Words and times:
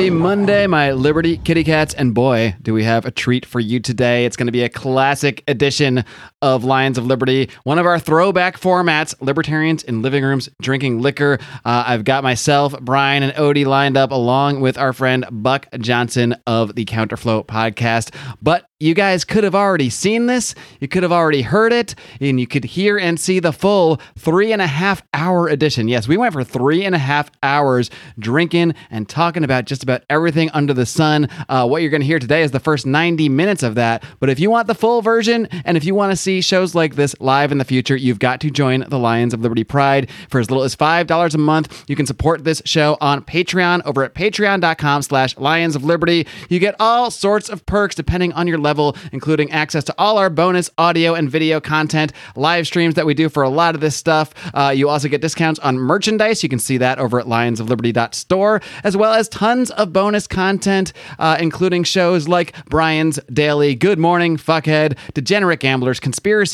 Happy 0.00 0.08
Monday, 0.08 0.66
my 0.66 0.92
Liberty 0.92 1.36
kitty 1.36 1.62
cats. 1.62 1.92
And 1.92 2.14
boy, 2.14 2.56
do 2.62 2.72
we 2.72 2.84
have 2.84 3.04
a 3.04 3.10
treat 3.10 3.44
for 3.44 3.60
you 3.60 3.80
today. 3.80 4.24
It's 4.24 4.34
going 4.34 4.46
to 4.46 4.52
be 4.52 4.62
a 4.62 4.70
classic 4.70 5.44
edition 5.46 6.06
of 6.42 6.64
Lions 6.64 6.96
of 6.96 7.06
Liberty, 7.06 7.50
one 7.64 7.78
of 7.78 7.86
our 7.86 7.98
throwback 7.98 8.58
formats, 8.58 9.14
Libertarians 9.20 9.82
in 9.82 10.02
Living 10.02 10.24
Rooms 10.24 10.48
Drinking 10.62 11.00
Liquor. 11.00 11.38
Uh, 11.64 11.84
I've 11.86 12.04
got 12.04 12.22
myself, 12.22 12.74
Brian, 12.80 13.22
and 13.22 13.32
Odie 13.34 13.66
lined 13.66 13.96
up 13.96 14.10
along 14.10 14.60
with 14.60 14.78
our 14.78 14.92
friend 14.92 15.26
Buck 15.30 15.66
Johnson 15.78 16.34
of 16.46 16.74
the 16.74 16.84
Counterflow 16.84 17.44
podcast. 17.46 18.14
But 18.40 18.66
you 18.82 18.94
guys 18.94 19.26
could 19.26 19.44
have 19.44 19.54
already 19.54 19.90
seen 19.90 20.24
this, 20.24 20.54
you 20.80 20.88
could 20.88 21.02
have 21.02 21.12
already 21.12 21.42
heard 21.42 21.70
it, 21.70 21.94
and 22.18 22.40
you 22.40 22.46
could 22.46 22.64
hear 22.64 22.96
and 22.96 23.20
see 23.20 23.38
the 23.38 23.52
full 23.52 24.00
three 24.16 24.52
and 24.52 24.62
a 24.62 24.66
half 24.66 25.02
hour 25.12 25.48
edition. 25.48 25.86
Yes, 25.86 26.08
we 26.08 26.16
went 26.16 26.32
for 26.32 26.42
three 26.42 26.86
and 26.86 26.94
a 26.94 26.98
half 26.98 27.30
hours 27.42 27.90
drinking 28.18 28.74
and 28.90 29.06
talking 29.06 29.44
about 29.44 29.66
just 29.66 29.82
about 29.82 30.04
everything 30.08 30.50
under 30.52 30.72
the 30.72 30.86
sun. 30.86 31.28
Uh, 31.50 31.66
what 31.66 31.82
you're 31.82 31.90
going 31.90 32.00
to 32.00 32.06
hear 32.06 32.18
today 32.18 32.42
is 32.42 32.52
the 32.52 32.60
first 32.60 32.86
90 32.86 33.28
minutes 33.28 33.62
of 33.62 33.74
that. 33.74 34.02
But 34.18 34.30
if 34.30 34.40
you 34.40 34.48
want 34.50 34.66
the 34.66 34.74
full 34.74 35.02
version, 35.02 35.46
and 35.66 35.76
if 35.76 35.84
you 35.84 35.94
want 35.94 36.12
to 36.12 36.16
see 36.16 36.29
shows 36.40 36.74
like 36.74 36.94
this 36.94 37.14
live 37.18 37.50
in 37.50 37.58
the 37.58 37.64
future, 37.64 37.96
you've 37.96 38.20
got 38.20 38.40
to 38.42 38.50
join 38.50 38.84
the 38.88 38.98
Lions 38.98 39.34
of 39.34 39.40
Liberty 39.40 39.64
Pride 39.64 40.08
for 40.28 40.38
as 40.38 40.50
little 40.50 40.62
as 40.62 40.76
$5 40.76 41.34
a 41.34 41.38
month. 41.38 41.84
You 41.88 41.96
can 41.96 42.06
support 42.06 42.44
this 42.44 42.62
show 42.64 42.96
on 43.00 43.22
Patreon 43.22 43.82
over 43.84 44.04
at 44.04 44.14
patreon.com 44.14 45.02
slash 45.02 45.36
Lions 45.36 45.74
of 45.74 45.82
Liberty. 45.82 46.26
You 46.48 46.58
get 46.58 46.76
all 46.78 47.10
sorts 47.10 47.48
of 47.48 47.66
perks 47.66 47.94
depending 47.94 48.32
on 48.34 48.46
your 48.46 48.58
level 48.58 48.96
including 49.12 49.50
access 49.50 49.84
to 49.84 49.94
all 49.98 50.18
our 50.18 50.30
bonus 50.30 50.70
audio 50.78 51.14
and 51.14 51.30
video 51.30 51.60
content, 51.60 52.12
live 52.36 52.66
streams 52.66 52.94
that 52.94 53.06
we 53.06 53.14
do 53.14 53.28
for 53.28 53.42
a 53.42 53.48
lot 53.48 53.74
of 53.74 53.80
this 53.80 53.96
stuff. 53.96 54.32
Uh, 54.54 54.72
you 54.74 54.88
also 54.88 55.08
get 55.08 55.20
discounts 55.20 55.58
on 55.60 55.78
merchandise. 55.78 56.42
You 56.42 56.48
can 56.48 56.58
see 56.58 56.78
that 56.78 56.98
over 56.98 57.20
at 57.20 57.26
lionsofliberty.store, 57.26 58.60
as 58.84 58.96
well 58.96 59.12
as 59.12 59.28
tons 59.28 59.70
of 59.72 59.92
bonus 59.92 60.26
content, 60.26 60.92
uh, 61.18 61.36
including 61.40 61.84
shows 61.84 62.28
like 62.28 62.54
Brian's 62.66 63.18
Daily 63.32 63.74
Good 63.74 63.98
Morning, 63.98 64.36
Fuckhead, 64.36 64.96
Degenerate 65.14 65.60
Gamblers, 65.60 66.00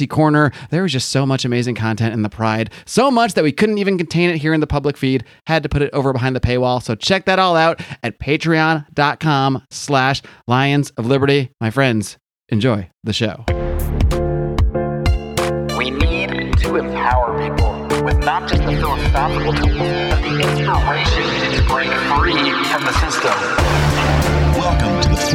Corner. 0.09 0.53
There 0.71 0.83
was 0.83 0.93
just 0.93 1.11
so 1.11 1.27
much 1.27 1.45
amazing 1.45 1.75
content 1.75 2.15
in 2.15 2.23
the 2.23 2.29
Pride. 2.29 2.71
So 2.85 3.11
much 3.11 3.35
that 3.35 3.45
we 3.45 3.53
couldn't 3.53 3.79
even 3.79 3.99
contain 3.99 4.31
it 4.31 4.39
here 4.39 4.55
in 4.55 4.61
the 4.61 4.67
public 4.67 4.97
feed. 4.97 5.25
Had 5.47 5.63
to 5.63 5.69
put 5.69 5.83
it 5.83 5.91
over 5.93 6.13
behind 6.13 6.37
the 6.37 6.41
paywall. 6.41 6.83
So 6.83 6.95
check 6.95 7.27
that 7.27 7.39
all 7.39 7.57
out 7.57 7.81
at 8.03 8.19
patreon.com 8.19 9.63
slash 9.71 10.23
Lions 10.47 10.91
of 10.91 11.07
Liberty. 11.07 11.51
My 11.61 11.71
friends, 11.71 12.19
enjoy 12.49 12.91
the 13.05 13.13
show. 13.13 13.45
We 15.77 15.91
need 15.91 16.57
to 16.59 16.77
empower 16.77 17.39
people 17.49 18.05
with 18.05 18.19
not 18.25 18.49
just 18.49 18.63
the 18.63 18.77
philosophical 18.77 19.53
tools, 19.53 19.79
but 19.79 20.21
the 20.23 20.41
inspiration 20.41 21.53
to 21.55 21.63
break 21.69 21.91
free 22.09 22.53
from 22.65 22.85
the 22.85 22.93
system. 23.01 23.96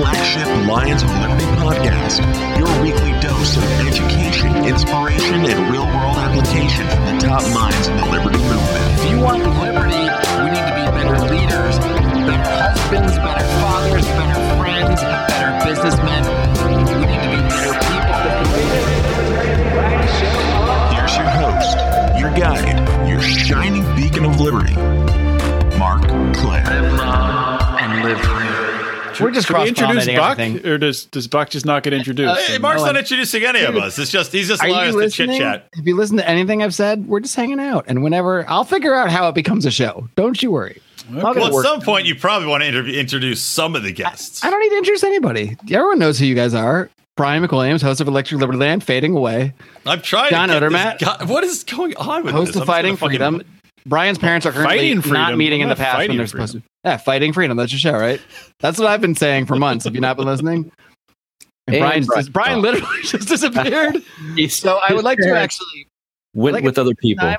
Welcome 0.02 0.18
to 0.18 0.32
flagship 0.34 0.68
Lions 0.68 1.04
of 1.04 1.10
Liberty 1.22 1.46
podcast, 1.62 2.26
your 2.58 2.70
weekly 2.82 3.12
dose 3.22 3.56
of 3.56 3.64
education, 3.86 4.66
inspiration, 4.66 5.46
and 5.46 5.72
real 5.72 5.86
world 5.86 6.18
application 6.18 6.88
from 6.88 7.06
the 7.06 7.22
top 7.22 7.44
minds 7.54 7.88
in 7.88 7.98
the 7.98 8.06
liberty 8.10 8.40
movement. 8.40 8.98
If 8.98 9.12
you 9.12 9.20
want 9.20 9.44
liberty, 9.62 10.02
we 10.42 10.50
need 10.50 10.66
to 10.66 10.74
be 10.74 10.86
better 10.90 11.22
leaders, 11.30 11.78
better 12.26 12.50
husbands, 12.50 13.14
better 13.18 13.46
fathers, 13.62 14.06
better 14.18 14.42
friends, 14.58 15.02
better 15.06 15.54
businessmen. 15.70 16.26
We 16.66 16.72
need 16.82 16.90
to 16.90 16.98
be 16.98 17.06
better 17.46 17.78
people. 17.86 18.18
Here's 20.98 21.14
your 21.14 21.30
host, 21.30 21.78
your 22.18 22.34
guide, 22.34 23.08
your 23.08 23.22
shining 23.22 23.86
beacon 23.96 24.26
of 24.26 24.40
liberty, 24.42 24.76
Marc 25.78 26.08
Clair. 26.34 26.66
Live 26.66 26.94
long 26.98 27.80
and 27.80 28.04
live 28.04 28.20
free. 28.20 28.51
We're 29.20 29.32
just 29.32 29.48
Should 29.48 29.58
we 29.58 29.68
introduce 29.68 30.06
Buck, 30.08 30.40
everything. 30.40 30.66
or 30.66 30.78
does 30.78 31.06
does 31.06 31.28
Buck 31.28 31.50
just 31.50 31.66
not 31.66 31.84
get 31.84 31.94
introduced? 31.94 32.42
Hey, 32.42 32.58
Mark's 32.58 32.80
No 32.80 32.86
not 32.86 32.94
one- 32.94 32.98
introducing 33.02 33.44
any 33.44 33.62
of 33.64 33.76
us. 33.78 33.98
It's 34.00 34.12
just 34.12 34.32
he's 34.32 34.48
just 34.48 34.64
Are 34.64 34.68
allowing 34.68 34.90
us 35.02 35.14
to 35.16 35.28
chit 35.28 35.38
chat. 35.38 35.68
If 35.74 35.86
you 35.86 35.96
listen 35.96 36.18
to 36.18 36.28
anything 36.28 36.64
I've 36.64 36.74
said, 36.74 37.08
we're 37.08 37.20
just 37.20 37.36
hanging 37.36 37.60
out. 37.60 37.86
And 37.88 38.04
whenever 38.04 38.48
I'll 38.50 38.64
figure 38.64 38.94
out 38.96 39.10
how 39.12 39.28
it 39.30 39.36
becomes 39.36 39.66
a 39.66 39.72
show. 39.72 40.08
Don't 40.16 40.42
you 40.42 40.52
worry. 40.52 40.82
I'll 41.14 41.34
Well, 41.34 41.46
at 41.48 41.52
worked. 41.54 41.68
some 41.68 41.82
point, 41.82 42.06
you 42.06 42.16
probably 42.16 42.48
want 42.48 42.64
to 42.64 42.68
interview, 42.70 42.98
introduce 43.00 43.42
some 43.42 43.76
of 43.76 43.84
the 43.84 43.92
guests. 43.92 44.44
I 44.46 44.50
don't 44.50 44.60
need 44.62 44.70
to 44.70 44.78
introduce 44.78 45.04
anybody. 45.04 45.58
Everyone 45.72 46.00
knows 46.00 46.18
who 46.20 46.26
you 46.26 46.36
guys 46.36 46.54
are. 46.54 46.90
Brian 47.18 47.46
McWilliams, 47.46 47.82
host 47.82 48.00
of 48.00 48.08
Electric 48.08 48.40
Liberty 48.40 48.58
Land, 48.60 48.84
fading 48.84 49.16
away. 49.16 49.54
I'm 49.86 50.02
trying 50.02 50.30
John 50.30 50.48
to 50.50 50.54
get 50.60 50.64
Odermatt. 50.64 51.00
this 51.00 51.08
guy- 51.08 51.24
what 51.26 51.44
is 51.44 51.64
going 51.66 51.96
on 51.98 52.24
with 52.24 52.34
Host 52.34 52.48
this? 52.54 52.56
of 52.56 52.62
I'm 52.62 52.68
Fighting 52.68 52.92
just 52.94 53.02
gonna 53.02 53.14
fucking- 53.20 53.40
Freedom. 53.40 53.58
Brian's 53.86 54.18
parents 54.20 54.46
are 54.46 54.52
currently 54.52 54.94
not 54.96 55.36
meeting 55.38 55.60
in 55.62 55.66
I'm 55.70 55.70
the 55.70 55.76
past 55.84 55.98
when 55.98 56.16
they're 56.16 56.28
freedom. 56.28 56.48
supposed 56.48 56.54
to. 56.54 56.62
Yeah, 56.84 56.98
Fighting 56.98 57.32
Freedom. 57.34 57.56
That's 57.58 57.72
your 57.72 57.80
show, 57.80 57.94
right? 57.98 58.20
That's 58.60 58.80
what 58.80 58.88
I've 58.88 59.02
been 59.02 59.16
saying 59.16 59.46
for 59.46 59.56
months. 59.56 59.86
Have 59.86 59.94
you 59.96 60.02
not 60.02 60.18
been 60.18 60.26
listening? 60.26 60.72
And 61.68 61.76
And 61.76 61.80
Brian, 61.82 62.04
Brian- 62.06 62.22
just, 62.22 62.34
Brian 62.34 62.62
literally 62.62 62.88
just 63.04 63.28
disappeared. 63.28 64.02
so 64.50 64.80
I 64.88 64.94
would 64.94 65.04
like 65.06 65.20
to 65.20 65.36
actually 65.38 65.88
went 66.34 66.56
Like 66.56 66.64
with 66.64 66.80
other 66.80 66.96
people. 66.96 67.24
time, 67.24 67.38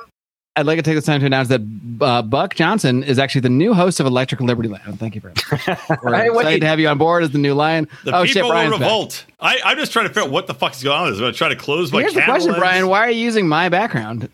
I'd 0.55 0.67
like 0.67 0.77
to 0.77 0.83
take 0.83 0.95
this 0.95 1.07
time 1.07 1.19
to 1.21 1.27
announce 1.27 1.49
that 1.49 1.61
uh, 2.03 2.21
Buck 2.23 2.55
Johnson 2.55 3.03
is 3.03 3.19
actually 3.19 3.41
the 3.41 3.49
new 3.49 3.73
host 3.75 3.99
of 4.01 4.07
Electric 4.07 4.41
Liberty 4.43 4.69
Land. 4.69 4.99
Thank 5.01 5.15
you 5.17 5.21
very 5.23 5.33
much. 5.35 5.67
We're 6.05 6.15
Hey, 6.15 6.27
excited 6.27 6.35
wait. 6.35 6.61
to 6.61 6.67
have 6.67 6.79
you 6.79 6.89
on 6.89 6.99
board 6.99 7.23
as 7.25 7.31
the 7.31 7.39
new 7.39 7.55
lion. 7.55 7.89
The 8.05 8.15
oh 8.15 8.23
people 8.23 8.27
shit, 8.27 8.43
will 8.45 8.51
Brian's 8.51 8.73
back. 8.73 8.81
revolt. 8.81 9.25
I, 9.41 9.59
I'm 9.65 9.77
just 9.79 9.93
trying 9.93 10.05
to 10.05 10.11
figure 10.11 10.23
out 10.25 10.31
what 10.31 10.47
the 10.47 10.55
fuck 10.55 10.75
is 10.75 10.85
going 10.85 10.97
on. 11.01 11.09
I'm 11.09 11.19
going 11.19 11.33
to 11.33 11.37
try 11.39 11.49
to 11.49 11.57
close 11.57 11.91
my 11.91 12.01
Here's 12.01 12.13
the 12.15 12.21
camera 12.21 12.35
question, 12.35 12.53
lens. 12.53 12.61
Brian. 12.61 12.87
Why 12.89 12.99
are 13.01 13.11
you 13.11 13.25
using 13.25 13.49
my 13.49 13.71
background? 13.71 14.29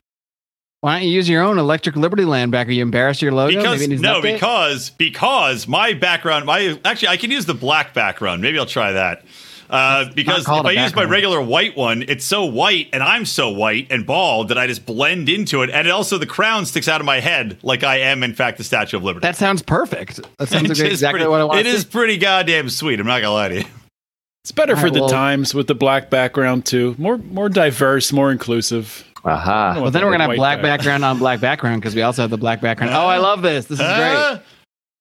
Why 0.80 0.98
don't 1.00 1.08
you 1.08 1.14
use 1.14 1.28
your 1.28 1.42
own 1.42 1.58
Electric 1.58 1.96
Liberty 1.96 2.24
Land 2.24 2.52
back? 2.52 2.68
Are 2.68 2.70
you 2.70 2.82
embarrassed 2.82 3.18
of 3.18 3.22
your 3.24 3.32
logo? 3.32 3.56
Because 3.56 3.80
Maybe 3.80 3.84
it 3.84 3.88
needs 3.88 4.00
an 4.00 4.02
no, 4.04 4.20
update? 4.20 4.34
because 4.34 4.90
because 4.90 5.66
my 5.66 5.92
background, 5.92 6.46
my 6.46 6.78
actually, 6.84 7.08
I 7.08 7.16
can 7.16 7.32
use 7.32 7.46
the 7.46 7.54
black 7.54 7.94
background. 7.94 8.42
Maybe 8.42 8.58
I'll 8.60 8.66
try 8.66 8.92
that. 8.92 9.24
Uh, 9.68 10.06
because 10.14 10.40
if 10.40 10.46
called 10.46 10.64
a 10.66 10.68
I 10.70 10.72
use 10.84 10.94
my 10.94 11.04
regular 11.04 11.42
white 11.42 11.76
one, 11.76 12.02
it's 12.06 12.24
so 12.24 12.44
white, 12.46 12.88
and 12.92 13.02
I'm 13.02 13.26
so 13.26 13.50
white 13.50 13.88
and 13.90 14.06
bald 14.06 14.48
that 14.48 14.56
I 14.56 14.66
just 14.66 14.86
blend 14.86 15.28
into 15.28 15.62
it, 15.62 15.68
and 15.68 15.86
it 15.86 15.90
also 15.90 16.16
the 16.16 16.24
crown 16.26 16.64
sticks 16.64 16.88
out 16.88 17.00
of 17.02 17.04
my 17.06 17.20
head 17.20 17.58
like 17.62 17.82
I 17.84 17.96
am, 17.98 18.22
in 18.22 18.32
fact, 18.32 18.56
the 18.56 18.64
Statue 18.64 18.96
of 18.96 19.04
Liberty. 19.04 19.26
that 19.26 19.36
sounds 19.36 19.60
perfect. 19.62 20.20
That 20.38 20.48
sounds 20.48 20.70
It's 20.70 20.80
like 20.80 20.90
exactly 20.90 21.18
pretty- 21.18 21.30
what 21.30 21.40
I 21.40 21.44
want. 21.44 21.58
It 21.60 21.64
to 21.64 21.68
is 21.70 21.84
pretty 21.84 22.16
goddamn 22.18 22.70
sweet. 22.70 22.98
I'm 23.00 23.06
not 23.06 23.20
gonna 23.20 23.34
lie 23.34 23.48
to 23.48 23.54
you. 23.56 23.64
It's 24.44 24.52
better 24.52 24.74
for 24.76 24.82
Alright, 24.86 24.94
the 24.94 25.00
well- 25.00 25.08
times 25.10 25.52
with 25.54 25.66
the 25.66 25.74
black 25.74 26.08
background 26.08 26.64
too. 26.64 26.94
More 26.96 27.18
more 27.18 27.48
diverse, 27.50 28.10
more 28.12 28.30
inclusive. 28.32 29.04
Aha. 29.24 29.78
Well, 29.80 29.90
then 29.90 30.04
we're 30.04 30.12
gonna 30.12 30.28
have 30.28 30.36
black 30.36 30.58
back. 30.58 30.78
background 30.80 31.04
on 31.04 31.18
black 31.18 31.40
background 31.40 31.80
because 31.80 31.94
we 31.94 32.02
also 32.02 32.22
have 32.22 32.30
the 32.30 32.38
black 32.38 32.60
background. 32.60 32.92
Oh, 32.94 33.06
I 33.06 33.18
love 33.18 33.42
this. 33.42 33.66
This 33.66 33.80
is 33.80 33.86
great. 33.86 34.40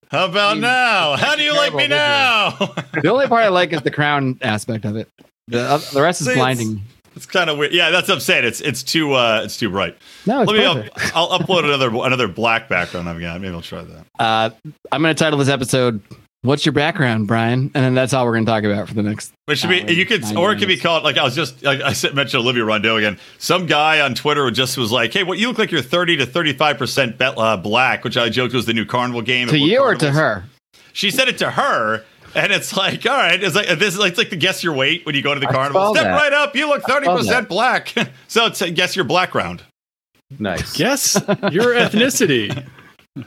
How 0.10 0.26
about 0.26 0.56
You- 0.56 0.62
now? 0.62 1.16
How 1.18 1.36
do 1.36 1.44
you 1.44 1.54
like 1.54 1.74
me 1.74 1.88
now? 1.88 2.52
The 3.02 3.10
only 3.12 3.28
part 3.28 3.44
I 3.44 3.50
like 3.50 3.74
is 3.74 3.82
the 3.82 3.92
crown 3.92 4.38
aspect 4.42 4.86
of 4.86 4.96
it. 4.96 5.08
The, 5.48 5.72
oth- 5.74 5.92
the 5.92 6.02
rest 6.02 6.22
is 6.22 6.28
See, 6.28 6.32
it's- 6.34 6.44
blinding. 6.44 6.82
it's 7.16 7.26
kind 7.26 7.50
of 7.50 7.58
weird. 7.58 7.74
Yeah, 7.74 7.90
that's 7.92 8.08
what 8.08 8.16
I'm 8.16 8.20
saying. 8.22 8.46
It's 8.46 8.60
it's 8.62 8.84
too 8.84 9.14
uh, 9.14 9.42
it's 9.44 9.58
too 9.58 9.70
bright. 9.70 9.98
No, 10.26 10.42
it's 10.42 10.52
Let 10.52 10.58
me. 10.58 10.90
I'll, 11.14 11.30
I'll 11.32 11.40
upload 11.40 11.64
another 11.66 11.90
another 12.06 12.28
black 12.28 12.70
background 12.70 13.08
I've 13.10 13.20
got. 13.20 13.40
Maybe 13.42 13.54
I'll 13.54 13.62
try 13.62 13.84
that. 13.84 14.06
Uh, 14.20 14.50
I'm 14.92 15.02
going 15.02 15.14
to 15.16 15.20
title 15.24 15.38
this 15.40 15.50
episode 15.50 16.02
"What's 16.44 16.66
Your 16.66 16.74
Background, 16.74 17.28
Brian?" 17.28 17.72
and 17.74 17.84
then 17.84 17.96
that's 17.96 18.14
all 18.14 18.26
we're 18.26 18.34
going 18.34 18.46
to 18.46 18.52
talk 18.52 18.64
about 18.64 18.88
for 18.88 18.94
the 18.94 19.04
next. 19.04 19.34
Which 19.46 19.60
should 19.60 19.70
be. 19.70 19.82
hour, 19.82 19.90
You 19.92 20.06
could, 20.06 20.22
nine 20.22 20.38
or 20.38 20.52
it 20.52 20.60
could 20.60 20.68
be 20.68 20.78
called 20.78 21.04
like 21.04 21.18
I 21.18 21.24
was 21.24 21.36
just 21.36 21.64
like 21.64 21.82
I 21.82 21.94
said, 21.94 22.16
mentioned 22.16 22.42
Olivia 22.44 22.64
Rondeau 22.64 22.98
again. 22.98 23.20
Some 23.38 23.66
guy 23.66 24.02
on 24.02 24.16
Twitter 24.16 24.50
just 24.52 24.78
was 24.78 24.92
like, 24.92 25.14
"Hey, 25.14 25.24
what 25.24 25.38
you 25.38 25.48
look 25.48 25.58
like 25.58 25.72
you're 25.72 25.82
30 25.82 26.18
to 26.18 26.26
35 26.26 26.78
percent 26.78 27.16
uh, 27.22 27.58
black," 27.58 28.04
which 28.04 28.18
I 28.18 28.30
joked 28.30 28.54
was 28.54 28.66
the 28.66 28.74
new 28.74 28.86
carnival 28.86 29.22
game. 29.22 29.48
To 29.48 29.56
at 29.56 29.58
Blue 29.58 29.68
you 29.68 29.82
or 29.82 29.96
to 29.96 30.12
her? 30.12 30.46
She 30.94 31.12
said 31.12 31.28
it 31.28 31.38
to 31.40 31.52
her. 31.52 32.04
And 32.36 32.52
it's 32.52 32.76
like, 32.76 33.06
all 33.06 33.18
right, 33.18 33.42
it's 33.42 33.56
like 33.56 33.68
this 33.80 33.94
is 33.94 34.00
like, 34.00 34.10
it's 34.10 34.18
like 34.18 34.30
the 34.30 34.36
guess 34.36 34.64
your 34.64 34.74
weight 34.74 35.06
when 35.06 35.16
you 35.16 35.24
go 35.24 35.34
to 35.34 35.40
the 35.40 35.48
I 35.48 35.52
carnival. 35.52 35.94
Step 35.96 36.04
that. 36.04 36.22
right 36.22 36.34
up, 36.34 36.56
you 36.56 36.68
look 36.68 36.84
thirty 36.84 37.08
percent 37.08 37.50
black. 37.50 37.94
so 38.28 38.46
it's 38.48 38.62
a 38.62 38.70
guess 38.70 38.96
your 38.96 39.06
black 39.06 39.34
round. 39.34 39.64
Nice. 40.38 40.76
Guess 40.76 41.16
your 41.52 41.74
ethnicity. 41.74 42.68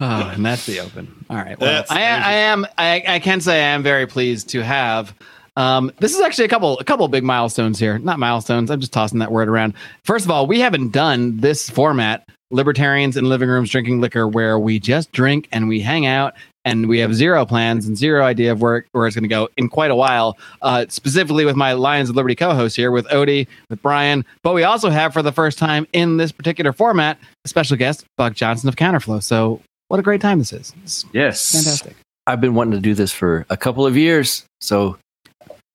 Oh, 0.00 0.30
and 0.34 0.44
that's 0.44 0.66
the 0.66 0.80
open. 0.80 1.24
All 1.28 1.36
right. 1.36 1.58
Well, 1.58 1.84
I, 1.90 2.00
I 2.00 2.32
am. 2.32 2.66
I, 2.78 3.02
I 3.06 3.18
can 3.18 3.40
say 3.40 3.62
I 3.62 3.68
am 3.68 3.82
very 3.82 4.06
pleased 4.06 4.48
to 4.50 4.62
have. 4.62 5.14
Um, 5.56 5.92
this 6.00 6.14
is 6.14 6.20
actually 6.20 6.46
a 6.46 6.48
couple, 6.48 6.78
a 6.78 6.84
couple 6.84 7.06
big 7.08 7.22
milestones 7.22 7.78
here. 7.78 7.98
Not 7.98 8.18
milestones. 8.18 8.70
I'm 8.70 8.80
just 8.80 8.92
tossing 8.92 9.20
that 9.20 9.30
word 9.30 9.48
around. 9.48 9.74
First 10.02 10.24
of 10.24 10.30
all, 10.30 10.46
we 10.46 10.60
haven't 10.60 10.90
done 10.90 11.36
this 11.36 11.70
format, 11.70 12.28
libertarians 12.50 13.16
in 13.16 13.28
living 13.28 13.48
rooms 13.48 13.70
drinking 13.70 14.00
liquor, 14.00 14.26
where 14.26 14.58
we 14.58 14.80
just 14.80 15.12
drink 15.12 15.48
and 15.52 15.68
we 15.68 15.80
hang 15.80 16.06
out 16.06 16.34
and 16.64 16.88
we 16.88 16.98
have 16.98 17.14
zero 17.14 17.44
plans 17.44 17.86
and 17.86 17.96
zero 17.96 18.24
idea 18.24 18.50
of 18.50 18.62
where, 18.62 18.86
where 18.92 19.06
it's 19.06 19.14
going 19.14 19.22
to 19.22 19.28
go 19.28 19.48
in 19.56 19.68
quite 19.68 19.90
a 19.90 19.94
while. 19.94 20.38
Uh, 20.62 20.86
specifically 20.88 21.44
with 21.44 21.56
my 21.56 21.74
Lions 21.74 22.10
of 22.10 22.16
Liberty 22.16 22.34
co-host 22.34 22.74
here, 22.74 22.90
with 22.90 23.06
Odie, 23.08 23.46
with 23.68 23.80
Brian, 23.82 24.24
but 24.42 24.54
we 24.54 24.64
also 24.64 24.90
have 24.90 25.12
for 25.12 25.22
the 25.22 25.32
first 25.32 25.58
time 25.58 25.86
in 25.92 26.16
this 26.16 26.32
particular 26.32 26.72
format 26.72 27.18
a 27.44 27.48
special 27.48 27.76
guest, 27.76 28.06
Buck 28.16 28.34
Johnson 28.34 28.68
of 28.68 28.76
Counterflow. 28.76 29.22
So 29.22 29.60
what 29.88 30.00
a 30.00 30.02
great 30.02 30.20
time 30.20 30.38
this 30.38 30.52
is. 30.52 30.72
It's 30.82 31.04
Yes. 31.12 31.52
fantastic. 31.52 31.96
I've 32.26 32.40
been 32.40 32.54
wanting 32.54 32.72
to 32.72 32.80
do 32.80 32.94
this 32.94 33.12
for 33.12 33.44
a 33.50 33.56
couple 33.56 33.86
of 33.86 33.96
years. 33.96 34.44
So, 34.60 34.96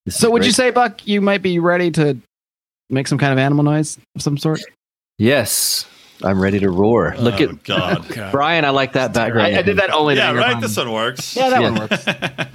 this 0.06 0.18
So 0.18 0.28
is 0.28 0.32
would 0.34 0.46
you 0.46 0.52
say, 0.52 0.72
Buck, 0.72 1.06
you 1.08 1.22
might 1.22 1.42
be 1.42 1.60
ready 1.60 1.92
to 1.92 2.18
make 2.90 3.08
some 3.08 3.18
kind 3.20 3.32
of 3.32 3.38
animal 3.40 3.64
noise 3.64 3.98
of 4.16 4.22
some 4.22 4.38
sort? 4.38 4.62
Yes. 5.18 5.86
I'm 6.24 6.42
ready 6.42 6.60
to 6.60 6.70
roar. 6.70 7.16
Look 7.18 7.40
oh, 7.40 7.44
at 7.44 7.64
God. 7.64 8.10
God. 8.10 8.32
Brian. 8.34 8.66
I 8.66 8.72
like 8.72 8.94
that 8.94 9.14
background. 9.14 9.56
I, 9.56 9.60
I 9.60 9.62
did 9.62 9.78
that 9.78 9.92
only 9.92 10.16
yeah, 10.16 10.34
right. 10.34 10.54
Tom. 10.54 10.62
This 10.62 10.76
one 10.76 10.92
works. 10.92 11.36
Yeah, 11.36 11.50
that 11.50 11.62
Yeah. 11.62 11.70
one 11.70 11.80
works. 11.90 12.04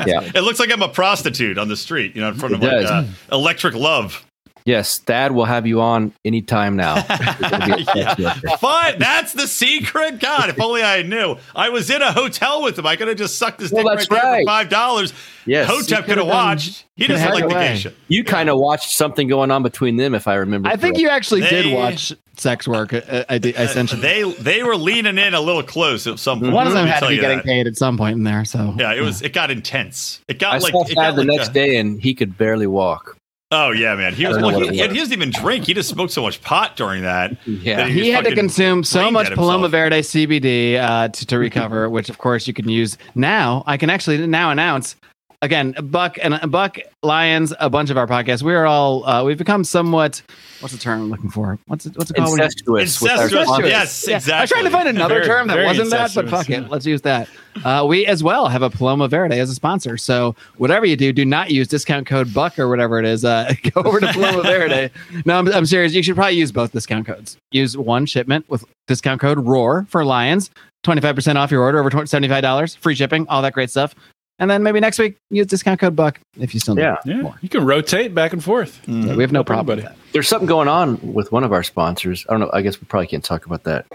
Yeah. 0.06 0.20
It 0.34 0.42
looks 0.42 0.58
like 0.60 0.70
I'm 0.72 0.82
a 0.82 0.88
prostitute 0.88 1.56
on 1.56 1.68
the 1.68 1.76
street, 1.76 2.14
you 2.14 2.20
know, 2.20 2.28
in 2.28 2.34
front 2.34 2.54
of 2.54 2.62
It 2.62 2.66
like 2.66 2.86
uh, 2.86 3.04
Electric 3.32 3.74
Love. 3.74 4.26
Yes, 4.66 4.98
Dad 4.98 5.32
will 5.32 5.44
have 5.44 5.66
you 5.66 5.82
on 5.82 6.14
anytime 6.24 6.74
now. 6.74 6.94
You're 6.96 7.50
gonna 7.50 7.76
be 7.76 7.82
a 7.82 7.84
sex 7.84 8.18
worker. 8.18 8.56
Fun. 8.56 8.98
That's 8.98 9.34
the 9.34 9.46
secret. 9.46 10.20
God, 10.20 10.48
if 10.48 10.58
only 10.58 10.82
I 10.82 11.02
knew. 11.02 11.36
I 11.54 11.68
was 11.68 11.90
in 11.90 12.00
a 12.00 12.10
hotel 12.12 12.62
with 12.62 12.78
him. 12.78 12.86
I 12.86 12.96
could 12.96 13.08
have 13.08 13.18
just 13.18 13.36
sucked 13.38 13.60
his 13.60 13.70
Well, 13.70 13.82
dick 13.82 13.90
right 13.90 13.98
that's 13.98 14.08
there 14.08 14.40
for 14.40 14.46
five 14.46 14.68
dollars. 14.70 15.12
Yes. 15.44 15.68
Hotep 15.68 16.06
could 16.06 16.16
have 16.16 16.26
watched. 16.26 16.86
He 16.96 17.06
doesn't 17.06 17.22
had 17.22 17.34
like 17.34 17.46
the 17.48 17.54
away. 17.54 17.68
gay 17.74 17.76
shit. 17.76 17.96
You 18.08 18.24
kind 18.24 18.48
of 18.48 18.58
watched 18.58 18.92
something 18.92 19.28
going 19.28 19.50
on 19.50 19.62
between 19.62 19.96
them, 19.98 20.14
if 20.14 20.26
I 20.26 20.36
remember. 20.36 20.70
I 20.70 20.76
think 20.76 20.96
you 20.96 21.10
actually 21.10 21.42
did 21.42 21.74
watch 21.74 22.14
sex 22.38 22.66
work. 22.66 22.94
uh, 22.94 23.02
I, 23.06 23.34
I, 23.34 23.38
did- 23.38 23.56
essentially, 23.56 24.00
They 24.00 24.22
they 24.40 24.62
were 24.62 24.76
leaning 24.76 25.18
in 25.18 25.34
a 25.34 25.40
little 25.42 25.62
close 25.62 26.06
at 26.06 26.18
some 26.18 26.40
point. 26.40 26.54
one 26.54 26.66
of 26.66 26.72
them 26.72 26.86
had 26.86 27.00
to 27.00 27.08
be 27.08 27.16
getting 27.16 27.36
that. 27.38 27.44
paid 27.44 27.66
at 27.66 27.76
some 27.76 27.98
point 27.98 28.16
in 28.16 28.22
there. 28.24 28.46
So 28.46 28.74
Yeah, 28.78 28.94
it 28.94 29.02
was. 29.02 29.20
It 29.20 29.34
got 29.34 29.50
intense. 29.50 30.20
It 30.26 30.38
got 30.38 30.54
I 30.54 30.58
like. 30.58 30.72
saw 30.72 30.84
it 30.84 30.88
Dad 30.88 30.94
got 30.94 31.10
the 31.16 31.24
like 31.24 31.36
next 31.36 31.48
a- 31.50 31.52
day, 31.52 31.76
and 31.76 32.00
he 32.00 32.14
could 32.14 32.38
barely 32.38 32.66
walk. 32.66 33.18
Oh 33.50 33.70
yeah, 33.70 33.94
man. 33.94 34.14
He 34.14 34.26
was. 34.26 34.36
I 34.36 34.40
don't 34.40 34.52
know 34.52 34.58
Well, 34.58 34.70
he, 34.70 34.80
it 34.80 34.88
was. 34.88 34.92
he 34.92 34.98
doesn't 34.98 35.12
even 35.12 35.30
drink. 35.30 35.66
He 35.66 35.74
just 35.74 35.88
smoked 35.88 36.12
so 36.12 36.22
much 36.22 36.40
pot 36.42 36.76
during 36.76 37.02
that. 37.02 37.36
Yeah. 37.46 37.76
that 37.76 37.88
he 37.90 38.00
was 38.00 38.10
had 38.10 38.24
to 38.24 38.34
consume 38.34 38.82
so 38.84 39.10
much 39.10 39.30
Paloma. 39.32 39.68
Verde 39.68 40.00
CBD 40.00 40.76
uh, 40.76 41.08
to, 41.08 41.26
to 41.26 41.38
recover, 41.38 41.88
which 41.88 42.08
of 42.08 42.18
course 42.18 42.46
you 42.48 42.54
can 42.54 42.68
use 42.68 42.96
now. 43.14 43.62
I 43.66 43.76
can 43.76 43.90
actually 43.90 44.26
now 44.26 44.50
announce 44.50 44.96
again, 45.44 45.72
Buck 45.84 46.16
and 46.20 46.50
Buck 46.50 46.78
Lions, 47.02 47.52
a 47.60 47.68
bunch 47.70 47.90
of 47.90 47.96
our 47.98 48.06
podcasts. 48.06 48.42
We 48.42 48.54
are 48.54 48.66
all 48.66 49.06
uh, 49.06 49.22
we've 49.22 49.38
become 49.38 49.62
somewhat. 49.62 50.22
What's 50.60 50.72
the 50.74 50.80
term 50.80 51.02
I'm 51.02 51.10
looking 51.10 51.30
for? 51.30 51.58
What's 51.66 51.86
it, 51.86 51.96
what's 51.96 52.10
it 52.10 52.14
called? 52.14 52.38
Incestuous. 52.38 53.00
with 53.00 53.10
Incestuous, 53.12 53.46
sponsors. 53.46 53.68
yes. 53.68 54.08
Yeah, 54.28 54.36
I 54.38 54.40
was 54.40 54.50
trying 54.50 54.64
to 54.64 54.70
find 54.70 54.88
another 54.88 55.16
Very- 55.16 55.26
term 55.26 55.48
that 55.48 55.64
wasn't 55.64 55.90
that, 55.90 56.12
but 56.14 56.24
incestuous, 56.24 56.30
fuck 56.30 56.50
it, 56.50 56.70
let's 56.70 56.86
use 56.86 57.02
that. 57.02 57.28
Uh, 57.64 57.84
we 57.86 58.06
as 58.06 58.22
well 58.24 58.48
have 58.48 58.62
a 58.62 58.70
Paloma 58.70 59.06
Verde 59.06 59.38
as 59.38 59.50
a 59.50 59.54
sponsor. 59.54 59.96
So 59.96 60.34
whatever 60.56 60.86
you 60.86 60.96
do, 60.96 61.12
do 61.12 61.24
not 61.24 61.50
use 61.50 61.68
discount 61.68 62.06
code 62.06 62.32
Buck 62.32 62.58
or 62.58 62.68
whatever 62.68 62.98
it 62.98 63.04
is. 63.04 63.24
Uh, 63.24 63.52
go 63.74 63.82
over 63.82 64.00
to 64.00 64.12
Paloma 64.12 64.42
Verde. 64.42 64.92
No, 65.24 65.38
I'm, 65.38 65.48
I'm 65.48 65.66
serious. 65.66 65.92
You 65.94 66.02
should 66.02 66.16
probably 66.16 66.36
use 66.36 66.50
both 66.50 66.72
discount 66.72 67.06
codes. 67.06 67.36
Use 67.52 67.76
one 67.76 68.06
shipment 68.06 68.48
with 68.48 68.64
discount 68.86 69.20
code 69.20 69.38
ROAR 69.46 69.86
for 69.88 70.04
Lions, 70.04 70.50
25% 70.84 71.36
off 71.36 71.50
your 71.50 71.62
order 71.62 71.78
over 71.78 71.90
$20 71.90 72.02
$75, 72.04 72.76
free 72.78 72.94
shipping, 72.94 73.26
all 73.28 73.40
that 73.42 73.52
great 73.52 73.70
stuff. 73.70 73.94
And 74.38 74.50
then 74.50 74.62
maybe 74.64 74.80
next 74.80 74.98
week 74.98 75.16
use 75.30 75.46
discount 75.46 75.78
code 75.80 75.94
Buck 75.94 76.18
if 76.38 76.54
you 76.54 76.60
still 76.60 76.74
need 76.74 76.82
Yeah. 76.82 76.94
it. 76.94 77.06
Yeah, 77.06 77.22
more. 77.22 77.38
you 77.40 77.48
can 77.48 77.64
rotate 77.64 78.14
back 78.14 78.32
and 78.32 78.42
forth. 78.42 78.80
Yeah, 78.86 79.14
we 79.14 79.22
have 79.22 79.30
no 79.32 79.40
No 79.40 79.44
problem, 79.44 79.66
problem 79.66 79.66
with 79.76 79.84
buddy. 79.84 79.96
that. 79.96 80.12
There's 80.12 80.28
something 80.28 80.46
going 80.48 80.68
on 80.68 80.98
with 81.14 81.30
one 81.32 81.44
of 81.44 81.52
our 81.52 81.62
sponsors. 81.62 82.26
I 82.28 82.32
don't 82.32 82.40
know. 82.40 82.50
I 82.52 82.62
guess 82.62 82.80
we 82.80 82.86
probably 82.86 83.06
can't 83.06 83.24
talk 83.24 83.46
about 83.46 83.64
that. 83.64 83.86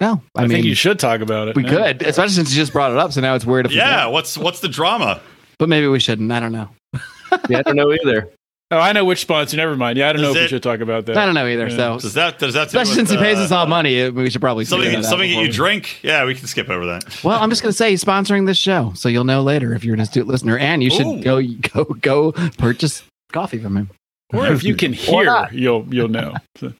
No, 0.00 0.20
I, 0.34 0.40
I, 0.40 0.42
mean, 0.42 0.50
think 0.56 0.66
you 0.66 0.74
should 0.74 0.98
talk 0.98 1.20
about 1.20 1.48
it. 1.48 1.56
we 1.56 1.64
yeah. 1.64 1.70
could, 1.70 2.02
especially 2.02 2.34
since 2.34 2.50
you 2.50 2.56
just 2.56 2.72
brought 2.72 2.90
it 2.92 2.98
up. 2.98 3.12
So 3.12 3.20
now 3.20 3.34
it's 3.34 3.46
weird 3.46 3.66
if 3.66 3.72
Yeah. 3.72 4.06
What's 4.06 4.36
what's 4.36 4.60
the 4.60 4.68
drama? 4.68 5.20
But 5.58 5.68
maybe 5.70 5.86
we 5.86 6.00
shouldn't. 6.00 6.30
I 6.30 6.40
don't 6.40 6.52
know. 6.52 6.68
Yeah, 7.48 7.58
I 7.58 7.62
don't 7.62 7.76
know 7.76 7.92
either. 7.92 8.28
Oh, 8.72 8.78
I 8.78 8.92
know 8.92 9.04
which 9.04 9.20
sponsor. 9.20 9.56
Never 9.56 9.76
mind. 9.76 9.96
Yeah, 9.96 10.08
I 10.08 10.12
don't 10.12 10.22
know 10.22 10.30
Is 10.30 10.34
if 10.36 10.40
we 10.40 10.44
it- 10.46 10.48
should 10.48 10.62
talk 10.64 10.80
about 10.80 11.06
that. 11.06 11.16
I 11.16 11.24
don't 11.24 11.34
know 11.36 11.46
either. 11.46 11.68
Yeah. 11.68 11.76
So 11.76 11.98
Does 12.00 12.14
that 12.14 12.38
does 12.40 12.54
that 12.54 12.64
do 12.64 12.78
Especially 12.78 12.90
with, 13.02 13.08
since 13.08 13.10
he 13.10 13.16
pays 13.16 13.38
uh, 13.38 13.42
us 13.42 13.52
all 13.52 13.66
money, 13.66 14.10
we 14.10 14.28
should 14.28 14.40
probably 14.40 14.64
figure 14.64 14.78
Something 14.84 14.92
that 14.92 14.98
out 15.06 15.10
something 15.10 15.28
that 15.28 15.34
before 15.34 15.42
you 15.44 15.48
we- 15.50 15.52
drink? 15.54 16.00
Yeah, 16.02 16.24
we 16.24 16.34
can 16.34 16.48
skip 16.48 16.68
over 16.68 16.84
that. 16.86 17.22
Well, 17.22 17.40
I'm 17.40 17.48
just 17.48 17.62
going 17.62 17.70
to 17.70 17.76
say 17.76 17.90
he's 17.90 18.02
sponsoring 18.02 18.46
this 18.46 18.58
show, 18.58 18.92
so 18.96 19.08
you'll 19.08 19.22
know 19.24 19.42
later 19.42 19.72
if 19.72 19.84
you're 19.84 19.94
an 19.94 20.00
astute 20.00 20.26
listener, 20.26 20.58
and 20.58 20.82
you 20.82 20.90
should 20.90 21.06
Ooh. 21.06 21.22
go 21.22 21.40
go 21.72 21.84
go 21.84 22.32
purchase 22.58 23.04
coffee 23.32 23.58
from 23.58 23.76
him. 23.76 23.90
Or 24.32 24.48
if 24.48 24.64
you 24.64 24.74
can 24.74 24.92
hear, 24.94 25.26
not. 25.26 25.52
you'll 25.52 25.86
you'll 25.88 26.08
know. 26.08 26.34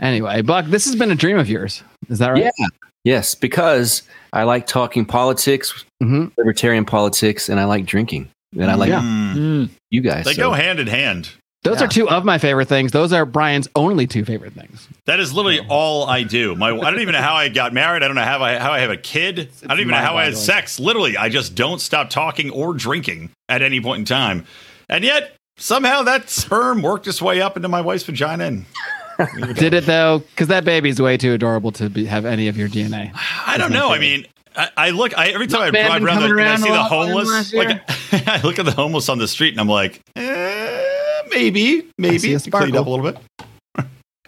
Anyway, 0.00 0.42
Buck, 0.42 0.66
this 0.66 0.84
has 0.86 0.96
been 0.96 1.10
a 1.10 1.14
dream 1.14 1.38
of 1.38 1.48
yours. 1.48 1.82
Is 2.08 2.18
that 2.18 2.30
right? 2.30 2.42
Yeah. 2.58 2.66
Yes, 3.04 3.34
because 3.34 4.02
I 4.32 4.42
like 4.44 4.66
talking 4.66 5.04
politics, 5.06 5.84
hmm 6.02 6.26
libertarian 6.36 6.84
politics, 6.84 7.48
and 7.48 7.58
I 7.60 7.64
like 7.64 7.86
drinking, 7.86 8.28
and 8.58 8.70
I 8.70 8.74
like 8.74 8.88
Yeah. 8.90 9.00
Mm. 9.00 9.34
Mm. 9.34 9.68
you 9.90 10.00
guys. 10.00 10.24
They 10.24 10.34
so- 10.34 10.42
go 10.42 10.52
hand 10.52 10.80
in 10.80 10.86
hand. 10.86 11.30
Those 11.62 11.78
Yeah. 11.80 11.84
are 11.84 11.88
two 11.88 12.08
of 12.08 12.24
my 12.24 12.38
favorite 12.38 12.68
things. 12.68 12.90
Those 12.90 13.12
are 13.12 13.26
Brian's 13.26 13.68
only 13.76 14.06
two 14.06 14.24
favorite 14.24 14.54
things. 14.54 14.88
That 15.04 15.20
is 15.20 15.34
literally 15.34 15.60
all 15.68 16.08
I 16.08 16.22
do. 16.22 16.54
My 16.56 16.68
I 16.70 16.90
don't 16.90 17.00
even 17.00 17.12
know 17.12 17.20
how 17.20 17.34
I 17.34 17.50
got 17.50 17.74
married. 17.74 18.02
I 18.02 18.06
don't 18.06 18.16
know 18.16 18.22
how 18.24 18.42
I 18.42 18.58
how 18.58 18.72
I 18.72 18.78
have 18.80 18.88
a 18.90 18.96
kid. 18.96 19.50
I 19.64 19.66
don't 19.68 19.80
even 19.80 19.90
know 19.90 19.96
how 19.98 20.16
I 20.16 20.24
had 20.24 20.32
mind-boggling. 20.32 20.36
sex. 20.46 20.80
Literally, 20.80 21.16
I 21.18 21.28
just 21.28 21.54
don't 21.54 21.78
stop 21.78 22.08
talking 22.08 22.48
or 22.50 22.72
drinking 22.72 23.30
at 23.50 23.60
any 23.60 23.78
point 23.78 23.98
in 23.98 24.04
time. 24.06 24.46
And 24.88 25.04
yet 25.04 25.34
somehow 25.58 26.02
that 26.04 26.30
sperm 26.30 26.80
worked 26.80 27.06
its 27.06 27.20
way 27.20 27.42
up 27.42 27.56
into 27.58 27.68
my 27.68 27.82
wife's 27.82 28.04
vagina. 28.04 28.44
And 28.44 28.64
Did 29.56 29.74
it 29.74 29.84
though? 29.84 30.20
Because 30.20 30.48
that 30.48 30.64
baby's 30.64 30.98
way 30.98 31.18
too 31.18 31.34
adorable 31.34 31.72
to 31.72 31.90
be, 31.90 32.06
have 32.06 32.24
any 32.24 32.48
of 32.48 32.56
your 32.56 32.70
DNA. 32.70 33.10
I 33.46 33.58
don't 33.58 33.70
know. 33.72 33.90
I 33.92 33.98
mean. 33.98 34.24
I, 34.56 34.68
I 34.76 34.90
look. 34.90 35.16
I, 35.16 35.28
every 35.28 35.46
time 35.46 35.62
I 35.62 35.70
drive 35.70 36.02
around, 36.02 36.22
the, 36.22 36.28
coming 36.28 36.40
and 36.40 36.48
I 36.48 36.56
see 36.56 36.62
the 36.64 36.70
lot 36.70 36.90
more 36.90 37.06
than 37.06 37.08
homeless. 37.26 37.52
Like 37.54 37.82
I 38.28 38.40
look 38.42 38.58
at 38.58 38.64
the 38.64 38.72
homeless 38.72 39.08
on 39.08 39.18
the 39.18 39.28
street, 39.28 39.52
and 39.52 39.60
I'm 39.60 39.68
like, 39.68 40.00
eh, 40.16 40.84
maybe, 41.30 41.86
maybe 41.98 42.34
a 42.34 42.38
to 42.38 42.50
clean 42.50 42.76
up 42.76 42.86
a 42.86 42.90
little 42.90 43.12
bit. 43.12 43.18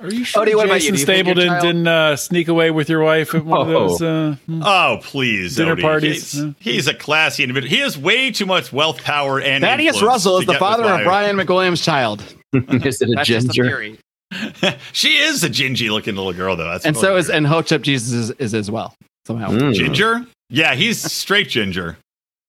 Are 0.01 0.13
you 0.13 0.25
sure 0.25 0.45
Odie, 0.45 0.57
what 0.57 0.67
you? 0.67 0.75
Jason 0.75 0.95
Do 0.95 1.01
you 1.01 1.07
think 1.07 1.27
your 1.27 1.35
Stapleton 1.37 1.49
child- 1.49 1.63
didn't 1.63 1.87
uh, 1.87 2.17
sneak 2.17 2.49
away 2.49 2.73
with 2.73 2.89
your 2.89 3.05
wife 3.05 3.37
at 3.37 3.45
one 3.45 3.61
of 3.61 3.69
Oh. 3.69 3.89
those? 3.89 4.03
Uh, 4.03 4.37
hmm. 4.47 4.63
Oh, 4.65 4.99
please. 5.01 5.55
Dinner 5.55 5.77
Odie. 5.77 5.83
parties. 5.83 6.33
He's, 6.33 6.43
Yeah. 6.43 6.53
he's 6.59 6.89
a 6.89 6.95
classy 6.95 7.45
individual. 7.45 7.71
He 7.71 7.79
has 7.83 7.97
way 7.97 8.33
too 8.33 8.47
much 8.47 8.73
wealth, 8.73 9.05
power, 9.05 9.41
and 9.41 9.63
Thaddeus 9.63 9.95
influence 9.95 10.13
Russell 10.13 10.39
is 10.39 10.47
the 10.47 10.55
father 10.55 10.85
of 10.85 11.05
Brian 11.05 11.37
McWilliams' 11.37 11.85
child. 11.85 12.21
Is 12.53 13.01
it 13.01 13.11
a 13.11 13.15
That's 13.15 13.29
just 13.29 13.49
a 13.51 13.53
ginger? 13.53 13.97
she 14.93 15.19
is 15.19 15.45
a 15.45 15.49
gingy 15.51 15.89
looking 15.89 16.17
little 16.17 16.33
girl, 16.33 16.57
though. 16.57 16.69
That's 16.69 16.85
And 16.85 16.97
so 16.97 17.09
really 17.11 17.21
is 17.21 17.29
weird. 17.29 17.37
and 17.37 17.47
Hotep 17.47 17.83
Jesus 17.83 18.13
is, 18.13 18.31
is 18.39 18.55
as 18.55 18.71
well 18.73 18.95
somehow. 19.27 19.51
Mm. 19.51 19.75
ginger. 19.75 20.27
Yeah, 20.51 20.75
he's 20.75 21.01
straight 21.01 21.49
ginger. 21.49 21.97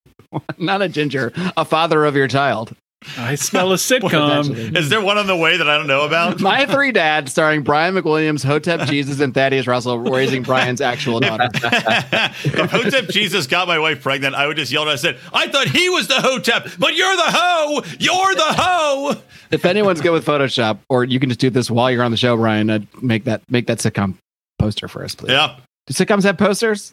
Not 0.58 0.82
a 0.82 0.88
ginger, 0.88 1.32
a 1.56 1.64
father 1.64 2.04
of 2.04 2.16
your 2.16 2.28
child. 2.28 2.74
I 3.18 3.34
smell 3.34 3.70
a 3.72 3.76
sitcom. 3.76 4.76
Is 4.76 4.88
there 4.88 5.00
one 5.00 5.18
on 5.18 5.26
the 5.26 5.36
way 5.36 5.58
that 5.58 5.68
I 5.68 5.76
don't 5.76 5.86
know 5.86 6.06
about? 6.06 6.40
My 6.40 6.64
Three 6.64 6.90
Dads, 6.90 7.30
starring 7.32 7.62
Brian 7.62 7.94
McWilliams, 7.94 8.42
Hotep 8.44 8.80
Jesus, 8.88 9.20
and 9.20 9.34
Thaddeus 9.34 9.66
Russell, 9.66 9.98
raising 9.98 10.42
Brian's 10.42 10.80
actual 10.80 11.20
daughter. 11.20 11.48
if 11.52 12.70
Hotep 12.70 13.08
Jesus 13.08 13.46
got 13.46 13.68
my 13.68 13.78
wife 13.78 14.02
pregnant, 14.02 14.34
I 14.34 14.46
would 14.46 14.56
just 14.56 14.72
yell 14.72 14.82
at 14.82 14.86
her. 14.86 14.92
I 14.92 14.96
said, 14.96 15.18
I 15.32 15.48
thought 15.48 15.68
he 15.68 15.88
was 15.90 16.08
the 16.08 16.14
Hotep, 16.20 16.68
but 16.78 16.94
you're 16.94 17.16
the 17.16 17.22
hoe. 17.26 17.82
You're 17.98 18.34
the 18.34 18.54
hoe. 18.56 19.22
if 19.50 19.64
anyone's 19.66 20.00
good 20.00 20.12
with 20.12 20.24
Photoshop, 20.24 20.78
or 20.88 21.04
you 21.04 21.20
can 21.20 21.28
just 21.28 21.40
do 21.40 21.50
this 21.50 21.70
while 21.70 21.90
you're 21.90 22.04
on 22.04 22.10
the 22.10 22.16
show, 22.16 22.36
Brian, 22.36 22.70
uh, 22.70 22.78
make 23.02 23.24
that 23.24 23.42
make 23.50 23.66
that 23.66 23.78
sitcom 23.78 24.14
poster 24.58 24.88
for 24.88 25.04
us, 25.04 25.14
please. 25.14 25.32
Yeah. 25.32 25.56
Do 25.86 25.94
sitcoms 25.94 26.22
have 26.24 26.38
posters? 26.38 26.92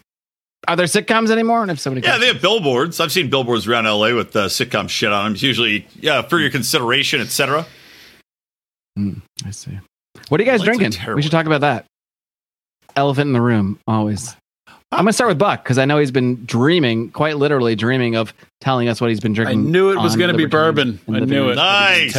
Are 0.67 0.75
there 0.75 0.85
sitcoms 0.85 1.31
anymore? 1.31 1.61
And 1.63 1.71
if 1.71 1.79
somebody, 1.79 2.05
Yeah, 2.05 2.17
they 2.17 2.27
have 2.27 2.41
billboards. 2.41 2.99
I've 2.99 3.11
seen 3.11 3.29
billboards 3.29 3.67
around 3.67 3.85
LA 3.85 4.13
with 4.13 4.35
uh, 4.35 4.47
sitcom 4.47 4.89
shit 4.89 5.11
on 5.11 5.25
them. 5.25 5.33
It's 5.33 5.41
usually, 5.41 5.87
yeah, 5.99 6.21
for 6.21 6.39
your 6.39 6.51
consideration, 6.51 7.19
etc. 7.21 7.65
I 8.97 9.51
see. 9.51 9.79
What 10.29 10.39
are 10.39 10.43
you 10.43 10.49
guys 10.49 10.61
drinking? 10.61 10.93
We 11.15 11.21
should 11.21 11.31
talk 11.31 11.45
about 11.45 11.61
that. 11.61 11.85
Elephant 12.95 13.27
in 13.27 13.33
the 13.33 13.41
room, 13.41 13.79
always. 13.87 14.35
I'm 14.93 15.05
gonna 15.05 15.13
start 15.13 15.29
with 15.29 15.39
Buck 15.39 15.63
because 15.63 15.77
I 15.77 15.85
know 15.85 15.97
he's 15.97 16.11
been 16.11 16.45
dreaming, 16.45 17.11
quite 17.11 17.37
literally 17.37 17.75
dreaming 17.75 18.15
of 18.17 18.33
telling 18.59 18.89
us 18.89 18.99
what 18.99 19.09
he's 19.09 19.21
been 19.21 19.31
drinking. 19.31 19.59
I 19.59 19.61
knew 19.61 19.91
it 19.91 19.95
was 19.95 20.17
going 20.17 20.29
to 20.31 20.37
be 20.37 20.45
bourbon. 20.45 20.99
I 21.07 21.21
knew 21.21 21.49
it. 21.49 21.55
Nice. 21.55 22.13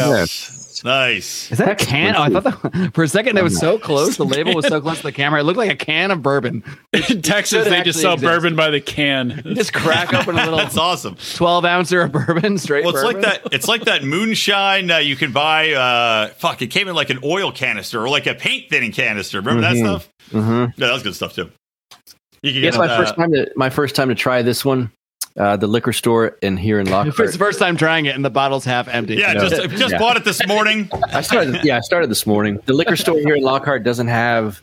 Tell. 0.83 0.91
Nice. 0.93 1.51
Is 1.53 1.59
that 1.59 1.69
a 1.81 1.85
can? 1.85 2.15
Oh, 2.17 2.23
I 2.23 2.29
thought 2.29 2.45
that, 2.45 2.91
for 2.95 3.05
a 3.05 3.09
second 3.09 3.39
it 3.39 3.45
was 3.45 3.59
so 3.59 3.79
close. 3.79 4.17
The 4.17 4.25
label 4.25 4.55
was 4.55 4.67
so 4.67 4.81
close 4.81 4.99
to 4.99 5.03
the 5.05 5.12
camera. 5.12 5.41
It 5.41 5.45
looked 5.45 5.59
like 5.59 5.71
a 5.71 5.77
can 5.77 6.11
of 6.11 6.23
bourbon. 6.23 6.62
In 7.11 7.23
Texas, 7.23 7.69
they 7.69 7.83
just 7.83 8.01
sell 8.01 8.15
exist. 8.15 8.31
bourbon 8.31 8.57
by 8.57 8.71
the 8.71 8.81
can. 8.81 9.43
You 9.53 9.55
just 9.55 9.73
crack 9.73 10.12
open 10.15 10.37
a 10.37 10.45
little 10.45 10.59
That's 10.59 10.77
awesome. 10.77 11.17
12 11.37 11.65
ouncer 11.65 12.01
of 12.03 12.12
bourbon, 12.12 12.59
straight 12.59 12.85
Well, 12.85 12.95
it's 12.95 13.03
bourbon. 13.03 13.23
like 13.23 13.43
that. 13.43 13.53
It's 13.55 13.69
like 13.69 13.85
that 13.85 14.05
moonshine 14.05 14.91
uh, 14.91 14.99
you 14.99 15.17
can 15.17 15.33
buy. 15.33 15.73
Uh, 15.73 16.29
fuck, 16.35 16.62
it 16.62 16.69
came 16.69 16.89
in 16.89 16.95
like 16.95 17.11
an 17.11 17.19
oil 17.25 17.53
canister 17.53 18.01
or 18.01 18.09
like 18.09 18.27
a 18.27 18.35
paint 18.35 18.69
thinning 18.71 18.93
canister. 18.93 19.41
Remember 19.41 19.62
Mhm. 19.62 19.73
that 19.73 19.77
stuff? 19.79 20.09
Mm-hmm. 20.31 20.81
Yeah, 20.81 20.87
that 20.89 20.93
was 20.93 21.03
good 21.03 21.15
stuff 21.15 21.35
too. 21.35 21.51
You 22.43 22.53
can 22.53 22.62
Yes, 22.62 22.75
get 22.75 22.79
my 22.81 22.89
uh, 22.89 22.97
first 22.99 23.15
time 23.17 23.33
to 23.33 23.51
my 23.57 23.71
first 23.71 23.95
time 23.95 24.09
to 24.09 24.15
try 24.15 24.43
this 24.43 24.65
one. 24.65 24.91
Uh, 25.37 25.57
the 25.57 25.67
liquor 25.67 25.93
store 25.95 26.37
in 26.43 26.57
here 26.59 26.79
in 26.79 26.83
It's 26.87 26.91
Lockhart. 26.91 27.33
the 27.33 27.39
first 27.39 27.59
time 27.59 27.77
trying 27.77 28.05
it, 28.07 28.15
and 28.15 28.23
the 28.25 28.29
bottle's 28.31 28.65
half 28.67 28.87
empty. 28.89 29.15
Yeah, 29.15 29.33
No. 29.33 29.49
just 29.49 29.71
just 29.79 29.93
Yeah. 29.93 29.99
bought 29.99 30.17
it 30.19 30.25
this 30.25 30.47
morning. 30.47 30.91
I 31.12 31.23
started. 31.23 31.65
Yeah, 31.65 31.79
I 31.79 31.81
started 31.81 32.11
this 32.11 32.27
morning. 32.27 32.59
The 32.67 32.75
liquor 32.75 32.97
store 32.97 33.19
here 33.19 33.35
in 33.37 33.43
Lockhart 33.43 33.83
doesn't 33.83 34.09
have 34.09 34.61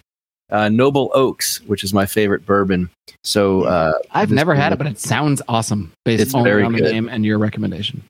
uh, 0.52 0.70
Noble 0.70 1.12
Oaks, 1.14 1.62
which 1.68 1.84
is 1.84 1.94
my 1.94 2.06
favorite 2.06 2.46
bourbon. 2.46 2.90
So 3.24 3.64
uh, 3.64 3.94
I've 4.12 4.32
never 4.32 4.54
had 4.56 4.72
it, 4.74 4.78
but 4.78 4.88
it 4.88 5.00
sounds 5.00 5.42
awesome 5.48 5.92
based 6.06 6.22
It's 6.22 6.34
only 6.36 6.50
very 6.50 6.64
on 6.64 6.72
the 6.74 6.80
good. 6.82 6.92
name 6.92 7.10
and 7.10 7.26
your 7.26 7.38
recommendation. 7.40 8.04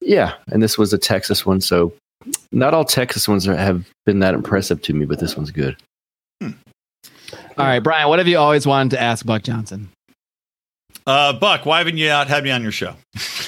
yeah, 0.00 0.34
and 0.48 0.62
this 0.62 0.76
was 0.78 0.92
a 0.92 0.98
Texas 0.98 1.44
one. 1.46 1.60
So 1.60 1.92
not 2.52 2.74
all 2.74 2.84
Texas 2.84 3.28
ones 3.28 3.46
are, 3.46 3.56
have 3.56 3.84
been 4.06 4.18
that 4.20 4.34
impressive 4.34 4.80
to 4.82 4.92
me, 4.94 5.04
but 5.04 5.18
this 5.20 5.36
one's 5.36 5.50
good. 5.50 5.76
All 6.42 7.64
right, 7.64 7.80
Brian, 7.80 8.08
what 8.08 8.18
have 8.18 8.28
you 8.28 8.38
always 8.38 8.66
wanted 8.66 8.90
to 8.90 9.00
ask 9.02 9.24
Buck 9.24 9.42
Johnson? 9.42 9.88
Uh, 11.06 11.32
Buck, 11.34 11.64
why 11.64 11.78
haven't 11.78 11.96
you 11.98 12.08
not 12.08 12.26
had 12.28 12.42
me 12.42 12.50
on 12.50 12.62
your 12.62 12.72
show? 12.72 12.94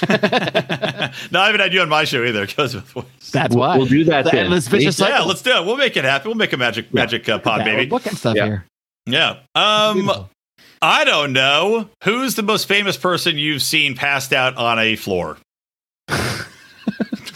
no, 0.09 0.15
I 0.17 1.11
haven't 1.31 1.59
had 1.59 1.73
you 1.73 1.81
on 1.81 1.89
my 1.89 2.05
show 2.05 2.23
either. 2.23 2.43
It 2.43 2.55
goes 2.55 2.73
both 2.73 2.95
ways. 2.95 3.05
That's 3.33 3.53
why. 3.55 3.77
we'll 3.77 3.85
do 3.85 4.05
that 4.05 4.23
The 4.25 4.31
then. 4.31 4.45
endless 4.45 4.67
vicious 4.69 4.95
See? 4.95 5.03
cycle. 5.03 5.17
Yeah, 5.19 5.23
let's 5.25 5.41
do 5.41 5.51
it. 5.51 5.65
We'll 5.65 5.75
make 5.77 5.97
it 5.97 6.05
happen. 6.05 6.29
We'll 6.29 6.37
make 6.37 6.53
a 6.53 6.57
magic 6.57 6.93
magic 6.93 7.27
uh, 7.27 7.39
pod, 7.39 7.59
Yeah, 7.59 7.65
baby. 7.65 7.85
We're 7.91 7.99
booking 7.99 8.15
stuff 8.15 8.35
Yeah. 8.37 8.45
here. 8.45 8.65
Yeah. 9.05 9.29
Um, 9.55 10.09
I 10.81 11.03
don't 11.03 11.33
know. 11.33 11.89
Who's 12.05 12.35
the 12.35 12.43
most 12.43 12.65
famous 12.67 12.95
person 12.95 13.37
you've 13.37 13.61
seen 13.61 13.95
passed 13.95 14.31
out 14.31 14.55
on 14.55 14.79
a 14.79 14.95
floor? 14.95 15.37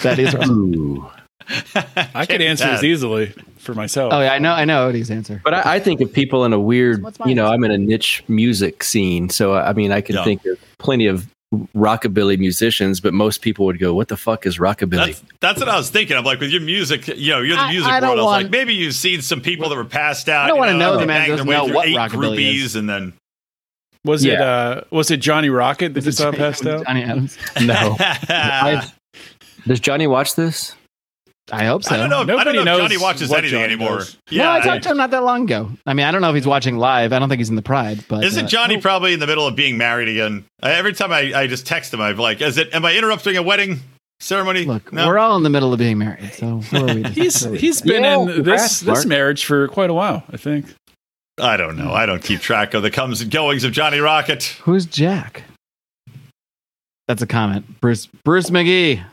That 0.03 0.19
is. 0.19 0.35
Ooh. 0.49 1.09
I 2.13 2.25
could 2.25 2.41
answer 2.41 2.67
this 2.71 2.83
easily 2.83 3.33
for 3.63 3.73
myself. 3.73 4.13
Oh 4.13 4.21
yeah, 4.21 4.33
I 4.33 4.39
know. 4.39 4.51
I 4.53 4.65
know 4.65 4.91
Odie's 4.91 5.09
answer. 5.09 5.41
But 5.43 5.53
I, 5.53 5.75
I 5.75 5.79
think 5.79 6.01
of 6.01 6.11
people 6.13 6.45
in 6.45 6.53
a 6.53 6.59
weird, 6.59 7.03
you 7.25 7.33
know, 7.35 7.45
answer? 7.45 7.53
I'm 7.55 7.63
in 7.63 7.71
a 7.71 7.77
niche 7.77 8.23
music 8.27 8.83
scene. 8.83 9.29
So, 9.29 9.55
I 9.55 9.73
mean, 9.73 9.91
I 9.91 10.01
can 10.01 10.15
Yeah. 10.15 10.23
think 10.23 10.45
of 10.45 10.57
plenty 10.77 11.07
of 11.07 11.27
rockabilly 11.75 12.37
musicians, 12.39 12.99
but 12.99 13.13
most 13.13 13.41
people 13.43 13.65
would 13.65 13.77
go, 13.79 13.93
what 13.93 14.07
the 14.07 14.17
fuck 14.17 14.45
is 14.47 14.57
rockabilly? 14.57 15.05
That's 15.05 15.23
that's 15.39 15.59
what 15.59 15.69
I 15.69 15.77
was 15.77 15.89
thinking. 15.89 16.17
I'm 16.17 16.23
like, 16.23 16.39
with 16.39 16.49
your 16.49 16.61
music, 16.61 17.07
you 17.07 17.31
know, 17.31 17.41
you're 17.41 17.55
the 17.55 17.61
I- 17.61 17.71
music 17.71 17.91
I 17.91 17.99
don't 17.99 18.09
world. 18.09 18.19
I 18.19 18.23
was 18.23 18.25
want- 18.31 18.43
like, 18.45 18.51
maybe 18.51 18.73
you've 18.73 18.95
seen 18.95 19.21
some 19.21 19.39
people 19.41 19.69
that 19.69 19.75
were 19.75 19.85
passed 19.85 20.29
out. 20.29 20.45
I 20.45 20.47
don't 20.47 20.57
wanna 20.57 20.73
know 20.77 20.93
they 20.95 21.01
the 21.01 21.07
man 21.07 21.21
banged 21.27 21.31
doesn't 21.45 21.47
know 21.47 21.65
what 21.73 21.87
eight 21.87 21.95
rockabilly 21.95 22.37
groupies, 22.37 22.63
is. 22.65 22.75
and 22.75 22.89
then 22.89 23.13
was 24.03 24.25
it 24.25 24.39
uh 24.41 24.81
was 24.89 25.11
it 25.11 25.17
Johnny 25.17 25.49
Rocket 25.49 25.93
that 25.93 26.01
just 26.03 26.17
saw 26.17 26.31
passed 26.31 26.65
out? 26.65 26.85
Johnny 26.85 27.03
Adams? 27.03 27.37
no. 27.61 27.95
I've- 28.29 28.87
Does 29.67 29.79
Johnny 29.79 30.07
watch 30.07 30.35
this? 30.35 30.75
I 31.51 31.65
hope 31.65 31.83
so. 31.83 31.93
I 31.93 31.97
don't 31.97 32.09
know. 32.09 32.21
I 32.21 32.25
don't 32.25 32.37
Nobody 32.37 32.53
know 32.53 32.61
if 32.61 32.65
knows 32.65 32.79
Johnny 32.81 32.97
watches 32.97 33.31
anything 33.31 33.51
Johnny 33.51 33.63
anymore. 33.73 34.01
Yeah, 34.29 34.43
no, 34.43 34.51
I 34.51 34.59
talked 34.61 34.83
to 34.83 34.91
him 34.91 34.97
not 34.97 35.11
that 35.11 35.23
long 35.23 35.43
ago. 35.43 35.71
I 35.85 35.93
mean, 35.93 36.05
I 36.05 36.11
don't 36.11 36.21
know 36.21 36.29
if 36.29 36.35
he's 36.35 36.47
watching 36.47 36.77
live. 36.77 37.11
I 37.11 37.19
don't 37.19 37.27
think 37.27 37.39
he's 37.39 37.49
in 37.49 37.57
the 37.57 37.61
Pride, 37.61 38.05
but 38.07 38.23
Isn't 38.23 38.45
uh, 38.45 38.47
Johnny 38.47 38.79
probably 38.79 39.13
in 39.13 39.19
the 39.19 39.27
middle 39.27 39.45
of 39.45 39.55
being 39.55 39.77
married 39.77 40.07
again? 40.07 40.45
Uh, 40.61 40.67
every 40.67 40.93
time 40.93 41.11
I, 41.11 41.33
I 41.33 41.47
just 41.47 41.67
text 41.67 41.93
him, 41.93 41.99
I'm 41.99 42.15
like, 42.17 42.39
"Is 42.41 42.57
it? 42.57 42.73
Am 42.73 42.85
I 42.85 42.95
interrupting 42.95 43.35
a 43.35 43.43
wedding 43.43 43.81
ceremony?" 44.21 44.63
Look, 44.63 44.93
no. 44.93 45.05
we're 45.05 45.17
all 45.17 45.35
in 45.35 45.43
the 45.43 45.49
middle 45.49 45.73
of 45.73 45.79
being 45.79 45.97
married, 45.97 46.33
so 46.33 46.59
who 46.59 46.87
are 46.87 47.09
He's 47.09 47.43
who 47.43 47.49
are 47.49 47.51
we 47.51 47.57
to 47.57 47.61
he's 47.61 47.77
say? 47.79 47.87
been 47.89 48.03
Yeah, 48.03 48.19
in 48.21 48.25
this 48.27 48.35
congrats, 48.35 48.79
this 48.79 49.05
marriage 49.05 49.43
for 49.43 49.67
quite 49.67 49.89
a 49.89 49.93
while, 49.93 50.23
I 50.31 50.37
think. 50.37 50.73
I 51.39 51.57
don't 51.57 51.75
know. 51.77 51.91
I 51.91 52.05
don't 52.05 52.23
keep 52.23 52.39
track 52.39 52.73
of 52.73 52.83
the 52.83 52.91
comes 52.91 53.19
and 53.21 53.29
goings 53.29 53.63
of 53.65 53.73
Johnny 53.73 53.99
Rocket. 53.99 54.43
Who's 54.63 54.85
Jack? 54.85 55.43
That's 57.07 57.21
a 57.21 57.27
comment. 57.27 57.81
Bruce 57.81 58.05
Bruce 58.23 58.49
McGee. 58.49 59.03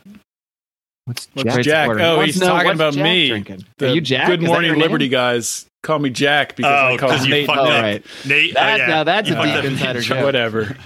What's 1.11 1.29
What's 1.35 1.65
Jack? 1.67 1.89
Oh, 1.91 2.17
Wants 2.19 2.35
he's 2.35 2.41
to 2.41 2.47
know 2.47 2.53
talking 2.53 2.71
about 2.73 2.95
Jack 2.95 3.03
me. 3.05 3.29
Drinking. 3.29 3.65
The 3.79 3.91
Are 3.91 3.95
you 3.95 4.01
Jack? 4.01 4.27
Good 4.29 4.43
Is 4.43 4.49
Morning 4.49 4.67
your 4.69 4.77
name? 4.77 4.83
Liberty 4.83 5.09
guys 5.09 5.67
call 5.83 5.99
me 5.99 6.11
Jack 6.11 6.57
because 6.57 6.71
Oh, 6.71 6.95
I 6.95 6.97
call 6.97 7.09
because 7.11 7.25
him 7.25 7.31
Nate. 7.31 7.47
fucked 7.47 7.59
Oh, 7.59 7.65
right. 7.65 8.05
Nate. 8.27 8.55
That- 8.55 8.75
oh, 8.75 8.77
yeah. 8.77 8.87
now 8.87 9.05
that's 9.05 9.29
You 9.29 9.35
a 9.35 9.39
fucked 9.39 9.63
deep 9.63 9.73
insider 9.73 10.01
joke. 10.03 10.25
Whatever. 10.25 10.77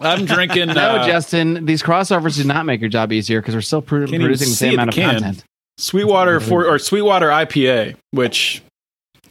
I'm 0.00 0.26
drinking. 0.26 0.68
No, 0.74 0.96
uh, 0.96 1.06
Justin, 1.06 1.64
these 1.64 1.82
crossovers 1.82 2.36
do 2.36 2.44
not 2.44 2.66
make 2.66 2.80
your 2.80 2.90
job 2.90 3.12
easier 3.12 3.40
because 3.40 3.54
we're 3.54 3.60
still 3.62 3.80
pro- 3.82 4.06
producing 4.06 4.30
the 4.30 4.36
see 4.36 4.52
same 4.54 4.68
the 4.70 4.74
amount 4.74 4.88
of 4.90 4.94
can. 4.94 5.14
content. 5.14 5.44
Sweetwater 5.78 6.40
for 6.40 6.66
or 6.66 6.78
Sweetwater 6.78 7.28
IPA, 7.28 7.96
which 8.10 8.62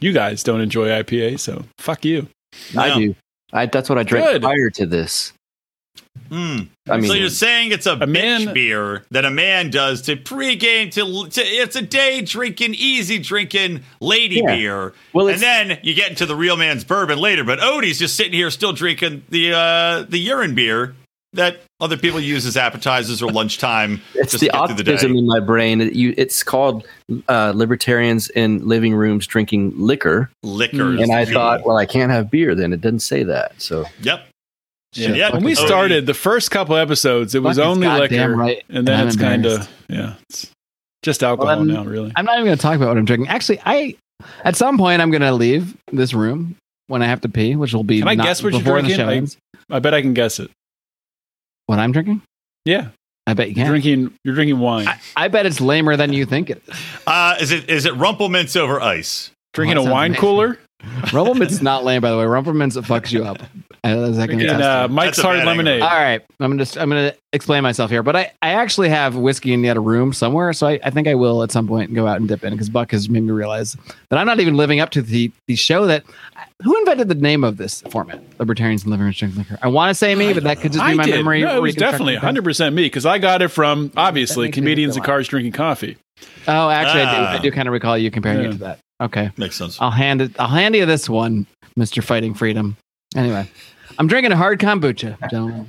you 0.00 0.12
guys 0.12 0.42
don't 0.42 0.60
enjoy 0.60 0.88
IPA, 0.88 1.38
so 1.40 1.64
fuck 1.78 2.04
you. 2.04 2.26
I 2.76 2.98
do. 2.98 3.14
I, 3.52 3.66
that's 3.66 3.88
what 3.88 3.98
I 3.98 4.02
drank 4.02 4.26
Good. 4.26 4.42
prior 4.42 4.70
to 4.70 4.86
this. 4.86 5.32
Mm. 6.30 6.68
I 6.88 6.96
mean, 6.96 7.06
so 7.08 7.14
you're 7.14 7.28
saying 7.28 7.70
it's 7.70 7.86
a, 7.86 7.92
A 7.92 8.06
man- 8.06 8.40
bitch 8.48 8.54
beer 8.54 9.04
that 9.12 9.24
a 9.24 9.30
man 9.30 9.70
does 9.70 10.02
to 10.02 10.16
pregame 10.16 10.90
to, 10.92 11.30
to 11.30 11.40
it's 11.40 11.76
a 11.76 11.82
day 11.82 12.20
drinking, 12.20 12.74
easy 12.74 13.18
drinking 13.20 13.82
lady 14.00 14.36
Yeah. 14.44 14.56
beer. 14.56 14.92
Well, 15.12 15.28
and 15.28 15.40
then 15.40 15.78
you 15.84 15.94
get 15.94 16.10
into 16.10 16.26
the 16.26 16.34
real 16.34 16.56
man's 16.56 16.82
bourbon 16.82 17.18
later. 17.20 17.44
But 17.44 17.60
Odie's 17.60 17.98
just 18.00 18.16
sitting 18.16 18.32
here 18.32 18.50
still 18.50 18.72
drinking 18.72 19.22
the 19.28 19.52
uh, 19.52 20.02
the 20.08 20.18
urine 20.18 20.54
beer 20.56 20.96
that 21.32 21.58
other 21.80 21.96
people 21.98 22.18
use 22.18 22.44
as 22.46 22.56
appetizers 22.56 23.22
or 23.22 23.30
lunchtime. 23.30 24.00
it's 24.14 24.32
just 24.32 24.40
the 24.40 24.46
to 24.48 24.52
the 24.52 24.58
optimism 24.58 25.16
in 25.16 25.26
my 25.26 25.38
brain. 25.38 25.80
It- 25.80 25.92
you, 25.92 26.12
it's 26.16 26.42
called 26.42 26.88
uh, 27.28 27.52
libertarians 27.54 28.30
in 28.30 28.66
living 28.66 28.94
rooms 28.94 29.26
drinking 29.28 29.74
liquor, 29.76 30.30
Liquor. 30.42 30.96
and 30.96 31.12
I 31.12 31.24
thought, 31.24 31.64
well, 31.64 31.76
I 31.76 31.86
can't 31.86 32.10
have 32.10 32.30
beer. 32.32 32.54
Then 32.56 32.72
it 32.72 32.80
doesn't 32.80 33.00
say 33.00 33.22
that. 33.22 33.60
So 33.62 33.84
yep. 34.00 34.26
Shit, 34.96 35.16
Yeah, 35.16 35.32
When 35.32 35.44
we 35.44 35.52
Odie. 35.54 35.66
started 35.66 36.06
the 36.06 36.14
first 36.14 36.50
couple 36.50 36.76
episodes, 36.76 37.34
it 37.34 37.42
was 37.42 37.58
only 37.58 37.86
goddamn 37.86 38.30
liquor, 38.30 38.36
right, 38.40 38.64
and 38.68 38.86
then 38.88 39.00
I'm 39.00 39.08
it's 39.08 39.16
kind 39.16 39.46
of 39.46 39.68
yeah, 39.88 40.14
it's 40.28 40.50
just 41.02 41.22
alcohol 41.22 41.56
Well, 41.56 41.64
now, 41.64 41.84
really. 41.84 42.12
I'm 42.16 42.24
not 42.24 42.34
even 42.36 42.46
going 42.46 42.56
to 42.56 42.62
talk 42.62 42.76
about 42.76 42.88
what 42.88 42.96
I'm 42.98 43.04
drinking. 43.04 43.28
Actually, 43.28 43.60
I 43.64 43.96
at 44.44 44.56
some 44.56 44.78
point 44.78 45.00
I'm 45.02 45.10
going 45.10 45.22
to 45.22 45.32
leave 45.32 45.76
this 45.92 46.14
room 46.14 46.56
when 46.88 47.02
I 47.02 47.06
have 47.06 47.20
to 47.22 47.28
pee, 47.28 47.54
which 47.56 47.72
will 47.74 47.84
be 47.84 47.98
Can 48.00 48.08
I 48.08 48.14
not 48.14 48.24
guess 48.26 48.42
what 48.42 48.52
you're 48.52 48.62
before 48.62 48.80
the 48.82 48.88
drinking? 48.94 49.26
show 49.26 49.36
I- 49.70 49.76
I 49.76 49.78
bet 49.80 49.94
I 49.94 50.00
can 50.02 50.14
guess 50.14 50.38
it. 50.40 50.50
What 51.66 51.78
I'm 51.80 51.90
drinking? 51.92 52.22
Yeah, 52.64 52.88
I 53.26 53.34
bet 53.34 53.48
you 53.48 53.54
you're 53.56 53.64
can. 53.64 53.70
drinking. 53.72 54.14
You're 54.24 54.34
drinking 54.36 54.58
wine. 54.60 54.86
I, 54.88 54.98
I 55.16 55.28
bet 55.28 55.46
it's 55.46 55.60
lamer 55.60 55.96
than 55.96 56.12
you 56.12 56.24
think 56.26 56.50
it 56.50 56.62
is. 56.68 56.76
Uh, 57.06 57.36
is 57.40 57.50
it 57.50 57.68
is 57.68 57.84
it 57.86 57.94
Rumple 57.96 58.28
Minze 58.28 58.56
over 58.56 58.80
ice? 58.80 59.30
drinking 59.52 59.82
that 59.82 59.88
a 59.88 59.92
wine 59.92 60.10
amazing. 60.12 60.20
cooler. 60.20 60.58
Rumple 61.12 61.34
Minze 61.34 61.62
not 61.62 61.84
lame, 61.84 62.02
by 62.02 62.10
the 62.10 62.18
way. 62.18 62.24
Rumple 62.26 62.52
Minze 62.52 62.76
fucks 62.76 63.10
you 63.12 63.24
up. 63.24 63.38
As 63.82 64.18
I 64.18 64.26
can 64.26 64.38
Drinking 64.38 64.60
uh. 64.62 64.88
Mike's 64.88 65.16
That's 65.16 65.24
Hard 65.24 65.38
bad 65.38 65.46
Lemonade. 65.46 65.80
All 65.82 65.88
right, 65.88 66.20
I'm 66.40 66.58
just 66.58 66.76
I'm 66.76 66.88
gonna 66.88 67.14
explain 67.32 67.62
myself 67.62 67.90
here, 67.90 68.02
but 68.02 68.16
I, 68.16 68.32
I 68.42 68.52
actually 68.54 68.88
have 68.88 69.14
whiskey 69.16 69.52
in 69.52 69.62
the 69.62 69.70
other 69.70 69.80
room 69.80 70.12
somewhere, 70.12 70.52
so 70.52 70.66
I, 70.66 70.80
I 70.82 70.90
think 70.90 71.06
I 71.06 71.14
will 71.14 71.42
at 71.44 71.52
some 71.52 71.68
point 71.68 71.94
go 71.94 72.06
out 72.06 72.18
and 72.18 72.26
dip 72.26 72.42
in 72.42 72.52
because 72.52 72.68
Buck 72.68 72.90
has 72.90 73.08
made 73.08 73.22
me 73.22 73.30
realize 73.30 73.76
that 74.10 74.18
I'm 74.18 74.26
not 74.26 74.40
even 74.40 74.56
living 74.56 74.80
up 74.80 74.90
to 74.90 75.02
the 75.02 75.30
the 75.46 75.54
show 75.54 75.86
that 75.86 76.04
who 76.64 76.76
invented 76.78 77.08
the 77.08 77.14
name 77.14 77.44
of 77.44 77.58
this 77.58 77.82
format, 77.82 78.20
Libertarians 78.40 78.82
and 78.82 78.90
Living 78.90 79.04
Room 79.04 79.12
Drinking 79.12 79.38
Liquor. 79.38 79.58
I 79.62 79.68
want 79.68 79.90
to 79.90 79.94
say 79.94 80.14
me, 80.14 80.32
but 80.32 80.42
that 80.44 80.60
could 80.60 80.72
just 80.72 80.84
be 80.84 80.90
I 80.90 80.94
my 80.94 81.04
did. 81.04 81.14
memory. 81.14 81.42
No, 81.42 81.56
it 81.56 81.62
was 81.62 81.74
definitely 81.76 82.14
100 82.14 82.42
percent 82.42 82.74
me 82.74 82.82
because 82.86 83.06
I 83.06 83.18
got 83.18 83.40
it 83.40 83.48
from 83.48 83.92
obviously 83.96 84.46
makes 84.48 84.56
me 84.56 84.62
comedians 84.62 84.94
feel 84.94 85.02
and 85.02 85.06
cars 85.06 85.28
drinking 85.28 85.52
coffee. 85.52 85.96
Oh, 86.48 86.68
actually, 86.70 87.02
I 87.02 87.14
do. 87.14 87.22
Ah. 87.22 87.32
I 87.34 87.38
do 87.38 87.50
kind 87.52 87.68
of 87.68 87.72
recall 87.72 87.96
you 87.96 88.10
comparing 88.10 88.40
Yeah. 88.42 88.48
it 88.48 88.52
to 88.52 88.58
that. 88.58 88.78
Okay, 89.00 89.30
Makes 89.36 89.56
sense. 89.56 89.78
I'll 89.80 89.90
hand 89.90 90.22
it. 90.22 90.32
I'll 90.38 90.48
hand 90.48 90.74
you 90.74 90.86
this 90.86 91.08
one, 91.08 91.46
Mister 91.76 92.00
Fighting 92.00 92.32
Freedom. 92.34 92.76
Anyway, 93.14 93.48
I'm 93.98 94.06
drinking 94.06 94.32
a 94.32 94.36
hard 94.36 94.58
kombucha, 94.58 95.18
gentlemen. 95.30 95.68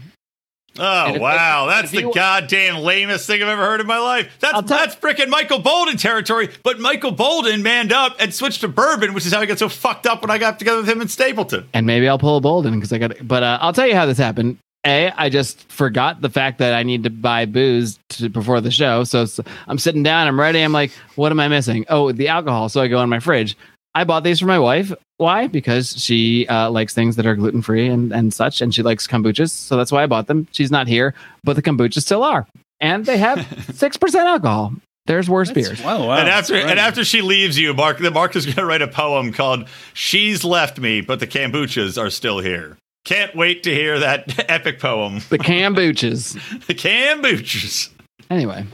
Oh 0.79 1.15
if- 1.15 1.19
wow, 1.21 1.67
if- 1.67 1.73
that's 1.75 1.93
if 1.93 2.03
the 2.05 2.11
goddamn 2.13 2.77
lamest 2.77 3.25
thing 3.27 3.41
I've 3.41 3.49
ever 3.49 3.65
heard 3.65 3.81
in 3.81 3.87
my 3.87 3.97
life. 3.97 4.29
That's 4.39 4.53
tell- 4.53 4.61
that's 4.61 4.95
freaking 4.95 5.27
Michael 5.27 5.59
Boldin 5.61 5.99
territory. 5.99 6.49
But 6.63 6.79
Michael 6.79 7.13
Boldin 7.13 7.61
manned 7.63 7.91
up 7.91 8.15
and 8.19 8.33
switched 8.33 8.61
to 8.61 8.67
bourbon, 8.67 9.13
which 9.13 9.25
is 9.25 9.33
how 9.33 9.41
I 9.41 9.45
got 9.45 9.59
so 9.59 9.69
fucked 9.69 10.05
up 10.05 10.21
when 10.21 10.29
I 10.31 10.37
got 10.37 10.59
together 10.59 10.77
with 10.81 10.89
him 10.89 11.01
in 11.01 11.07
Stapleton. 11.07 11.67
and 11.73 11.85
maybe 11.85 12.07
I'll 12.07 12.19
pull 12.19 12.37
a 12.37 12.41
Boldin 12.41 12.75
because 12.75 12.93
I 12.93 12.97
got. 12.99 13.27
But 13.27 13.43
uh, 13.43 13.57
I'll 13.59 13.73
tell 13.73 13.87
you 13.87 13.95
how 13.95 14.05
this 14.05 14.17
happened. 14.19 14.57
A, 14.87 15.11
I 15.11 15.29
just 15.29 15.71
forgot 15.71 16.21
the 16.21 16.29
fact 16.29 16.57
that 16.59 16.73
I 16.73 16.83
need 16.83 17.03
to 17.03 17.09
buy 17.09 17.45
booze 17.45 17.99
to, 18.09 18.29
before 18.29 18.61
the 18.61 18.71
show. 18.71 19.03
So, 19.03 19.25
I'm 19.67 19.77
sitting 19.77 20.03
down, 20.03 20.27
I'm 20.27 20.39
ready. 20.39 20.61
I'm 20.61 20.73
like, 20.73 20.91
what 21.15 21.31
am 21.31 21.39
I 21.39 21.47
missing? 21.47 21.85
Oh, 21.89 22.11
the 22.11 22.29
alcohol. 22.29 22.69
So 22.69 22.81
I 22.81 22.87
go 22.87 23.01
in 23.01 23.09
my 23.09 23.19
fridge. 23.19 23.57
I 23.97 24.03
bought 24.03 24.23
these 24.23 24.39
for 24.39 24.45
my 24.45 24.59
wife. 24.59 24.93
Why? 25.17 25.47
Because 25.47 25.99
she 25.99 26.47
uh, 26.47 26.69
likes 26.69 26.93
things 26.93 27.15
that 27.15 27.25
are 27.25 27.35
gluten 27.35 27.63
free 27.63 27.87
and, 27.87 28.13
and 28.13 28.31
such, 28.31 28.61
and 28.61 28.73
she 28.73 28.83
likes 28.83 29.07
kombuchas. 29.07 29.49
So 29.49 29.75
that's 29.75 29.91
why 29.91 30.03
I 30.03 30.05
bought 30.05 30.27
them. 30.27 30.47
She's 30.51 30.69
not 30.69 30.87
here, 30.87 31.15
but 31.43 31.55
the 31.55 31.63
kombuchas 31.63 32.03
still 32.03 32.23
are, 32.23 32.45
and 32.79 33.07
they 33.07 33.17
have 33.17 33.43
six 33.73 33.97
percent 33.97 34.27
alcohol. 34.27 34.73
There's 35.07 35.27
worse 35.27 35.51
beers. 35.51 35.81
Wow, 35.81 36.09
wow. 36.09 36.17
and 36.17 36.29
after 36.29 36.55
and 36.55 36.79
after 36.79 37.03
she 37.03 37.21
leaves 37.21 37.57
you, 37.57 37.73
Mark, 37.73 37.97
the 37.97 38.11
Mark 38.11 38.35
is 38.35 38.45
going 38.45 38.57
to 38.57 38.65
write 38.65 38.83
a 38.83 38.87
poem 38.87 39.33
called 39.33 39.67
"She's 39.95 40.43
Left 40.43 40.79
Me, 40.79 41.01
but 41.01 41.19
the 41.19 41.25
kombuchas 41.25 41.99
are 41.99 42.11
still 42.11 42.37
here." 42.37 42.77
Can't 43.07 43.33
wait 43.37 43.63
to 43.63 43.73
hear 43.73 43.99
that 43.99 44.49
epic 44.51 44.81
poem. 44.81 45.21
The 45.29 45.37
kombuchas. 45.37 46.33
The 46.67 46.73
kombuchas. 46.73 47.89
Anyway, 48.29 48.65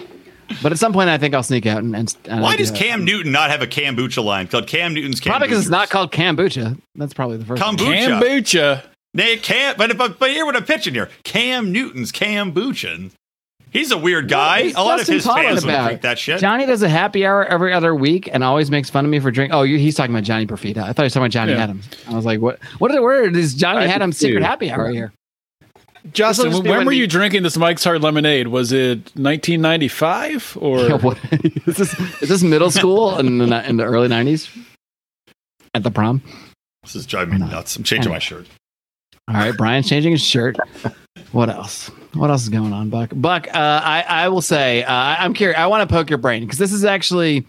but 0.63 0.72
at 0.72 0.80
some 0.80 0.92
point, 0.92 1.08
I 1.10 1.20
think 1.20 1.36
I'll 1.36 1.44
sneak 1.44 1.68
out 1.68 1.84
and. 1.84 1.96
and, 1.96 2.18
and 2.25 2.42
Why 2.42 2.56
does 2.56 2.72
that. 2.72 2.80
Cam 2.80 3.02
um, 3.02 3.06
Newton 3.06 3.32
not 3.32 3.52
have 3.52 3.62
a 3.62 3.68
kombucha 3.68 4.24
line 4.24 4.48
called 4.48 4.66
Cam 4.66 4.96
Newton's 4.96 5.22
kombucha? 5.22 5.25
Probably 5.30 5.48
because 5.50 5.62
it's 5.62 5.70
not 5.70 5.92
called 5.92 6.12
kombucha. 6.12 6.80
That's 6.96 7.13
probably 7.13 7.38
the 7.38 7.46
first. 7.46 7.62
one. 7.62 7.78
Kombucha. 7.78 8.20
kombucha. 8.20 8.84
They 9.13 9.38
can't, 9.38 9.78
but, 9.78 9.96
but 9.96 10.18
but 10.18 10.32
here 10.32 10.48
what 10.48 10.56
I'm 10.56 10.66
pitching 10.66 10.96
here. 10.96 11.12
Cam 11.24 11.72
Newton's 11.72 12.12
kombucha. 12.12 13.12
He's 13.74 13.92
a 13.92 13.98
weird 13.98 14.30
guy. 14.30 14.72
A 14.75 14.84
lot 14.84 15.01
of 15.01 15.08
his 15.08 15.24
talking 15.24 15.44
fans 15.46 15.65
would 15.65 15.74
about? 15.74 15.86
drink 15.88 16.01
that 16.03 16.20
shit. 16.20 16.39
Johnny 16.39 16.65
does 16.68 16.84
a 16.84 16.89
happy 16.89 17.25
hour 17.25 17.44
every 17.44 17.74
other 17.74 17.94
week 17.96 18.30
and 18.32 18.44
always 18.44 18.70
makes 18.72 18.89
fun 18.89 19.03
of 19.03 19.12
me 19.12 19.20
for 19.20 19.32
drinking. 19.32 19.56
Oh, 19.56 19.63
you, 19.63 19.77
he's 19.80 19.96
talking 19.96 20.13
about 20.13 20.24
Johnny 20.24 20.46
Perfita. 20.46 20.77
I 20.77 20.94
thought 20.94 21.01
he 21.01 21.06
was 21.06 21.13
talking 21.13 21.24
about 21.24 21.32
Johnny 21.32 21.53
Yeah. 21.53 21.63
Adams. 21.63 21.89
I 22.08 22.13
was 22.13 22.24
like, 22.25 22.39
what? 22.39 22.63
What? 22.77 22.92
Are, 22.94 23.01
where 23.01 23.36
is 23.36 23.56
Johnny 23.56 23.80
I 23.80 23.88
did 23.88 23.89
Adams' 23.96 24.18
secret 24.18 24.39
too. 24.39 24.46
happy 24.46 24.72
hour 24.72 24.89
here? 24.89 25.12
Justin, 26.12 26.48
This'll 26.48 26.51
just 26.51 26.63
be 26.63 26.70
when 26.70 26.77
when 26.80 26.86
were 26.86 26.92
you 26.92 27.08
drinking 27.08 27.44
this 27.44 27.58
Mike's 27.58 27.84
Hard 27.84 28.01
Lemonade? 28.01 28.48
Was 28.50 28.72
it 28.74 28.98
1995 29.15 30.58
or 30.62 30.98
what, 31.00 31.18
is 31.65 31.77
this 31.77 32.00
is 32.22 32.30
this 32.30 32.44
middle 32.44 32.70
school 32.70 33.18
in 33.18 33.38
the, 33.38 33.68
in 33.70 33.77
the 33.77 33.86
early 33.86 34.10
'90s 34.10 34.50
at 35.74 35.82
the 35.84 35.89
prom? 35.92 36.22
This 36.84 36.96
is 36.96 37.06
driving 37.06 37.39
me 37.39 37.48
nuts. 37.48 37.75
I'm 37.77 37.84
changing 37.84 38.12
my 38.12 38.20
shirt. 38.20 38.48
All 39.30 39.36
right, 39.36 39.56
Brian's 39.56 39.88
changing 39.88 40.12
his 40.12 40.22
shirt. 40.22 40.58
What 41.32 41.50
else? 41.50 41.89
What 42.13 42.29
else 42.29 42.43
is 42.43 42.50
going 42.50 42.74
on, 42.74 42.89
Buck? 42.89 43.12
Buck, 43.13 43.48
uh, 43.48 43.82
I 43.84 44.03
I 44.08 44.29
will 44.29 44.41
say 44.41 44.84
uh, 44.84 44.91
I'm 44.91 45.34
curious. 45.34 45.60
I 45.60 45.67
want 45.67 45.88
to 45.88 45.93
poke 45.93 46.10
your 46.10 46.17
brain 46.17 46.43
because 46.43 46.58
this 46.58 46.74
is 46.74 46.84
actually 46.86 47.46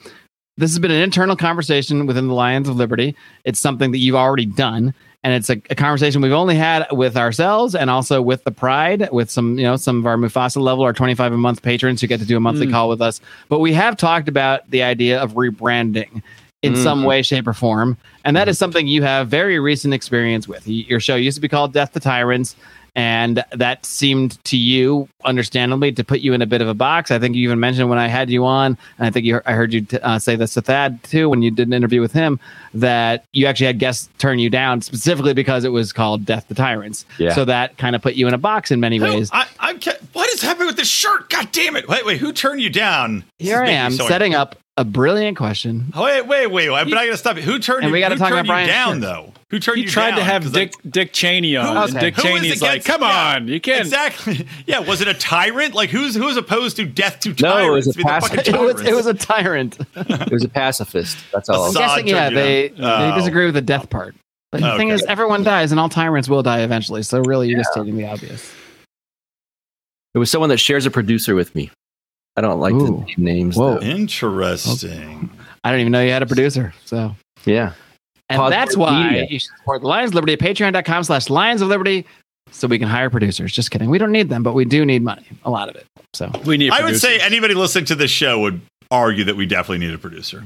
this 0.57 0.71
has 0.71 0.79
been 0.79 0.91
an 0.91 1.01
internal 1.03 1.35
conversation 1.37 2.07
within 2.07 2.29
the 2.29 2.35
Lions 2.35 2.69
of 2.69 2.77
Liberty. 2.77 3.17
It's 3.45 3.59
something 3.59 3.91
that 3.93 3.99
you've 3.99 4.15
already 4.17 4.45
done, 4.47 4.93
and 5.23 5.33
it's 5.33 5.49
a, 5.49 5.61
a 5.71 5.75
conversation 5.75 6.21
we've 6.21 6.33
only 6.33 6.57
had 6.57 6.87
with 6.93 7.17
ourselves 7.17 7.75
and 7.75 7.89
also 7.89 8.21
with 8.21 8.45
the 8.45 8.51
Pride, 8.51 9.09
with 9.13 9.31
some 9.31 9.57
you 9.59 9.65
know 9.65 9.77
some 9.77 9.99
of 9.99 10.07
our 10.07 10.17
Mufasa 10.19 10.59
level, 10.61 10.85
our 10.85 10.93
twenty 10.93 11.15
five 11.15 11.33
a 11.33 11.37
month 11.39 11.63
patrons 11.63 12.03
who 12.03 12.07
get 12.07 12.21
to 12.21 12.27
do 12.27 12.37
a 12.37 12.41
monthly 12.41 12.67
Mm. 12.67 12.71
call 12.73 12.89
with 12.91 13.01
us. 13.01 13.21
But 13.49 13.61
we 13.61 13.73
have 13.73 13.97
talked 13.97 14.29
about 14.29 14.69
the 14.71 14.83
idea 14.83 15.21
of 15.23 15.33
rebranding 15.33 16.23
in 16.63 16.77
some 16.77 17.03
Mhm. 17.03 17.07
way, 17.07 17.21
shape, 17.23 17.47
or 17.47 17.53
form, 17.53 17.97
and 18.25 18.35
that 18.37 18.49
is 18.49 18.59
something 18.59 18.87
you 18.87 19.03
have 19.03 19.29
very 19.29 19.59
recent 19.59 19.93
experience 19.93 20.49
with. 20.49 20.67
Your 20.67 20.99
show 21.01 21.15
used 21.17 21.35
to 21.37 21.41
be 21.43 21.49
called 21.49 21.73
Death 21.75 21.93
to 21.93 22.01
Tyrants. 22.01 22.57
And 22.97 23.43
that 23.51 23.85
seemed 23.85 24.43
to 24.45 24.57
you, 24.57 25.09
understandably, 25.25 25.91
to 25.93 26.05
put 26.05 26.21
you 26.21 26.33
in 26.33 26.43
a 26.43 26.47
bit 26.47 26.61
of 26.63 26.69
a 26.69 26.75
box. 26.75 27.11
I 27.11 27.19
think 27.19 27.35
you 27.35 27.43
even 27.43 27.59
mentioned 27.59 27.89
when 27.91 27.99
I 27.99 28.07
had 28.07 28.31
you 28.31 28.45
on, 28.45 28.79
and 28.99 29.07
I 29.07 29.11
think 29.11 29.27
you, 29.27 29.41
I 29.45 29.53
heard 29.53 29.73
you 29.73 29.81
t- 29.81 29.99
uh, 29.99 30.21
say 30.21 30.37
this 30.37 30.55
to 30.55 30.63
Thad 30.63 31.03
too 31.03 31.29
when 31.29 31.43
you 31.43 31.51
did 31.51 31.67
an 31.67 31.73
interview 31.75 32.01
with 32.01 32.13
him, 32.13 32.39
that 32.73 33.25
you 33.33 33.47
actually 33.47 33.67
had 33.67 33.81
guests 33.81 34.09
turn 34.19 34.39
you 34.39 34.49
down 34.49 34.81
specifically 34.81 35.35
because 35.35 35.65
it 35.65 35.71
was 35.71 35.93
called 35.93 36.25
Death 36.25 36.47
to 36.49 36.55
Tyrants. 36.55 37.05
Yeah. 37.19 37.35
So 37.35 37.45
that 37.47 37.77
kind 37.79 37.97
of 37.97 38.03
put 38.03 38.15
you 38.15 38.29
in 38.29 38.35
a 38.35 38.39
box 38.39 38.71
in 38.71 38.79
many 38.79 38.99
Who- 38.99 39.05
ways. 39.05 39.29
I, 39.33 39.47
I'm. 39.75 39.81
ca- 39.81 39.99
What 40.13 40.29
is 40.35 40.43
happening 40.43 40.67
with 40.69 40.77
this 40.77 40.89
shirt? 40.89 41.29
God 41.31 41.51
damn 41.53 41.77
it! 41.77 41.89
Wait, 41.89 42.05
wait. 42.07 42.19
Who 42.19 42.33
turned 42.33 42.61
you 42.61 42.71
down? 42.71 43.25
This 43.39 43.49
Here 43.49 43.63
is 43.63 43.69
I 43.71 43.73
am 43.73 43.93
so 43.93 44.07
setting 44.09 44.35
up 44.35 44.57
a 44.77 44.85
brilliant 44.85 45.37
question. 45.37 45.93
Oh, 45.95 46.03
wait, 46.05 46.23
wait, 46.27 46.47
wait. 46.49 46.69
I'm 46.69 46.89
not 46.89 46.97
going 47.01 47.11
to 47.13 47.17
stop 47.17 47.37
you. 47.37 47.43
Who 47.43 47.59
turned 47.61 47.83
And 47.85 47.89
you? 47.91 47.93
we 47.93 48.01
gotta 48.01 48.15
who 48.17 48.19
talk 48.19 48.31
turned 48.31 48.41
about 48.41 48.53
Brian 48.53 48.67
you 48.67 48.73
down, 48.73 48.97
Schertz. 48.99 49.01
though? 49.03 49.33
Who 49.51 49.61
turned 49.61 49.79
you 49.79 49.85
down? 49.85 49.87
He 49.87 49.89
you 49.89 49.89
tried 49.93 50.11
down? 50.11 50.19
to 50.19 50.25
have 50.25 50.53
Dick 50.53 50.73
Dick 50.89 51.13
Cheney 51.13 51.57
on, 51.57 51.77
Okay. 51.77 51.91
and 51.93 52.01
Dick 52.01 52.15
Who 52.17 52.23
is 52.23 52.35
Cheney's 52.43 52.63
like, 52.63 52.85
"Come 52.85 53.03
yeah. 53.03 53.35
on, 53.37 53.47
you 53.49 53.61
can't." 53.61 53.81
exactly. 53.83 54.47
Yeah, 54.67 54.81
was 54.81 55.01
it 55.01 55.07
a 55.09 55.15
tyrant? 55.15 55.75
Like 55.75 55.91
who's 55.91 56.15
who's 56.17 56.37
opposed 56.37 56.77
to 56.77 56.85
death 56.87 57.21
to 57.21 57.35
tyrants? 57.35 57.43
No, 57.43 57.69
it 57.69 57.71
was 57.71 57.97
a, 57.97 58.01
a 58.01 58.03
I 58.05 58.21
pacifist. 58.21 58.49
It 58.49 58.61
was, 58.61 58.81
it 58.81 58.95
was 58.95 59.07
a 59.07 59.15
tyrant. 59.15 59.79
It 59.97 60.33
was 60.33 60.43
a 60.45 60.49
pacifist. 60.49 61.19
That's 61.33 61.49
all. 61.49 61.65
I'm 61.65 61.71
Assad 61.71 61.89
guessing, 62.05 62.09
yeah, 62.09 62.31
they, 62.31 62.69
down. 62.71 63.01
they 63.01 63.13
Oh. 63.13 63.17
disagree 63.17 63.45
with 63.45 63.55
the 63.55 63.63
death 63.63 63.91
part. 63.91 64.15
But 64.51 64.61
the 64.63 64.77
thing 64.77 64.89
is, 64.91 65.03
everyone 65.09 65.43
dies, 65.45 65.71
and 65.73 65.81
all 65.81 65.89
tyrants 65.89 66.29
will 66.29 66.43
die 66.45 66.61
eventually. 66.61 67.03
So 67.03 67.21
really, 67.21 67.49
you're 67.49 67.59
just 67.59 67.73
stating 67.73 67.97
the 67.97 68.07
obvious. 68.07 68.53
It 70.15 70.19
was 70.19 70.31
someone 70.31 70.49
that 70.51 70.59
shares 70.59 70.87
a 70.87 70.91
producer 70.91 71.35
with 71.35 71.55
me. 71.55 71.71
I 72.37 72.41
don't 72.41 72.61
like 72.61 72.75
Ooh. 72.75 73.05
to 73.05 73.07
name 73.07 73.15
names. 73.19 73.57
Whoa. 73.57 73.75
though. 73.75 73.81
Interesting. 73.81 75.31
I 75.63 75.71
don't 75.71 75.81
even 75.81 75.93
know 75.93 76.03
you 76.03 76.11
had 76.11 76.23
a 76.23 76.27
producer. 76.27 76.75
So, 76.85 77.15
Yeah. 77.45 77.73
and 78.29 78.39
Pod 78.39 78.53
that's 78.53 78.77
Media. 78.77 78.93
why 78.93 79.27
you 79.31 79.39
should 79.39 79.51
support 79.59 79.83
the 79.83 79.89
Lions 79.89 80.11
of 80.11 80.15
Liberty 80.15 80.33
at 80.35 80.39
patreon.com 80.41 81.05
slash 81.05 81.31
Lions 81.31 81.63
of 81.63 81.69
Liberty 81.69 82.07
so 82.51 82.67
we 82.69 82.79
can 82.79 82.89
hire 82.89 83.11
producers. 83.11 83.53
Just 83.53 83.71
kidding. 83.71 83.89
We 83.91 83.99
don't 83.99 84.13
need 84.13 84.29
them, 84.29 84.43
but 84.43 84.53
we 84.55 84.65
do 84.65 84.85
need 84.85 85.03
money, 85.03 85.25
a 85.45 85.51
lot 85.51 85.69
of 85.69 85.77
it. 85.77 85.87
So, 86.13 86.31
we 86.45 86.57
need. 86.57 86.71
I 86.73 86.85
would 86.85 86.99
say 87.01 87.19
anybody 87.21 87.55
listening 87.55 87.87
to 87.87 87.95
this 87.95 88.11
show 88.11 88.41
would 88.41 88.61
argue 88.91 89.25
that 89.25 89.37
we 89.37 89.47
definitely 89.47 89.85
need 89.87 89.95
a 89.95 89.99
producer. 89.99 90.45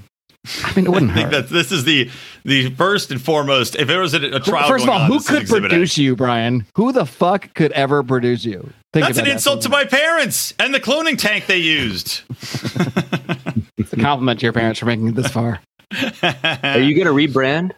I 0.65 0.73
mean, 0.75 0.87
it 0.87 0.91
wouldn't 0.91 1.11
I 1.13 1.15
think 1.15 1.33
hurt. 1.33 1.49
that 1.49 1.55
this 1.55 1.73
is 1.73 1.85
the 1.85 2.11
the 2.45 2.71
first 2.75 3.11
and 3.11 3.21
foremost. 3.21 3.75
If 3.77 3.89
there 3.89 4.01
was 4.01 4.15
a, 4.15 4.37
a 4.37 4.41
trial, 4.41 4.69
First 4.69 4.85
of 4.85 4.91
all, 4.91 5.01
on, 5.01 5.11
who 5.11 5.21
could 5.21 5.43
Exhibit 5.43 5.67
A. 5.67 5.69
produce 5.75 5.99
you, 5.99 6.17
Brian? 6.17 6.65
Who 6.77 6.93
the 6.93 7.05
fuck 7.07 7.53
could 7.55 7.73
ever 7.73 8.03
produce 8.03 8.45
you? 8.45 8.71
Think 8.93 9.07
That's 9.07 9.19
an 9.19 9.25
that 9.27 9.33
insult 9.33 9.63
to 9.63 9.69
my 9.69 9.85
parents 9.85 10.55
and 10.59 10.73
the 10.75 10.81
cloning 10.81 11.19
tank 11.19 11.47
they 11.47 11.59
used. 11.59 12.23
It's 13.77 13.93
a 13.93 13.97
compliment 13.97 14.41
to 14.41 14.47
your 14.47 14.53
parents 14.53 14.81
for 14.81 14.87
making 14.87 15.09
it 15.09 15.15
this 15.15 15.29
far. 15.31 15.61
Are 15.93 16.81
you 16.81 16.95
going 17.03 17.07
to 17.07 17.13
rebrand? 17.13 17.71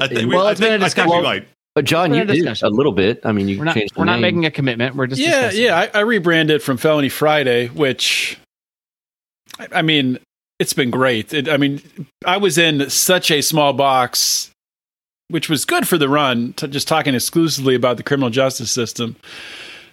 I 0.00 0.06
think, 0.06 0.20
we, 0.20 0.26
Well, 0.26 0.46
I 0.46 0.52
it's 0.52 0.60
been 0.60 0.80
think, 0.80 0.82
a 0.82 0.86
I 0.86 0.88
think 0.88 1.06
we 1.08 1.16
discussion. 1.18 1.22
might. 1.24 1.48
But 1.74 1.84
John, 1.84 2.14
you 2.14 2.24
been 2.24 2.46
a 2.46 2.54
did 2.54 2.62
a 2.62 2.70
little 2.70 2.92
bit. 2.92 3.20
I 3.24 3.32
mean, 3.32 3.48
you 3.48 3.58
We're 3.58 3.64
not, 3.64 3.74
changed 3.74 3.96
we're 3.96 4.04
not 4.04 4.12
name. 4.14 4.22
making 4.22 4.44
a 4.46 4.50
commitment. 4.52 4.94
We're 4.94 5.08
just 5.08 5.20
yeah, 5.20 5.50
discussing. 5.50 5.64
yeah. 5.64 5.88
I, 5.94 5.98
I 5.98 6.00
rebranded 6.02 6.62
from 6.62 6.76
Felony 6.76 7.08
Friday, 7.08 7.66
which 7.68 8.38
I, 9.58 9.66
I 9.72 9.82
mean, 9.82 10.18
it's 10.58 10.72
been 10.72 10.90
great. 10.90 11.32
It, 11.34 11.48
I 11.48 11.56
mean, 11.56 11.80
I 12.24 12.36
was 12.38 12.56
in 12.58 12.88
such 12.90 13.30
a 13.30 13.40
small 13.42 13.72
box, 13.72 14.50
which 15.28 15.48
was 15.48 15.64
good 15.64 15.86
for 15.86 15.98
the 15.98 16.08
run. 16.08 16.52
To 16.54 16.68
just 16.68 16.88
talking 16.88 17.14
exclusively 17.14 17.74
about 17.74 17.96
the 17.96 18.02
criminal 18.02 18.30
justice 18.30 18.70
system, 18.72 19.16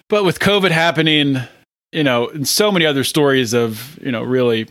but 0.08 0.24
with 0.24 0.38
COVID 0.38 0.70
happening, 0.70 1.38
you 1.92 2.02
know, 2.04 2.28
and 2.28 2.46
so 2.48 2.72
many 2.72 2.86
other 2.86 3.04
stories 3.04 3.52
of 3.52 3.98
you 4.02 4.10
know 4.12 4.22
really 4.22 4.68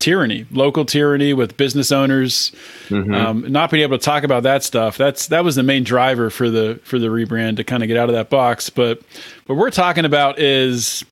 tyranny, 0.00 0.44
local 0.50 0.84
tyranny 0.84 1.32
with 1.32 1.56
business 1.56 1.90
owners 1.90 2.52
Mhm. 2.90 3.14
um, 3.14 3.50
not 3.50 3.70
being 3.70 3.82
able 3.82 3.96
to 3.96 4.04
talk 4.04 4.22
about 4.22 4.42
that 4.42 4.62
stuff 4.62 4.98
that's 4.98 5.28
that 5.28 5.44
was 5.44 5.54
the 5.54 5.62
main 5.62 5.82
driver 5.82 6.28
for 6.28 6.50
the 6.50 6.78
for 6.84 6.98
the 6.98 7.06
rebrand 7.06 7.56
to 7.56 7.64
kind 7.64 7.82
of 7.82 7.86
get 7.86 7.96
out 7.96 8.10
of 8.10 8.14
that 8.14 8.28
box 8.28 8.68
but 8.68 9.00
what 9.46 9.56
we're 9.56 9.70
talking 9.70 10.04
about 10.04 10.38
is 10.38 11.04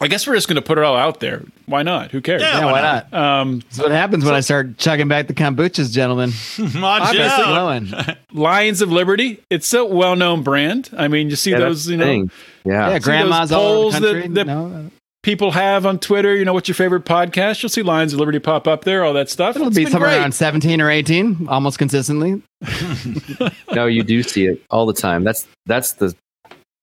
i 0.00 0.06
guess 0.08 0.26
we're 0.26 0.34
just 0.34 0.48
going 0.48 0.56
to 0.56 0.62
put 0.62 0.78
it 0.78 0.84
all 0.84 0.96
out 0.96 1.20
there 1.20 1.42
why 1.66 1.82
not 1.82 2.10
who 2.10 2.20
cares 2.20 2.42
Yeah. 2.42 2.60
Yeah, 2.60 2.64
why 2.72 2.80
not? 2.80 3.12
um, 3.14 3.60
That's 3.60 3.78
what 3.78 3.90
happens 3.92 4.24
when 4.24 4.34
I 4.34 4.40
start 4.40 4.76
chugging 4.78 5.06
back 5.08 5.26
the 5.28 5.34
kombuchas, 5.34 5.92
gentlemen. 5.92 6.30
Watch 6.82 7.02
Obviously 7.02 7.44
glowing. 7.44 7.92
lions 8.32 8.82
of 8.82 8.90
liberty 8.90 9.40
it's 9.50 9.72
a 9.74 9.84
well-known 9.84 10.42
brand 10.42 10.90
i 10.96 11.06
mean 11.08 11.30
you 11.30 11.36
see 11.36 11.50
Yeah, 11.50 11.58
those 11.60 11.88
you 11.88 11.96
know 11.96 12.04
thing. 12.04 12.30
Yeah. 12.64 12.72
Yeah, 12.72 12.90
those 12.94 13.04
grandmas 13.04 13.52
all 13.52 13.62
over 13.62 13.74
polls 13.82 13.94
the 13.94 14.00
that- 14.00 14.12
country. 14.12 14.28
that- 14.34 14.46
no, 14.46 14.90
people 15.22 15.50
have 15.50 15.84
on 15.84 15.98
twitter 15.98 16.34
you 16.34 16.44
know 16.46 16.54
what's 16.54 16.66
your 16.68 16.74
favorite 16.74 17.04
podcast 17.04 17.62
you'll 17.62 17.68
see 17.68 17.82
lions 17.82 18.12
of 18.14 18.18
liberty 18.18 18.38
pop 18.38 18.66
up 18.66 18.84
there 18.84 19.04
all 19.04 19.12
that 19.12 19.28
stuff 19.28 19.54
it'll 19.54 19.68
It's 19.68 19.76
be 19.76 19.84
somewhere 19.86 20.10
great. 20.10 20.18
around 20.18 20.32
17 20.32 20.80
or 20.80 20.90
18, 20.90 21.46
almost 21.48 21.78
consistently. 21.78 22.42
No, 23.72 23.86
you 23.86 24.02
do 24.02 24.22
see 24.22 24.46
it 24.46 24.62
all 24.70 24.86
the 24.86 24.92
time. 24.92 25.22
That's 25.24 25.46
that's 25.66 25.92
the 25.94 26.14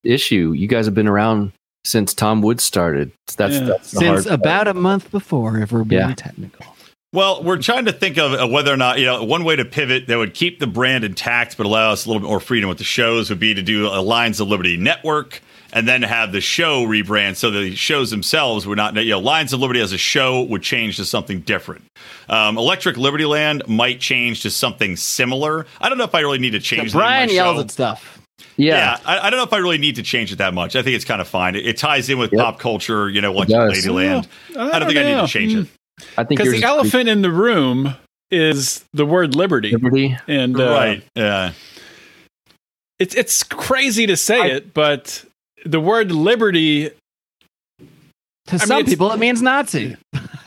issue. 0.04 0.54
You 0.56 0.68
guys 0.68 0.86
have 0.86 0.96
been 0.96 1.08
around 1.08 1.52
since 1.88 2.14
Tom 2.14 2.42
Woods 2.42 2.64
started. 2.64 3.12
That's, 3.38 3.56
Yeah. 3.56 3.60
that's 3.62 3.90
Since 3.90 4.04
hard 4.04 4.24
part. 4.26 4.34
about 4.34 4.68
a 4.68 4.74
month 4.74 5.12
before, 5.12 5.60
if 5.60 5.72
we're 5.72 5.84
being 5.84 6.02
Yeah. 6.10 6.14
technical. 6.16 6.66
Well, 7.14 7.42
we're 7.42 7.58
trying 7.62 7.86
to 7.86 7.94
think 7.94 8.18
of 8.18 8.34
uh, 8.34 8.48
whether 8.48 8.72
or 8.72 8.78
not, 8.78 9.00
you 9.00 9.06
know, 9.06 9.24
one 9.24 9.44
way 9.46 9.56
to 9.56 9.64
pivot 9.66 10.08
that 10.08 10.18
would 10.18 10.34
keep 10.34 10.60
the 10.60 10.68
brand 10.68 11.04
intact 11.06 11.56
but 11.58 11.66
allow 11.66 11.92
us 11.92 12.06
a 12.06 12.10
little 12.10 12.20
bit 12.22 12.28
more 12.28 12.42
freedom 12.42 12.68
with 12.68 12.78
the 12.80 12.84
shows 12.84 13.30
would 13.30 13.40
be 13.40 13.54
to 13.54 13.62
do 13.62 13.88
a 13.88 14.02
Lions 14.02 14.40
of 14.42 14.50
Liberty 14.50 14.76
network 14.76 15.42
and 15.72 15.88
then 15.88 16.02
have 16.02 16.32
the 16.34 16.42
show 16.42 16.86
rebrand 16.86 17.36
so 17.38 17.50
the 17.50 17.74
shows 17.76 18.12
themselves 18.12 18.68
would 18.68 18.78
not, 18.78 18.96
you 18.96 19.12
know, 19.12 19.20
Lions 19.20 19.54
of 19.54 19.60
Liberty 19.62 19.80
as 19.80 19.94
a 19.94 19.98
show 19.98 20.44
would 20.44 20.62
change 20.62 20.98
to 20.98 21.06
something 21.06 21.40
different. 21.42 21.86
Um, 22.30 22.58
Electric 22.58 22.98
Liberty 22.98 23.26
Land 23.26 23.64
might 23.68 24.00
change 24.02 24.42
to 24.42 24.50
something 24.52 24.98
similar. 24.98 25.66
I 25.80 25.88
don't 25.90 25.98
know 25.98 26.04
if 26.04 26.14
I 26.16 26.20
really 26.20 26.40
need 26.40 26.52
to 26.52 26.60
change 26.60 26.92
the 26.92 26.98
name 26.98 27.04
of 27.04 27.08
Brian 27.08 27.28
my 27.30 27.34
yells 27.34 27.56
show. 27.56 27.62
at 27.62 27.72
stuff. 27.72 28.17
Yeah. 28.56 28.76
Yeah, 28.76 28.98
I, 29.06 29.20
I 29.20 29.30
don't 29.30 29.38
know 29.38 29.44
if 29.44 29.54
I 29.54 29.58
really 29.58 29.78
need 29.78 29.96
to 29.96 30.04
change 30.04 30.32
it 30.32 30.38
that 30.38 30.54
much. 30.54 30.76
I 30.76 30.82
think 30.84 30.96
it's 30.96 31.06
kind 31.06 31.22
of 31.22 31.28
fine. 31.28 31.56
It, 31.56 31.66
it 31.66 31.78
ties 31.78 32.10
in 32.10 32.18
with 32.20 32.32
Yep. 32.34 32.42
pop 32.42 32.60
culture, 32.60 33.10
you 33.10 33.22
know, 33.22 33.32
like 33.34 33.48
does. 33.48 33.86
Ladyland. 33.86 34.28
I 34.56 34.70
I 34.72 34.80
don't 34.80 34.88
think 34.88 35.00
I 35.00 35.04
need 35.04 35.22
to 35.22 35.28
change 35.28 35.56
it. 35.56 35.68
I 36.18 36.24
think 36.24 36.40
because 36.40 36.52
the 36.52 36.58
is 36.58 36.64
elephant 36.64 37.10
in 37.10 37.22
the 37.24 37.32
room 37.32 37.96
is 38.30 38.84
the 38.94 39.06
word 39.06 39.36
liberty 39.36 39.72
Liberty. 39.72 40.16
and 40.28 40.60
uh, 40.60 40.70
right. 40.70 41.04
Yeah. 41.16 41.54
it's 43.00 43.16
it's 43.16 43.44
crazy 43.44 44.06
to 44.08 44.16
say 44.18 44.52
it, 44.52 44.74
but 44.74 45.24
the 45.66 45.80
word 45.80 46.12
liberty, 46.12 46.90
To 46.90 48.54
mean, 48.54 48.60
some 48.60 48.80
it's- 48.80 48.90
people, 48.94 49.12
it 49.12 49.18
means 49.20 49.42
Nazi. 49.42 49.96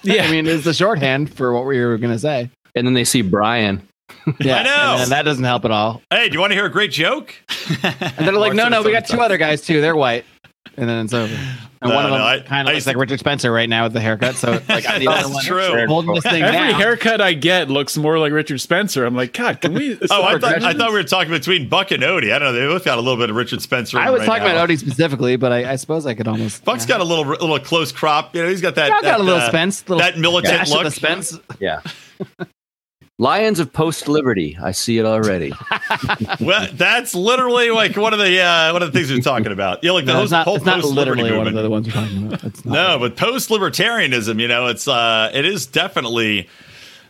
yeah, 0.03 0.25
I 0.25 0.31
mean, 0.31 0.47
it's 0.47 0.65
the 0.65 0.75
shorthand 0.75 1.35
for 1.35 1.53
what 1.53 1.67
we 1.67 1.81
were 1.85 1.99
going 1.99 2.13
to 2.13 2.19
say. 2.19 2.51
And 2.77 2.87
then 2.87 2.95
they 2.95 3.05
see 3.05 3.23
Brian. 3.23 3.83
Yeah, 4.41 4.57
I 4.59 4.63
know. 4.63 5.03
And 5.03 5.11
that 5.13 5.23
doesn't 5.23 5.45
help 5.45 5.65
at 5.65 5.71
all. 5.71 6.03
Hey, 6.11 6.29
do 6.29 6.35
you 6.35 6.41
want 6.41 6.51
to 6.53 6.55
hear 6.55 6.67
a 6.67 6.71
great 6.71 6.93
joke? 6.93 7.35
And 7.83 8.27
they're 8.27 8.33
like, 8.33 8.55
no, 8.55 8.69
no, 8.69 8.83
we 8.83 8.93
got 8.93 9.07
two 9.07 9.21
other 9.21 9.37
guys 9.39 9.63
too. 9.63 9.81
They're 9.81 9.97
white. 9.97 10.25
And 10.77 10.89
then 10.89 11.05
it's 11.05 11.15
over. 11.15 11.35
And 11.83 11.91
No, 11.91 11.95
one 11.97 12.05
of 12.05 12.11
them 12.11 12.21
I- 12.21 12.41
kind 12.41 12.69
of 12.69 12.73
looks 12.75 12.75
used 12.77 12.87
like 12.87 12.97
Richard 12.97 13.19
Spencer 13.21 13.51
right 13.51 13.69
now 13.69 13.85
with 13.85 13.95
the 13.95 14.01
haircut. 14.01 14.35
So 14.37 14.53
like 14.69 14.87
I'm 14.89 15.01
the 15.01 15.07
That's 15.07 15.25
only 15.25 15.35
one 15.37 15.45
true. 15.45 15.87
holding 15.87 16.15
this 16.15 16.25
thing 16.25 16.43
every 16.43 16.53
down. 16.73 16.75
haircut 16.81 17.21
I 17.23 17.33
get 17.33 17.71
looks 17.71 17.97
more 17.97 18.19
like 18.19 18.33
Richard 18.33 18.61
Spencer. 18.61 19.05
I'm 19.07 19.17
like, 19.17 19.33
God, 19.33 19.61
can 19.63 19.73
we? 19.75 19.99
Oh, 20.11 20.23
I 20.23 20.39
thought, 20.39 20.63
I 20.63 20.75
thought 20.75 20.89
we 20.91 20.97
were 20.97 21.03
talking 21.05 21.31
between 21.33 21.69
Buck 21.71 21.91
and 21.91 22.03
Odie. 22.03 22.33
I 22.35 22.39
don't 22.39 22.53
know. 22.55 22.61
They 22.61 22.67
both 22.67 22.85
got 22.85 22.99
a 22.99 23.01
little 23.01 23.17
bit 23.19 23.31
of 23.31 23.37
Richard 23.37 23.63
Spencer. 23.63 23.99
I 23.99 24.11
was 24.11 24.21
right 24.21 24.27
talking 24.27 24.45
now. 24.45 24.53
about 24.53 24.69
Odie 24.69 24.79
specifically, 24.79 25.37
but 25.37 25.53
I, 25.53 25.73
I 25.73 25.77
suppose 25.77 26.05
I 26.07 26.15
could 26.15 26.29
almost. 26.29 26.65
Buck's 26.65 26.85
got 26.87 27.01
a 27.01 27.05
little, 27.05 27.25
little 27.25 27.59
close 27.59 27.93
crop. 27.93 28.35
You 28.37 28.43
know, 28.43 28.49
he's 28.51 28.61
got 28.61 28.75
that. 28.75 28.85
I've 28.93 29.03
got 29.03 29.03
that, 29.05 29.21
a 29.21 29.23
little 29.23 29.41
uh, 29.41 29.49
Spence, 29.49 29.89
little 29.89 29.99
that 30.03 30.19
militant 30.19 30.69
look. 30.69 30.85
the 30.85 30.91
Spence. 30.91 31.39
Yeah. 31.59 31.81
Lions 33.21 33.61
of 33.61 33.71
Post 33.71 34.09
Liberty. 34.09 34.57
I 34.63 34.73
see 34.73 34.97
it 34.97 35.05
already. 35.05 35.53
Well, 36.41 36.69
that's 36.73 37.15
literally 37.15 37.71
like 37.71 37.97
one 37.97 38.13
of 38.15 38.19
the 38.19 38.41
uh, 38.41 38.73
one 38.73 38.83
of 38.83 38.93
the 38.93 38.99
things 38.99 39.13
we're 39.13 39.21
talking 39.21 39.53
about. 39.53 39.85
Yeah, 39.85 39.91
like 39.93 40.07
the 40.07 40.13
No, 40.13 40.17
whole, 40.17 40.23
it's 40.25 40.33
not, 40.33 40.45
whole 40.45 40.57
it's 40.57 40.65
not 40.65 40.81
post-liberty 40.81 41.23
literally 41.23 41.39
one 41.39 41.55
of 41.55 41.63
the 41.63 41.69
ones 41.69 41.87
we're 41.87 41.93
talking 41.93 42.27
about. 42.27 42.45
It's 42.45 42.65
not. 42.65 42.73
No, 42.73 42.99
but 42.99 43.17
post-libertarianism, 43.17 44.41
you 44.41 44.49
know, 44.49 44.69
it's 44.69 44.89
uh, 44.89 45.31
it 45.35 45.45
is 45.45 45.67
definitely 45.67 46.49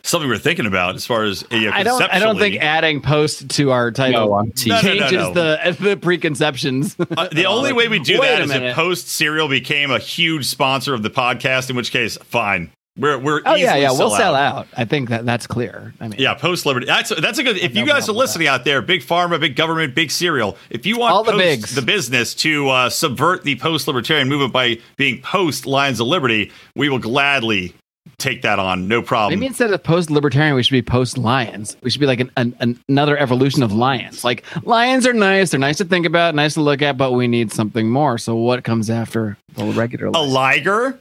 something 0.02 0.28
we're 0.28 0.38
thinking 0.38 0.66
about 0.66 0.96
as 0.96 1.06
far 1.06 1.24
as 1.24 1.44
you 1.50 1.70
know, 1.70 1.72
I 1.72 1.82
don't. 1.82 2.02
I 2.02 2.18
don't 2.18 2.38
think 2.38 2.56
adding 2.56 3.00
post 3.02 3.50
to 3.50 3.70
our 3.70 3.92
title 3.92 4.28
No, 4.28 4.34
I'm. 4.34 4.52
No, 4.66 4.74
no, 4.74 4.74
no, 4.74 4.80
changes 4.80 5.12
no. 5.12 5.32
the 5.34 5.76
the 5.78 5.96
preconceptions. 5.96 6.96
Uh, 6.98 7.28
the 7.30 7.44
only 7.46 7.72
way 7.72 7.88
we 7.88 8.00
do 8.00 8.18
Wait 8.20 8.26
that 8.28 8.40
a 8.40 8.44
is 8.44 8.50
if. 8.50 8.74
Post 8.74 9.08
Cereal 9.08 9.48
became 9.48 9.90
a 9.90 9.98
huge 9.98 10.46
sponsor 10.46 10.92
of 10.94 11.02
the 11.02 11.10
podcast, 11.10 11.70
in 11.70 11.76
which 11.76 11.92
case, 11.92 12.16
fine. 12.18 12.72
We're 13.00 13.18
we're 13.18 13.42
oh 13.46 13.54
yeah, 13.54 13.76
yeah, 13.76 13.88
we'll 13.88 14.10
sell 14.10 14.16
sell 14.16 14.34
out. 14.34 14.68
I 14.76 14.84
think 14.84 15.08
that 15.08 15.24
that's 15.24 15.46
clear. 15.46 15.94
I 16.00 16.08
mean, 16.08 16.20
Yeah, 16.20 16.34
post 16.34 16.66
liberty. 16.66 16.86
That's 16.86 17.08
that's 17.08 17.38
a 17.38 17.42
good. 17.42 17.56
If 17.56 17.74
No 17.74 17.80
you 17.80 17.86
guys 17.86 18.08
are 18.08 18.12
listening 18.12 18.46
out 18.46 18.64
there, 18.64 18.82
big 18.82 19.00
pharma, 19.00 19.40
big 19.40 19.56
government, 19.56 19.94
big 19.94 20.10
cereal. 20.10 20.58
If 20.68 20.84
you 20.84 20.98
want 20.98 21.14
All 21.14 21.24
the 21.24 21.32
Post, 21.32 21.40
bigs. 21.42 21.74
the 21.74 21.82
business 21.82 22.34
to 22.36 22.68
uh, 22.68 22.90
subvert 22.90 23.42
the 23.44 23.56
post 23.56 23.88
libertarian 23.88 24.28
movement 24.28 24.52
by 24.52 24.78
being 24.96 25.22
post 25.22 25.64
Lions 25.66 25.98
of 25.98 26.08
Liberty, 26.08 26.52
we 26.76 26.90
will 26.90 26.98
gladly 26.98 27.74
take 28.18 28.42
that 28.42 28.58
on, 28.58 28.86
no 28.88 29.02
problem. 29.02 29.38
Maybe 29.38 29.46
instead 29.46 29.72
of 29.72 29.82
post 29.82 30.10
libertarian, 30.10 30.54
we 30.54 30.62
should 30.62 30.72
be 30.72 30.82
post 30.82 31.16
lions. 31.16 31.76
We 31.82 31.90
should 31.90 32.00
be 32.00 32.06
like 32.06 32.20
an, 32.20 32.30
an, 32.36 32.54
an, 32.60 32.78
another 32.88 33.16
evolution 33.18 33.62
of 33.62 33.72
lions. 33.72 34.24
Like 34.24 34.44
lions 34.64 35.06
are 35.06 35.12
nice; 35.14 35.50
they're 35.50 35.60
nice 35.60 35.78
to 35.78 35.84
think 35.84 36.06
about, 36.06 36.34
nice 36.34 36.54
to 36.54 36.60
look 36.60 36.82
at, 36.82 36.96
but 36.98 37.12
we 37.12 37.28
need 37.28 37.50
something 37.52 37.88
more. 37.88 38.18
So 38.18 38.34
what 38.36 38.62
comes 38.64 38.90
after 38.90 39.38
the 39.54 39.64
regular? 39.66 40.08
a 40.14 40.22
liger. 40.22 40.98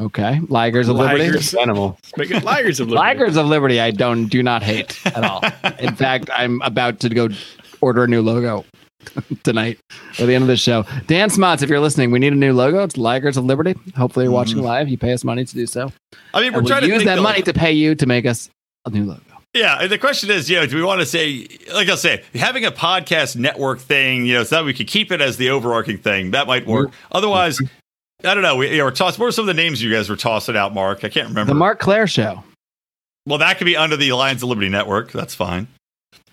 Okay, 0.00 0.40
ligers 0.44 0.88
of 0.88 0.96
liberty. 0.96 1.58
Animal. 1.60 1.98
Make 2.16 2.30
it 2.30 2.42
ligers 2.42 2.80
of 2.80 2.88
liberty. 2.88 3.18
Ligers 3.20 3.36
of 3.36 3.46
liberty. 3.46 3.80
I 3.80 3.90
don't 3.90 4.26
do 4.26 4.42
not 4.42 4.62
hate 4.62 4.98
at 5.06 5.24
all. 5.24 5.42
In 5.78 5.94
fact, 5.96 6.30
I'm 6.34 6.60
about 6.62 7.00
to 7.00 7.08
go 7.08 7.28
order 7.80 8.04
a 8.04 8.08
new 8.08 8.22
logo 8.22 8.64
tonight 9.44 9.78
or 10.18 10.26
the 10.26 10.34
end 10.34 10.42
of 10.42 10.48
the 10.48 10.56
show. 10.56 10.84
Dan 11.06 11.30
Smots, 11.30 11.62
if 11.62 11.70
you're 11.70 11.80
listening, 11.80 12.10
we 12.10 12.18
need 12.18 12.32
a 12.32 12.36
new 12.36 12.52
logo. 12.52 12.82
It's 12.82 12.96
Ligers 12.96 13.36
of 13.36 13.44
Liberty. 13.44 13.74
Hopefully, 13.96 14.24
you're 14.26 14.32
watching 14.32 14.58
live. 14.58 14.88
You 14.88 14.98
pay 14.98 15.12
us 15.12 15.24
money 15.24 15.44
to 15.44 15.54
do 15.54 15.66
so. 15.66 15.92
I 16.34 16.40
mean, 16.40 16.52
Mm-hmm. 16.52 16.54
we're 16.54 16.58
And 16.60 16.66
trying 16.68 16.80
we'll 16.82 16.88
to 16.90 16.94
use 16.96 17.04
that 17.04 17.16
though, 17.16 17.22
money 17.22 17.42
to 17.42 17.52
pay 17.52 17.72
you 17.72 17.94
to 17.94 18.06
make 18.06 18.26
us 18.26 18.50
a 18.84 18.90
new 18.90 19.04
logo. 19.04 19.20
Yeah, 19.54 19.78
and 19.80 19.90
the 19.90 19.96
question 19.96 20.30
is, 20.30 20.50
you 20.50 20.56
know, 20.56 20.66
do 20.66 20.76
we 20.76 20.82
want 20.82 21.00
to 21.00 21.06
say, 21.06 21.46
like 21.72 21.88
I'll 21.88 21.96
say, 21.96 22.22
having 22.34 22.66
a 22.66 22.70
podcast 22.70 23.36
network 23.36 23.78
thing, 23.78 24.26
you 24.26 24.34
know, 24.34 24.42
so 24.44 24.56
that 24.56 24.64
we 24.66 24.74
could 24.74 24.86
keep 24.86 25.10
it 25.10 25.22
as 25.22 25.38
the 25.38 25.48
overarching 25.48 25.96
thing, 25.96 26.32
that 26.32 26.46
might 26.46 26.66
work. 26.66 26.90
Otherwise, 27.10 27.58
I 28.24 28.34
don't 28.34 28.42
know. 28.42 28.56
We, 28.56 28.70
you 28.70 28.78
know, 28.78 28.84
we're 28.84 28.90
tossing. 28.92 29.20
What 29.20 29.28
are 29.28 29.32
some 29.32 29.48
of 29.48 29.54
the 29.54 29.60
names 29.62 29.82
you 29.82 29.92
guys 29.92 30.08
were 30.08 30.16
tossing 30.16 30.56
out, 30.56 30.72
Mark? 30.74 31.04
I 31.04 31.08
can't 31.08 31.28
remember. 31.28 31.52
The 31.52 31.58
Marc 31.58 31.78
Clair 31.80 32.06
Show. 32.06 32.42
well, 33.26 33.38
that 33.38 33.58
could 33.58 33.66
be 33.66 33.76
under 33.76 33.96
the 33.96 34.08
Alliance 34.08 34.42
of 34.42 34.48
Liberty 34.48 34.68
Network. 34.68 35.12
That's 35.12 35.34
fine. 35.34 35.68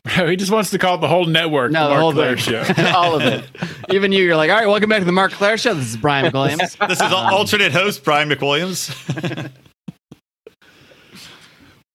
he 0.10 0.36
just 0.36 0.52
wants 0.52 0.70
to 0.72 0.78
call 0.78 0.96
it 0.96 1.02
the 1.02 1.08
whole 1.08 1.26
network. 1.26 1.72
No, 1.72 1.84
the 1.84 1.90
Mark 1.90 2.02
whole 2.02 2.14
Claire 2.14 2.38
thing. 2.38 2.64
show. 2.76 2.92
all 2.96 3.16
of 3.16 3.22
it. 3.22 3.46
Even 3.90 4.12
you, 4.12 4.24
you're 4.24 4.36
like, 4.36 4.50
all 4.50 4.58
right, 4.58 4.68
welcome 4.68 4.90
back 4.90 5.00
to 5.00 5.06
the 5.06 5.12
Marc 5.12 5.32
Clair 5.34 5.58
Show. 5.58 5.74
This 5.74 5.88
is 5.88 5.98
Brian 5.98 6.32
McWilliams. 6.32 6.88
This 6.88 7.00
is 7.00 7.02
Um, 7.02 7.14
alternate 7.14 7.72
host 7.72 8.04
Brian 8.04 8.30
McWilliams. 8.30 9.50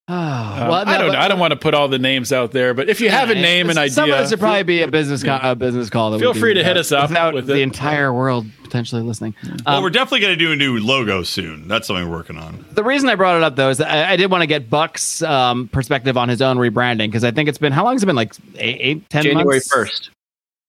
Oh, 0.10 0.14
Um, 0.14 0.68
well, 0.68 0.84
no, 0.86 0.90
I 0.92 0.96
don't 0.98 1.06
but- 1.08 1.12
know. 1.12 1.18
I 1.18 1.28
don't 1.28 1.38
want 1.38 1.50
to 1.52 1.56
put 1.58 1.74
all 1.74 1.86
the 1.88 1.98
names 1.98 2.32
out 2.32 2.52
there, 2.52 2.72
but 2.72 2.88
if 2.88 3.00
you 3.02 3.10
have 3.10 3.28
a 3.28 3.34
name 3.34 3.68
and 3.68 3.78
it's- 3.78 3.94
Some 3.94 4.04
of 4.04 4.14
idea, 4.14 4.22
this 4.22 4.30
would 4.30 4.40
probably 4.40 4.62
be 4.62 4.80
a 4.82 4.88
business 4.88 5.22
co- 5.22 5.38
a 5.42 5.54
business 5.54 5.90
call. 5.90 6.12
That 6.12 6.18
Feel 6.20 6.32
free 6.32 6.54
to 6.54 6.64
hit 6.64 6.78
us 6.78 6.90
up 6.92 7.10
without 7.10 7.34
with 7.34 7.46
the 7.46 7.56
it. 7.58 7.62
entire 7.62 8.10
world 8.12 8.46
potentially 8.64 9.02
listening. 9.02 9.34
well, 9.44 9.76
Um, 9.76 9.82
we're 9.82 9.90
definitely 9.90 10.20
going 10.20 10.32
to 10.38 10.42
do 10.44 10.52
a 10.52 10.56
new 10.56 10.78
logo 10.78 11.22
soon. 11.22 11.68
That's 11.68 11.86
something 11.86 12.08
we're 12.08 12.16
working 12.16 12.38
on. 12.38 12.64
the 12.72 12.82
reason 12.84 13.08
I 13.10 13.16
brought 13.16 13.36
it 13.36 13.42
up 13.42 13.56
though 13.56 13.68
is 13.68 13.78
that 13.78 13.90
I, 13.90 14.12
I 14.12 14.16
did 14.16 14.30
want 14.30 14.40
to 14.42 14.46
get 14.46 14.70
Buck's 14.70 15.20
um, 15.22 15.68
perspective 15.68 16.16
on 16.16 16.28
his 16.30 16.40
own 16.40 16.56
rebranding 16.56 17.08
because 17.08 17.24
I 17.24 17.30
think 17.30 17.48
it's 17.50 17.58
been 17.58 17.72
how 17.72 17.84
long 17.84 17.94
has 17.94 18.02
it 18.02 18.06
been 18.06 18.16
like 18.16 18.32
eight, 18.56 18.76
eight 18.80 19.10
ten 19.10 19.22
January 19.24 19.60
first. 19.60 20.08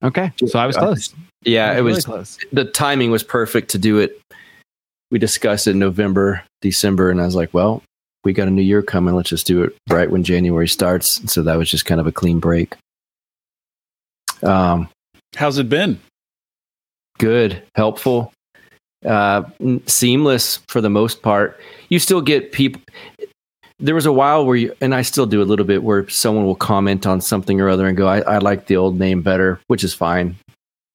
Okay, 0.03 0.31
so 0.47 0.59
I 0.59 0.65
was 0.65 0.75
close. 0.77 1.13
Yeah, 1.43 1.71
it 1.71 1.75
Really 1.75 1.93
was. 1.93 2.05
close. 2.05 2.37
The 2.51 2.65
timing 2.65 3.11
was 3.11 3.23
perfect 3.23 3.69
to 3.71 3.77
do 3.77 3.99
it. 3.99 4.19
We 5.11 5.17
discussed 5.19 5.67
it 5.67 5.71
in 5.71 5.79
November, 5.79 6.43
December, 6.61 7.09
and 7.09 7.19
I 7.21 7.25
was 7.25 7.35
like, 7.35 7.53
well, 7.53 7.83
we 8.23 8.33
got 8.33 8.47
a 8.47 8.51
new 8.51 8.61
year 8.61 8.81
coming. 8.81 9.15
Let's 9.15 9.29
just 9.29 9.47
do 9.47 9.63
it 9.63 9.75
right 9.89 10.09
when 10.09 10.23
January 10.23 10.67
starts. 10.67 11.31
So 11.31 11.41
that 11.43 11.57
was 11.57 11.69
just 11.69 11.85
kind 11.85 12.01
of 12.01 12.07
a 12.07 12.11
clean 12.11 12.39
break. 12.39 12.75
Um, 14.43 14.89
how's 15.35 15.57
it 15.57 15.69
been? 15.69 15.99
good, 17.19 17.61
helpful, 17.75 18.33
uh, 19.05 19.43
seamless 19.85 20.57
for 20.67 20.81
the 20.81 20.89
most 20.89 21.21
part. 21.21 21.59
You 21.89 21.99
still 21.99 22.21
get 22.21 22.51
people. 22.51 22.81
There 23.77 23.95
was 23.95 24.07
a 24.07 24.11
while 24.11 24.45
where 24.45 24.55
you, 24.55 24.75
and 24.81 24.95
I 24.95 25.03
still 25.03 25.27
do 25.27 25.41
a 25.41 25.45
little 25.45 25.65
bit, 25.65 25.83
where 25.83 26.09
someone 26.09 26.45
will 26.45 26.55
comment 26.55 27.05
on 27.05 27.21
something 27.21 27.61
or 27.61 27.69
other 27.69 27.87
and 27.87 27.95
go, 27.95 28.07
I, 28.07 28.21
I 28.21 28.37
like 28.39 28.65
the 28.65 28.75
old 28.75 28.97
name 28.97 29.21
better, 29.21 29.61
which 29.67 29.83
is 29.83 29.93
fine. 29.93 30.35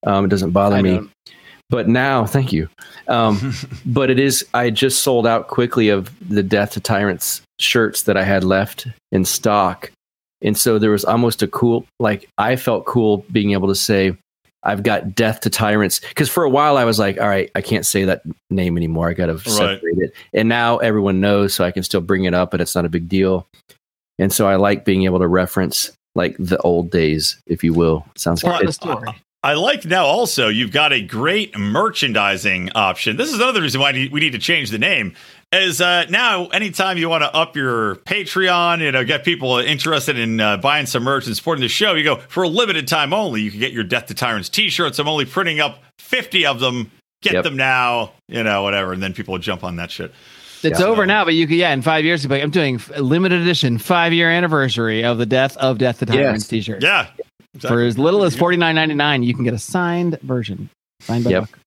Um, 0.04 0.24
it 0.24 0.28
doesn't 0.28 0.50
bother 0.50 0.76
I 0.76 0.82
me. 0.82 0.90
don't. 0.96 1.10
But 1.74 1.88
now, 1.88 2.24
thank 2.24 2.52
you. 2.52 2.68
Um, 3.08 3.52
but 3.86 4.08
it 4.08 4.20
is, 4.20 4.46
I 4.54 4.70
just 4.70 5.02
sold 5.02 5.26
out 5.26 5.48
quickly 5.48 5.88
of 5.88 6.08
the 6.28 6.44
Death 6.44 6.70
to 6.74 6.80
Tyrants 6.80 7.42
shirts 7.58 8.04
that 8.04 8.16
I 8.16 8.22
had 8.22 8.44
left 8.44 8.86
in 9.10 9.24
stock. 9.24 9.90
And 10.40 10.56
so 10.56 10.78
there 10.78 10.92
was 10.92 11.04
almost 11.04 11.42
a 11.42 11.48
cool, 11.48 11.84
like, 11.98 12.28
I 12.38 12.54
felt 12.54 12.84
cool 12.86 13.26
being 13.32 13.54
able 13.54 13.66
to 13.66 13.74
say, 13.74 14.16
I've 14.62 14.84
got 14.84 15.16
Death 15.16 15.40
to 15.40 15.50
Tyrants. 15.50 15.98
Because 15.98 16.28
for 16.28 16.44
a 16.44 16.48
while 16.48 16.76
I 16.76 16.84
was 16.84 17.00
like, 17.00 17.18
all 17.20 17.26
right, 17.26 17.50
I 17.56 17.60
can't 17.60 17.84
say 17.84 18.04
that 18.04 18.22
name 18.50 18.76
anymore. 18.76 19.08
I 19.08 19.14
got 19.14 19.26
to 19.26 19.38
separate 19.40 19.98
it. 19.98 20.14
And 20.32 20.48
now 20.48 20.76
everyone 20.78 21.20
knows, 21.20 21.54
so 21.54 21.64
I 21.64 21.72
can 21.72 21.82
still 21.82 22.02
bring 22.02 22.22
it 22.22 22.34
up 22.34 22.54
and 22.54 22.62
it's 22.62 22.76
not 22.76 22.84
a 22.84 22.88
big 22.88 23.08
deal. 23.08 23.48
And 24.20 24.32
so 24.32 24.46
I 24.46 24.54
like 24.54 24.84
being 24.84 25.06
able 25.06 25.18
to 25.18 25.26
reference 25.26 25.90
like 26.14 26.36
the 26.38 26.58
old 26.58 26.92
days, 26.92 27.36
if 27.48 27.64
you 27.64 27.74
will. 27.74 28.06
Sounds 28.14 28.44
Well, 28.44 28.52
like 28.52 28.62
The 28.62 28.68
it's, 28.68 28.76
story. 28.76 29.08
I 29.44 29.52
like 29.54 29.84
now 29.84 30.06
also 30.06 30.48
you've 30.48 30.72
got 30.72 30.94
a 30.94 31.02
great 31.02 31.56
merchandising 31.56 32.70
option. 32.74 33.16
This 33.18 33.28
is 33.28 33.34
another 33.34 33.60
reason 33.60 33.78
why 33.78 33.92
we 33.92 34.20
need 34.20 34.32
to 34.32 34.38
change 34.38 34.70
the 34.70 34.78
name. 34.78 35.14
Is 35.52 35.82
uh, 35.82 36.06
now 36.08 36.46
anytime 36.46 36.96
you 36.96 37.10
want 37.10 37.22
to 37.24 37.32
up 37.32 37.54
your 37.54 37.96
Patreon, 37.96 38.80
you 38.80 38.90
know, 38.90 39.04
get 39.04 39.22
people 39.22 39.58
interested 39.58 40.18
in 40.18 40.40
uh, 40.40 40.56
buying 40.56 40.86
some 40.86 41.04
merch 41.04 41.26
and 41.26 41.36
supporting 41.36 41.60
the 41.62 41.68
show, 41.68 41.92
you 41.94 42.02
go 42.02 42.16
for 42.16 42.42
a 42.42 42.48
limited 42.48 42.88
time 42.88 43.12
only. 43.12 43.42
You 43.42 43.50
can 43.50 43.60
get 43.60 43.72
your 43.72 43.84
Death 43.84 44.06
to 44.06 44.14
Tyrants 44.14 44.48
T-shirts. 44.48 44.98
I'm 44.98 45.06
only 45.08 45.26
printing 45.26 45.60
up 45.60 45.78
50 45.98 46.46
of 46.46 46.58
them. 46.60 46.90
Get 47.22 47.34
Yep. 47.34 47.44
them 47.44 47.56
now, 47.56 48.12
you 48.28 48.42
know, 48.42 48.62
whatever, 48.62 48.92
and 48.94 49.02
then 49.02 49.12
people 49.14 49.32
will 49.32 49.38
jump 49.38 49.62
on 49.62 49.76
that 49.76 49.90
shit. 49.90 50.12
It's 50.62 50.80
Yeah. 50.80 50.86
over 50.86 51.06
now, 51.06 51.24
but 51.24 51.34
you 51.34 51.46
could, 51.46 51.56
yeah, 51.56 51.72
in 51.72 51.82
five 51.82 52.04
years, 52.04 52.22
you'd 52.24 52.30
like, 52.30 52.42
I'm 52.42 52.50
doing 52.50 52.80
a 52.94 53.00
limited 53.02 53.40
edition 53.42 53.78
five 53.78 54.12
year 54.12 54.30
anniversary 54.30 55.04
of 55.04 55.18
the 55.18 55.26
death 55.26 55.56
of 55.58 55.78
Death 55.78 55.98
to 56.00 56.06
Tyrants 56.06 56.44
Yes. 56.44 56.48
t 56.48 56.60
shirt. 56.62 56.82
Yeah, 56.82 57.06
For 57.60 57.82
as 57.82 57.98
little 57.98 58.24
as 58.24 58.36
forty 58.36 58.56
nine 58.56 58.74
ninety 58.74 58.94
nine, 58.94 59.22
you 59.22 59.34
can 59.34 59.44
get 59.44 59.54
a 59.54 59.58
signed 59.58 60.18
version. 60.22 60.68
Signed 61.02 61.24
by 61.24 61.30
Yep. 61.30 61.40
Buck. 61.50 61.58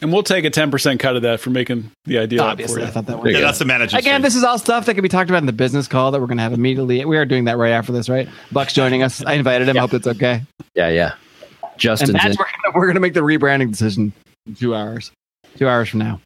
And 0.00 0.12
we'll 0.12 0.22
take 0.22 0.44
a 0.44 0.50
10% 0.50 1.00
cut 1.00 1.16
of 1.16 1.22
that 1.22 1.40
for 1.40 1.50
making 1.50 1.90
the 2.04 2.18
idea 2.18 2.40
up 2.40 2.46
for 2.46 2.50
Obviously, 2.52 2.82
you. 2.82 2.86
I 2.86 2.90
thought 2.92 3.06
that 3.06 3.12
There 3.14 3.20
was. 3.20 3.32
you 3.32 3.38
yeah, 3.40 3.44
that's 3.44 3.58
the 3.58 3.64
manager. 3.64 3.96
Again, 3.96 4.22
this 4.22 4.36
is 4.36 4.44
all 4.44 4.56
stuff 4.56 4.86
that 4.86 4.94
can 4.94 5.02
be 5.02 5.08
talked 5.08 5.28
about 5.28 5.38
in 5.42 5.46
the 5.46 5.52
business 5.52 5.88
call 5.88 6.12
that 6.12 6.20
we're 6.20 6.28
going 6.28 6.36
to 6.36 6.42
have 6.44 6.52
immediately. 6.52 7.04
We 7.04 7.16
are 7.16 7.24
doing 7.24 7.46
that 7.46 7.56
right 7.56 7.72
after 7.72 7.90
this, 7.90 8.08
right? 8.08 8.28
Buck's 8.52 8.72
joining 8.72 9.02
us. 9.02 9.24
I 9.24 9.32
invited 9.32 9.68
him. 9.68 9.74
Yeah. 9.74 9.80
Hope 9.80 9.94
it's 9.94 10.06
okay. 10.06 10.42
yeah, 10.76 10.88
yeah. 10.88 11.14
And 11.82 11.98
that's 11.98 12.02
in. 12.02 12.14
we're 12.16 12.44
gonna, 12.44 12.76
we're 12.76 12.86
gonna 12.86 13.00
make 13.00 13.14
the 13.14 13.20
rebranding 13.22 13.70
decision 13.70 14.12
in 14.46 14.54
two 14.54 14.72
hours. 14.72 15.10
Two 15.56 15.66
hours 15.68 15.88
from 15.88 15.98
now. 15.98 16.20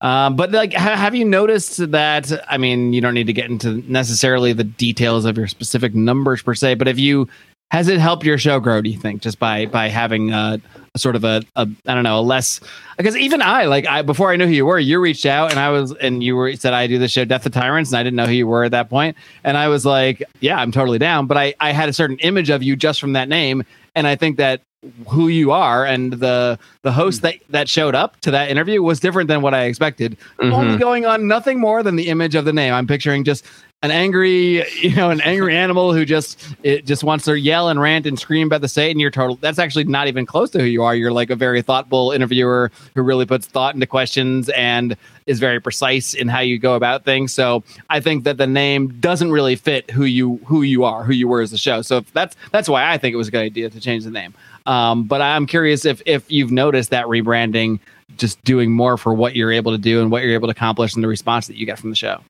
Um, 0.00 0.36
but 0.36 0.50
like, 0.50 0.72
ha- 0.72 0.96
have 0.96 1.14
you 1.14 1.26
noticed 1.26 1.90
that? 1.92 2.32
I 2.50 2.56
mean, 2.56 2.94
you 2.94 3.02
don't 3.02 3.12
need 3.14 3.26
to 3.26 3.32
get 3.34 3.50
into 3.50 3.82
necessarily 3.92 4.54
the 4.54 4.64
details 4.64 5.26
of 5.26 5.36
your 5.36 5.48
specific 5.48 5.94
numbers 5.94 6.40
per 6.42 6.54
se, 6.54 6.74
but 6.76 6.88
if 6.88 6.98
you 6.98 7.28
has 7.70 7.88
it 7.88 8.00
helped 8.00 8.24
your 8.24 8.38
show 8.38 8.58
grow? 8.60 8.80
Do 8.80 8.90
you 8.90 8.98
think 8.98 9.22
just 9.22 9.38
by 9.38 9.66
by 9.66 9.88
having 9.88 10.32
uh, 10.32 10.58
a 10.94 10.98
sort 10.98 11.14
of 11.16 11.24
a, 11.24 11.42
a 11.56 11.68
I 11.86 11.94
don't 11.94 12.02
know 12.02 12.18
a 12.18 12.20
less 12.20 12.60
because 12.96 13.16
even 13.16 13.42
I 13.42 13.64
like 13.66 13.86
I 13.86 14.02
before 14.02 14.32
I 14.32 14.36
knew 14.36 14.46
who 14.46 14.52
you 14.52 14.66
were, 14.66 14.78
you 14.78 15.00
reached 15.00 15.26
out 15.26 15.50
and 15.50 15.60
I 15.60 15.70
was 15.70 15.92
and 15.92 16.22
you 16.22 16.34
were 16.36 16.54
said 16.56 16.72
I 16.74 16.86
do 16.86 16.98
the 16.98 17.08
show 17.08 17.24
Death 17.24 17.46
of 17.46 17.52
Tyrants 17.52 17.90
and 17.90 17.98
I 17.98 18.02
didn't 18.02 18.16
know 18.16 18.26
who 18.26 18.32
you 18.32 18.46
were 18.46 18.64
at 18.64 18.72
that 18.72 18.90
point 18.90 19.16
and 19.44 19.56
I 19.56 19.68
was 19.68 19.86
like 19.86 20.22
yeah 20.40 20.58
I'm 20.58 20.72
totally 20.72 20.98
down, 20.98 21.26
but 21.26 21.36
I 21.36 21.54
I 21.60 21.72
had 21.72 21.88
a 21.88 21.92
certain 21.92 22.18
image 22.18 22.50
of 22.50 22.62
you 22.62 22.74
just 22.76 23.00
from 23.00 23.12
that 23.12 23.28
name 23.28 23.62
and 23.94 24.06
I 24.06 24.16
think 24.16 24.36
that 24.38 24.62
who 25.08 25.28
you 25.28 25.52
are 25.52 25.84
and 25.84 26.14
the 26.14 26.58
the 26.82 26.90
host 26.92 27.22
that 27.22 27.34
that 27.50 27.68
showed 27.68 27.94
up 27.94 28.18
to 28.22 28.30
that 28.30 28.48
interview 28.50 28.82
was 28.82 28.98
different 28.98 29.28
than 29.28 29.42
what 29.42 29.52
I 29.54 29.64
expected. 29.64 30.16
Mhm. 30.40 30.52
Only 30.52 30.78
going 30.78 31.04
on 31.04 31.28
nothing 31.28 31.60
more 31.60 31.82
than 31.82 31.96
the 31.96 32.08
image 32.08 32.34
of 32.34 32.46
the 32.46 32.52
name. 32.52 32.72
I'm 32.72 32.86
picturing 32.86 33.22
just 33.22 33.44
an 33.82 33.90
angry, 33.90 34.68
you 34.80 34.94
know, 34.94 35.10
an 35.10 35.20
angry 35.22 35.56
animal 35.56 35.94
who 35.94 36.04
just 36.04 36.54
it 36.62 36.84
just 36.84 37.02
wants 37.02 37.24
to 37.24 37.38
yell 37.38 37.68
and 37.68 37.80
rant 37.80 38.06
and 38.06 38.18
scream 38.18 38.46
about 38.46 38.60
the 38.60 38.68
state. 38.68 38.90
And 38.90 39.00
you're 39.00 39.10
total. 39.10 39.36
That's 39.36 39.58
actually 39.58 39.84
not 39.84 40.06
even 40.06 40.26
close 40.26 40.50
to 40.50 40.58
who 40.58 40.66
you 40.66 40.82
are. 40.82 40.94
You're 40.94 41.12
like 41.12 41.30
a 41.30 41.36
very 41.36 41.62
thoughtful 41.62 42.12
interviewer 42.12 42.70
who 42.94 43.02
really 43.02 43.24
puts 43.24 43.46
thought 43.46 43.74
into 43.74 43.86
questions 43.86 44.50
and 44.50 44.96
is 45.26 45.38
very 45.38 45.60
precise 45.60 46.12
in 46.12 46.28
how 46.28 46.40
you 46.40 46.58
go 46.58 46.74
about 46.74 47.04
things. 47.04 47.32
So 47.32 47.62
I 47.88 48.00
think 48.00 48.24
that 48.24 48.36
the 48.36 48.46
name 48.46 49.00
doesn't 49.00 49.30
really 49.30 49.56
fit 49.56 49.90
who 49.90 50.04
you 50.04 50.36
who 50.44 50.62
you 50.62 50.84
are, 50.84 51.02
who 51.04 51.12
you 51.12 51.28
were 51.28 51.40
as 51.40 51.52
a 51.52 51.58
show. 51.58 51.80
So 51.82 52.00
that's 52.12 52.36
that's 52.52 52.68
why 52.68 52.90
I 52.90 52.98
think 52.98 53.14
it 53.14 53.16
was 53.16 53.28
a 53.28 53.30
good 53.30 53.42
idea 53.42 53.70
to 53.70 53.80
change 53.80 54.04
the 54.04 54.10
name. 54.10 54.34
Um, 54.66 55.04
but 55.04 55.22
I'm 55.22 55.46
curious 55.46 55.86
if 55.86 56.02
if 56.04 56.30
you've 56.30 56.50
noticed 56.50 56.90
that 56.90 57.06
rebranding 57.06 57.80
just 58.16 58.42
doing 58.44 58.70
more 58.70 58.98
for 58.98 59.14
what 59.14 59.34
you're 59.36 59.52
able 59.52 59.72
to 59.72 59.78
do 59.78 60.02
and 60.02 60.10
what 60.10 60.22
you're 60.22 60.34
able 60.34 60.48
to 60.48 60.52
accomplish 60.52 60.94
and 60.94 61.02
the 61.02 61.08
response 61.08 61.46
that 61.46 61.56
you 61.56 61.64
get 61.64 61.78
from 61.78 61.88
the 61.88 61.96
show. 61.96 62.20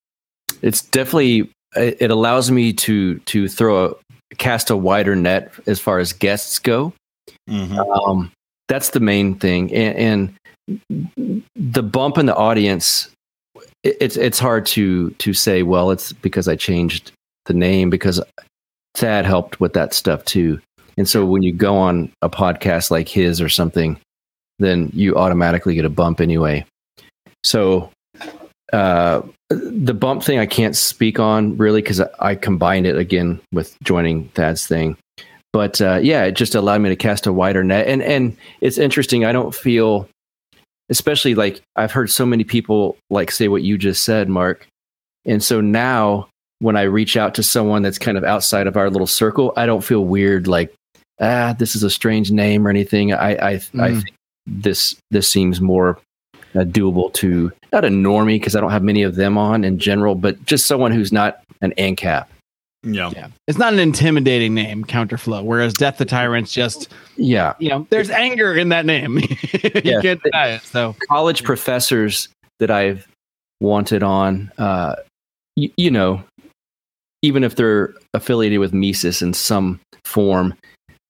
It's 0.62 0.82
definitely 0.82 1.50
it 1.76 2.10
allows 2.10 2.50
me 2.50 2.72
to 2.72 3.18
to 3.20 3.48
throw 3.48 3.86
a 3.86 4.34
cast 4.36 4.70
a 4.70 4.76
wider 4.76 5.16
net 5.16 5.52
as 5.66 5.80
far 5.80 5.98
as 5.98 6.12
guests 6.12 6.58
go. 6.58 6.92
Mhm. 7.48 8.08
um, 8.08 8.32
that's 8.68 8.90
the 8.90 9.00
main 9.00 9.34
thing. 9.34 9.72
And, 9.72 10.34
and 10.88 11.44
the 11.56 11.82
bump 11.82 12.18
in 12.18 12.26
the 12.26 12.36
audience 12.36 13.10
it, 13.82 13.96
it's 14.00 14.16
it's 14.16 14.38
hard 14.38 14.66
to 14.66 15.10
to 15.10 15.32
say 15.32 15.62
well 15.64 15.90
it's 15.90 16.12
because 16.12 16.46
i 16.46 16.54
changed 16.54 17.10
the 17.46 17.54
name 17.54 17.90
because 17.90 18.20
thad 18.94 19.24
helped 19.24 19.58
with 19.60 19.72
that 19.72 19.94
stuff 19.94 20.24
too. 20.24 20.60
And 20.96 21.08
so 21.08 21.24
when 21.24 21.42
you 21.42 21.52
go 21.52 21.76
on 21.76 22.12
a 22.22 22.28
podcast 22.28 22.90
like 22.90 23.08
his 23.08 23.40
or 23.40 23.48
something 23.48 23.98
then 24.58 24.90
you 24.92 25.16
automatically 25.16 25.74
get 25.74 25.84
a 25.84 25.90
bump 25.90 26.20
anyway. 26.20 26.64
So 27.44 27.90
uh 28.72 29.22
the 29.50 29.94
bump 29.94 30.22
thing 30.22 30.38
I 30.38 30.46
can't 30.46 30.76
speak 30.76 31.18
on 31.18 31.56
really 31.56 31.82
because 31.82 32.00
I, 32.00 32.08
I 32.20 32.34
combined 32.36 32.86
it 32.86 32.96
again 32.96 33.40
with 33.52 33.76
joining 33.82 34.28
Thad's 34.30 34.66
thing. 34.66 34.96
But 35.52 35.80
uh, 35.80 35.98
yeah, 36.00 36.24
it 36.24 36.32
just 36.36 36.54
allowed 36.54 36.80
me 36.80 36.88
to 36.90 36.96
cast 36.96 37.26
a 37.26 37.32
wider 37.32 37.64
net, 37.64 37.88
and 37.88 38.02
and 38.02 38.36
it's 38.60 38.78
interesting. 38.78 39.24
I 39.24 39.32
don't 39.32 39.54
feel 39.54 40.08
especially 40.88 41.34
like 41.34 41.60
I've 41.76 41.92
heard 41.92 42.10
so 42.10 42.26
many 42.26 42.44
people 42.44 42.96
like 43.10 43.30
say 43.30 43.48
what 43.48 43.62
you 43.62 43.78
just 43.78 44.02
said, 44.04 44.28
Mark. 44.28 44.66
And 45.24 45.42
so 45.42 45.60
now 45.60 46.28
when 46.60 46.76
I 46.76 46.82
reach 46.82 47.16
out 47.16 47.34
to 47.36 47.42
someone 47.42 47.82
that's 47.82 47.98
kind 47.98 48.18
of 48.18 48.24
outside 48.24 48.66
of 48.66 48.76
our 48.76 48.90
little 48.90 49.06
circle, 49.06 49.52
I 49.56 49.66
don't 49.66 49.82
feel 49.84 50.04
weird 50.04 50.46
like, 50.46 50.72
ah, 51.20 51.54
this 51.58 51.74
is 51.76 51.82
a 51.82 51.90
strange 51.90 52.30
name 52.30 52.66
or 52.66 52.70
anything. 52.70 53.12
I 53.12 53.34
I, 53.34 53.50
I 53.50 53.58
Mm. 53.58 54.02
think 54.02 54.14
this 54.46 54.96
this 55.10 55.28
seems 55.28 55.60
more 55.60 55.98
uh, 56.54 56.60
doable 56.60 57.12
to 57.14 57.52
not 57.72 57.84
a 57.84 57.88
normie 57.88 58.34
because 58.36 58.56
I 58.56 58.60
don't 58.60 58.70
have 58.70 58.82
many 58.82 59.02
of 59.02 59.14
them 59.16 59.38
on 59.38 59.64
in 59.64 59.78
general, 59.78 60.14
but 60.14 60.42
just 60.44 60.66
someone 60.66 60.92
who's 60.92 61.12
not 61.12 61.42
an 61.60 61.72
ANCAP. 61.78 62.26
Yeah. 62.82 63.10
Yeah. 63.14 63.28
It's 63.46 63.58
not 63.58 63.72
an 63.74 63.78
intimidating 63.78 64.54
name, 64.54 64.84
Counterflow, 64.84 65.44
whereas 65.44 65.74
Death 65.74 65.98
the 65.98 66.06
Tyrant's 66.06 66.52
just, 66.52 66.88
Yeah, 67.16 67.52
you 67.58 67.68
know, 67.68 67.86
there's 67.90 68.08
anger 68.10 68.54
in 68.54 68.70
that 68.70 68.86
name. 68.86 69.18
you 69.18 69.70
Yeah. 69.84 70.00
can't 70.00 70.22
deny 70.22 70.48
it. 70.52 70.62
So, 70.62 70.96
college 71.08 71.44
professors 71.44 72.28
that 72.58 72.70
I've 72.70 73.06
wanted 73.60 74.02
on, 74.02 74.50
uh, 74.56 74.96
y- 75.58 75.70
you 75.76 75.90
know, 75.90 76.22
even 77.22 77.44
if 77.44 77.56
they're 77.56 77.92
affiliated 78.14 78.60
with 78.60 78.72
Mises 78.72 79.20
in 79.20 79.34
some 79.34 79.78
form, 80.06 80.54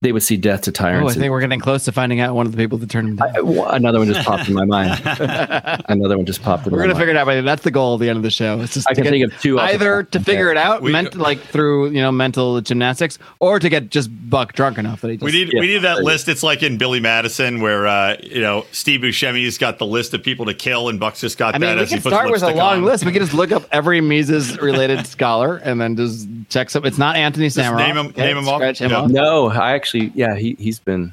they 0.03 0.13
would 0.13 0.23
see 0.23 0.39
death 0.39 0.63
to 0.63 0.71
oh, 0.71 0.73
tyrants. 0.73 1.15
I 1.15 1.19
think 1.21 1.31
we're 1.31 1.43
getting 1.43 1.61
close 1.61 1.85
to 1.85 1.93
finding 1.93 2.21
out 2.21 2.35
one 2.35 2.47
of 2.47 2.53
the 2.53 2.57
people 2.59 2.79
that 2.79 2.89
turned 2.89 3.09
him 3.09 3.17
down. 3.17 3.29
I- 3.29 3.33
w- 3.33 3.63
another 3.65 3.99
one 3.99 4.09
just 4.11 4.25
popped 4.27 4.49
in 4.49 4.55
my 4.55 4.65
mind. 4.65 4.99
Another 5.91 6.17
one 6.17 6.25
just 6.25 6.43
popped 6.43 6.67
in 6.67 6.73
We're 6.73 6.79
my 6.79 6.85
gonna 6.85 6.95
mind. 6.95 7.01
figure 7.01 7.11
it 7.11 7.17
out. 7.19 7.27
But 7.27 7.43
that's 7.43 7.63
the 7.65 7.71
goal 7.71 7.95
at 7.95 8.01
the 8.01 8.09
end 8.09 8.17
of 8.17 8.23
the 8.23 8.31
show. 8.31 8.61
It's 8.63 8.73
just 8.75 8.89
I 8.89 8.95
to 8.95 9.03
can 9.03 9.11
think 9.11 9.31
of 9.31 9.39
two. 9.43 9.59
either 9.61 10.05
to 10.05 10.21
figure 10.21 10.47
head. 10.49 10.57
it 10.57 10.57
out, 10.57 10.81
We- 10.81 10.91
meant 10.93 11.17
like 11.17 11.41
through 11.41 11.89
you 11.91 12.01
know 12.01 12.11
mental 12.11 12.61
gymnastics, 12.63 13.19
or 13.41 13.59
to 13.59 13.69
get 13.69 13.91
just 13.91 14.09
Buck 14.31 14.55
drunk 14.55 14.79
enough 14.79 15.03
that 15.03 15.11
he 15.11 15.17
just. 15.19 15.25
We 15.25 15.33
need 15.33 15.53
Yeah. 15.53 15.61
we 15.61 15.67
need 15.67 15.83
that 15.83 16.03
list. 16.03 16.29
It's 16.29 16.43
like 16.43 16.63
in 16.63 16.79
Billy 16.79 17.01
Madison, 17.01 17.61
where 17.61 17.87
uh, 17.87 18.17
you 18.23 18.41
know 18.41 18.65
Steve 18.73 19.01
Buscemi's 19.01 19.59
got 19.59 19.79
the 19.79 19.87
list 19.87 20.15
of 20.15 20.23
people 20.23 20.47
to 20.47 20.55
kill, 20.55 20.89
and 20.89 20.99
Buck's 20.99 21.21
just 21.21 21.37
got 21.37 21.55
I 21.55 21.59
that 21.59 21.67
mean, 21.67 21.77
we 21.77 21.83
as 21.83 21.91
he 21.91 21.97
can 21.97 22.03
puts 22.05 22.15
start 22.15 22.31
with 22.31 22.43
a 22.43 22.55
long 22.55 22.79
on. 22.79 22.85
list. 22.85 23.05
We 23.05 23.13
can 23.13 23.21
just 23.21 23.35
look 23.35 23.53
up 23.53 23.65
every 23.71 24.01
Mises 24.01 24.59
related 24.61 25.07
scholar 25.07 25.57
and 25.59 25.79
then 25.79 25.95
just 25.97 26.27
check 26.49 26.71
some. 26.71 26.87
It's 26.87 26.97
not 26.99 27.17
Anthony 27.17 27.51
Samara. 27.51 27.77
name 27.77 27.97
him- 27.99 28.15
name 28.17 28.39
him 28.39 28.49
off. 28.49 28.61
Scratch 28.61 28.79
him 28.79 28.93
Yeah. 28.93 28.97
off. 29.01 29.11
No, 29.11 29.49
I 29.51 29.73
actually, 29.73 29.90
yeah, 29.99 30.37
he 30.37 30.57
he's 30.59 30.79
been. 30.79 31.13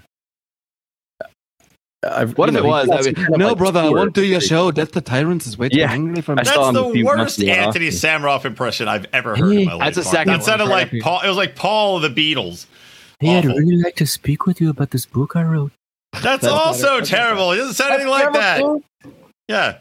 Uh, 1.22 2.10
I've, 2.12 2.38
What 2.38 2.50
you 2.52 2.58
if 2.58 2.64
know, 2.64 2.68
it 2.68 2.70
was? 2.70 2.88
got 2.88 3.00
I 3.00 3.02
mean, 3.04 3.16
kind 3.16 3.34
of, 3.34 3.40
no, 3.40 3.48
like, 3.50 3.58
brother, 3.58 3.80
I 3.80 3.90
won't 3.90 4.14
do 4.14 4.24
your 4.24 4.40
show. 4.40 4.72
Death 4.72 4.92
the 4.92 5.02
Tyrants 5.02 5.48
is 5.48 5.58
way 5.58 5.70
too 5.70 5.80
Yeah. 5.80 5.92
angry 5.92 6.22
for 6.22 6.34
me. 6.36 6.44
That's 6.44 6.54
saw 6.54 6.70
him 6.70 6.76
a 6.76 6.92
the 6.94 7.04
worst. 7.04 7.42
Anthony 7.44 7.88
Sammeroff 7.88 8.46
impression 8.46 8.88
I've 8.88 9.08
ever 9.14 9.36
heard 9.36 9.52
in 9.54 9.66
my 9.66 9.74
life. 9.74 9.96
That's 9.96 10.08
a 10.08 10.10
second 10.10 10.34
That 10.34 10.44
sounded 10.44 10.66
one, 10.66 10.72
like 10.72 10.86
after. 10.88 11.00
Paul. 11.02 11.22
It 11.24 11.28
was 11.28 11.38
like 11.38 11.56
Paul 11.56 12.04
of 12.04 12.14
the 12.14 12.36
Beatles. 12.36 12.68
Hey, 13.20 13.40
I'd 13.40 13.46
really 13.46 13.78
like 13.78 13.96
to 13.96 14.06
speak 14.06 14.46
with 14.46 14.62
you 14.62 14.70
about 14.70 14.92
this 14.92 15.08
book 15.08 15.36
I 15.36 15.42
wrote. 15.42 15.72
That's, 16.14 16.44
That's 16.44 16.46
also 16.46 17.02
terrible. 17.02 17.52
It 17.52 17.58
doesn't 17.58 17.74
sound 17.74 17.94
anything 17.94 18.10
like 18.12 18.32
that. 18.34 18.64
Yeah. 19.48 19.78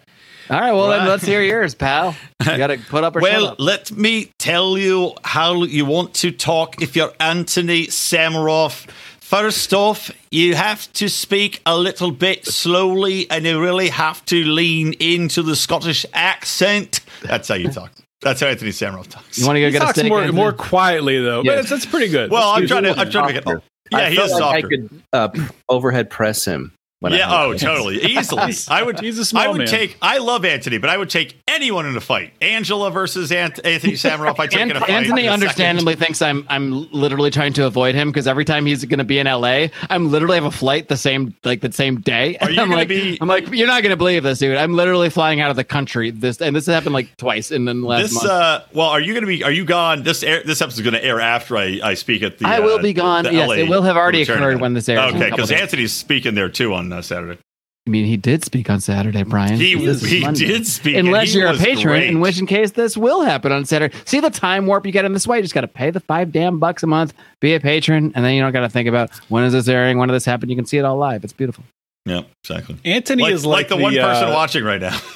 All 0.48 0.60
right, 0.60 0.72
well, 0.72 0.88
then 0.88 1.06
let's 1.08 1.24
hear 1.24 1.42
yours, 1.42 1.74
pal. 1.74 2.14
You 2.40 2.56
got 2.56 2.68
to 2.68 2.78
put 2.88 3.02
up 3.04 3.16
or 3.16 3.20
shut 3.20 3.30
Well, 3.32 3.46
up. 3.48 3.56
let 3.60 3.90
me 3.92 4.30
tell 4.38 4.78
you 4.78 5.12
how 5.24 5.64
you 5.64 5.84
want 5.84 6.14
to 6.14 6.30
talk 6.30 6.80
if 6.80 6.94
you're 6.94 7.12
Anthony 7.18 7.86
Sammeroff. 7.86 8.88
First 9.20 9.74
off, 9.74 10.10
you 10.30 10.54
have 10.54 10.92
to 10.94 11.08
speak 11.08 11.60
a 11.66 11.76
little 11.76 12.12
bit 12.12 12.46
slowly 12.46 13.28
and 13.28 13.44
you 13.44 13.60
really 13.60 13.88
have 13.88 14.24
to 14.26 14.44
lean 14.44 14.92
into 15.00 15.42
the 15.42 15.56
Scottish 15.56 16.06
accent. 16.14 17.00
That's 17.22 17.48
how 17.48 17.56
you 17.56 17.68
talk. 17.70 17.90
That's 18.22 18.40
how 18.40 18.46
Anthony 18.46 18.70
Sammeroff 18.70 19.08
talks. 19.08 19.38
You 19.38 19.46
want 19.46 19.56
to 19.56 19.60
go 19.62 19.66
He 19.66 19.72
get 19.72 19.82
a 19.82 19.88
steak? 19.88 20.08
more 20.08 20.20
Anthony? 20.20 20.36
more 20.36 20.52
quietly 20.52 21.20
though, 21.20 21.42
Yeah. 21.42 21.52
but 21.52 21.58
it's, 21.58 21.70
that's 21.70 21.86
pretty 21.86 22.08
good. 22.08 22.30
well, 22.30 22.50
I'm 22.50 22.68
trying 22.68 22.84
to 22.84 22.96
I'm 22.96 23.10
trying 23.10 23.26
to 23.28 23.32
get 23.34 23.44
softer. 23.44 23.62
Yeah, 23.90 23.98
I 23.98 24.10
he 24.10 24.16
is 24.20 24.30
like 24.32 24.38
softer. 24.40 24.56
I 24.56 24.62
could 24.62 25.02
uh, 25.12 25.28
overhead 25.68 26.08
press 26.08 26.44
him. 26.44 26.72
When 27.00 27.12
yeah, 27.12 27.28
had 27.28 27.44
oh, 27.44 27.54
totally. 27.54 28.02
Easily. 28.02 28.54
I 28.68 28.82
would 28.84 29.00
He's 29.00 29.18
a 29.18 29.24
small 29.24 29.42
I 29.42 29.48
would 29.48 29.58
man. 29.58 29.66
take 29.66 29.98
I 30.00 30.18
love 30.18 30.44
Anthony, 30.44 30.78
but 30.78 30.88
I 30.88 30.96
would 30.96 31.10
take 31.10 31.36
anyone 31.56 31.86
in 31.86 31.96
a 31.96 32.00
fight. 32.00 32.32
Angela 32.40 32.90
versus 32.90 33.32
Ant- 33.32 33.58
Anthony 33.64 33.94
Sammeroff, 33.94 34.38
I 34.38 34.46
take 34.46 34.60
An- 34.60 34.70
in 34.70 34.76
a 34.76 34.80
fight. 34.80 34.90
Anthony 34.90 35.22
a 35.22 35.24
second. 35.24 35.32
understandably 35.32 35.94
thinks 35.96 36.22
I'm 36.22 36.46
I'm 36.48 36.90
literally 36.92 37.30
trying 37.30 37.52
to 37.54 37.66
avoid 37.66 37.94
him 37.96 38.08
because 38.10 38.26
every 38.28 38.44
time 38.44 38.66
he's 38.66 38.84
going 38.84 38.98
to 38.98 39.04
be 39.04 39.18
in 39.18 39.26
LA, 39.26 39.66
I'm 39.90 40.10
literally 40.10 40.36
have 40.36 40.44
a 40.44 40.50
flight 40.50 40.88
the 40.88 40.96
same 40.96 41.34
like 41.44 41.60
the 41.60 41.72
same 41.72 42.00
day. 42.00 42.36
Are 42.38 42.50
you 42.56 42.60
I'm 42.60 42.70
like, 42.70 42.88
be- 42.88 43.18
I'm 43.20 43.26
like, 43.28 43.48
you're 43.52 43.66
not 43.66 43.82
going 43.82 43.90
to 43.90 43.96
believe 43.96 44.22
this, 44.22 44.38
dude. 44.38 44.56
I'm 44.56 44.74
literally 44.74 45.10
flying 45.10 45.40
out 45.40 45.50
of 45.50 45.56
the 45.56 45.64
country. 45.64 46.10
This 46.12 46.40
and 46.40 46.54
this 46.54 46.66
has 46.66 46.74
happened 46.74 46.94
like 46.94 47.16
twice 47.16 47.50
in 47.50 47.64
the 47.64 47.74
last 47.74 48.02
This 48.02 48.14
month. 48.14 48.26
uh 48.26 48.60
well, 48.72 48.88
are 48.88 49.00
you 49.00 49.12
going 49.12 49.22
to 49.22 49.26
be? 49.28 49.42
Are 49.42 49.50
you 49.50 49.64
gone? 49.64 50.02
This 50.04 50.22
air, 50.22 50.42
this 50.44 50.60
episode 50.62 50.80
is 50.80 50.84
going 50.84 50.94
to 50.94 51.04
air 51.04 51.20
after 51.20 51.56
I, 51.56 51.80
I 51.82 51.94
speak 51.94 52.22
at 52.22 52.38
the. 52.38 52.46
I 52.46 52.60
will 52.60 52.78
uh, 52.78 52.82
be 52.82 52.92
gone. 52.92 53.24
Yes, 53.24 53.48
LA 53.48 53.54
it 53.54 53.68
will 53.68 53.82
have 53.82 53.96
already 53.96 54.22
occurred 54.22 54.42
event. 54.42 54.60
when 54.60 54.74
this 54.74 54.88
airs 54.88 55.14
Okay, 55.14 55.30
because. 55.30 55.50
Anthony's 55.50 55.92
speaking 55.92 56.34
there 56.34 56.48
too 56.48 56.74
on 56.74 56.92
uh, 56.92 57.00
Saturday. 57.02 57.38
I 57.86 57.90
mean, 57.90 58.04
he 58.04 58.16
did 58.16 58.44
speak 58.44 58.68
on 58.68 58.80
Saturday, 58.80 59.22
Brian. 59.22 59.56
He 59.60 59.76
he 59.76 60.20
Monday. 60.20 60.46
did 60.46 60.66
speak, 60.66 60.96
Unless 60.96 61.34
you're 61.34 61.46
a 61.46 61.56
patron, 61.56 61.86
great. 61.86 62.08
in 62.08 62.18
which 62.20 62.38
in 62.40 62.46
case 62.46 62.72
this 62.72 62.96
will 62.96 63.22
happen 63.22 63.52
on 63.52 63.64
Saturday. 63.64 63.96
See 64.04 64.18
the 64.18 64.30
time 64.30 64.66
warp 64.66 64.84
you 64.86 64.90
get 64.92 65.04
in 65.04 65.12
this 65.12 65.26
way. 65.26 65.36
You 65.36 65.42
just 65.42 65.54
got 65.54 65.60
to 65.60 65.68
pay 65.68 65.90
the 65.90 66.00
five 66.00 66.32
damn 66.32 66.58
bucks 66.58 66.82
a 66.82 66.88
month, 66.88 67.14
be 67.40 67.54
a 67.54 67.60
patron, 67.60 68.12
and 68.16 68.24
then 68.24 68.34
you 68.34 68.42
don't 68.42 68.52
got 68.52 68.60
to 68.60 68.68
think 68.68 68.88
about 68.88 69.10
when 69.28 69.44
is 69.44 69.52
this 69.52 69.68
airing, 69.68 69.98
when 69.98 70.08
did 70.08 70.14
this 70.14 70.24
happen. 70.24 70.48
You 70.50 70.56
can 70.56 70.66
see 70.66 70.78
it 70.78 70.84
all 70.84 70.96
live. 70.96 71.22
It's 71.22 71.32
beautiful. 71.32 71.62
Yeah, 72.04 72.22
exactly. 72.42 72.76
Anthony 72.84 73.22
Like, 73.22 73.34
is 73.34 73.46
like 73.46 73.56
like, 73.56 73.68
the, 73.68 73.76
one 73.76 73.94
person 73.94 74.28
uh, 74.28 74.32
watching 74.32 74.64
right 74.64 74.80
now. 74.80 74.98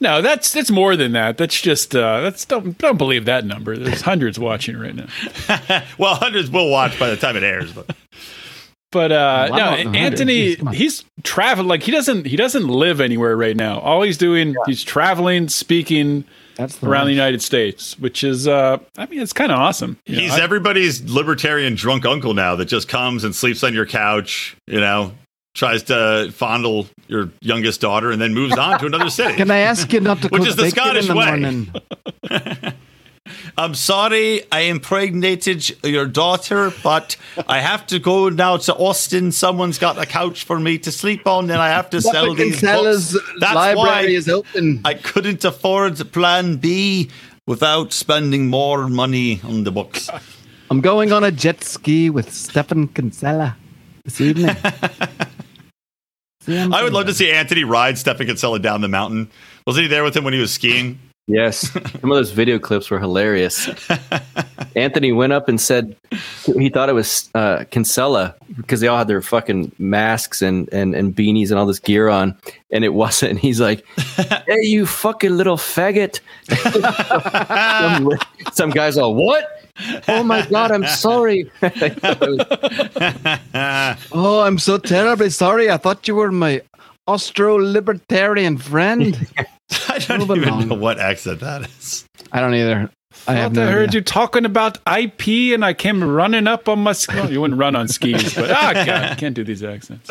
No, 0.00 0.20
that's 0.20 0.52
that's 0.52 0.72
more 0.72 0.96
than 0.96 1.12
that. 1.12 1.38
That's 1.38 1.60
just 1.60 1.94
uh, 1.94 2.22
that's 2.22 2.44
don't 2.44 2.76
don't 2.76 2.96
believe 2.98 3.24
that 3.26 3.44
number. 3.44 3.76
There's 3.76 4.00
hundreds 4.00 4.36
watching 4.36 4.76
right 4.76 4.96
now. 4.96 5.06
well, 5.96 6.16
hundreds 6.16 6.50
will 6.50 6.68
watch 6.68 6.98
by 6.98 7.08
the 7.08 7.16
time 7.16 7.36
it 7.36 7.44
airs, 7.44 7.72
but 7.72 7.88
But 8.92 9.10
uh, 9.10 9.48
Wow, 9.50 9.56
no, 9.56 9.70
100. 9.70 9.96
Anthony, 9.96 10.56
Jeez, 10.56 10.74
he's 10.74 11.04
traveling 11.24 11.66
like 11.68 11.82
he 11.82 11.90
doesn't 11.90 12.26
he 12.26 12.36
doesn't 12.36 12.68
live 12.68 13.00
anywhere 13.00 13.36
right 13.36 13.56
now. 13.56 13.80
All 13.80 14.02
he's 14.02 14.18
doing, 14.18 14.54
he's 14.66 14.84
traveling, 14.84 15.48
speaking 15.48 16.24
That's 16.56 16.76
the 16.76 16.88
around 16.88 17.06
the. 17.06 17.12
United 17.12 17.42
States, 17.42 17.98
which 17.98 18.22
is 18.22 18.46
uh, 18.46 18.78
I 18.98 19.06
mean, 19.06 19.20
it's 19.20 19.32
kind 19.32 19.50
of 19.50 19.58
awesome. 19.58 19.98
You 20.06 20.16
know, 20.16 20.22
he's 20.22 20.32
I- 20.32 20.42
everybody's 20.42 21.02
libertarian 21.10 21.74
drunk 21.74 22.04
uncle 22.06 22.34
now 22.34 22.54
that 22.56 22.66
just 22.66 22.86
comes 22.88 23.24
and 23.24 23.34
sleeps 23.34 23.64
on 23.64 23.72
your 23.74 23.86
couch. 23.86 24.56
You 24.66 24.80
know, 24.80 25.12
tries 25.54 25.82
to 25.84 26.30
fondle 26.32 26.86
your 27.08 27.30
youngest 27.40 27.80
daughter 27.80 28.10
and 28.10 28.20
then 28.20 28.34
moves 28.34 28.56
on 28.58 28.78
to 28.78 28.86
another 28.86 29.08
city. 29.18 29.34
Can 29.36 29.50
I 29.50 29.58
ask 29.58 29.92
you 29.92 30.00
not 30.00 30.20
to 30.22 30.28
Which 30.28 30.40
cook 30.42 30.48
is 30.48 30.56
the 30.56 30.62
bacon 30.64 30.76
Scottish 30.78 31.08
in 31.08 31.14
the 31.14 31.18
way. 31.18 31.26
morning? 31.26 32.72
I'm 33.56 33.74
sorry 33.74 34.42
I 34.50 34.60
impregnated 34.62 35.84
your 35.84 36.06
daughter, 36.06 36.72
but 36.82 37.16
I 37.46 37.60
have 37.60 37.86
to 37.88 37.98
go 37.98 38.28
now 38.28 38.56
to 38.58 38.74
Austin. 38.74 39.30
Someone's 39.30 39.78
got 39.78 39.98
a 39.98 40.06
couch 40.06 40.44
for 40.44 40.58
me 40.58 40.78
to 40.78 40.90
sleep 40.90 41.26
on, 41.26 41.50
and 41.50 41.60
I 41.60 41.68
have 41.68 41.90
to 41.90 42.00
sell 42.00 42.34
these 42.34 42.60
books. 42.60 43.16
That's 43.40 43.54
library 43.54 43.76
why 43.76 44.02
is 44.02 44.28
open. 44.28 44.80
I 44.84 44.94
couldn't 44.94 45.44
afford 45.44 46.12
Plan 46.12 46.56
B 46.56 47.10
without 47.46 47.92
spending 47.92 48.48
more 48.48 48.88
money 48.88 49.40
on 49.44 49.64
the 49.64 49.70
books. 49.70 50.08
I'm 50.70 50.80
going 50.80 51.12
on 51.12 51.22
a 51.22 51.30
jet 51.30 51.62
ski 51.62 52.08
with 52.10 52.32
Stephan 52.32 52.88
Kinsella 52.88 53.56
this 54.04 54.20
evening. 54.20 54.56
I'm 56.48 56.70
would 56.70 56.92
love 56.92 57.06
to 57.06 57.14
see 57.14 57.30
Anthony 57.30 57.62
ride 57.62 57.98
Stephan 57.98 58.26
Kinsella 58.26 58.58
down 58.58 58.80
the 58.80 58.88
mountain. 58.88 59.30
Wasn't 59.66 59.82
he 59.82 59.88
there 59.88 60.02
with 60.02 60.16
him 60.16 60.24
when 60.24 60.34
he 60.34 60.40
was 60.40 60.52
skiing? 60.52 60.98
Yes, 61.28 61.70
some 61.70 62.10
of 62.10 62.16
those 62.16 62.32
video 62.32 62.58
clips 62.58 62.90
were 62.90 62.98
hilarious. 62.98 63.70
Anthony 64.76 65.12
went 65.12 65.32
up 65.32 65.48
and 65.48 65.60
said 65.60 65.94
he 66.44 66.68
thought 66.68 66.88
it 66.88 66.94
was 66.94 67.30
uh, 67.36 67.64
Kinsella 67.70 68.34
because 68.56 68.80
they 68.80 68.88
all 68.88 68.98
had 68.98 69.06
their 69.06 69.22
fucking 69.22 69.70
masks 69.78 70.42
and, 70.42 70.68
and, 70.72 70.96
and 70.96 71.14
beanies 71.14 71.50
and 71.50 71.60
all 71.60 71.66
this 71.66 71.78
gear 71.78 72.08
on, 72.08 72.36
and 72.72 72.84
it 72.84 72.88
wasn't. 72.94 73.30
And 73.30 73.38
he's 73.38 73.60
like, 73.60 73.86
"Hey, 74.46 74.62
you 74.62 74.84
fucking 74.84 75.36
little 75.36 75.56
faggot!" 75.56 76.18
some, 76.72 78.10
some 78.52 78.70
guys 78.70 78.98
all, 78.98 79.14
"What? 79.14 79.48
Oh 80.08 80.24
my 80.24 80.44
god, 80.46 80.72
I'm 80.72 80.86
sorry." 80.86 81.50
Oh, 84.12 84.42
I'm 84.44 84.58
so 84.58 84.76
terribly 84.76 85.30
sorry. 85.30 85.70
I 85.70 85.76
thought 85.76 86.08
you 86.08 86.16
were 86.16 86.32
my 86.32 86.62
Austro 87.06 87.56
libertarian 87.56 88.58
friend. 88.58 89.28
I 89.88 89.98
don't 89.98 90.20
Moving 90.20 90.36
even 90.42 90.48
on. 90.54 90.68
know 90.68 90.74
what 90.76 90.98
accent 90.98 91.40
that 91.40 91.62
is. 91.68 92.04
I 92.30 92.40
don't 92.40 92.54
either. 92.54 92.90
I 93.28 93.34
have 93.34 93.52
no 93.52 93.62
I 93.66 93.70
heard 93.70 93.88
idea. 93.90 93.98
you 94.00 94.04
talking 94.04 94.44
about 94.46 94.78
IP, 94.90 95.52
and 95.54 95.64
I 95.64 95.74
came 95.74 96.02
running 96.02 96.46
up 96.46 96.68
on 96.68 96.78
my. 96.78 96.92
Sk- 96.92 97.12
well, 97.14 97.30
you 97.30 97.40
wouldn't 97.42 97.60
run 97.60 97.76
on 97.76 97.86
skis, 97.88 98.34
but 98.34 98.50
ah, 98.50 98.72
God, 98.74 98.88
I 98.88 99.14
can't 99.16 99.34
do 99.34 99.44
these 99.44 99.62
accents. 99.62 100.10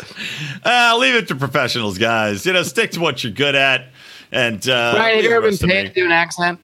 Uh, 0.64 0.96
leave 1.00 1.14
it 1.16 1.26
to 1.28 1.34
professionals, 1.34 1.98
guys. 1.98 2.46
You 2.46 2.52
know, 2.52 2.62
stick 2.62 2.92
to 2.92 3.00
what 3.00 3.24
you're 3.24 3.32
good 3.32 3.54
at. 3.56 3.88
And 4.30 4.66
uh, 4.68 4.92
Brian, 4.94 5.16
have 5.16 5.24
you 5.24 5.30
ever 5.32 5.40
been 5.40 5.50
rest 5.50 5.60
to 5.62 5.66
paid 5.66 5.88
to 5.88 5.94
do 5.94 6.04
an 6.06 6.12
accent? 6.12 6.60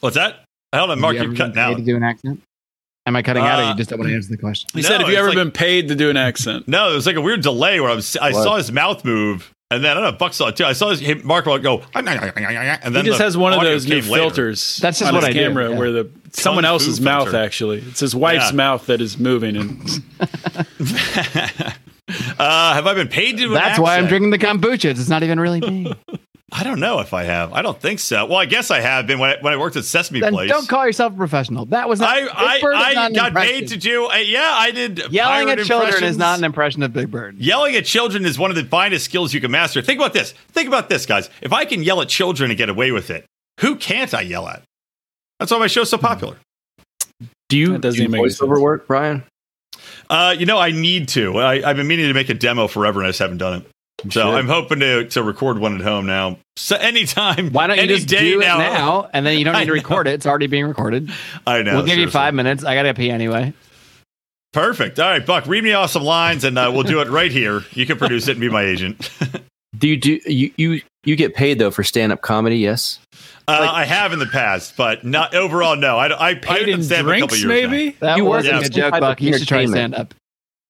What's 0.00 0.16
that? 0.16 0.44
Hold 0.74 0.90
on, 0.90 1.00
Mark, 1.00 1.16
Have 1.16 1.24
you're 1.24 1.32
you 1.32 1.38
cutting 1.38 1.54
been 1.54 1.64
paid 1.64 1.72
out. 1.72 1.76
to 1.78 1.84
do 1.84 1.96
an 1.96 2.02
accent? 2.02 2.42
Am 3.06 3.16
I 3.16 3.22
cutting 3.22 3.42
out, 3.42 3.58
or 3.58 3.62
Uh, 3.64 3.68
you 3.70 3.76
just 3.76 3.90
don't 3.90 3.98
want 3.98 4.10
to 4.10 4.14
answer 4.14 4.28
the 4.30 4.36
question? 4.36 4.68
He 4.74 4.82
No, 4.82 4.88
said, 4.88 5.00
"Have 5.00 5.08
you 5.10 5.16
ever 5.16 5.28
like- 5.28 5.36
been 5.36 5.50
paid 5.50 5.88
to 5.88 5.94
do 5.94 6.10
an 6.10 6.16
accent?" 6.16 6.68
No, 6.68 6.90
it 6.92 6.94
was 6.94 7.06
like 7.06 7.16
a 7.16 7.20
weird 7.20 7.40
delay 7.42 7.80
where 7.80 7.90
I 7.90 7.94
was. 7.94 8.16
I 8.20 8.30
What? 8.32 8.42
saw 8.44 8.56
his 8.56 8.70
mouth 8.70 9.04
move, 9.06 9.52
and 9.70 9.82
then 9.82 9.92
I 9.92 9.94
don't 9.94 10.02
know. 10.04 10.12
Buck 10.18 10.34
saw 10.34 10.48
it 10.48 10.56
too. 10.56 10.66
I 10.66 10.74
saw 10.74 10.90
his 10.90 11.00
him, 11.00 11.22
Mark 11.24 11.46
go, 11.46 11.82
and 11.94 12.06
then 12.06 12.18
He 12.18 13.02
just 13.02 13.18
the 13.18 13.24
has 13.24 13.36
one 13.38 13.54
of 13.54 13.62
those 13.62 13.86
new 13.86 14.02
came 14.02 14.10
later. 14.10 14.22
filters. 14.24 14.76
That's 14.82 14.98
just 14.98 15.08
on 15.08 15.14
what 15.14 15.24
his 15.24 15.30
I 15.30 15.32
do, 15.32 15.38
camera 15.48 15.70
yeah. 15.70 15.78
where 15.78 15.90
the 15.92 16.10
someone 16.32 16.64
Kung 16.64 16.68
Fu 16.68 16.74
else's 16.74 17.00
mouth 17.00 17.24
filter. 17.30 17.38
actually. 17.38 17.78
It's 17.88 18.00
his 18.00 18.14
wife's 18.14 18.50
Yeah. 18.50 18.56
mouth 18.56 18.86
that 18.86 19.00
is 19.00 19.18
moving, 19.18 19.56
and 19.56 20.02
Uh, 22.38 22.74
have 22.74 22.86
I 22.88 22.94
been 22.94 23.06
paid 23.08 23.36
to? 23.36 23.44
do 23.44 23.48
an 23.48 23.54
That's 23.54 23.78
why 23.78 23.96
I'm 23.96 24.06
drinking 24.08 24.30
the 24.30 24.38
kombucha. 24.38 24.86
It's 24.90 25.08
not 25.08 25.22
even 25.22 25.38
really 25.38 25.60
me. 25.60 25.92
I 26.52 26.64
don't 26.64 26.80
know 26.80 26.98
if 26.98 27.14
I 27.14 27.24
have. 27.24 27.52
I 27.52 27.62
don't 27.62 27.80
think 27.80 28.00
so. 28.00 28.26
Well, 28.26 28.38
I 28.38 28.46
guess 28.46 28.70
I 28.72 28.80
have 28.80 29.06
been 29.06 29.20
when 29.20 29.30
I, 29.30 29.36
when 29.40 29.52
I 29.52 29.56
worked 29.56 29.76
at 29.76 29.84
Sesame 29.84 30.20
then 30.20 30.32
Place. 30.32 30.50
don't 30.50 30.68
call 30.68 30.84
yourself 30.84 31.12
a 31.12 31.16
professional. 31.16 31.66
That 31.66 31.88
was 31.88 32.00
not. 32.00 32.10
I 32.10 32.20
Big 32.22 32.30
I, 32.34 32.60
Bird 32.60 32.74
is 32.74 32.94
not 32.94 33.10
I 33.10 33.12
got 33.12 33.34
paid 33.34 33.68
to 33.68 33.76
do. 33.76 34.06
Uh, 34.06 34.16
yeah, 34.16 34.52
I 34.54 34.72
did. 34.72 35.12
Yelling 35.12 35.48
at 35.48 35.64
children 35.64 36.02
is 36.02 36.18
not 36.18 36.38
an 36.38 36.44
impression 36.44 36.82
of 36.82 36.92
Big 36.92 37.10
Bird. 37.10 37.38
Yelling 37.38 37.76
at 37.76 37.84
children 37.84 38.24
is 38.24 38.38
one 38.38 38.50
of 38.50 38.56
the 38.56 38.64
finest 38.64 39.04
skills 39.04 39.32
you 39.32 39.40
can 39.40 39.50
master. 39.50 39.80
Think 39.80 40.00
about 40.00 40.12
this. 40.12 40.32
Think 40.48 40.66
about 40.66 40.88
this, 40.88 41.06
guys. 41.06 41.30
If 41.40 41.52
I 41.52 41.64
can 41.64 41.84
yell 41.84 42.00
at 42.00 42.08
children 42.08 42.50
and 42.50 42.58
get 42.58 42.68
away 42.68 42.90
with 42.90 43.10
it, 43.10 43.26
who 43.60 43.76
can't 43.76 44.12
I 44.12 44.22
yell 44.22 44.48
at? 44.48 44.62
That's 45.38 45.52
why 45.52 45.58
my 45.58 45.68
show's 45.68 45.88
so 45.88 45.98
popular. 45.98 46.36
Do 47.48 47.58
you 47.58 47.72
That 47.72 47.80
doesn't 47.80 47.98
do 47.98 48.04
even 48.04 48.20
voiceover 48.20 48.60
work, 48.60 48.86
Brian? 48.86 49.22
Uh, 50.08 50.34
you 50.36 50.46
know, 50.46 50.58
I 50.58 50.72
need 50.72 51.08
to. 51.10 51.38
I, 51.38 51.68
I've 51.68 51.76
been 51.76 51.86
meaning 51.86 52.08
to 52.08 52.14
make 52.14 52.28
a 52.28 52.34
demo 52.34 52.66
forever, 52.66 53.00
and 53.00 53.06
I 53.06 53.10
just 53.10 53.20
haven't 53.20 53.38
done 53.38 53.60
it. 53.60 53.66
So 54.04 54.08
should. 54.10 54.26
I'm 54.34 54.46
hoping 54.48 54.80
to 54.80 55.06
to 55.08 55.22
record 55.22 55.58
one 55.58 55.74
at 55.74 55.80
home 55.82 56.06
now. 56.06 56.38
So 56.56 56.76
anytime, 56.76 57.50
Why 57.52 57.66
don't 57.66 57.76
you 57.76 57.82
any 57.84 57.94
just 57.94 58.08
day 58.08 58.20
do 58.32 58.40
it 58.40 58.44
now, 58.44 58.58
now, 58.58 59.10
and 59.12 59.24
then 59.26 59.38
you 59.38 59.44
don't 59.44 59.54
need 59.58 59.66
to 59.66 59.72
record 59.72 60.06
it? 60.06 60.14
It's 60.14 60.26
already 60.26 60.46
being 60.46 60.66
recorded. 60.66 61.10
I 61.46 61.62
know. 61.62 61.76
we'll 61.76 61.86
give 61.86 61.98
you 61.98 62.10
five 62.10 62.34
minutes. 62.34 62.64
I 62.64 62.74
gotta 62.74 62.94
pee 62.94 63.10
anyway. 63.10 63.52
Perfect. 64.52 64.98
All 64.98 65.08
right, 65.08 65.24
Buck, 65.24 65.46
read 65.46 65.62
me 65.62 65.72
off 65.74 65.90
some 65.90 66.02
lines, 66.02 66.42
and 66.44 66.58
uh, 66.58 66.70
we'll 66.74 66.82
do 66.82 67.00
it 67.00 67.08
right 67.08 67.30
here. 67.30 67.62
You 67.72 67.86
can 67.86 67.98
produce 67.98 68.26
it 68.26 68.32
and 68.32 68.40
be 68.40 68.48
my 68.48 68.62
agent. 68.64 69.10
Do 69.78 69.86
you 69.88 69.96
do 69.96 70.18
you 70.26 70.50
you 70.56 70.80
you 71.04 71.14
get 71.14 71.32
paid 71.34 71.60
though 71.60 71.70
for 71.70 71.84
stand 71.84 72.10
up 72.12 72.20
comedy? 72.22 72.56
Yes. 72.58 72.98
Uh, 73.46 73.70
I 73.72 73.84
have 73.84 74.12
in 74.12 74.18
the 74.18 74.26
past, 74.26 74.76
but 74.76 75.04
not 75.04 75.32
overall. 75.34 75.76
No, 75.76 75.96
I 75.96 76.30
I 76.30 76.34
Paid 76.34 76.42
paid 76.42 76.68
in 76.68 76.80
in 76.80 76.82
stand 76.82 77.06
a 77.06 77.10
drinks, 77.10 77.40
years 77.40 77.44
now. 77.44 77.70
maybe. 77.70 77.96
That 78.00 78.16
You 78.18 78.24
was 78.24 78.44
work 78.44 78.52
a 78.52 78.56
in 78.56 78.62
good 78.64 78.74
some 78.74 78.90
joke, 78.90 79.00
Buck. 79.00 79.20
You 79.22 79.38
should 79.38 79.46
try 79.46 79.64
stand 79.66 79.94
entertainment. 79.94 79.94
up. 79.94 80.14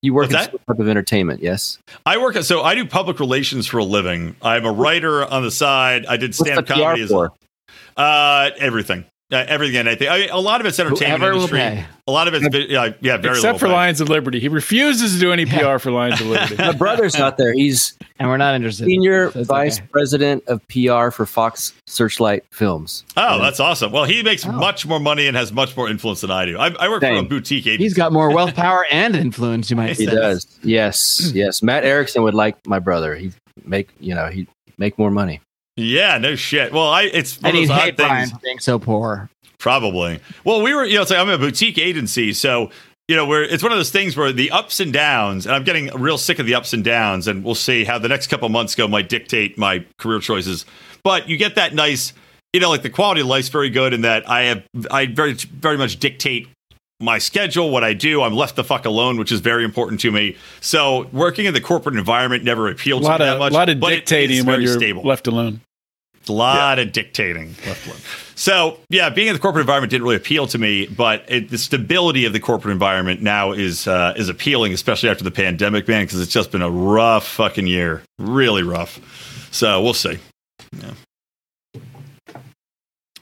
You 0.03 0.15
work 0.15 0.31
What's 0.31 0.47
in 0.47 0.53
that? 0.53 0.67
type 0.67 0.79
of 0.79 0.89
entertainment. 0.89 1.43
Yes. 1.43 1.79
I 2.07 2.17
work 2.19 2.37
so 2.43 2.63
I 2.63 2.75
do 2.75 2.87
public 2.87 3.21
relations 3.21 3.67
for 3.67 3.79
a 3.79 3.85
living. 3.85 4.35
I'm 4.41 4.65
a 4.65 4.73
writer 4.73 5.25
on 5.25 5.43
the 5.43 5.51
side. 5.51 6.07
I 6.07 6.17
did 6.17 6.35
stand 6.35 6.59
up 6.59 6.67
comedy 6.67 7.01
PR 7.01 7.05
as 7.05 7.11
for? 7.11 7.33
uh 7.97 8.51
everything. 8.59 9.05
Uh, 9.33 9.45
everything 9.47 9.77
and 9.77 9.87
anything. 9.89 10.09
I 10.09 10.19
mean, 10.19 10.31
a 10.31 10.41
lot 10.41 10.61
of 10.61 10.67
it's 10.67 10.79
entertainment 10.81 11.21
Whoever 11.21 11.35
will 11.37 11.43
industry. 11.45 11.59
pay. 11.61 11.85
A 12.09 12.11
lot 12.11 12.27
of 12.27 12.35
it's 12.35 12.69
yeah, 12.69 12.91
yeah, 13.01 13.17
very 13.17 13.37
Except 13.37 13.61
for 13.61 13.67
pay. 13.67 13.73
Lions 13.73 14.01
of 14.01 14.09
Liberty. 14.09 14.41
He 14.41 14.49
refuses 14.49 15.15
to 15.15 15.21
do 15.21 15.33
any 15.33 15.45
Yeah. 15.45 15.75
PR 15.75 15.79
for 15.79 15.93
Lions 15.93 16.21
of 16.21 16.27
Liberty. 16.27 16.57
My 16.59 16.73
brother's 16.73 17.15
out 17.15 17.37
there. 17.37 17.53
He's 17.53 17.97
And 18.19 18.29
we're 18.29 18.39
not 18.39 18.57
interested. 18.57 18.87
senior 18.87 19.31
So 19.31 19.45
vice 19.45 19.79
okay. 19.79 19.87
president 19.93 20.43
of 20.49 20.61
PR 20.67 21.11
for 21.11 21.27
Fox 21.27 21.73
Searchlight 21.87 22.43
Films. 22.51 23.05
Oh, 23.17 23.41
that's 23.41 23.61
awesome. 23.61 23.93
Well, 23.93 24.03
he 24.05 24.25
makes 24.25 24.45
Oh. 24.45 24.51
much 24.51 24.85
more 24.85 24.99
money 24.99 25.29
and 25.29 25.37
has 25.37 25.53
much 25.53 25.77
more 25.77 25.89
influence 25.89 26.23
than 26.23 26.33
I 26.33 26.47
do. 26.47 26.59
I, 26.59 26.71
I 26.81 26.89
work 26.89 27.01
for 27.03 27.07
a 27.13 27.23
boutique 27.23 27.69
agency. 27.69 27.85
He's 27.85 27.95
got 27.95 28.13
more 28.13 28.35
wealth, 28.35 28.57
power, 28.57 28.85
and 28.91 29.15
influence. 29.15 29.71
You 29.71 29.77
might 29.77 29.91
He 29.97 30.07
say. 30.07 30.11
does. 30.11 30.59
Yes. 30.65 31.31
Yes. 31.33 31.63
Matt 31.63 31.85
Erickson 31.85 32.25
would 32.25 32.35
like 32.35 32.57
my 32.67 32.81
brother. 32.81 33.15
He 33.15 33.31
make 33.65 33.91
you 34.01 34.15
know 34.17 34.27
he 34.27 34.49
make 34.77 34.99
more 34.99 35.13
money. 35.13 35.41
Yeah, 35.77 36.19
no 36.19 36.37
shit. 36.37 36.73
Well, 36.73 36.89
I 36.89 37.03
it's 37.03 37.41
one 37.41 37.55
And 37.55 37.63
of 37.63 37.69
those 37.69 37.79
odd 37.79 37.97
things. 37.97 38.33
Being 38.43 38.59
so 38.59 38.79
poor. 38.79 39.31
Probably. 39.59 40.21
Well, 40.45 40.63
we 40.63 40.73
were, 40.75 40.85
you 40.85 40.95
know, 40.95 41.03
it's 41.03 41.11
like 41.11 41.21
I'm 41.21 41.29
a 41.29 41.39
boutique 41.39 41.79
agency, 41.79 42.33
so 42.33 42.71
you 43.09 43.17
know, 43.17 43.27
where 43.27 43.43
it's 43.43 43.61
one 43.61 43.73
of 43.73 43.79
those 43.79 43.91
things 43.91 44.17
where 44.17 44.33
the 44.33 44.53
ups 44.53 44.79
and 44.79 44.93
downs, 44.93 45.45
and 45.45 45.53
I'm 45.53 45.65
getting 45.65 45.89
real 46.01 46.17
sick 46.17 46.39
of 46.39 46.47
the 46.47 46.55
ups 46.55 46.73
and 46.73 46.85
downs, 46.85 47.27
and 47.27 47.43
we'll 47.43 47.57
see 47.57 47.83
how 47.83 47.99
the 47.99 48.07
next 48.07 48.29
couple 48.29 48.49
months 48.49 48.77
go 48.77 48.87
might 48.87 49.09
dictate 49.09 49.59
my 49.59 49.85
career 49.99 50.21
choices. 50.21 50.65
But 51.03 51.29
you 51.29 51.37
get 51.37 51.57
that 51.57 51.75
nice, 51.75 52.13
you 52.53 52.61
know, 52.61 52.71
like 52.71 52.83
the 52.83 52.91
quality 52.91 53.23
of 53.23 53.27
life's 53.27 53.49
very 53.49 53.69
good 53.69 53.93
in 53.93 54.03
that 54.03 54.31
I 54.31 54.43
have, 54.43 54.63
I 54.93 55.07
very, 55.07 55.33
very 55.35 55.77
much 55.77 55.99
dictate 55.99 56.49
my 57.01 57.19
schedule, 57.19 57.71
what 57.71 57.83
I 57.83 57.95
do. 57.95 58.23
I'm 58.23 58.35
left 58.35 58.57
the 58.57 58.65
fuck 58.65 58.85
alone, 58.85 59.17
which 59.17 59.33
is 59.33 59.41
very 59.41 59.65
important 59.65 60.01
to 60.03 60.13
me. 60.13 60.37
So 60.61 61.09
working 61.13 61.47
in 61.47 61.55
the 61.55 61.61
corporate 61.61 61.97
environment 61.97 62.45
never 62.45 62.69
appealed 62.69 63.03
to 63.05 63.11
me 63.11 63.19
that 63.19 63.35
of, 63.35 63.39
much. 63.39 63.53
lot 63.53 63.69
of 63.69 63.81
but 63.81 63.93
it 63.93 63.95
is 63.95 64.01
dictating 64.01 64.47
when 64.47 64.61
you're 64.61 64.77
stable. 64.77 65.03
left 65.03 65.27
alone. 65.27 65.63
A 66.29 66.33
lot 66.33 66.79
of 66.79 66.93
dictating. 66.93 67.57
left 67.67 67.87
alone. 67.87 67.99
So 68.35 68.79
yeah, 68.91 69.11
being 69.11 69.29
in 69.29 69.35
the 69.35 69.41
corporate 69.41 69.63
environment 69.63 69.91
didn't 69.91 70.05
really 70.05 70.17
appeal 70.17 70.47
to 70.49 70.59
me, 70.59 70.87
but 70.87 71.25
it, 71.29 71.49
the 71.49 71.59
stability 71.59 72.27
of 72.27 72.33
the 72.33 72.41
corporate 72.41 72.73
environment 72.73 73.23
now 73.23 73.53
is 73.53 73.89
uh, 73.89 74.15
is 74.17 74.29
appealing, 74.29 74.73
especially 74.73 75.09
after 75.09 75.25
the 75.25 75.31
pandemic, 75.31 75.89
man, 75.89 76.05
because 76.05 76.21
it's 76.21 76.33
just 76.33 76.53
been 76.53 76.63
a 76.63 76.71
rough 76.71 77.27
fucking 77.27 77.67
year, 77.67 78.03
really 78.19 78.63
rough. 78.63 79.49
So 79.51 79.83
we'll 79.83 79.95
see. 79.95 80.19
Yeah. 80.79 80.93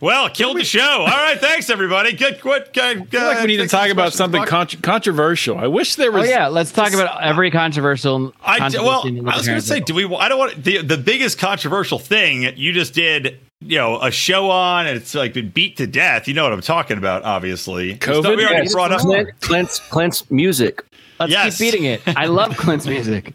Well, 0.01 0.31
killed 0.31 0.57
the 0.59 0.65
show. 0.65 0.81
All 1.01 1.07
right, 1.07 1.39
thanks 1.41 1.71
everybody. 1.71 2.13
Good, 2.13 2.41
good. 2.41 2.73
good 2.73 2.81
uh, 2.83 2.87
I 3.01 3.05
feel 3.05 3.25
like 3.25 3.41
we 3.41 3.47
need 3.49 3.57
to 3.59 3.67
talk 3.69 3.91
about 3.91 4.13
something 4.13 4.45
con- 4.45 4.69
controversial. 4.83 5.59
I 5.59 5.67
wish 5.67 5.97
there 5.97 6.11
Oh 6.11 6.21
was. 6.21 6.29
yeah, 6.29 6.47
let's 6.47 6.71
talk 6.71 6.93
about 6.93 7.23
every 7.23 7.51
controversial. 7.51 8.33
I 8.45 8.59
controversy 8.59 9.21
well, 9.21 9.31
I 9.33 9.37
was 9.37 9.47
going 9.47 9.59
to 9.61 9.67
say, 9.67 9.81
do 9.81 9.95
we? 9.95 10.05
I 10.17 10.29
don't 10.29 10.39
want 10.39 10.63
the 10.63 10.83
the 10.83 10.97
biggest 10.99 11.39
controversial 11.39 11.99
thing 11.99 12.57
you 12.57 12.73
just 12.73 12.95
did. 12.95 13.41
You 13.61 13.77
know, 13.79 14.01
a 14.01 14.13
show 14.13 14.51
on, 14.51 14.87
and 14.87 14.97
it's 14.97 15.17
like 15.17 15.33
been 15.33 15.51
beat 15.51 15.79
to 15.79 15.87
death. 15.89 16.29
You 16.29 16.35
know 16.35 16.45
what 16.45 16.53
I'm 16.53 16.61
talking 16.61 16.97
about, 16.97 17.25
obviously. 17.25 17.97
COVID? 17.97 18.37
We 18.37 18.45
already 18.45 18.63
Yes. 18.67 18.73
brought 18.73 18.93
up. 18.93 19.01
Clint, 19.01 19.29
Clint's 19.41 19.81
Clint's 19.81 20.31
music. 20.31 20.85
Let's 21.19 21.33
Yes. 21.33 21.59
keep 21.59 21.73
beating 21.73 21.85
it. 21.87 22.01
I 22.07 22.27
love 22.27 22.57
Clint's 22.57 22.87
music. 22.87 23.35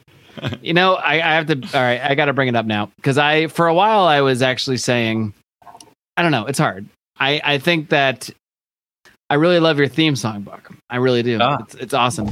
You 0.61 0.73
know, 0.73 0.93
I, 0.95 1.15
I 1.15 1.35
have 1.35 1.47
to. 1.47 1.55
All 1.77 1.83
right, 1.83 1.99
I 2.01 2.15
got 2.15 2.25
to 2.25 2.33
bring 2.33 2.47
it 2.47 2.55
up 2.55 2.65
now 2.65 2.89
because 2.95 3.17
I, 3.17 3.47
for 3.47 3.67
a 3.67 3.73
while, 3.73 4.05
I 4.05 4.21
was 4.21 4.41
actually 4.41 4.77
saying, 4.77 5.33
I 6.17 6.23
don't 6.23 6.31
know, 6.31 6.45
it's 6.45 6.59
hard. 6.59 6.87
I, 7.19 7.41
I 7.43 7.57
think 7.57 7.89
that 7.89 8.29
I 9.29 9.35
really 9.35 9.59
love 9.59 9.77
your 9.77 9.87
theme 9.87 10.15
song, 10.15 10.41
Buck. 10.41 10.71
I 10.89 10.97
really 10.97 11.23
do. 11.23 11.39
Ah. 11.41 11.57
It's, 11.61 11.75
it's 11.75 11.93
awesome. 11.93 12.31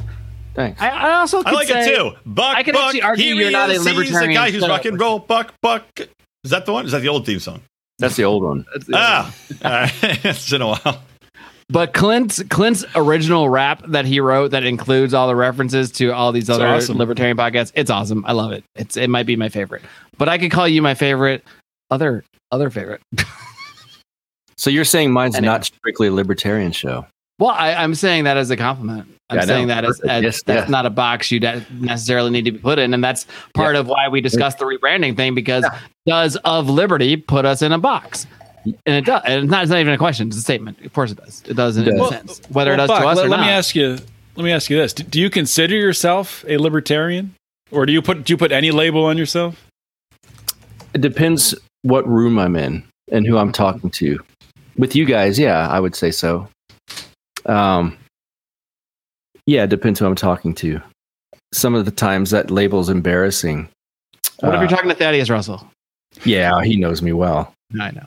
Thanks. 0.54 0.82
I, 0.82 0.90
I 0.90 1.14
also 1.14 1.42
I 1.44 1.52
like 1.52 1.68
say, 1.68 1.84
it 1.84 1.96
too. 1.96 2.12
Buck, 2.26 2.58
I 2.58 2.64
could 2.64 2.74
Buck, 2.74 2.84
actually 2.86 3.02
argue 3.02 3.26
here 3.26 3.36
you're 3.36 3.52
not 3.52 3.70
a 3.70 3.74
is. 3.74 3.86
He's 3.86 4.20
the 4.20 4.28
guy 4.34 4.52
who's 4.52 4.62
shut 4.62 4.70
rock 4.70 4.86
and 4.86 5.00
roll. 5.00 5.20
Buck, 5.20 5.54
Buck. 5.62 5.86
Is 6.44 6.52
that 6.52 6.66
the 6.66 6.74
one? 6.74 6.86
Is 6.86 6.92
that 6.92 7.02
the 7.02 7.08
old 7.08 7.26
theme 7.26 7.40
song? 7.40 7.62
That's 8.00 8.16
the 8.16 8.26
old 8.26 8.44
one. 8.44 8.66
Ah, 8.94 9.34
all 9.64 9.72
right. 9.72 9.92
it's 10.26 10.50
been 10.50 10.62
a 10.62 10.68
while. 10.68 11.02
But 11.70 11.94
Clint's 11.94 12.44
Clint's 12.50 12.84
original 12.96 13.48
rap 13.48 13.82
that 13.88 14.06
he 14.06 14.20
wrote 14.20 14.52
that 14.52 14.66
includes 14.66 15.14
all 15.14 15.28
the 15.28 15.36
references 15.36 15.90
to 15.94 16.10
all 16.10 16.34
these 16.34 16.50
other 16.50 16.68
awesome. 16.68 16.98
libertarian 16.98 17.38
podcasts, 17.38 17.72
it's 17.76 17.90
awesome. 17.90 18.26
I 18.26 18.34
love 18.34 18.52
it. 18.52 18.66
It's 18.76 18.98
it 18.98 19.10
might 19.10 19.26
be 19.26 19.38
my 19.38 19.48
favorite. 19.48 19.84
But 20.18 20.28
I 20.28 20.38
could 20.38 20.52
call 20.52 20.68
you 20.68 20.82
my 20.82 20.96
favorite 20.96 21.46
other 21.90 22.26
other 22.52 22.70
favorite. 22.70 23.02
So 24.62 24.70
you're 24.70 24.86
saying 24.86 25.12
mine's 25.12 25.34
Anyway. 25.36 25.52
not 25.54 25.66
strictly 25.66 26.10
a 26.10 26.12
libertarian 26.14 26.72
show? 26.72 27.08
Well, 27.40 27.50
I, 27.50 27.74
I'm 27.74 27.96
saying 27.96 28.26
that 28.26 28.38
as 28.38 28.52
a 28.52 28.56
compliment. 28.58 29.08
I'm 29.32 29.38
Yeah, 29.38 29.42
I 29.42 29.46
know. 29.46 29.54
saying 29.56 29.68
that 29.70 29.86
as, 29.86 29.98
Perfect. 29.98 30.12
as 30.14 30.24
Yes, 30.24 30.44
that's 30.44 30.68
yeah. 30.68 30.72
not 30.72 30.86
a 30.86 30.92
box 30.92 31.32
you 31.32 31.40
de- 31.40 31.66
necessarily 31.80 32.30
need 32.30 32.46
to 32.46 32.52
be 32.52 32.60
put 32.60 32.78
in, 32.78 32.94
and 32.94 33.04
that's 33.04 33.26
part 33.56 33.76
of 33.76 33.88
why 33.88 34.08
we 34.08 34.22
discussed 34.22 34.60
the 34.60 34.66
rebranding 34.66 35.16
thing 35.18 35.34
because 35.34 35.66
does 36.06 36.36
of 36.46 36.70
liberty 36.70 37.18
put 37.18 37.44
us 37.44 37.64
in 37.64 37.72
a 37.72 37.80
box? 37.80 38.28
And 38.86 38.96
it 38.98 39.06
does. 39.06 39.24
And 39.26 39.46
it's 39.46 39.50
not, 39.50 39.64
it's 39.64 39.72
not 39.72 39.80
even 39.80 39.94
a 39.94 39.98
question; 39.98 40.28
it's 40.28 40.38
a 40.38 40.42
statement. 40.42 40.80
Of 40.86 40.94
course, 40.94 41.10
it 41.12 41.18
does. 41.18 41.42
It 41.48 41.56
does 41.56 41.78
in 41.78 41.88
It 41.88 41.96
a 41.96 41.98
does. 41.98 42.10
sense, 42.10 42.42
whether 42.50 42.70
Well, 42.76 42.84
it 42.84 42.88
does 42.88 43.00
to 43.00 43.08
us 43.08 43.18
let, 43.18 43.26
or 43.26 43.30
let 43.30 43.38
not. 43.38 43.46
me 43.48 43.52
ask 43.52 43.74
you. 43.76 43.98
Let 44.36 44.44
me 44.44 44.52
ask 44.52 44.70
you 44.70 44.78
this: 44.78 44.94
do, 44.94 45.02
do 45.02 45.20
you 45.20 45.32
consider 45.32 45.76
yourself 45.76 46.46
a 46.48 46.58
libertarian, 46.60 47.34
or 47.72 47.88
do 47.88 47.94
you 47.94 48.04
put 48.04 48.26
do 48.26 48.32
you 48.34 48.38
put 48.38 48.52
any 48.52 48.70
label 48.70 49.06
on 49.06 49.18
yourself? 49.18 49.68
It 50.94 51.02
depends 51.02 51.56
what 51.82 52.08
room 52.08 52.38
I'm 52.38 52.56
in 52.56 52.84
and 53.12 53.26
who 53.26 53.40
I'm 53.40 53.52
talking 53.52 53.90
to. 53.90 54.20
With 54.78 54.96
you 54.96 55.06
guys, 55.06 55.38
yeah, 55.38 55.68
I 55.70 55.80
would 55.80 55.96
say 55.96 56.12
so. 56.12 56.48
Um, 57.46 57.98
yeah, 59.46 59.64
it 59.64 59.70
depends 59.70 60.00
who 60.00 60.06
I'm 60.06 60.16
talking 60.16 60.54
to. 60.56 60.82
Some 61.54 61.76
of 61.76 61.86
the 61.86 61.92
times 61.92 62.30
that 62.32 62.50
label's 62.52 62.90
embarrassing. 62.90 63.68
what 64.40 64.54
if 64.54 64.58
Uh, 64.58 64.62
you're 64.62 64.70
talking 64.70 64.90
to 64.90 64.96
Thaddeus 64.96 65.30
Russell? 65.30 65.68
Yeah, 66.24 66.62
he 66.64 66.78
knows 66.78 67.02
me 67.02 67.14
well. 67.14 67.54
I 67.80 67.92
know. 67.92 68.06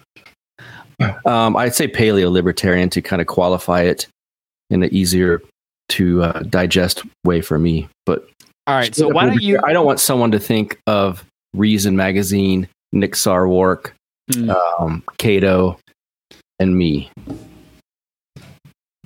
Um, 1.26 1.56
I'd 1.56 1.74
say 1.74 1.88
paleo 1.88 2.30
libertarian 2.30 2.88
to 2.90 3.02
kind 3.02 3.20
of 3.20 3.26
qualify 3.26 3.82
it 3.82 4.06
in 4.70 4.82
an 4.84 4.94
easier 4.94 5.42
to 5.88 6.22
uh, 6.22 6.38
digest 6.48 7.02
way 7.24 7.40
for 7.40 7.58
me. 7.58 7.88
But 8.06 8.28
All 8.68 8.76
right. 8.76 8.94
So 8.94 9.08
why 9.08 9.26
don't 9.26 9.42
you? 9.42 9.58
I 9.64 9.72
don't 9.72 9.84
want 9.86 9.98
someone 9.98 10.30
to 10.30 10.38
think 10.38 10.78
of 10.86 11.24
Reason 11.52 11.96
Magazine, 11.96 12.68
Nick 12.92 13.14
Sarwark, 13.16 13.90
Hmm. 14.32 14.50
um, 14.50 15.02
Cato, 15.18 15.78
and 16.64 16.76
me. 16.76 17.10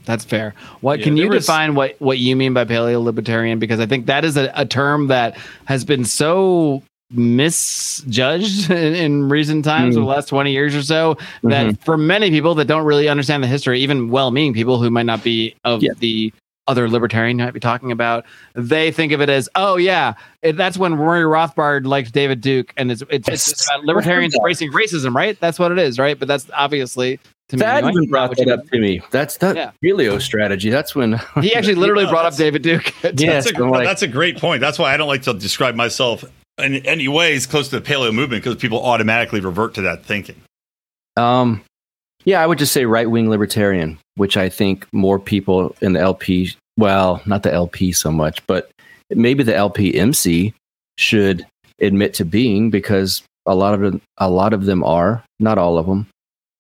That's 0.07 0.25
fair. 0.25 0.55
What 0.81 1.01
Yeah, 1.01 1.05
can 1.05 1.17
you 1.19 1.29
was- 1.29 1.45
define 1.45 1.75
what 1.75 1.97
what 2.01 2.19
you 2.19 2.35
mean 2.35 2.55
by 2.55 2.65
paleo 2.65 3.03
libertarian? 3.05 3.59
Because 3.59 3.79
I 3.79 3.85
think 3.87 4.07
that 4.07 4.25
is 4.25 4.39
a, 4.39 4.51
a 4.55 4.65
term 4.65 5.09
that 5.09 5.37
has 5.67 5.85
been 5.85 6.07
so 6.07 6.83
misjudged 7.11 8.71
in, 8.71 8.95
in 8.95 9.29
recent 9.29 9.65
times, 9.67 9.95
Mm. 9.95 9.99
over 9.99 10.05
the 10.07 10.11
last 10.11 10.29
twenty 10.29 10.53
years 10.53 10.75
or 10.75 10.83
so, 10.83 11.19
that 11.43 11.67
Mhm. 11.67 11.85
for 11.85 11.99
many 11.99 12.31
people 12.31 12.55
that 12.55 12.65
don't 12.67 12.85
really 12.87 13.09
understand 13.09 13.43
the 13.43 13.47
history, 13.49 13.81
even 13.81 14.09
well-meaning 14.09 14.55
people 14.55 14.81
who 14.81 14.91
might 14.91 15.07
not 15.07 15.23
be 15.23 15.55
of 15.65 15.83
Yeah. 15.83 15.93
the 15.99 16.33
other 16.69 16.89
libertarian 16.89 17.39
you 17.39 17.45
might 17.47 17.55
be 17.55 17.61
talking 17.61 17.93
about, 17.93 18.25
they 18.55 18.91
think 18.91 19.11
of 19.13 19.23
it 19.23 19.31
as, 19.31 19.49
oh 19.55 19.77
yeah, 19.77 20.13
it, 20.43 20.55
that's 20.57 20.77
when 20.77 20.93
Murray 20.93 21.23
Rothbard 21.23 21.87
liked 21.87 22.13
David 22.13 22.41
Duke, 22.43 22.73
and 22.79 22.91
it's 22.93 23.03
it's, 23.11 23.29
it's 23.29 23.67
about 23.69 23.85
libertarians 23.85 24.35
embracing 24.35 24.71
racism, 24.73 25.15
right? 25.15 25.39
That's 25.41 25.59
what 25.59 25.73
it 25.73 25.79
is, 25.79 25.99
right? 25.99 26.19
But 26.19 26.29
that's 26.29 26.47
obviously 26.55 27.17
to 27.17 27.21
me. 27.21 27.29
Thad 27.51 27.85
anyway. 27.85 27.93
even 27.93 28.11
brought 28.11 28.31
Which- 28.31 28.39
that 28.41 28.49
up 28.51 28.69
to 28.71 28.79
me. 28.79 29.01
That's 29.11 29.39
that 29.39 29.57
Yeah. 29.57 29.71
Helio 29.81 30.19
strategy. 30.19 30.69
That's 30.71 30.95
when 30.95 31.19
He 31.41 31.55
actually 31.57 31.77
literally 31.77 32.05
Yeah, 32.05 32.11
brought 32.11 32.27
up 32.27 32.37
David 32.37 32.63
Duke. 32.63 32.93
Yes, 33.17 33.45
That's 33.47 33.59
a, 33.59 33.63
I'm 33.63 33.71
like- 33.71 33.87
that's 33.87 34.03
a 34.03 34.09
great 34.09 34.37
point. 34.39 34.61
That's 34.61 34.79
why 34.79 34.93
I 34.93 34.97
don't 34.97 35.09
like 35.09 35.23
to 35.23 35.33
describe 35.35 35.75
myself 35.75 36.25
in 36.59 36.75
any 36.87 37.09
ways 37.09 37.47
close 37.47 37.69
to 37.69 37.81
the 37.81 37.87
paleo 37.87 38.13
movement 38.13 38.43
because 38.43 38.57
people 38.61 38.85
automatically 38.85 39.41
revert 39.41 39.75
to 39.75 39.83
that 39.83 40.05
thinking. 40.05 40.37
Um, 41.17 41.63
yeah, 42.25 42.43
I 42.43 42.47
would 42.47 42.59
just 42.59 42.73
say 42.73 42.85
right 42.85 43.11
wing 43.11 43.31
libertarian, 43.31 43.99
which 44.17 44.37
I 44.37 44.49
think 44.49 44.87
more 44.93 45.19
people 45.19 45.75
in 45.81 45.93
the 45.95 46.01
LP, 46.01 46.53
well, 46.77 47.23
not 47.27 47.43
the 47.45 47.53
LP 47.53 47.93
so 47.93 48.11
much, 48.11 48.45
but 48.47 48.71
maybe 49.11 49.43
the 49.43 49.53
LPMC 49.53 50.53
should 50.99 51.47
admit 51.81 52.13
to 52.15 52.25
being 52.25 52.71
because 52.71 53.23
a 53.47 53.55
lot 53.55 53.73
of 53.75 53.81
them, 53.81 54.03
a 54.19 54.29
lot 54.29 54.53
of 54.53 54.67
them 54.67 54.85
are, 54.85 55.23
not 55.41 55.59
all 55.59 55.79
of 55.79 55.87
them, 55.87 56.07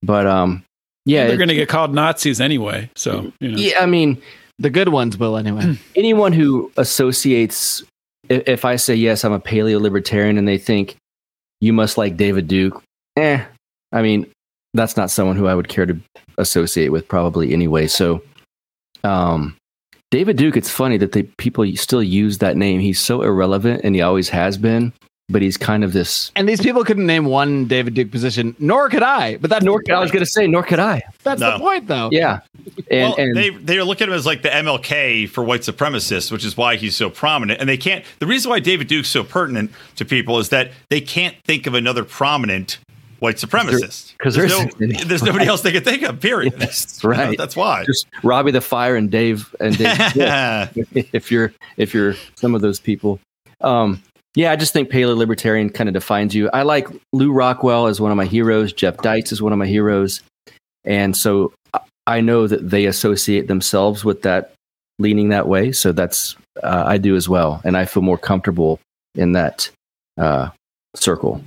but 0.03 0.26
um, 0.26 0.62
yeah, 1.05 1.26
they're 1.26 1.36
going 1.36 1.49
to 1.49 1.55
get 1.55 1.68
called 1.68 1.94
Nazis 1.94 2.40
anyway. 2.40 2.90
So 2.94 3.32
you 3.40 3.49
know, 3.49 3.59
yeah. 3.59 3.78
I 3.80 3.86
mean, 3.86 4.20
the 4.59 4.70
good 4.70 4.88
ones 4.90 5.16
will 5.16 5.36
anyway. 5.36 5.78
anyone 5.96 6.32
who 6.32 6.70
associates, 6.76 7.82
if, 8.28 8.49
if 8.49 8.64
I 8.64 8.76
say 8.76 8.94
yes, 8.94 9.24
I'm 9.24 9.32
a 9.32 9.40
paleo 9.40 9.80
libertarian, 9.80 10.38
and 10.38 10.46
they 10.46 10.59
think 10.59 10.96
you 11.61 11.72
must 11.72 11.99
like 11.99 12.16
David 12.16 12.49
Duke, 12.49 12.82
eh? 13.16 13.44
I 13.92 14.03
mean, 14.03 14.26
that's 14.74 14.96
not 14.96 15.11
someone 15.11 15.36
who 15.36 15.46
I 15.46 15.55
would 15.55 15.68
care 15.68 15.86
to 15.86 15.99
associate 16.36 16.90
with, 16.90 17.09
probably 17.09 17.53
anyway. 17.53 17.86
So, 17.86 18.22
um, 19.03 19.57
David 20.11 20.36
Duke, 20.36 20.57
it's 20.57 20.70
funny 20.70 20.96
that 20.99 21.12
the 21.12 21.22
people 21.38 21.64
still 21.76 22.03
use 22.03 22.38
that 22.38 22.57
name. 22.57 22.80
He's 22.80 23.01
so 23.01 23.22
irrelevant, 23.22 23.82
and 23.84 23.94
he 23.94 24.03
always 24.03 24.28
has 24.28 24.57
been. 24.57 24.92
But 25.31 25.43
he's 25.43 25.59
kind 25.59 25.85
of 25.85 25.93
this. 25.93 26.33
And 26.37 26.49
these 26.49 26.61
people 26.61 26.85
couldn't 26.85 27.05
name 27.05 27.26
one 27.26 27.66
David 27.66 27.93
Duke 27.93 28.11
position, 28.11 28.57
nor 28.59 28.89
could 28.89 29.03
I. 29.03 29.37
But 29.37 29.51
that's 29.51 29.62
Nor, 29.62 29.83
the 29.85 29.93
I 29.93 30.01
was 30.01 30.11
going 30.11 30.24
to 30.24 30.31
say, 30.31 30.47
nor 30.47 30.62
could 30.62 30.79
I. 30.79 31.03
That's 31.22 31.39
No. 31.41 31.53
the 31.53 31.59
point, 31.59 31.87
though. 31.87 32.09
Yeah, 32.11 32.41
and, 32.91 33.11
well, 33.11 33.14
and 33.18 33.37
they 33.37 33.51
they 33.51 33.83
look 33.83 34.01
at 34.01 34.09
him 34.09 34.14
as 34.14 34.24
like 34.24 34.41
the 34.41 34.49
MLK 34.49 35.29
for 35.29 35.45
white 35.45 35.61
supremacists, 35.61 36.33
which 36.33 36.47
is 36.47 36.57
why 36.57 36.76
he's 36.76 36.97
so 36.97 37.11
prominent. 37.11 37.61
And 37.61 37.68
they 37.68 37.76
can't. 37.76 38.07
The 38.20 38.26
reason 38.26 38.49
why 38.51 38.61
David 38.61 38.87
Duke's 38.89 39.11
so 39.11 39.22
pertinent 39.22 39.70
to 39.97 40.07
people 40.07 40.39
is 40.39 40.49
that 40.49 40.70
they 40.89 41.01
can't 41.03 41.37
think 41.45 41.66
of 41.66 41.74
another 41.74 42.05
prominent 42.05 42.79
white 43.18 43.37
supremacist 43.37 44.16
'cause 44.18 44.35
there's, 44.35 44.51
there 44.53 44.61
no, 44.62 44.68
isn't 44.68 44.83
any. 44.83 45.05
there's 45.05 45.22
nobody 45.24 45.45
else 45.47 45.61
they 45.61 45.72
can 45.72 45.85
think 45.85 46.05
of. 46.05 46.20
Period. 46.20 46.55
That's 46.59 47.03
You 47.05 47.11
know, 47.11 47.16
right. 47.16 47.37
that's 47.37 47.55
why. 47.55 47.85
just 47.85 48.07
Robbie 48.22 48.53
the 48.53 48.62
Fire 48.62 48.97
and 48.97 49.11
Dave 49.11 49.55
and 49.61 49.76
Dave. 49.76 49.95
Smith. 50.12 51.09
if 51.12 51.31
you're 51.31 51.53
if 51.76 51.93
you're 51.93 52.14
some 52.37 52.55
of 52.55 52.62
those 52.62 52.81
people. 52.81 53.20
Um, 53.61 54.01
yeah, 54.39 54.53
I 54.53 54.57
just 54.57 54.72
think 54.72 54.89
paleo 54.89 55.16
libertarian 55.16 55.68
kind 55.68 55.89
of 55.89 55.95
defines 55.95 56.32
you. 56.32 56.49
I 56.53 56.62
like 56.62 56.86
Lew 57.12 57.32
Rockwell 57.32 57.89
as 57.89 58.01
one 58.01 58.12
of 58.12 58.16
my 58.16 58.24
heroes. 58.24 58.72
Jeff 58.72 58.97
Deist 58.99 59.32
is 59.32 59.43
one 59.43 59.53
of 59.53 59.59
my 59.59 59.66
heroes, 59.66 60.20
and 60.84 61.16
so 61.16 61.53
I- 61.74 61.80
I 62.07 62.20
know 62.20 62.47
that 62.47 62.70
they 62.70 62.86
associate 62.86 63.49
themselves 63.49 64.05
with 64.05 64.22
that 64.22 64.53
leaning 65.01 65.30
that 65.30 65.49
way. 65.49 65.72
So 65.72 65.91
that's 65.91 66.36
uh, 66.62 66.84
I 66.86 66.99
do 66.99 67.16
as 67.16 67.28
well, 67.28 67.61
and 67.64 67.76
I 67.76 67.84
feel 67.84 68.03
more 68.05 68.16
comfortable 68.16 68.78
in 69.16 69.32
that 69.32 69.70
uh, 70.16 70.51
circle. 70.95 71.43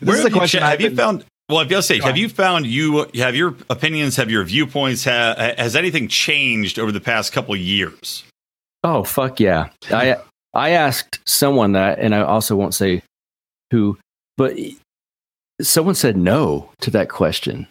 This 0.00 0.08
Where 0.08 0.16
is 0.16 0.22
have 0.24 0.26
a 0.26 0.34
you 0.34 0.36
question 0.40 0.60
che- 0.60 0.66
I've 0.66 0.80
have 0.80 0.90
you 0.90 0.96
found? 0.96 1.24
Well, 1.48 1.60
if 1.60 1.70
you 1.70 1.82
say, 1.82 2.00
have 2.00 2.16
you 2.16 2.28
found 2.28 2.66
you 2.66 3.06
have 3.14 3.36
your 3.36 3.54
opinions, 3.70 4.16
have 4.16 4.30
your 4.30 4.42
viewpoints, 4.44 5.04
ha, 5.04 5.34
has 5.56 5.76
anything 5.76 6.08
changed 6.08 6.78
over 6.80 6.90
the 6.90 7.00
past 7.00 7.32
couple 7.32 7.54
of 7.54 7.60
years? 7.60 8.24
Oh 8.82 9.04
fuck 9.04 9.38
yeah! 9.40 9.68
I 9.90 10.16
I 10.54 10.70
asked 10.70 11.20
someone 11.26 11.72
that, 11.72 11.98
and 11.98 12.14
I 12.14 12.20
also 12.22 12.54
won't 12.56 12.74
say 12.74 13.02
who, 13.70 13.98
but 14.36 14.56
someone 15.60 15.94
said 15.94 16.16
no 16.16 16.70
to 16.80 16.90
that 16.92 17.08
question. 17.08 17.66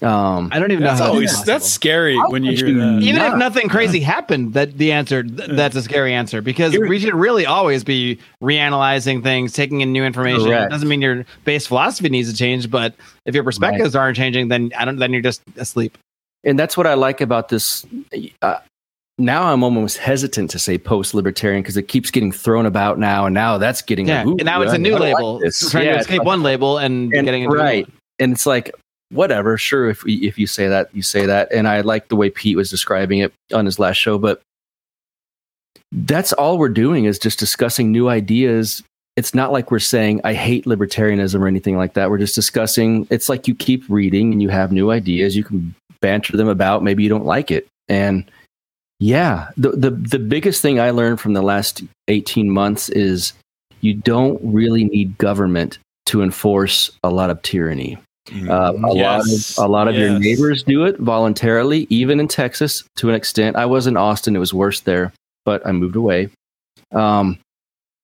Um, 0.00 0.48
I 0.50 0.58
don't 0.58 0.72
even 0.72 0.82
that's 0.82 0.98
know 0.98 1.06
how 1.06 1.12
always 1.12 1.32
that's 1.32 1.44
that's 1.46 1.68
scary 1.72 2.16
How 2.16 2.28
when 2.30 2.42
you 2.42 2.56
hear 2.56 2.66
you 2.66 2.80
that. 2.80 3.02
even 3.02 3.22
if 3.22 3.36
nothing 3.36 3.68
crazy 3.68 4.00
happened, 4.00 4.54
that 4.54 4.76
the 4.76 4.90
answer 4.90 5.22
th- 5.22 5.50
that's 5.50 5.76
a 5.76 5.82
scary 5.82 6.12
answer 6.12 6.42
because 6.42 6.72
Here- 6.72 6.88
we 6.88 6.98
should 6.98 7.14
really 7.14 7.46
always 7.46 7.84
be 7.84 8.18
reanalyzing 8.42 9.22
things, 9.22 9.52
taking 9.52 9.80
in 9.80 9.92
new 9.92 10.02
information. 10.02 10.46
Correct. 10.46 10.66
It 10.66 10.70
doesn't 10.70 10.88
mean 10.88 11.02
your 11.02 11.24
base 11.44 11.68
philosophy 11.68 12.08
needs 12.08 12.28
to 12.32 12.36
change, 12.36 12.68
but 12.68 12.94
if 13.26 13.34
your 13.36 13.44
perspectives 13.44 13.94
aren't 13.94 14.16
changing, 14.16 14.48
then 14.48 14.72
I 14.76 14.84
don't. 14.84 14.96
Then 14.96 15.12
you're 15.12 15.22
just 15.22 15.40
asleep. 15.56 15.96
and 16.42 16.58
that's 16.58 16.76
what 16.76 16.88
I 16.88 16.94
like 16.94 17.20
about 17.20 17.48
this. 17.48 17.86
Uh, 18.40 18.56
now 19.22 19.44
I'm 19.52 19.62
almost 19.62 19.96
hesitant 19.98 20.50
to 20.50 20.58
say 20.58 20.78
post-libertarian 20.78 21.62
because 21.62 21.76
it 21.76 21.88
keeps 21.88 22.10
getting 22.10 22.32
thrown 22.32 22.66
about 22.66 22.98
now, 22.98 23.26
and 23.26 23.34
now 23.34 23.58
that's 23.58 23.80
getting 23.82 24.08
Yeah, 24.08 24.24
like, 24.24 24.38
and 24.40 24.44
now 24.44 24.60
it's 24.62 24.72
a 24.72 24.78
new 24.78 24.94
I 24.94 24.98
like 24.98 25.14
label. 25.14 25.38
this. 25.38 25.70
trying 25.70 25.86
Yeah, 25.86 25.92
to 25.94 25.98
escape 26.00 26.18
like- 26.18 26.26
one 26.26 26.42
label 26.42 26.78
and, 26.78 27.12
and, 27.12 27.24
getting 27.24 27.48
right, 27.48 27.88
and 28.18 28.32
it's 28.32 28.46
like 28.46 28.70
whatever. 29.10 29.56
Sure, 29.58 29.88
if 29.90 30.02
if 30.06 30.38
you 30.38 30.46
say 30.46 30.68
that, 30.68 30.88
you 30.94 31.02
say 31.02 31.26
that, 31.26 31.52
and 31.52 31.68
I 31.68 31.80
like 31.82 32.08
the 32.08 32.16
way 32.16 32.30
Pete 32.30 32.56
was 32.56 32.70
describing 32.70 33.20
it 33.20 33.32
on 33.54 33.64
his 33.64 33.78
last 33.78 33.96
show, 33.96 34.18
but 34.18 34.42
that's 35.92 36.32
all 36.32 36.58
we're 36.58 36.68
doing 36.68 37.04
is 37.04 37.18
just 37.18 37.38
discussing 37.38 37.92
new 37.92 38.08
ideas. 38.08 38.82
It's 39.16 39.34
not 39.34 39.52
like 39.52 39.70
we're 39.70 39.78
saying 39.78 40.22
I 40.24 40.32
hate 40.32 40.64
libertarianism 40.64 41.38
or 41.40 41.46
anything 41.46 41.76
like 41.76 41.92
that. 41.94 42.08
We're 42.08 42.16
just 42.18 42.34
discussing. 42.34 43.06
It's 43.10 43.28
like 43.28 43.46
you 43.46 43.54
keep 43.54 43.84
reading 43.90 44.32
and 44.32 44.40
you 44.40 44.48
have 44.48 44.72
new 44.72 44.90
ideas. 44.90 45.36
You 45.36 45.44
can 45.44 45.74
banter 46.00 46.36
them 46.36 46.48
about. 46.48 46.82
Maybe 46.82 47.02
you 47.02 47.10
don't 47.10 47.26
like 47.26 47.50
it, 47.50 47.66
and 47.88 48.24
yeah, 49.02 49.48
the 49.56 49.70
the 49.70 49.90
the 49.90 50.18
biggest 50.18 50.62
thing 50.62 50.78
I 50.78 50.90
learned 50.90 51.20
from 51.20 51.32
the 51.32 51.42
last 51.42 51.82
eighteen 52.08 52.48
months 52.50 52.88
is 52.90 53.32
you 53.80 53.94
don't 53.94 54.40
really 54.42 54.84
need 54.84 55.18
government 55.18 55.78
to 56.06 56.22
enforce 56.22 56.90
a 57.02 57.10
lot 57.10 57.30
of 57.30 57.42
tyranny. 57.42 57.98
Uh, 58.48 58.72
a 58.74 58.94
Yes. 58.94 59.58
lot 59.58 59.64
of 59.64 59.68
a 59.68 59.72
lot 59.72 59.88
of 59.88 59.96
your 59.96 60.16
neighbors 60.18 60.62
do 60.62 60.84
it 60.84 60.96
voluntarily, 60.98 61.86
even 61.90 62.20
in 62.20 62.28
Texas 62.28 62.84
to 62.96 63.08
an 63.08 63.14
extent. 63.16 63.56
I 63.56 63.66
was 63.66 63.88
in 63.88 63.96
Austin; 63.96 64.36
it 64.36 64.38
was 64.38 64.54
worse 64.54 64.80
there, 64.80 65.12
but 65.44 65.66
I 65.66 65.72
moved 65.72 65.96
away. 65.96 66.28
Um, 66.92 67.38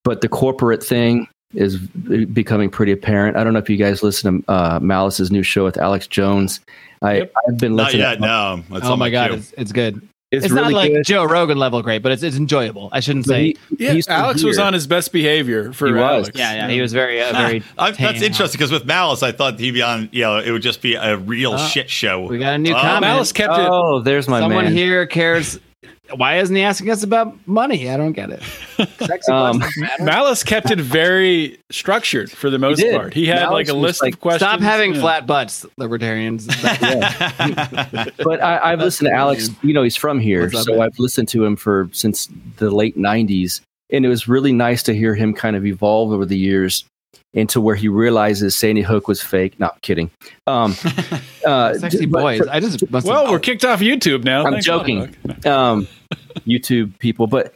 but 0.04 0.20
the 0.20 0.28
corporate 0.28 0.82
thing 0.82 1.28
is 1.54 1.76
becoming 1.78 2.70
pretty 2.70 2.92
apparent. 2.92 3.36
I 3.36 3.44
don't 3.44 3.52
know 3.52 3.58
if 3.60 3.70
you 3.70 3.76
guys 3.76 4.02
listen 4.02 4.42
to 4.42 4.50
uh, 4.52 4.78
Malice's 4.82 5.30
new 5.30 5.42
show 5.44 5.64
with 5.64 5.76
Alex 5.78 6.06
Jones. 6.08 6.60
I, 7.00 7.18
Yep. 7.18 7.32
I've 7.48 7.58
been 7.58 7.76
Not 7.76 7.84
listening. 7.84 8.02
yet. 8.02 8.20
No. 8.20 8.62
That's 8.70 8.84
Oh 8.86 8.96
my 8.96 9.08
god, 9.10 9.30
it's, 9.32 9.52
it's 9.56 9.72
good. 9.72 10.02
It's, 10.30 10.44
It's, 10.44 10.52
really 10.52 10.74
not 10.74 10.78
like 10.78 10.92
good. 10.92 11.04
Joe 11.06 11.24
Rogan 11.24 11.56
level 11.56 11.80
great, 11.80 12.02
but 12.02 12.12
it's 12.12 12.22
it's 12.22 12.36
enjoyable. 12.36 12.90
I 12.92 13.00
shouldn't 13.00 13.24
But 13.26 13.32
say. 13.32 13.54
he- 13.78 13.84
Yeah, 13.86 13.98
Alex 14.08 14.42
was 14.44 14.58
on 14.58 14.74
his 14.74 14.86
best 14.86 15.10
behavior 15.10 15.72
for 15.72 15.86
He 15.86 15.94
was. 15.94 16.02
Alex. 16.02 16.30
yeah, 16.38 16.54
yeah, 16.54 16.68
he 16.68 16.82
was 16.82 16.92
very 16.92 17.22
uh, 17.22 17.32
very. 17.32 17.62
I, 17.78 17.92
that's 17.92 18.20
interesting 18.20 18.58
because 18.58 18.70
with 18.70 18.84
Malice, 18.84 19.22
I 19.22 19.32
thought 19.32 19.58
he'd 19.58 19.70
be 19.70 19.80
on. 19.80 20.10
You 20.12 20.24
know, 20.24 20.38
it 20.38 20.50
would 20.50 20.60
just 20.60 20.82
be 20.82 20.96
a 20.96 21.16
real 21.16 21.54
Uh, 21.54 21.66
shit 21.68 21.88
show. 21.88 22.26
We 22.26 22.38
got 22.38 22.54
a 22.54 22.58
new 22.58 22.72
Oh, 22.72 22.78
comment. 22.80 23.00
Malice 23.00 23.32
kept 23.32 23.54
it. 23.54 23.68
Oh, 23.70 24.00
there's 24.00 24.28
my 24.28 24.40
Someone 24.40 24.64
man. 24.66 24.72
here 24.74 25.06
cares. 25.06 25.58
Why 26.16 26.38
isn't 26.38 26.54
he 26.54 26.62
asking 26.62 26.90
us 26.90 27.02
about 27.02 27.36
money? 27.46 27.90
I 27.90 27.96
don't 27.96 28.12
get 28.12 28.30
it. 28.30 28.42
Sexy 28.98 29.30
Um. 29.30 29.62
Malice 30.00 30.42
kept 30.42 30.70
it 30.70 30.80
very 30.80 31.58
structured 31.70 32.30
for 32.30 32.48
the 32.50 32.58
most 32.58 32.78
did. 32.78 32.96
part. 32.96 33.12
He 33.14 33.26
had 33.26 33.40
Malice 33.42 33.52
like 33.52 33.68
a 33.68 33.74
list 33.74 34.02
like, 34.02 34.14
of 34.14 34.20
questions. 34.20 34.48
Stop 34.48 34.60
having 34.60 34.94
Yeah. 34.94 35.00
flat 35.00 35.26
butts, 35.26 35.66
libertarians. 35.76 36.46
but 38.24 38.42
I, 38.42 38.60
I've 38.62 38.80
listened 38.80 39.08
to 39.08 39.14
Alex. 39.14 39.50
You 39.62 39.74
know, 39.74 39.82
he's 39.82 39.96
from 39.96 40.18
here, 40.20 40.44
up, 40.44 40.52
so 40.52 40.72
man? 40.72 40.82
I've 40.82 40.98
listened 40.98 41.28
to 41.28 41.44
him 41.44 41.56
for 41.56 41.88
since 41.92 42.28
the 42.56 42.70
late 42.70 42.96
'90s, 42.96 43.60
and 43.90 44.04
it 44.04 44.08
was 44.08 44.28
really 44.28 44.52
nice 44.52 44.82
to 44.84 44.94
hear 44.94 45.14
him 45.14 45.34
kind 45.34 45.56
of 45.56 45.66
evolve 45.66 46.12
over 46.12 46.24
the 46.24 46.38
years 46.38 46.84
into 47.38 47.60
where 47.60 47.76
he 47.76 47.88
realizes 47.88 48.56
Sandy 48.56 48.82
Hook 48.82 49.08
was 49.08 49.22
fake. 49.22 49.58
Not 49.60 49.80
kidding. 49.82 50.10
Um, 50.46 50.74
uh, 51.46 51.74
Sexy 51.74 52.06
but 52.06 52.20
boys. 52.20 52.40
for- 52.40 52.50
I 52.50 52.60
just 52.60 52.90
must 52.90 53.06
Well, 53.06 53.30
we're 53.30 53.38
kicked 53.38 53.64
off 53.64 53.80
YouTube 53.80 54.24
now. 54.24 54.44
I'm 54.44 54.52
Thanks, 54.52 54.66
joking. 54.66 55.14
Um, 55.46 55.86
YouTube 56.46 56.98
people, 56.98 57.26
but 57.26 57.54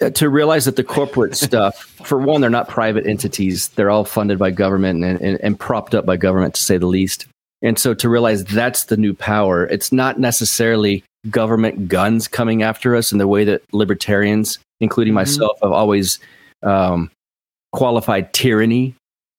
uh, 0.00 0.10
to 0.10 0.28
realize 0.28 0.64
that 0.64 0.76
the 0.76 0.84
corporate 0.84 1.36
stuff, 1.46 1.76
for 2.04 2.18
one, 2.18 2.40
they're 2.40 2.50
not 2.50 2.68
private 2.68 3.06
entities; 3.06 3.68
they're 3.70 3.90
all 3.90 4.04
funded 4.04 4.38
by 4.38 4.50
government 4.50 5.04
and, 5.04 5.20
and, 5.20 5.38
and 5.42 5.58
propped 5.58 5.94
up 5.94 6.06
by 6.06 6.16
government, 6.16 6.54
to 6.54 6.62
say 6.62 6.78
the 6.78 6.86
least. 6.86 7.26
And 7.62 7.78
so, 7.78 7.92
to 7.94 8.08
realize 8.08 8.44
that's 8.44 8.84
the 8.84 8.96
new 8.96 9.12
power, 9.12 9.66
it's 9.66 9.92
not 9.92 10.18
necessarily 10.18 11.04
government 11.28 11.88
guns 11.88 12.26
coming 12.28 12.62
after 12.62 12.96
us 12.96 13.12
in 13.12 13.18
the 13.18 13.28
way 13.28 13.44
that 13.44 13.62
libertarians, 13.74 14.58
including 14.80 15.12
Mhm. 15.12 15.16
myself, 15.16 15.58
have 15.62 15.72
always 15.72 16.18
um, 16.62 17.10
qualified 17.72 18.32
tyranny. 18.32 18.94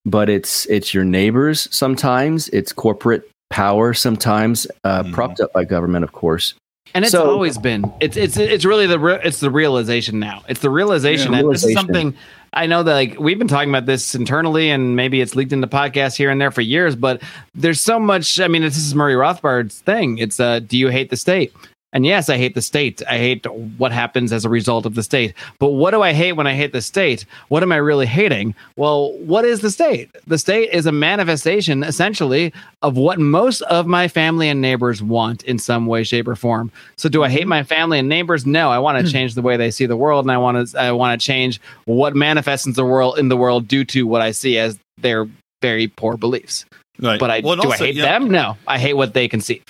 But 0.05 0.29
it's 0.29 0.65
it's 0.65 0.93
your 0.95 1.03
neighbors 1.03 1.67
sometimes, 1.71 2.49
it's 2.49 2.73
corporate 2.73 3.29
power 3.51 3.93
sometimes, 3.93 4.65
uh, 4.83 5.03
Mhm. 5.03 5.13
propped 5.13 5.39
up 5.39 5.53
by 5.53 5.63
government, 5.63 6.03
of 6.03 6.11
course. 6.11 6.55
And 6.95 7.05
it's 7.05 7.11
So- 7.11 7.29
always 7.29 7.57
been. 7.59 7.85
It's 8.01 8.17
it's 8.17 8.35
it's 8.35 8.65
really 8.65 8.87
the 8.87 8.97
re- 8.97 9.19
it's 9.23 9.39
the 9.39 9.51
realization 9.51 10.19
now. 10.19 10.41
It's 10.49 10.59
the 10.61 10.71
realization 10.71 11.31
Yeah, 11.33 11.43
that 11.43 11.51
this 11.51 11.63
is 11.63 11.73
something 11.73 12.15
I 12.53 12.65
know 12.65 12.81
that 12.83 12.93
like 12.93 13.19
we've 13.19 13.37
been 13.37 13.47
talking 13.47 13.69
about 13.69 13.85
this 13.85 14.15
internally 14.15 14.71
and 14.71 14.95
maybe 14.95 15.21
it's 15.21 15.35
leaked 15.35 15.53
into 15.53 15.67
podcasts 15.67 16.17
here 16.17 16.29
and 16.31 16.41
there 16.41 16.51
for 16.51 16.61
years, 16.61 16.95
but 16.95 17.21
there's 17.53 17.79
so 17.79 17.99
much 17.99 18.39
I 18.39 18.47
mean 18.47 18.63
this 18.63 18.77
is 18.77 18.95
Murray 18.95 19.15
Rothbard's 19.15 19.79
thing. 19.81 20.17
It's 20.17 20.39
uh 20.39 20.59
do 20.59 20.77
you 20.77 20.87
hate 20.87 21.11
the 21.11 21.15
state? 21.17 21.53
And 21.93 22.05
yes, 22.05 22.29
I 22.29 22.37
hate 22.37 22.55
the 22.55 22.61
state. 22.61 23.01
I 23.09 23.17
hate 23.17 23.45
what 23.77 23.91
happens 23.91 24.31
as 24.31 24.45
a 24.45 24.49
result 24.49 24.85
of 24.85 24.95
the 24.95 25.03
state. 25.03 25.33
But 25.59 25.71
what 25.71 25.91
do 25.91 26.01
I 26.01 26.13
hate 26.13 26.33
when 26.33 26.47
I 26.47 26.53
hate 26.53 26.71
the 26.71 26.81
state? 26.81 27.25
What 27.49 27.63
am 27.63 27.71
I 27.71 27.77
really 27.77 28.05
hating? 28.05 28.55
Well, 28.77 29.13
what 29.19 29.43
is 29.43 29.59
the 29.59 29.69
state? 29.69 30.09
The 30.25 30.37
state 30.37 30.69
is 30.71 30.85
a 30.85 30.91
manifestation, 30.91 31.83
essentially, 31.83 32.53
of 32.81 32.95
what 32.95 33.19
most 33.19 33.61
of 33.63 33.87
my 33.87 34.07
family 34.07 34.47
and 34.47 34.61
neighbors 34.61 35.03
want 35.03 35.43
in 35.43 35.59
some 35.59 35.85
way, 35.85 36.03
shape, 36.03 36.27
or 36.27 36.35
form. 36.35 36.71
So, 36.95 37.09
do 37.09 37.23
I 37.23 37.29
hate 37.29 37.41
mm-hmm. 37.41 37.49
my 37.49 37.63
family 37.63 37.99
and 37.99 38.07
neighbors? 38.07 38.45
No, 38.45 38.71
I 38.71 38.79
want 38.79 38.97
to 38.97 39.03
hmm. 39.03 39.09
change 39.09 39.35
the 39.35 39.41
way 39.41 39.57
they 39.57 39.71
see 39.71 39.85
the 39.85 39.97
world, 39.97 40.25
and 40.25 40.31
I 40.31 40.37
want 40.37 40.69
to 40.69 40.79
I 40.79 40.91
want 40.93 41.19
to 41.19 41.25
change 41.25 41.59
what 41.85 42.15
manifests 42.15 42.65
in 42.65 42.73
the 42.73 42.85
world 42.85 43.19
in 43.19 43.27
the 43.27 43.37
world 43.37 43.67
due 43.67 43.83
to 43.85 44.07
what 44.07 44.21
I 44.21 44.31
see 44.31 44.57
as 44.57 44.79
their 44.97 45.27
very 45.61 45.87
poor 45.87 46.17
beliefs. 46.17 46.65
Right. 46.99 47.19
But 47.19 47.31
I 47.31 47.41
Well, 47.41 47.55
do 47.55 47.63
also, 47.63 47.83
I 47.83 47.87
hate 47.87 47.95
know, 47.97 48.03
them? 48.03 48.29
No, 48.29 48.57
I 48.67 48.77
hate 48.77 48.93
what 48.93 49.13
they 49.13 49.27
conceive. 49.27 49.63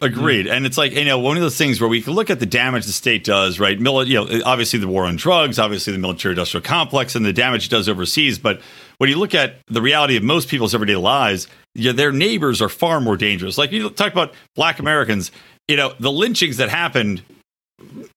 Agreed. 0.00 0.46
Mm-hmm. 0.46 0.54
And 0.54 0.66
it's 0.66 0.78
like, 0.78 0.92
you 0.92 1.04
know, 1.04 1.18
one 1.18 1.36
of 1.36 1.42
those 1.42 1.58
things 1.58 1.80
where 1.80 1.88
we 1.88 2.00
can 2.00 2.14
look 2.14 2.30
at 2.30 2.40
the 2.40 2.46
damage 2.46 2.86
the 2.86 2.92
state 2.92 3.24
does, 3.24 3.58
right? 3.60 3.78
Mili- 3.78 4.06
you 4.06 4.14
know, 4.14 4.42
obviously 4.44 4.78
the 4.78 4.88
war 4.88 5.04
on 5.04 5.16
drugs, 5.16 5.58
obviously 5.58 5.92
the 5.92 5.98
military 5.98 6.32
industrial 6.32 6.62
complex 6.62 7.14
and 7.14 7.26
the 7.26 7.32
damage 7.32 7.66
it 7.66 7.70
does 7.70 7.88
overseas. 7.88 8.38
But 8.38 8.60
when 8.98 9.10
you 9.10 9.18
look 9.18 9.34
at 9.34 9.56
the 9.66 9.82
reality 9.82 10.16
of 10.16 10.22
most 10.22 10.48
people's 10.48 10.74
everyday 10.74 10.96
lives, 10.96 11.48
yeah, 11.74 11.92
their 11.92 12.12
neighbors 12.12 12.62
are 12.62 12.68
far 12.68 13.00
more 13.00 13.16
dangerous. 13.16 13.58
Like 13.58 13.72
you 13.72 13.90
talk 13.90 14.12
about 14.12 14.32
black 14.54 14.78
Americans, 14.78 15.32
you 15.68 15.76
know, 15.76 15.94
the 15.98 16.12
lynchings 16.12 16.56
that 16.58 16.68
happened 16.68 17.22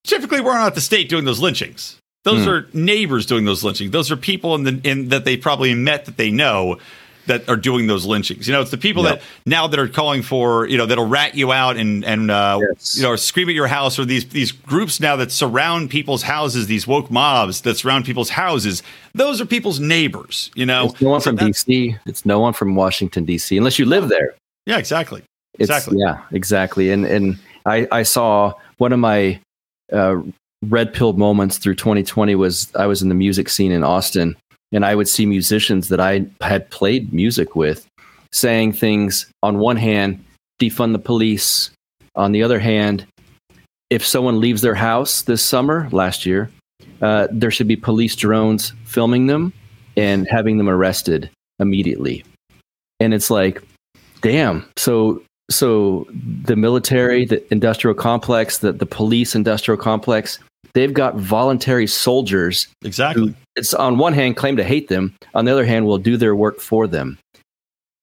typically 0.03 0.41
were 0.41 0.53
not 0.53 0.75
the 0.75 0.81
state 0.81 1.09
doing 1.09 1.25
those 1.25 1.39
lynchings. 1.39 1.99
Those 2.23 2.45
hmm. 2.45 2.49
are 2.49 2.67
neighbors 2.73 3.25
doing 3.25 3.45
those 3.45 3.63
lynchings. 3.63 3.91
Those 3.91 4.11
are 4.11 4.15
people 4.15 4.55
in 4.55 4.63
the 4.63 4.81
in 4.83 5.09
that 5.09 5.25
they 5.25 5.35
probably 5.35 5.75
met 5.75 6.05
that 6.05 6.17
they 6.17 6.31
know 6.31 6.77
that 7.27 7.47
are 7.49 7.55
doing 7.55 7.87
those 7.87 8.05
lynchings. 8.05 8.47
You 8.47 8.53
know, 8.53 8.61
it's 8.61 8.71
the 8.71 8.77
people 8.77 9.03
Yep. 9.03 9.19
that 9.19 9.21
now 9.45 9.67
that 9.67 9.79
are 9.79 9.87
calling 9.87 10.21
for 10.21 10.67
you 10.67 10.77
know 10.77 10.85
that'll 10.85 11.07
rat 11.07 11.35
you 11.35 11.51
out 11.51 11.77
and 11.77 12.03
and 12.05 12.29
uh, 12.31 12.59
Yes. 12.61 12.97
you 12.97 13.03
know 13.03 13.09
or 13.09 13.17
scream 13.17 13.47
at 13.49 13.55
your 13.55 13.67
house 13.67 13.97
or 13.97 14.05
these 14.05 14.25
these 14.29 14.51
groups 14.51 14.99
now 14.99 15.15
that 15.15 15.31
surround 15.31 15.89
people's 15.89 16.23
houses. 16.23 16.67
These 16.67 16.85
woke 16.87 17.09
mobs 17.11 17.61
that 17.61 17.77
surround 17.77 18.05
people's 18.05 18.29
houses. 18.29 18.83
Those 19.13 19.39
are 19.41 19.45
people's 19.45 19.79
neighbors. 19.79 20.51
You 20.55 20.65
know, 20.65 20.85
It's 20.87 21.01
no 21.01 21.09
one 21.11 21.21
So 21.21 21.35
from 21.35 21.37
DC. 21.49 21.97
It's 22.05 22.25
no 22.25 22.39
one 22.39 22.53
from 22.53 22.75
Washington 22.75 23.25
DC, 23.25 23.57
unless 23.57 23.77
you 23.79 23.85
live 23.85 24.09
there. 24.09 24.35
Yeah, 24.65 24.77
exactly. 24.77 25.21
It's, 25.59 25.69
Exactly. 25.69 25.97
Yeah, 25.99 26.19
exactly. 26.31 26.91
And 26.91 27.05
and 27.05 27.37
I 27.65 27.87
I 27.91 28.03
saw 28.03 28.53
one 28.77 28.91
of 28.91 28.99
my 28.99 29.39
uh, 29.91 30.15
red 30.69 30.93
pill 30.93 31.13
moments 31.13 31.57
through 31.57 31.75
2020 31.75 32.35
was 32.35 32.71
I 32.75 32.87
was 32.87 33.01
in 33.01 33.09
the 33.09 33.15
music 33.15 33.49
scene 33.49 33.71
in 33.71 33.83
Austin, 33.83 34.35
and 34.73 34.85
I 34.85 34.95
would 34.95 35.07
see 35.07 35.25
musicians 35.25 35.89
that 35.89 35.99
I 35.99 36.25
had 36.41 36.69
played 36.69 37.13
music 37.13 37.55
with 37.55 37.87
saying 38.31 38.73
things. 38.73 39.27
On 39.43 39.59
one 39.59 39.77
hand, 39.77 40.23
defund 40.59 40.91
the 40.91 40.99
police. 40.99 41.69
On 42.15 42.31
the 42.31 42.43
other 42.43 42.59
hand, 42.59 43.05
if 43.89 44.05
someone 44.05 44.39
leaves 44.39 44.61
their 44.61 44.75
house 44.75 45.21
this 45.21 45.43
summer 45.43 45.87
last 45.91 46.25
year, 46.25 46.49
uh, 47.01 47.27
there 47.31 47.51
should 47.51 47.67
be 47.67 47.75
police 47.75 48.15
drones 48.15 48.73
filming 48.85 49.27
them 49.27 49.53
and 49.95 50.27
having 50.29 50.57
them 50.57 50.69
arrested 50.69 51.29
immediately. 51.59 52.23
And 52.99 53.13
it's 53.13 53.29
like, 53.29 53.61
damn. 54.21 54.65
So 54.77 55.21
so 55.51 56.07
the 56.11 56.55
military, 56.55 57.25
the 57.25 57.43
industrial 57.53 57.93
complex, 57.93 58.59
the, 58.59 58.71
the 58.71 58.85
police 58.85 59.35
industrial 59.35 59.77
complex, 59.77 60.39
they've 60.73 60.93
got 60.93 61.15
voluntary 61.15 61.87
soldiers 61.87 62.67
Exactly. 62.83 63.33
it's 63.55 63.73
on 63.73 63.97
one 63.97 64.13
hand 64.13 64.35
claim 64.37 64.57
to 64.57 64.63
hate 64.63 64.87
them, 64.87 65.15
on 65.33 65.45
the 65.45 65.51
other 65.51 65.65
hand 65.65 65.85
will 65.85 65.97
do 65.97 66.17
their 66.17 66.35
work 66.35 66.59
for 66.59 66.87
them. 66.87 67.17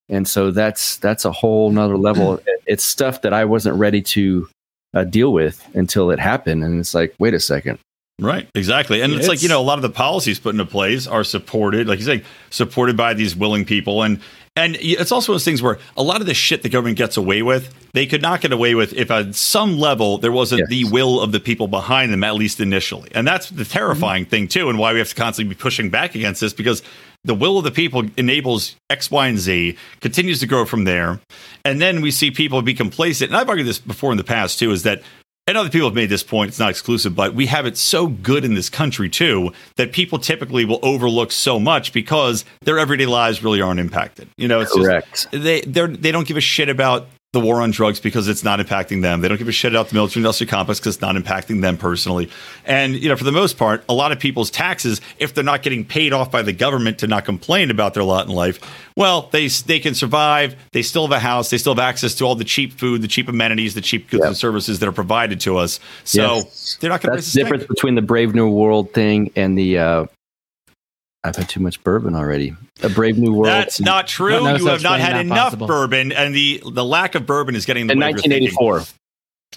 And 0.08 0.26
so 0.26 0.50
that's 0.50 0.96
that's 0.96 1.24
a 1.24 1.32
whole 1.32 1.70
nother 1.70 1.96
level. 1.96 2.40
It's 2.66 2.84
stuff 2.84 3.22
that 3.22 3.32
I 3.32 3.44
wasn't 3.44 3.76
ready 3.76 4.02
to 4.02 4.48
uh, 4.92 5.04
deal 5.04 5.32
with 5.32 5.64
until 5.74 6.10
it 6.10 6.18
happened. 6.18 6.64
And 6.64 6.80
it's 6.80 6.94
like, 6.94 7.14
wait 7.18 7.32
a 7.34 7.40
second. 7.40 7.78
Right, 8.20 8.48
exactly. 8.54 9.00
And 9.00 9.12
it's, 9.14 9.28
like, 9.28 9.42
you 9.42 9.48
know, 9.48 9.60
a 9.60 9.62
lot 9.62 9.78
of 9.78 9.82
the 9.82 9.90
policies 9.90 10.38
put 10.38 10.54
into 10.54 10.66
place 10.66 11.06
are 11.06 11.24
supported, 11.24 11.88
like 11.88 11.98
you 11.98 12.04
say, 12.04 12.22
supported 12.50 12.96
by 12.96 13.14
these 13.14 13.34
willing 13.34 13.64
people. 13.64 14.02
And 14.02 14.20
and 14.56 14.76
it's 14.80 15.12
also 15.12 15.32
those 15.32 15.44
things 15.44 15.62
where 15.62 15.78
a 15.96 16.02
lot 16.02 16.20
of 16.20 16.26
the 16.26 16.34
shit 16.34 16.62
the 16.62 16.68
government 16.68 16.98
gets 16.98 17.16
away 17.16 17.40
with, 17.40 17.72
they 17.94 18.04
could 18.04 18.20
not 18.20 18.40
get 18.40 18.52
away 18.52 18.74
with 18.74 18.92
if 18.94 19.10
at 19.10 19.34
some 19.36 19.78
level 19.78 20.18
there 20.18 20.32
wasn't 20.32 20.60
Yes. 20.60 20.68
the 20.68 20.84
will 20.84 21.20
of 21.20 21.30
the 21.30 21.38
people 21.38 21.68
behind 21.68 22.12
them, 22.12 22.24
at 22.24 22.34
least 22.34 22.60
initially. 22.60 23.10
And 23.14 23.26
that's 23.26 23.48
the 23.48 23.64
terrifying 23.64 24.24
mm-hmm. 24.24 24.30
thing, 24.30 24.48
too, 24.48 24.68
and 24.68 24.78
why 24.78 24.92
we 24.92 24.98
have 24.98 25.08
to 25.08 25.14
constantly 25.14 25.54
be 25.54 25.58
pushing 25.58 25.88
back 25.88 26.16
against 26.16 26.40
this 26.40 26.52
because 26.52 26.82
the 27.24 27.34
will 27.34 27.58
of 27.58 27.64
the 27.64 27.70
people 27.70 28.04
enables 28.16 28.76
X, 28.88 29.10
Y, 29.10 29.28
and 29.28 29.38
Z, 29.38 29.76
continues 30.00 30.40
to 30.40 30.46
grow 30.46 30.64
from 30.64 30.84
there. 30.84 31.20
And 31.64 31.80
then 31.80 32.00
we 32.00 32.10
see 32.10 32.30
people 32.30 32.60
be 32.62 32.74
complacent. 32.74 33.30
And 33.30 33.36
I've 33.36 33.48
argued 33.48 33.68
this 33.68 33.78
before 33.78 34.10
in 34.10 34.18
the 34.18 34.24
past, 34.24 34.58
too, 34.58 34.72
is 34.72 34.82
that 34.82 35.02
and 35.46 35.58
other 35.58 35.68
people 35.68 35.88
have 35.88 35.94
made 35.94 36.10
this 36.10 36.22
point, 36.22 36.48
it's 36.48 36.58
not 36.58 36.70
exclusive, 36.70 37.16
but 37.16 37.34
we 37.34 37.46
have 37.46 37.66
it 37.66 37.76
so 37.76 38.06
good 38.06 38.44
in 38.44 38.54
this 38.54 38.70
country 38.70 39.08
too 39.08 39.52
that 39.76 39.92
people 39.92 40.18
typically 40.18 40.64
will 40.64 40.78
overlook 40.82 41.32
so 41.32 41.58
much 41.58 41.92
because 41.92 42.44
their 42.60 42.78
everyday 42.78 43.06
lives 43.06 43.42
really 43.42 43.60
aren't 43.60 43.80
impacted. 43.80 44.28
You 44.36 44.46
know, 44.46 44.60
it's 44.60 44.72
Correct. 44.72 45.10
just 45.10 45.30
they 45.32 45.62
they're 45.62 45.88
they 45.88 46.12
don't 46.12 46.28
give 46.28 46.36
a 46.36 46.40
shit 46.40 46.68
about 46.68 47.08
the 47.32 47.38
war 47.40 47.60
on 47.60 47.70
drugs 47.70 48.00
because 48.00 48.26
it's 48.26 48.42
not 48.42 48.58
impacting 48.58 49.02
them. 49.02 49.20
They 49.20 49.28
don't 49.28 49.38
give 49.38 49.46
a 49.46 49.52
shit 49.52 49.72
about 49.72 49.88
the 49.88 49.94
military 49.94 50.20
industrial 50.20 50.50
complex 50.50 50.80
because 50.80 50.96
it's 50.96 51.00
not 51.00 51.14
impacting 51.14 51.60
them 51.60 51.76
personally. 51.76 52.28
And 52.64 52.96
you 52.96 53.08
know, 53.08 53.14
for 53.14 53.22
the 53.22 53.30
most 53.30 53.56
part, 53.56 53.84
a 53.88 53.94
lot 53.94 54.10
of 54.10 54.18
people's 54.18 54.50
taxes, 54.50 55.00
if 55.18 55.32
they're 55.32 55.44
not 55.44 55.62
getting 55.62 55.84
paid 55.84 56.12
off 56.12 56.32
by 56.32 56.42
the 56.42 56.52
government 56.52 56.98
to 56.98 57.06
not 57.06 57.24
complain 57.24 57.70
about 57.70 57.94
their 57.94 58.02
lot 58.02 58.26
in 58.26 58.32
life, 58.34 58.58
well, 58.96 59.28
they 59.30 59.46
they 59.46 59.78
can 59.78 59.94
survive. 59.94 60.56
They 60.72 60.82
still 60.82 61.02
have 61.06 61.12
a 61.16 61.20
house. 61.20 61.50
They 61.50 61.58
still 61.58 61.74
have 61.74 61.78
access 61.78 62.16
to 62.16 62.24
all 62.24 62.34
the 62.34 62.44
cheap 62.44 62.72
food, 62.72 63.00
the 63.00 63.08
cheap 63.08 63.28
amenities, 63.28 63.74
the 63.74 63.80
cheap 63.80 64.10
goods 64.10 64.22
Yep. 64.22 64.26
and 64.28 64.36
services 64.36 64.80
that 64.80 64.88
are 64.88 64.92
provided 64.92 65.38
to 65.42 65.56
us. 65.58 65.78
So 66.02 66.36
Yes. 66.36 66.78
they're 66.80 66.90
not 66.90 67.00
going 67.00 67.12
to 67.12 67.16
That's 67.18 67.32
the 67.32 67.42
difference 67.42 67.64
between 67.66 67.94
the 67.94 68.02
Brave 68.02 68.34
New 68.34 68.50
World 68.50 68.92
thing 68.92 69.30
and 69.36 69.56
the. 69.56 69.78
Uh, 69.78 70.06
I've 71.22 71.36
had 71.36 71.48
too 71.48 71.60
much 71.60 71.82
bourbon 71.84 72.14
already. 72.14 72.54
A 72.82 72.88
Brave 72.88 73.18
New 73.18 73.32
World. 73.32 73.46
That's 73.48 73.78
not 73.80 74.06
true. 74.06 74.42
No 74.42 74.56
you 74.56 74.66
have 74.66 74.82
not 74.82 75.00
had 75.00 75.12
not 75.12 75.20
enough 75.20 75.44
possible. 75.44 75.66
bourbon, 75.66 76.12
and 76.12 76.34
the 76.34 76.62
the 76.64 76.84
lack 76.84 77.14
of 77.14 77.26
bourbon 77.26 77.54
is 77.54 77.66
getting 77.66 77.82
in 77.82 77.86
the 77.88 77.92
in 77.92 77.98
way 78.00 78.06
of 78.10 78.16
your 78.16 78.22
thinking. 78.22 78.56
1984. 78.56 78.96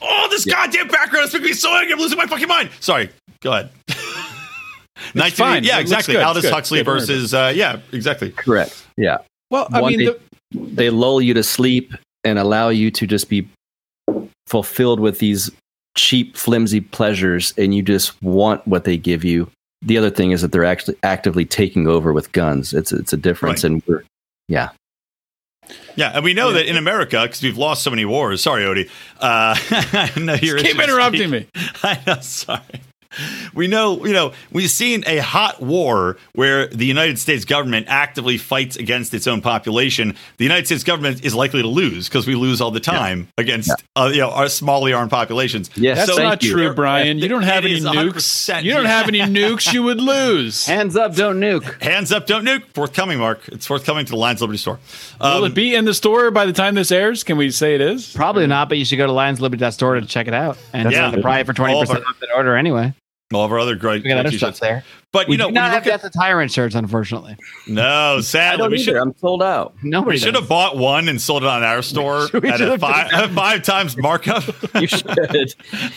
Oh, 0.02 0.28
this 0.30 0.44
goddamn 0.46 0.88
background 0.90 1.28
is 1.28 1.34
making 1.34 1.48
me 1.48 1.54
so 1.54 1.74
angry. 1.74 1.94
I'm 1.94 2.00
losing 2.00 2.18
my 2.18 2.26
fucking 2.26 2.48
mind. 2.48 2.70
Sorry. 2.80 3.10
Go 3.42 3.54
ahead. 3.54 3.70
19, 5.16 5.36
fine. 5.36 5.64
Yeah, 5.64 5.78
It 5.78 5.82
exactly. 5.82 6.16
good. 6.16 6.24
Aldous 6.24 6.44
good. 6.44 6.54
Huxley 6.54 6.80
Good 6.80 6.86
versus, 6.86 7.34
uh, 7.34 7.52
yeah, 7.56 7.80
exactly. 7.92 8.32
Correct. 8.32 8.86
Yeah. 8.98 9.18
Well, 9.52 9.68
I 9.72 9.82
One 9.82 9.92
mean, 9.96 10.00
day- 10.08 10.16
the, 10.52 10.60
they 10.60 10.90
lull 10.90 11.22
you 11.22 11.34
to 11.36 11.44
sleep 11.44 11.94
and 12.24 12.40
allow 12.40 12.70
you 12.70 12.90
to 12.92 13.06
just 13.06 13.30
be 13.30 13.48
fulfilled 14.48 15.00
with 15.00 15.20
these 15.20 15.52
cheap, 15.96 16.36
flimsy 16.38 16.82
pleasures, 16.82 17.54
and 17.58 17.76
you 17.76 17.84
just 17.84 18.20
want 18.24 18.66
what 18.68 18.84
they 18.86 18.98
give 18.98 19.24
you. 19.24 19.50
The 19.86 19.98
other 19.98 20.10
thing 20.10 20.32
is 20.32 20.42
that 20.42 20.52
they're 20.52 20.66
actually 20.66 20.98
actively 21.04 21.46
taking 21.46 21.88
over 21.88 22.14
with 22.14 22.32
guns. 22.32 22.74
It's 22.74 22.92
it's 22.92 23.14
a 23.14 23.18
difference, 23.18 23.64
Right. 23.64 23.72
and 23.72 23.84
we're 23.88 24.04
yeah. 24.48 24.70
Yeah, 25.96 26.12
and 26.16 26.24
we 26.24 26.34
know 26.34 26.52
that 26.52 26.66
in 26.66 26.76
America, 26.76 27.22
because 27.24 27.42
we've 27.42 27.58
lost 27.58 27.84
so 27.84 27.90
many 27.90 28.04
wars. 28.04 28.42
Sorry, 28.42 28.64
Odie. 28.64 28.90
Uh, 29.20 29.56
I 29.94 30.12
know 30.20 30.34
you're 30.36 30.58
keep 30.60 30.78
interrupting 30.78 31.30
me. 31.30 31.48
I 31.84 32.00
know, 32.06 32.20
sorry. 32.20 32.62
We 33.54 33.68
know, 33.68 34.04
you 34.06 34.14
know, 34.14 34.34
we've 34.52 34.70
seen 34.72 35.04
a 35.06 35.18
hot 35.18 35.62
war 35.62 36.18
where 36.34 36.68
the 36.68 36.86
United 36.88 37.20
States 37.20 37.46
government 37.46 37.86
actively 37.88 38.38
fights 38.40 38.76
against 38.78 39.14
its 39.14 39.28
own 39.28 39.42
population. 39.42 40.16
The 40.38 40.44
United 40.44 40.66
States 40.66 40.84
government 40.84 41.24
is 41.24 41.36
likely 41.36 41.62
to 41.62 41.68
lose 41.68 42.10
because 42.10 42.26
we 42.26 42.34
lose 42.36 42.62
all 42.62 42.72
the 42.72 42.80
time 42.80 43.28
against, 43.38 43.72
uh, 43.96 44.10
you 44.12 44.22
know, 44.22 44.32
our 44.32 44.46
smallly 44.46 44.98
armed 44.98 45.12
populations. 45.12 45.70
Yes, 45.76 45.98
That's 46.00 46.18
thank 46.18 46.24
not 46.28 46.44
you. 46.44 46.52
true, 46.52 46.74
Brian. 46.74 47.20
You 47.20 47.28
don't 47.28 47.44
have 47.44 47.64
It 47.66 47.72
any 47.72 47.82
nukes. 47.82 48.64
You 48.64 48.74
don't 48.74 48.86
have 48.86 49.08
any 49.08 49.20
nukes. 49.20 49.72
You 49.72 49.84
would 49.84 50.02
lose. 50.02 50.66
Hands 50.74 50.96
up, 50.96 51.16
don't 51.16 51.40
nuke. 51.40 51.82
Hands 51.82 52.12
up, 52.12 52.26
don't 52.26 52.44
nuke. 52.46 52.64
Forthcoming, 52.74 53.20
Marc. 53.20 53.48
It's 53.50 53.68
forthcoming 53.68 54.06
to 54.06 54.12
the 54.12 54.18
Lions 54.18 54.42
Liberty 54.42 54.58
store. 54.58 54.80
Will 55.22 55.28
Um, 55.28 55.44
it 55.46 55.54
be 55.54 55.76
in 55.76 55.86
the 55.86 55.94
store 55.94 56.32
by 56.32 56.46
the 56.48 56.54
time 56.54 56.74
this 56.74 56.92
airs? 56.92 57.24
Can 57.24 57.38
we 57.38 57.52
say 57.52 57.76
it 57.76 57.82
is? 57.82 58.12
Probably 58.14 58.48
not, 58.48 58.68
but 58.70 58.80
you 58.80 58.86
should 58.86 58.98
go 58.98 59.06
to 59.06 59.14
Lionsliberty.store 59.14 59.96
to 60.00 60.06
check 60.08 60.28
it 60.28 60.34
out. 60.34 60.58
And 60.74 60.92
Yeah. 60.92 61.12
yeah, 61.12 61.22
probably 61.22 61.44
for 61.44 61.54
20% 61.54 61.76
All 61.76 61.82
of 61.84 61.90
our- 61.92 61.98
off 61.98 62.20
that 62.20 62.30
order 62.36 62.56
anyway. 62.56 62.94
All 63.36 63.46
of 63.46 63.52
our 63.52 63.60
other 63.60 63.76
great, 63.76 64.04
We 64.04 64.10
got 64.10 64.26
other 64.26 64.38
stuff 64.38 64.60
there. 64.60 64.84
But 65.12 65.28
We 65.28 65.34
you 65.36 65.38
know, 65.38 65.44
do 65.44 65.54
when 65.54 65.54
not 65.56 65.72
have 65.72 65.88
at, 65.88 66.02
the 66.02 66.10
Tyrant 66.10 66.52
shirts, 66.52 66.74
unfortunately. 66.74 67.38
no, 67.68 68.20
sadly, 68.24 68.68
we 68.70 68.78
should 68.82 68.96
I'm 68.96 69.16
sold 69.18 69.44
out. 69.44 69.76
Nobody 69.84 70.16
we 70.16 70.20
should 70.20 70.34
have 70.34 70.50
bought 70.50 70.76
one 70.76 71.08
and 71.08 71.22
sold 71.22 71.44
it 71.44 71.50
on 71.50 71.62
our 71.64 71.84
store 71.84 72.26
at 72.36 72.62
a 72.62 72.78
five, 72.80 73.32
five 73.34 73.62
times 73.62 73.96
markup. 73.98 74.44
You 74.82 74.88
should. 74.88 75.08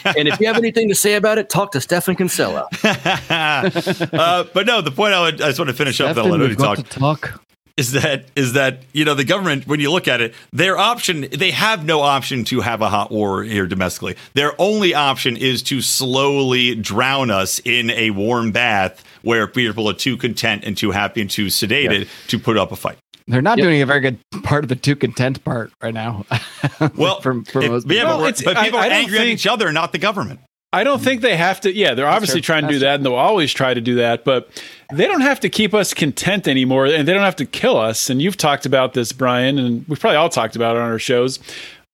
and 0.04 0.28
if 0.28 0.38
you 0.38 0.46
have 0.46 0.58
anything 0.58 0.88
to 0.90 0.94
say 0.94 1.14
about 1.14 1.38
it, 1.38 1.48
talk 1.48 1.72
to 1.72 1.80
Stephan 1.80 2.14
Kinsella. 2.14 2.68
uh, 2.84 4.44
but 4.52 4.66
no, 4.66 4.82
the 4.82 4.92
point 4.94 5.14
I, 5.14 5.20
would, 5.22 5.40
I 5.40 5.46
just 5.48 5.58
want 5.58 5.70
to 5.70 5.74
finish 5.74 6.00
up. 6.00 6.14
that 6.14 6.56
got 6.56 6.76
talk. 6.76 6.76
to 6.76 6.82
talk. 6.82 7.45
Is 7.76 7.92
that 7.92 8.24
is 8.34 8.54
that 8.54 8.82
you 8.92 9.04
know 9.04 9.14
the 9.14 9.24
government 9.24 9.66
when 9.66 9.80
you 9.80 9.90
look 9.90 10.08
at 10.08 10.20
it 10.20 10.34
their 10.52 10.78
option 10.78 11.26
they 11.32 11.50
have 11.50 11.84
no 11.84 12.00
option 12.00 12.44
to 12.44 12.60
have 12.60 12.80
a 12.80 12.88
hot 12.88 13.10
war 13.10 13.42
here 13.44 13.66
domestically 13.66 14.16
their 14.34 14.52
only 14.60 14.94
option 14.94 15.36
is 15.36 15.62
to 15.62 15.80
slowly 15.82 16.74
drown 16.74 17.30
us 17.30 17.60
in 17.64 17.90
a 17.90 18.10
warm 18.10 18.50
bath 18.50 19.04
where 19.22 19.46
people 19.46 19.88
are 19.88 19.94
too 19.94 20.16
content 20.16 20.64
and 20.64 20.76
too 20.76 20.90
happy 20.90 21.20
and 21.20 21.30
too 21.30 21.46
sedated 21.46 22.08
to 22.28 22.38
put 22.38 22.56
up 22.56 22.72
a 22.72 22.76
fight 22.76 22.96
They're 23.26 23.42
not 23.42 23.58
Yep. 23.58 23.64
doing 23.64 23.82
a 23.82 23.86
very 23.86 24.00
good 24.00 24.18
part 24.42 24.64
of 24.64 24.68
the 24.68 24.76
too 24.76 24.94
content 24.96 25.44
part 25.44 25.72
right 25.82 25.92
now. 25.94 26.24
well 26.96 27.20
for, 27.20 27.42
for 27.44 27.60
it- 27.62 27.70
most 27.70 27.86
yeah, 27.86 28.02
people. 28.02 28.04
but, 28.04 28.06
Well, 28.06 28.18
we're- 28.20 28.28
it's- 28.30 28.42
but 28.44 28.56
people 28.64 28.78
I 28.78 28.86
are 28.86 28.90
don't 28.90 28.98
angry 29.02 29.18
at 29.18 29.26
each 29.26 29.46
other 29.46 29.70
not 29.72 29.92
the 29.92 29.98
government 29.98 30.40
I 30.76 30.84
don't 30.84 31.00
think 31.02 31.20
they 31.22 31.36
have 31.36 31.60
to. 31.62 31.72
Yeah, 31.72 31.94
they're 31.94 32.06
obviously 32.06 32.40
trying 32.40 32.62
to 32.66 32.72
do 32.72 32.78
that, 32.80 32.96
and 32.96 33.04
they'll 33.04 33.14
always 33.14 33.52
try 33.52 33.74
to 33.74 33.80
do 33.80 33.96
that. 33.96 34.24
But 34.24 34.48
they 34.92 35.06
don't 35.06 35.22
have 35.22 35.40
to 35.40 35.48
keep 35.48 35.74
us 35.74 35.94
content 35.94 36.46
anymore, 36.46 36.86
and 36.86 37.06
they 37.08 37.12
don't 37.12 37.22
have 37.22 37.36
to 37.36 37.46
kill 37.46 37.76
us. 37.76 38.10
And 38.10 38.20
you've 38.22 38.36
talked 38.36 38.66
about 38.66 38.94
this, 38.94 39.12
Brian, 39.12 39.58
and 39.58 39.84
we've 39.88 39.98
probably 39.98 40.16
all 40.16 40.28
talked 40.28 40.56
about 40.56 40.76
it 40.76 40.82
on 40.82 40.90
our 40.90 40.98
shows. 40.98 41.38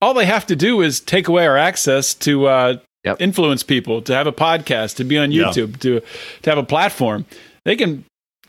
All 0.00 0.14
they 0.14 0.26
have 0.26 0.46
to 0.46 0.56
do 0.56 0.80
is 0.82 1.00
take 1.00 1.28
away 1.28 1.46
our 1.46 1.56
access 1.56 2.14
to 2.14 2.46
uh, 2.46 2.76
Yep. 3.04 3.20
influence 3.20 3.62
people, 3.64 4.00
to 4.02 4.14
have 4.14 4.26
a 4.28 4.32
podcast, 4.32 4.96
to 4.96 5.04
be 5.04 5.18
on 5.18 5.32
Yeah. 5.32 5.44
YouTube, 5.44 5.80
to 5.80 6.00
to 6.42 6.50
have 6.50 6.58
a 6.58 6.62
platform. 6.62 7.24
They 7.64 7.74
can 7.76 8.04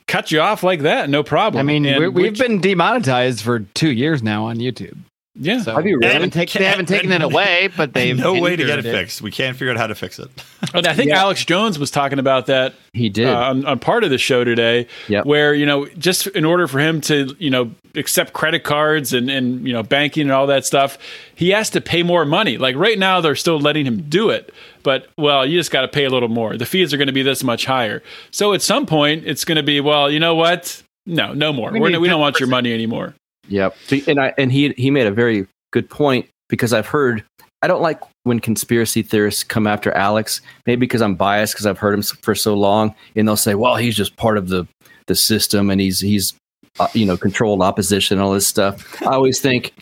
cut 0.08 0.32
you 0.32 0.42
off 0.42 0.62
like 0.64 0.82
that, 0.82 1.10
no 1.10 1.24
problem. 1.24 1.60
I 1.60 1.64
mean, 1.64 1.86
And 1.86 2.00
we 2.00 2.08
we've 2.08 2.32
which- 2.34 2.40
been 2.40 2.60
demonetized 2.60 3.42
for 3.42 3.60
two 3.74 3.92
years 3.92 4.22
now 4.22 4.46
on 4.46 4.58
YouTube. 4.58 4.98
Yeah. 5.36 5.62
So 5.62 5.74
Have 5.76 5.86
you 5.86 6.00
they 6.00 6.14
haven't, 6.14 6.32
take, 6.32 6.52
they 6.52 6.66
haven't 6.66 6.86
taken 6.88 7.12
it 7.12 7.22
away, 7.22 7.70
but 7.76 7.94
they've 7.94 8.18
no 8.18 8.40
way 8.40 8.56
to 8.56 8.66
get 8.66 8.80
it 8.80 8.86
hindered 8.86 9.02
fixed 9.02 9.22
we 9.22 9.32
can't 9.32 9.58
figure 9.58 9.72
out 9.72 9.78
how 9.78 9.88
to 9.88 9.96
fix 9.96 10.20
it 10.20 10.30
And 10.74 10.86
I 10.86 10.94
think 10.94 11.12
Alex 11.12 11.44
Jones 11.46 11.80
was 11.80 11.90
talking 11.92 12.20
about 12.20 12.46
that 12.48 12.74
He 12.94 13.10
did. 13.10 13.28
uh, 13.28 13.50
on, 13.50 13.66
on 13.66 13.80
part 13.80 14.04
of 14.04 14.10
the 14.10 14.18
show 14.18 14.44
today, 14.44 14.88
Yep. 15.08 15.26
where 15.26 15.54
you 15.54 15.66
know 15.66 15.88
just 15.98 16.28
in 16.28 16.46
order 16.46 16.68
for 16.68 16.80
him 16.80 17.02
to 17.02 17.36
you 17.40 17.50
know 17.50 17.72
accept 17.96 18.34
credit 18.34 18.64
cards 18.64 19.14
and 19.14 19.30
and 19.30 19.68
you 19.68 19.74
know 19.74 19.84
banking 19.84 20.24
and 20.24 20.32
all 20.32 20.48
that 20.48 20.66
stuff, 20.66 20.98
he 21.36 21.50
has 21.50 21.70
to 21.72 21.82
pay 21.82 22.04
more 22.04 22.26
money. 22.26 22.58
Like 22.58 22.76
right 22.76 22.98
now, 22.98 23.22
they're 23.22 23.36
still 23.36 23.60
letting 23.60 23.86
him 23.86 24.04
do 24.10 24.30
it, 24.30 24.54
but 24.84 25.08
well, 25.18 25.46
you 25.46 25.60
just 25.60 25.72
got 25.72 25.82
to 25.82 25.88
pay 25.88 26.06
a 26.06 26.10
little 26.10 26.30
more. 26.30 26.58
The 26.58 26.66
fees 26.66 26.94
are 26.94 26.98
going 26.98 27.08
to 27.08 27.14
be 27.14 27.24
this 27.24 27.44
much 27.44 27.66
higher. 27.66 28.02
So 28.32 28.54
at 28.54 28.62
some 28.62 28.86
point, 28.86 29.24
it's 29.26 29.46
going 29.46 29.58
to 29.58 29.64
be 29.64 29.80
well, 29.80 30.10
you 30.12 30.20
know 30.20 30.36
what? 30.36 30.82
No, 31.06 31.34
no 31.34 31.52
more. 31.54 31.72
We 31.72 31.80
We're, 31.80 32.00
we 32.00 32.08
don't 32.08 32.22
want 32.22 32.40
your 32.40 32.50
money 32.50 32.74
anymore. 32.74 33.14
Yep. 33.48 33.76
So- 33.88 33.98
And 34.08 34.20
I 34.20 34.34
and 34.38 34.52
he 34.52 34.70
he 34.78 34.92
made 34.92 35.08
a 35.08 35.12
very 35.12 35.48
good 35.72 35.90
point 35.90 36.28
because 36.50 36.74
I've 36.74 36.88
heard 36.88 37.24
I 37.62 37.68
don't 37.68 37.82
like 37.82 38.00
when 38.24 38.40
conspiracy 38.40 39.02
theorists 39.04 39.44
come 39.44 39.68
after 39.68 39.92
Alex. 39.94 40.42
Maybe 40.66 40.82
because 40.82 41.02
I'm 41.02 41.16
biased 41.16 41.54
because 41.54 41.66
I've 41.66 41.78
heard 41.80 41.94
him 41.94 42.02
for 42.04 42.36
so 42.36 42.54
long, 42.56 42.94
and 43.16 43.28
they'll 43.28 43.38
say, 43.38 43.56
"Well, 43.56 43.76
he's 43.76 43.96
just 43.96 44.16
part 44.18 44.38
of 44.38 44.50
the 44.50 44.66
the 45.08 45.16
system, 45.16 45.70
and 45.70 45.80
he's 45.80 46.00
he's 46.00 46.34
uh, 46.80 46.88
you 46.94 47.06
know 47.06 47.18
controlled 47.18 47.62
opposition, 47.62 48.18
and 48.18 48.26
all 48.26 48.34
this 48.34 48.48
stuff." 48.48 49.02
I 49.02 49.14
always 49.14 49.40
think 49.40 49.74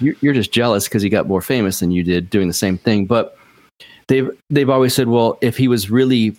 you're, 0.00 0.14
you're 0.20 0.34
just 0.34 0.52
jealous 0.52 0.84
because 0.84 1.02
he 1.02 1.08
got 1.08 1.26
more 1.26 1.42
famous 1.42 1.80
than 1.80 1.90
you 1.90 2.02
did 2.02 2.30
doing 2.30 2.48
the 2.48 2.54
same 2.54 2.78
thing. 2.78 3.06
But 3.06 3.36
they've 4.08 4.30
they've 4.50 4.70
always 4.70 4.94
said, 4.94 5.08
"Well, 5.08 5.36
if 5.40 5.56
he 5.56 5.66
was 5.68 5.90
really 5.90 6.36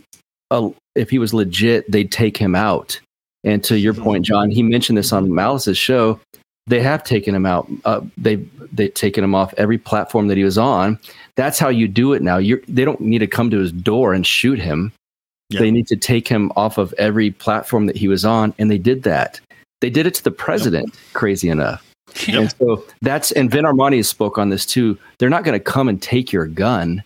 a, 0.51 0.69
if 0.95 1.09
he 1.09 1.19
was 1.19 1.33
legit, 1.33 1.89
they'd 1.91 2.11
take 2.11 2.37
him 2.37 2.55
out." 2.55 2.99
And 3.43 3.63
to 3.65 3.77
your 3.77 3.93
point, 3.93 4.25
John, 4.25 4.49
he 4.49 4.63
mentioned 4.63 4.97
this 4.97 5.13
on 5.13 5.33
Malice's 5.33 5.77
show 5.77 6.19
they 6.67 6.81
have 6.81 7.03
taken 7.03 7.33
him 7.33 7.45
out. 7.45 7.67
Uh, 7.85 8.01
they 8.17 8.35
they've 8.71 8.93
taken 8.93 9.23
him 9.23 9.33
off 9.33 9.53
every 9.57 9.77
platform 9.77 10.27
that 10.27 10.37
he 10.37 10.43
was 10.43 10.57
on. 10.57 10.99
That's 11.35 11.57
how 11.57 11.69
you 11.69 11.87
do 11.87 12.13
it 12.13 12.21
now. 12.21 12.37
You're, 12.37 12.61
they 12.67 12.85
don't 12.85 12.99
need 12.99 13.19
to 13.19 13.27
come 13.27 13.49
to 13.51 13.59
his 13.59 13.71
door 13.71 14.13
and 14.13 14.25
shoot 14.25 14.59
him. 14.59 14.91
Yeah. 15.49 15.61
They 15.61 15.71
need 15.71 15.87
to 15.87 15.95
take 15.95 16.27
him 16.27 16.51
off 16.57 16.77
of 16.77 16.93
every 16.97 17.31
platform 17.31 17.85
that 17.85 17.95
he 17.95 18.07
was 18.07 18.25
on, 18.25 18.53
and 18.59 18.69
they 18.69 18.77
did 18.77 19.03
that. 19.03 19.39
They 19.79 19.89
did 19.89 20.05
it 20.05 20.13
to 20.15 20.23
the 20.23 20.31
president. 20.31 20.93
Crazy 21.13 21.49
enough. 21.49 21.83
Yep. 22.27 22.39
And 22.39 22.51
so 22.57 22.85
that's 23.01 23.31
and 23.31 23.49
Vin 23.49 23.65
Armani 23.65 24.03
spoke 24.03 24.37
on 24.37 24.49
this 24.49 24.65
too. 24.65 24.97
They're 25.19 25.29
not 25.29 25.43
going 25.43 25.57
to 25.57 25.63
come 25.63 25.87
and 25.87 26.01
take 26.01 26.31
your 26.31 26.47
gun. 26.47 27.03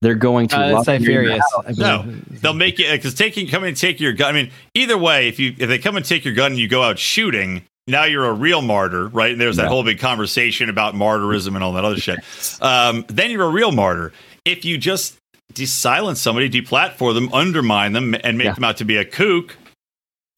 They're 0.00 0.14
going 0.14 0.48
to 0.48 0.56
Uh, 0.56 0.72
lock 0.72 0.86
you 0.86 0.94
in 0.94 1.02
your 1.02 1.38
Cypherius. 1.38 1.44
I 1.66 1.72
No, 1.76 2.02
they'll 2.30 2.52
make 2.54 2.78
you 2.78 2.90
because 2.90 3.14
taking 3.14 3.46
coming 3.46 3.68
and 3.68 3.76
taking 3.76 4.04
your 4.04 4.12
gun. 4.12 4.34
I 4.34 4.42
mean, 4.42 4.50
either 4.74 4.98
way, 4.98 5.28
if 5.28 5.38
you 5.38 5.54
if 5.58 5.68
they 5.68 5.78
come 5.78 5.96
and 5.96 6.04
take 6.04 6.24
your 6.24 6.34
gun 6.34 6.52
and 6.52 6.60
you 6.60 6.68
go 6.68 6.82
out 6.82 6.98
shooting, 6.98 7.62
now 7.86 8.04
you're 8.04 8.24
a 8.24 8.32
real 8.32 8.62
martyr, 8.62 9.08
right? 9.08 9.32
And 9.32 9.40
there's 9.40 9.56
that 9.56 9.64
Yeah. 9.64 9.68
whole 9.68 9.84
big 9.84 9.98
conversation 9.98 10.68
about 10.70 10.94
martyrism 10.94 11.54
and 11.54 11.62
all 11.62 11.72
that 11.74 11.84
other 11.84 11.98
shit. 11.98 12.18
Um, 12.60 13.04
then 13.08 13.30
you're 13.30 13.44
a 13.44 13.50
real 13.50 13.72
martyr. 13.72 14.12
If 14.44 14.64
you 14.64 14.78
just 14.78 15.16
silence 15.54 16.20
somebody, 16.20 16.48
deplatform 16.50 17.14
them, 17.14 17.32
undermine 17.32 17.92
them, 17.92 18.14
and 18.24 18.38
make 18.38 18.46
Yeah. 18.46 18.52
them 18.54 18.64
out 18.64 18.78
to 18.78 18.84
be 18.84 18.96
a 18.96 19.04
kook, 19.04 19.56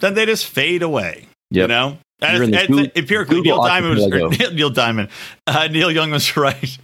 then 0.00 0.14
they 0.14 0.26
just 0.26 0.46
fade 0.46 0.82
away. 0.82 1.26
You 1.50 1.66
know. 1.68 1.98
And 2.20 2.42
it's- 2.54 2.64
it's- 2.70 2.88
empirically, 2.96 3.36
Google 3.36 3.58
Neil 3.58 3.66
Diamond 3.66 3.94
was. 3.96 4.06
Neil, 4.38 4.50
Neil 4.52 4.70
Diamond. 4.70 5.08
Uh, 5.46 5.68
Neil 5.68 5.90
Young 5.90 6.10
was 6.10 6.36
right. 6.36 6.78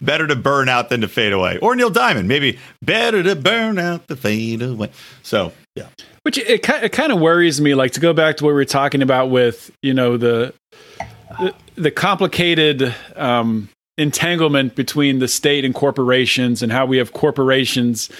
better 0.00 0.26
to 0.26 0.36
burn 0.36 0.68
out 0.68 0.90
than 0.90 1.00
to 1.00 1.08
fade 1.08 1.32
away. 1.32 1.58
Or 1.58 1.74
Neil 1.74 1.90
Diamond, 1.90 2.28
maybe 2.28 2.58
better 2.82 3.22
to 3.22 3.34
burn 3.34 3.78
out 3.78 4.06
than 4.06 4.16
fade 4.18 4.62
away. 4.62 4.90
So 5.22 5.52
yeah, 5.74 5.86
Which 6.26 6.38
it, 6.38 6.68
it 6.68 6.90
kind 6.90 7.12
of 7.12 7.20
worries 7.20 7.60
me, 7.60 7.76
like 7.76 7.92
to 7.92 8.00
go 8.00 8.12
back 8.12 8.38
to 8.38 8.44
what 8.44 8.50
we 8.50 8.54
were 8.54 8.64
talking 8.64 9.00
about 9.00 9.30
with 9.30 9.70
you 9.80 9.94
know 9.94 10.16
the 10.16 10.52
the, 11.38 11.54
the 11.76 11.90
complicated 11.92 12.92
um, 13.14 13.68
entanglement 13.96 14.74
between 14.74 15.20
the 15.20 15.28
state 15.28 15.64
and 15.64 15.72
corporations, 15.72 16.64
and 16.64 16.72
how 16.72 16.84
we 16.84 16.96
have 16.96 17.12
corporations 17.12 18.10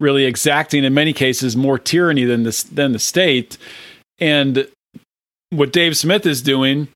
really 0.00 0.24
exacting 0.24 0.84
in 0.84 0.94
many 0.94 1.12
cases 1.12 1.54
more 1.54 1.78
tyranny 1.78 2.24
than 2.24 2.44
the 2.44 2.64
than 2.72 2.92
the 2.92 2.98
state, 2.98 3.58
and 4.18 4.66
what 5.50 5.70
Dave 5.70 5.98
Smith 5.98 6.24
is 6.24 6.40
doing. 6.40 6.88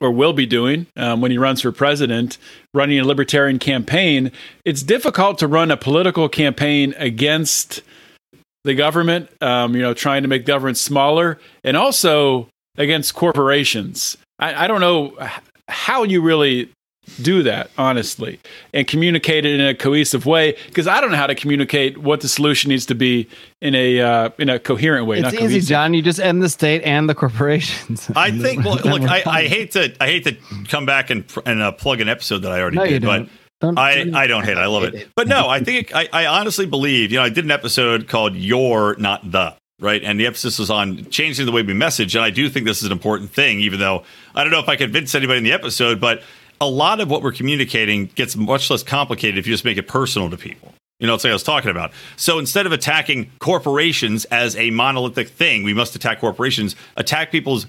Or 0.00 0.10
will 0.10 0.32
be 0.32 0.46
doing 0.46 0.88
um, 0.96 1.20
when 1.20 1.30
he 1.30 1.38
runs 1.38 1.60
for 1.60 1.70
president, 1.70 2.36
running 2.74 2.98
a 2.98 3.04
libertarian 3.04 3.60
campaign. 3.60 4.32
It's 4.64 4.82
difficult 4.82 5.38
to 5.38 5.46
run 5.46 5.70
a 5.70 5.76
political 5.76 6.28
campaign 6.28 6.92
against 6.96 7.82
the 8.64 8.74
government, 8.74 9.30
um, 9.42 9.74
you 9.74 9.82
know, 9.82 9.94
trying 9.94 10.22
to 10.22 10.28
make 10.28 10.44
government 10.46 10.78
smaller, 10.78 11.38
and 11.64 11.76
also 11.76 12.48
against 12.76 13.14
corporations. 13.14 14.16
I, 14.38 14.64
I 14.64 14.66
don't 14.66 14.80
know 14.80 15.16
how 15.68 16.04
you 16.04 16.22
really 16.22 16.70
do 17.20 17.42
that, 17.42 17.70
honestly, 17.76 18.38
and 18.72 18.86
communicate 18.86 19.44
it 19.44 19.58
in 19.58 19.66
a 19.66 19.74
cohesive 19.74 20.24
way. 20.24 20.56
Because 20.68 20.86
I 20.86 21.00
don't 21.00 21.10
know 21.10 21.16
how 21.16 21.26
to 21.26 21.34
communicate 21.34 21.98
what 21.98 22.20
the 22.20 22.28
solution 22.28 22.68
needs 22.68 22.86
to 22.86 22.94
be 22.94 23.28
in 23.60 23.74
a 23.74 24.00
uh, 24.00 24.30
in 24.38 24.48
a 24.48 24.58
coherent 24.58 25.06
way. 25.06 25.16
It's 25.16 25.24
not 25.24 25.34
easy, 25.34 25.42
cohesive. 25.42 25.68
John. 25.68 25.94
You 25.94 26.02
just 26.02 26.20
end 26.20 26.42
the 26.42 26.48
state 26.48 26.82
and 26.82 27.08
the 27.08 27.14
corporations. 27.14 28.10
I 28.14 28.30
think. 28.30 28.64
Well, 28.64 28.76
look, 28.76 29.02
I, 29.02 29.22
I 29.26 29.42
hate 29.48 29.72
to 29.72 29.94
I 30.00 30.06
hate 30.06 30.24
to 30.24 30.36
come 30.68 30.86
back 30.86 31.10
and 31.10 31.24
and 31.44 31.60
uh, 31.60 31.72
plug 31.72 32.00
an 32.00 32.08
episode 32.08 32.38
that 32.38 32.52
I 32.52 32.60
already 32.60 32.76
No, 32.76 32.86
did, 32.86 33.02
but 33.02 33.28
don't. 33.62 33.74
Don't- 33.76 34.14
I, 34.14 34.22
I 34.24 34.26
don't 34.26 34.44
hate 34.44 34.52
it. 34.52 34.58
I 34.58 34.66
love 34.66 34.82
it. 34.84 35.08
But 35.16 35.28
no, 35.28 35.48
I 35.48 35.60
think 35.60 35.94
I, 35.94 36.08
I 36.12 36.26
honestly 36.26 36.66
believe, 36.66 37.10
you 37.12 37.18
know, 37.18 37.24
I 37.24 37.28
did 37.30 37.44
an 37.44 37.50
episode 37.50 38.08
called 38.08 38.34
You're 38.36 38.96
Not 38.98 39.30
The, 39.30 39.54
right? 39.80 40.02
And 40.02 40.18
the 40.20 40.26
emphasis 40.26 40.58
was 40.58 40.70
on 40.70 41.08
changing 41.10 41.46
the 41.46 41.52
way 41.52 41.62
we 41.62 41.72
message. 41.74 42.14
And 42.14 42.24
I 42.24 42.30
do 42.30 42.48
think 42.50 42.66
this 42.66 42.78
is 42.80 42.84
an 42.86 42.92
important 42.92 43.30
thing, 43.30 43.60
even 43.60 43.80
though 43.80 44.04
I 44.34 44.42
don't 44.44 44.52
know 44.52 44.60
if 44.60 44.68
I 44.68 44.76
convinced 44.76 45.14
anybody 45.14 45.38
in 45.38 45.44
the 45.44 45.52
episode, 45.52 46.00
but 46.00 46.22
a 46.60 46.68
lot 46.68 47.00
of 47.00 47.10
what 47.10 47.22
we're 47.22 47.32
communicating 47.32 48.06
gets 48.14 48.36
much 48.36 48.70
less 48.70 48.82
complicated 48.82 49.38
if 49.38 49.46
you 49.46 49.52
just 49.54 49.64
make 49.64 49.78
it 49.78 49.88
personal 49.88 50.30
to 50.30 50.36
people. 50.36 50.72
You 51.00 51.08
know, 51.08 51.14
it's 51.14 51.24
like 51.24 51.32
I 51.32 51.34
was 51.34 51.42
talking 51.42 51.70
about. 51.72 51.90
So 52.16 52.38
instead 52.38 52.64
of 52.66 52.70
attacking 52.70 53.32
corporations 53.40 54.24
as 54.26 54.54
a 54.56 54.70
monolithic 54.70 55.28
thing, 55.28 55.64
we 55.64 55.74
must 55.74 55.96
attack 55.96 56.20
corporations, 56.20 56.76
attack 56.96 57.32
people's 57.32 57.66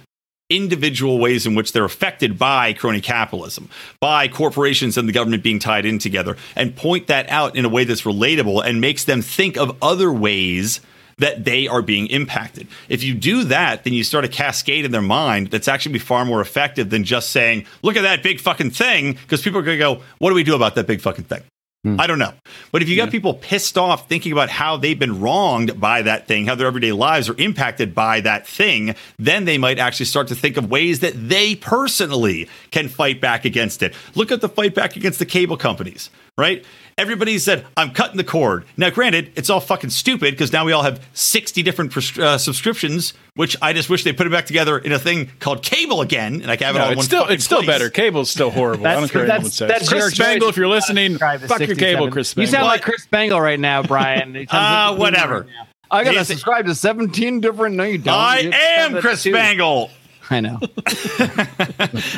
individual 0.56 1.20
ways 1.20 1.46
in 1.46 1.56
which 1.56 1.72
they're 1.72 1.86
affected 1.86 2.38
by 2.38 2.74
crony 2.74 3.02
capitalism, 3.02 3.70
by 4.00 4.28
corporations 4.28 4.98
and 4.98 5.08
the 5.08 5.14
government 5.14 5.44
being 5.44 5.60
tied 5.60 5.86
in 5.86 6.00
together, 6.00 6.38
and 6.56 6.76
point 6.76 7.08
that 7.08 7.30
out 7.30 7.56
in 7.56 7.66
a 7.66 7.70
way 7.70 7.84
that's 7.84 8.04
relatable 8.04 8.64
and 8.64 8.82
makes 8.82 9.04
them 9.06 9.22
think 9.22 9.58
of 9.58 9.76
other 9.82 10.12
ways 10.12 10.82
that 11.18 11.46
they 11.46 11.68
are 11.68 11.82
being 11.82 12.08
impacted. 12.08 12.68
If 12.90 13.04
you 13.04 13.14
do 13.14 13.44
that, 13.46 13.84
then 13.84 13.94
you 13.94 14.04
start 14.04 14.26
a 14.26 14.28
cascade 14.28 14.84
in 14.84 14.92
their 14.92 15.02
mind 15.02 15.52
that's 15.52 15.68
actually 15.68 15.94
be 15.94 16.00
far 16.00 16.26
more 16.26 16.42
effective 16.42 16.90
than 16.90 17.04
just 17.04 17.30
saying, 17.30 17.66
look 17.84 17.96
at 17.96 18.02
that 18.02 18.24
big 18.24 18.40
fucking 18.40 18.72
thing, 18.72 19.14
because 19.14 19.42
people 19.42 19.60
are 19.60 19.64
going 19.64 19.78
to 19.78 19.84
go, 19.84 20.02
what 20.18 20.30
do 20.30 20.36
we 20.36 20.44
do 20.44 20.56
about 20.56 20.76
that 20.76 20.88
big 20.88 21.02
fucking 21.02 21.26
thing? 21.26 21.44
I 21.86 22.08
don't 22.08 22.20
know. 22.20 22.32
But 22.72 22.82
if 22.82 22.88
you 22.88 22.96
got 22.96 23.12
people 23.12 23.34
pissed 23.34 23.78
off 23.78 24.08
thinking 24.08 24.32
about 24.32 24.50
how 24.50 24.78
they've 24.78 24.98
been 24.98 25.20
wronged 25.20 25.82
by 25.82 26.02
that 26.04 26.28
thing, 26.28 26.46
how 26.46 26.56
their 26.56 26.68
everyday 26.68 26.94
lives 26.94 27.28
are 27.28 27.38
impacted 27.38 27.94
by 27.94 28.22
that 28.22 28.48
thing, 28.48 28.96
then 29.20 29.44
they 29.44 29.58
might 29.58 29.80
actually 29.80 30.06
start 30.06 30.30
to 30.30 30.36
think 30.36 30.56
of 30.56 30.72
ways 30.72 31.02
that 31.02 31.14
they 31.28 31.56
personally 31.56 32.48
can 32.72 32.88
fight 32.88 33.20
back 33.20 33.44
against 33.44 33.84
it. 33.84 33.94
Look 34.16 34.32
at 34.32 34.40
the 34.40 34.48
fight 34.48 34.74
back 34.74 34.96
against 34.96 35.20
the 35.20 35.26
cable 35.26 35.58
companies, 35.58 36.10
right? 36.38 36.64
Everybody 36.98 37.38
said, 37.38 37.66
I'm 37.76 37.92
cutting 37.92 38.18
the 38.18 38.24
cord. 38.24 38.64
Now, 38.78 38.90
granted, 38.90 39.34
it's 39.36 39.50
all 39.50 39.60
fucking 39.60 39.90
stupid 39.90 40.32
because 40.36 40.54
now 40.54 40.64
we 40.64 40.72
all 40.72 40.84
have 40.84 41.06
60 41.14 41.64
different 41.64 41.92
pres- 41.92 42.18
uh, 42.18 42.38
subscriptions, 42.38 43.14
which 43.36 43.58
I 43.62 43.74
just 43.74 43.90
wish 43.90 44.04
they 44.04 44.14
put 44.14 44.28
it 44.28 44.32
back 44.32 44.46
together 44.46 44.78
in 44.78 44.92
a 44.92 45.00
thing 45.00 45.32
called 45.40 45.64
cable 45.64 46.02
again, 46.02 46.42
and 46.42 46.52
I 46.52 46.56
can 46.56 46.68
have 46.68 46.76
it 46.76 46.80
all 46.80 46.86
No, 46.88 46.92
in 46.92 46.98
one 46.98 47.02
it's 47.04 47.08
still 47.08 47.22
fucking 47.22 47.34
it's 47.36 47.44
still 47.46 47.58
place. 47.60 47.68
better. 47.68 47.90
Cable's 47.90 48.30
still 48.30 48.52
horrible. 48.52 48.86
I 48.86 48.90
That's- 48.96 49.10
don't 49.10 49.12
care 49.12 49.22
what 49.28 49.34
anyone 49.34 49.52
says. 49.52 49.68
that's 49.70 49.92
your 49.92 50.02
Chris 50.02 50.14
Spangle, 50.16 50.50
if 50.50 50.58
you're 50.58 50.68
listening, 50.68 51.18
fuck 51.18 51.40
your 51.40 51.76
cable, 51.76 52.06
67. 52.06 52.12
Chris 52.12 52.36
You 52.38 52.46
sound 52.48 52.66
like 52.66 52.82
Chris 52.84 53.02
Spangle 53.04 53.42
right 53.42 53.60
now, 53.60 53.82
Brian. 53.82 54.36
He 54.36 54.46
comes 54.46 54.62
Uh, 54.62 54.94
in- 54.94 55.00
whatever. 55.00 55.48
I 55.90 56.04
gotta 56.04 56.16
He's- 56.18 56.28
subscribe 56.28 56.66
to 56.68 56.76
17 56.76 57.40
different. 57.40 57.76
No, 57.76 57.84
you 57.84 57.98
don't. 58.00 58.14
I 58.14 58.40
You 58.40 58.52
am 58.52 58.92
subscribe 58.92 59.02
Chris 59.02 59.24
to 59.24 59.30
two. 59.30 59.36
Spangle. 59.36 59.92
I 60.34 60.40
know. 60.40 60.60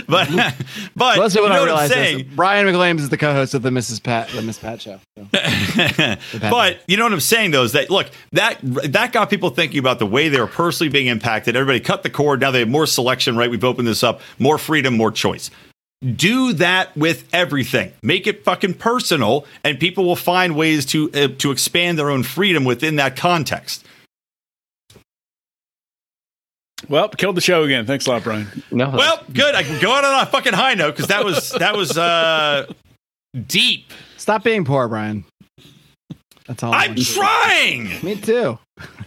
but 0.07 0.29
but 0.95 1.17
Most 1.17 1.35
you 1.35 1.41
people 1.41 1.49
know 1.49 1.61
what 1.61 1.61
I'm 1.61 1.65
realize 1.65 1.91
saying. 1.91 2.17
this. 2.17 2.35
Brian 2.35 2.65
McWilliams 2.65 2.99
is 2.99 3.09
the 3.09 3.17
co-host 3.17 3.53
of 3.53 3.61
the 3.61 3.69
Mrs. 3.69 4.01
Pat, 4.01 4.29
the 4.29 4.41
Miss 4.41 4.57
Pat 4.57 4.81
show. 4.81 4.99
So. 5.17 5.27
but 6.49 6.79
you 6.87 6.97
know 6.97 7.03
what 7.03 7.13
I'm 7.13 7.19
saying 7.19 7.51
though 7.51 7.63
is 7.63 7.73
that 7.73 7.89
look 7.89 8.09
that 8.31 8.59
that 8.61 9.11
got 9.11 9.29
people 9.29 9.49
thinking 9.49 9.79
about 9.79 9.99
the 9.99 10.05
way 10.05 10.29
they 10.29 10.39
were 10.39 10.47
personally 10.47 10.89
being 10.91 11.07
impacted. 11.07 11.55
Everybody 11.55 11.79
cut 11.79 12.03
the 12.03 12.09
cord. 12.09 12.39
Now 12.39 12.51
they 12.51 12.59
have 12.59 12.69
more 12.69 12.87
selection. 12.87 13.35
Right? 13.35 13.49
We've 13.49 13.63
opened 13.63 13.87
this 13.87 14.03
up. 14.03 14.21
More 14.39 14.57
freedom. 14.57 14.95
More 14.95 15.11
choice. 15.11 15.51
Do 16.03 16.53
that 16.53 16.95
with 16.95 17.27
everything. 17.33 17.91
Make 18.03 18.27
it 18.27 18.43
fucking 18.43 18.75
personal, 18.75 19.45
and 19.63 19.79
people 19.79 20.05
will 20.05 20.15
find 20.15 20.55
ways 20.55 20.85
to 20.87 21.11
uh, 21.13 21.27
to 21.39 21.51
expand 21.51 21.97
their 21.97 22.09
own 22.09 22.23
freedom 22.23 22.63
within 22.63 22.97
that 22.97 23.15
context. 23.15 23.85
Well, 26.89 27.09
killed 27.09 27.35
the 27.35 27.41
show 27.41 27.63
again. 27.63 27.85
Thanks 27.85 28.05
a 28.05 28.11
lot, 28.11 28.23
Brian. 28.23 28.47
No, 28.71 28.89
Well, 28.89 29.23
good. 29.33 29.55
I 29.55 29.63
can 29.63 29.81
go 29.81 29.91
out 29.93 30.03
on 30.03 30.21
a 30.21 30.25
fucking 30.25 30.53
high 30.53 30.73
note 30.73 30.91
because 30.95 31.07
that 31.07 31.23
was 31.25 31.49
that 31.51 31.75
was 31.75 31.97
uh, 31.97 32.71
deep. 33.47 33.91
Stop 34.17 34.43
being 34.43 34.65
poor, 34.65 34.87
Brian. 34.87 35.25
That's 36.47 36.61
all. 36.63 36.73
I 36.73 36.83
I'm 36.83 36.89
want 36.91 36.99
to 36.99 37.13
trying. 37.13 38.03
Me 38.03 38.15
too. 38.15 38.59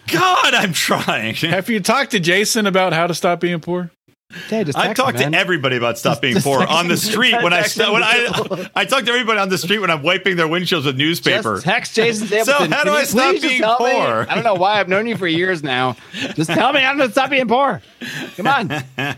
God, 0.08 0.54
I'm 0.54 0.72
trying. 0.72 1.34
Have 1.36 1.68
you 1.68 1.80
talked 1.80 2.10
to 2.12 2.20
Jason 2.20 2.66
about 2.66 2.92
how 2.92 3.06
to 3.06 3.14
stop 3.14 3.40
being 3.40 3.60
poor? 3.60 3.90
I 4.30 4.92
talk 4.92 5.14
to 5.14 5.34
everybody 5.34 5.76
about 5.76 5.96
stop 5.96 6.20
being 6.20 6.40
poor 6.40 6.62
on 6.62 6.88
the 6.88 6.98
street 6.98 7.32
when 7.42 7.54
I 7.54 7.62
when 7.62 8.02
I 8.02 8.68
I 8.74 8.84
talk 8.84 9.04
to 9.04 9.10
everybody 9.10 9.38
on 9.38 9.48
the 9.48 9.56
street 9.56 9.78
when 9.78 9.90
I'm 9.90 10.02
wiping 10.02 10.36
their 10.36 10.46
windshields 10.46 10.84
with 10.84 10.96
newspaper. 10.98 11.54
Just 11.54 11.64
text 11.64 11.94
Jason 11.94 12.26
Stapleton. 12.44 12.70
how 12.70 12.84
do 12.84 12.90
I 12.90 13.04
stop 13.04 13.40
being 13.40 13.60
tell 13.60 13.78
me? 13.82 13.90
poor? 13.92 14.26
I 14.28 14.34
don't 14.34 14.44
know 14.44 14.54
why 14.54 14.80
I've 14.80 14.88
known 14.88 15.06
you 15.06 15.16
for 15.16 15.26
years 15.26 15.62
now. 15.62 15.96
Just 16.34 16.50
tell 16.50 16.72
me 16.74 16.84
I'm 16.84 16.98
to 16.98 17.10
stop 17.10 17.30
being 17.30 17.48
poor. 17.48 17.80
Come 18.36 18.46
on. 18.46 18.72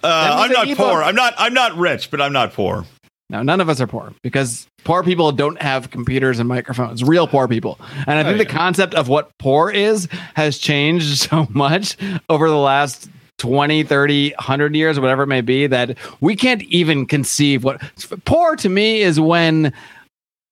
Uh, 0.00 0.46
I'm 0.46 0.52
not 0.52 0.76
poor. 0.76 1.02
I'm 1.02 1.16
not 1.16 1.34
I'm 1.38 1.52
not 1.52 1.76
rich, 1.76 2.12
but 2.12 2.20
I'm 2.20 2.32
not 2.32 2.52
poor. 2.52 2.84
No, 3.30 3.42
none 3.42 3.60
of 3.60 3.68
us 3.68 3.80
are 3.80 3.88
poor 3.88 4.14
because 4.22 4.68
poor 4.84 5.02
people 5.02 5.32
don't 5.32 5.60
have 5.60 5.90
computers 5.90 6.38
and 6.38 6.48
microphones. 6.48 7.02
Real 7.02 7.26
poor 7.26 7.48
people. 7.48 7.80
And 8.06 8.10
I 8.10 8.22
think 8.22 8.38
the 8.38 8.46
concept 8.46 8.94
of 8.94 9.08
what 9.08 9.36
poor 9.38 9.72
is 9.72 10.06
has 10.34 10.56
changed 10.58 11.18
so 11.18 11.48
much 11.50 11.96
over 12.28 12.48
the 12.48 12.56
last 12.56 13.10
20, 13.38 13.82
30, 13.84 14.30
100 14.32 14.74
years, 14.74 15.00
whatever 15.00 15.22
it 15.22 15.28
may 15.28 15.40
be, 15.40 15.66
that 15.68 15.96
we 16.20 16.36
can't 16.36 16.62
even 16.64 17.06
conceive 17.06 17.64
what 17.64 17.80
poor 18.24 18.56
to 18.56 18.68
me 18.68 19.00
is 19.00 19.18
when 19.18 19.72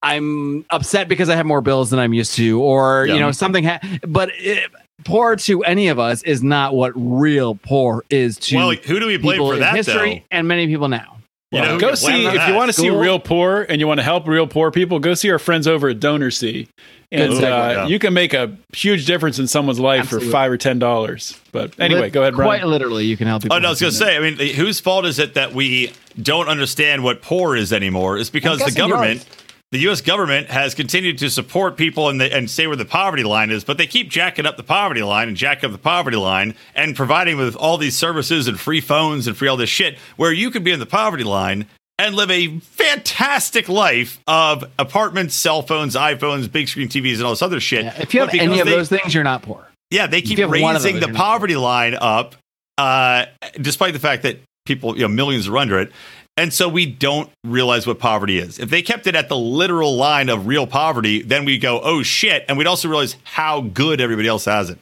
I'm 0.03 0.65
upset 0.69 1.07
because 1.07 1.29
I 1.29 1.35
have 1.35 1.45
more 1.45 1.61
bills 1.61 1.89
than 1.89 1.99
I'm 1.99 2.13
used 2.13 2.35
to, 2.35 2.61
or, 2.61 3.05
Yeah. 3.07 3.13
you 3.15 3.19
know, 3.19 3.31
something, 3.31 3.63
ha- 3.63 3.79
but 4.07 4.29
it, 4.35 4.69
poor 5.05 5.35
to 5.35 5.63
any 5.63 5.87
of 5.89 5.99
us 5.99 6.23
is 6.23 6.41
not 6.43 6.73
what 6.75 6.93
real 6.95 7.55
poor 7.55 8.03
is 8.09 8.37
to 8.37 8.55
Well, 8.55 8.71
who 8.71 8.99
do 8.99 9.07
we 9.07 9.17
blame 9.17 9.39
for 9.39 9.55
that 9.57 9.75
history 9.75 10.25
though? 10.31 10.37
and 10.37 10.47
many 10.47 10.67
people 10.67 10.87
now. 10.87 11.17
You 11.51 11.61
know, 11.61 11.79
go 11.79 11.95
see 11.95 12.25
if 12.25 12.47
you 12.47 12.53
want 12.55 12.69
to 12.69 12.73
see 12.73 12.89
real 12.89 13.19
poor 13.19 13.65
and 13.69 13.79
you 13.79 13.87
want 13.87 13.99
to 13.99 14.03
help 14.03 14.27
real 14.27 14.47
poor 14.47 14.69
people. 14.69 14.99
Go 14.99 15.13
see 15.13 15.31
our 15.31 15.39
friends 15.39 15.65
over 15.65 15.87
at 15.89 15.99
DonorSee, 15.99 16.67
and 17.11 17.33
uh, 17.33 17.37
yeah. 17.37 17.87
you 17.87 17.99
can 17.99 18.13
make 18.13 18.33
a 18.33 18.57
huge 18.73 19.05
difference 19.05 19.39
in 19.39 19.47
someone's 19.47 19.79
life 19.79 20.01
Absolutely. 20.01 20.27
for 20.27 20.31
five 20.31 20.51
or 20.51 20.57
ten 20.57 20.77
dollars. 20.77 21.39
But 21.51 21.79
anyway, 21.79 22.01
Lit- 22.01 22.13
go 22.13 22.21
ahead, 22.21 22.35
Brian. 22.35 22.61
Quite 22.61 22.67
literally, 22.67 23.05
you 23.05 23.15
can 23.15 23.27
help 23.27 23.43
people. 23.43 23.55
Oh 23.55 23.59
no, 23.59 23.67
I 23.67 23.71
was 23.71 23.79
going 23.79 23.91
to 23.91 23.97
say. 23.97 24.17
I 24.17 24.19
mean, 24.19 24.37
whose 24.55 24.79
fault 24.79 25.05
is 25.05 25.17
it 25.19 25.35
that 25.35 25.53
we 25.53 25.93
don't 26.21 26.49
understand 26.49 27.03
what 27.03 27.21
poor 27.21 27.55
is 27.55 27.71
anymore? 27.71 28.17
It's 28.17 28.29
because 28.29 28.59
the 28.59 28.71
government, 28.71 29.23
yours. 29.23 29.43
the 29.71 29.79
U.S. 29.79 30.01
government, 30.01 30.47
has 30.49 30.75
continued 30.75 31.17
to 31.19 31.29
support 31.29 31.77
people 31.77 32.09
and, 32.09 32.19
the, 32.19 32.35
and 32.35 32.49
say 32.49 32.67
where 32.67 32.75
the 32.75 32.85
poverty 32.85 33.23
line 33.23 33.51
is, 33.51 33.63
but 33.63 33.77
they 33.77 33.87
keep 33.87 34.09
jacking 34.09 34.45
up 34.45 34.57
the 34.57 34.63
poverty 34.63 35.01
line 35.01 35.29
and 35.29 35.37
jacking 35.37 35.69
up 35.69 35.71
the 35.71 35.81
poverty 35.81 36.17
line 36.17 36.55
and 36.75 36.93
providing 36.93 37.37
with 37.37 37.55
all 37.55 37.77
these 37.77 37.95
services 37.97 38.49
and 38.49 38.59
free 38.59 38.81
phones 38.81 39.27
and 39.27 39.37
free 39.37 39.47
all 39.47 39.57
this 39.57 39.69
shit, 39.69 39.97
where 40.17 40.33
you 40.33 40.51
could 40.51 40.63
be 40.63 40.73
in 40.73 40.79
the 40.79 40.85
poverty 40.85 41.23
line 41.23 41.67
and 41.99 42.15
live 42.15 42.29
a 42.29 42.59
fantastic 42.59 43.67
life 43.69 44.19
of 44.27 44.63
apartments, 44.77 45.35
cell 45.35 45.61
phones, 45.61 45.95
iPhones, 45.95 46.51
big 46.51 46.67
screen 46.67 46.87
TVs, 46.87 47.15
and 47.15 47.23
all 47.23 47.31
this 47.31 47.41
other 47.41 47.59
shit. 47.59 47.85
Yeah, 47.85 48.01
if 48.01 48.13
you 48.13 48.19
have 48.21 48.29
any 48.33 48.59
of 48.59 48.65
they- 48.67 48.75
those 48.75 48.89
things, 48.89 49.13
you're 49.13 49.23
not 49.23 49.41
poor. 49.41 49.67
yeah, 49.89 50.07
they 50.07 50.21
keep 50.21 50.37
you 50.37 50.47
have 50.47 50.61
one 50.61 50.75
of 50.75 50.83
raising 50.83 50.95
those, 50.95 51.03
the 51.03 51.07
you're 51.09 51.15
poverty 51.17 51.55
line 51.55 51.95
up, 51.99 52.35
uh, 52.77 53.25
despite 53.59 53.93
the 53.93 53.99
fact 53.99 54.23
that 54.23 54.39
people, 54.65 54.95
you 54.95 55.01
know, 55.01 55.07
millions 55.07 55.47
are 55.47 55.57
under 55.57 55.79
it. 55.79 55.91
And 56.39 56.53
so 56.53 56.69
we 56.69 56.85
don't 56.85 57.31
realize 57.43 57.87
what 57.87 57.97
poverty 57.97 58.37
is. 58.37 58.59
If 58.59 58.69
they 58.69 58.83
kept 58.83 59.07
it 59.07 59.15
at 59.15 59.27
the 59.27 59.37
literal 59.37 59.95
line 59.95 60.29
of 60.29 60.45
real 60.45 60.67
poverty, 60.67 61.23
then 61.23 61.45
we'd 61.45 61.61
go, 61.61 61.81
oh 61.81 62.03
shit. 62.03 62.45
And 62.47 62.59
we'd 62.59 62.67
also 62.67 62.87
realize 62.87 63.15
how 63.23 63.61
good 63.61 63.99
everybody 63.99 64.27
else 64.27 64.45
has 64.45 64.69
it. 64.69 64.77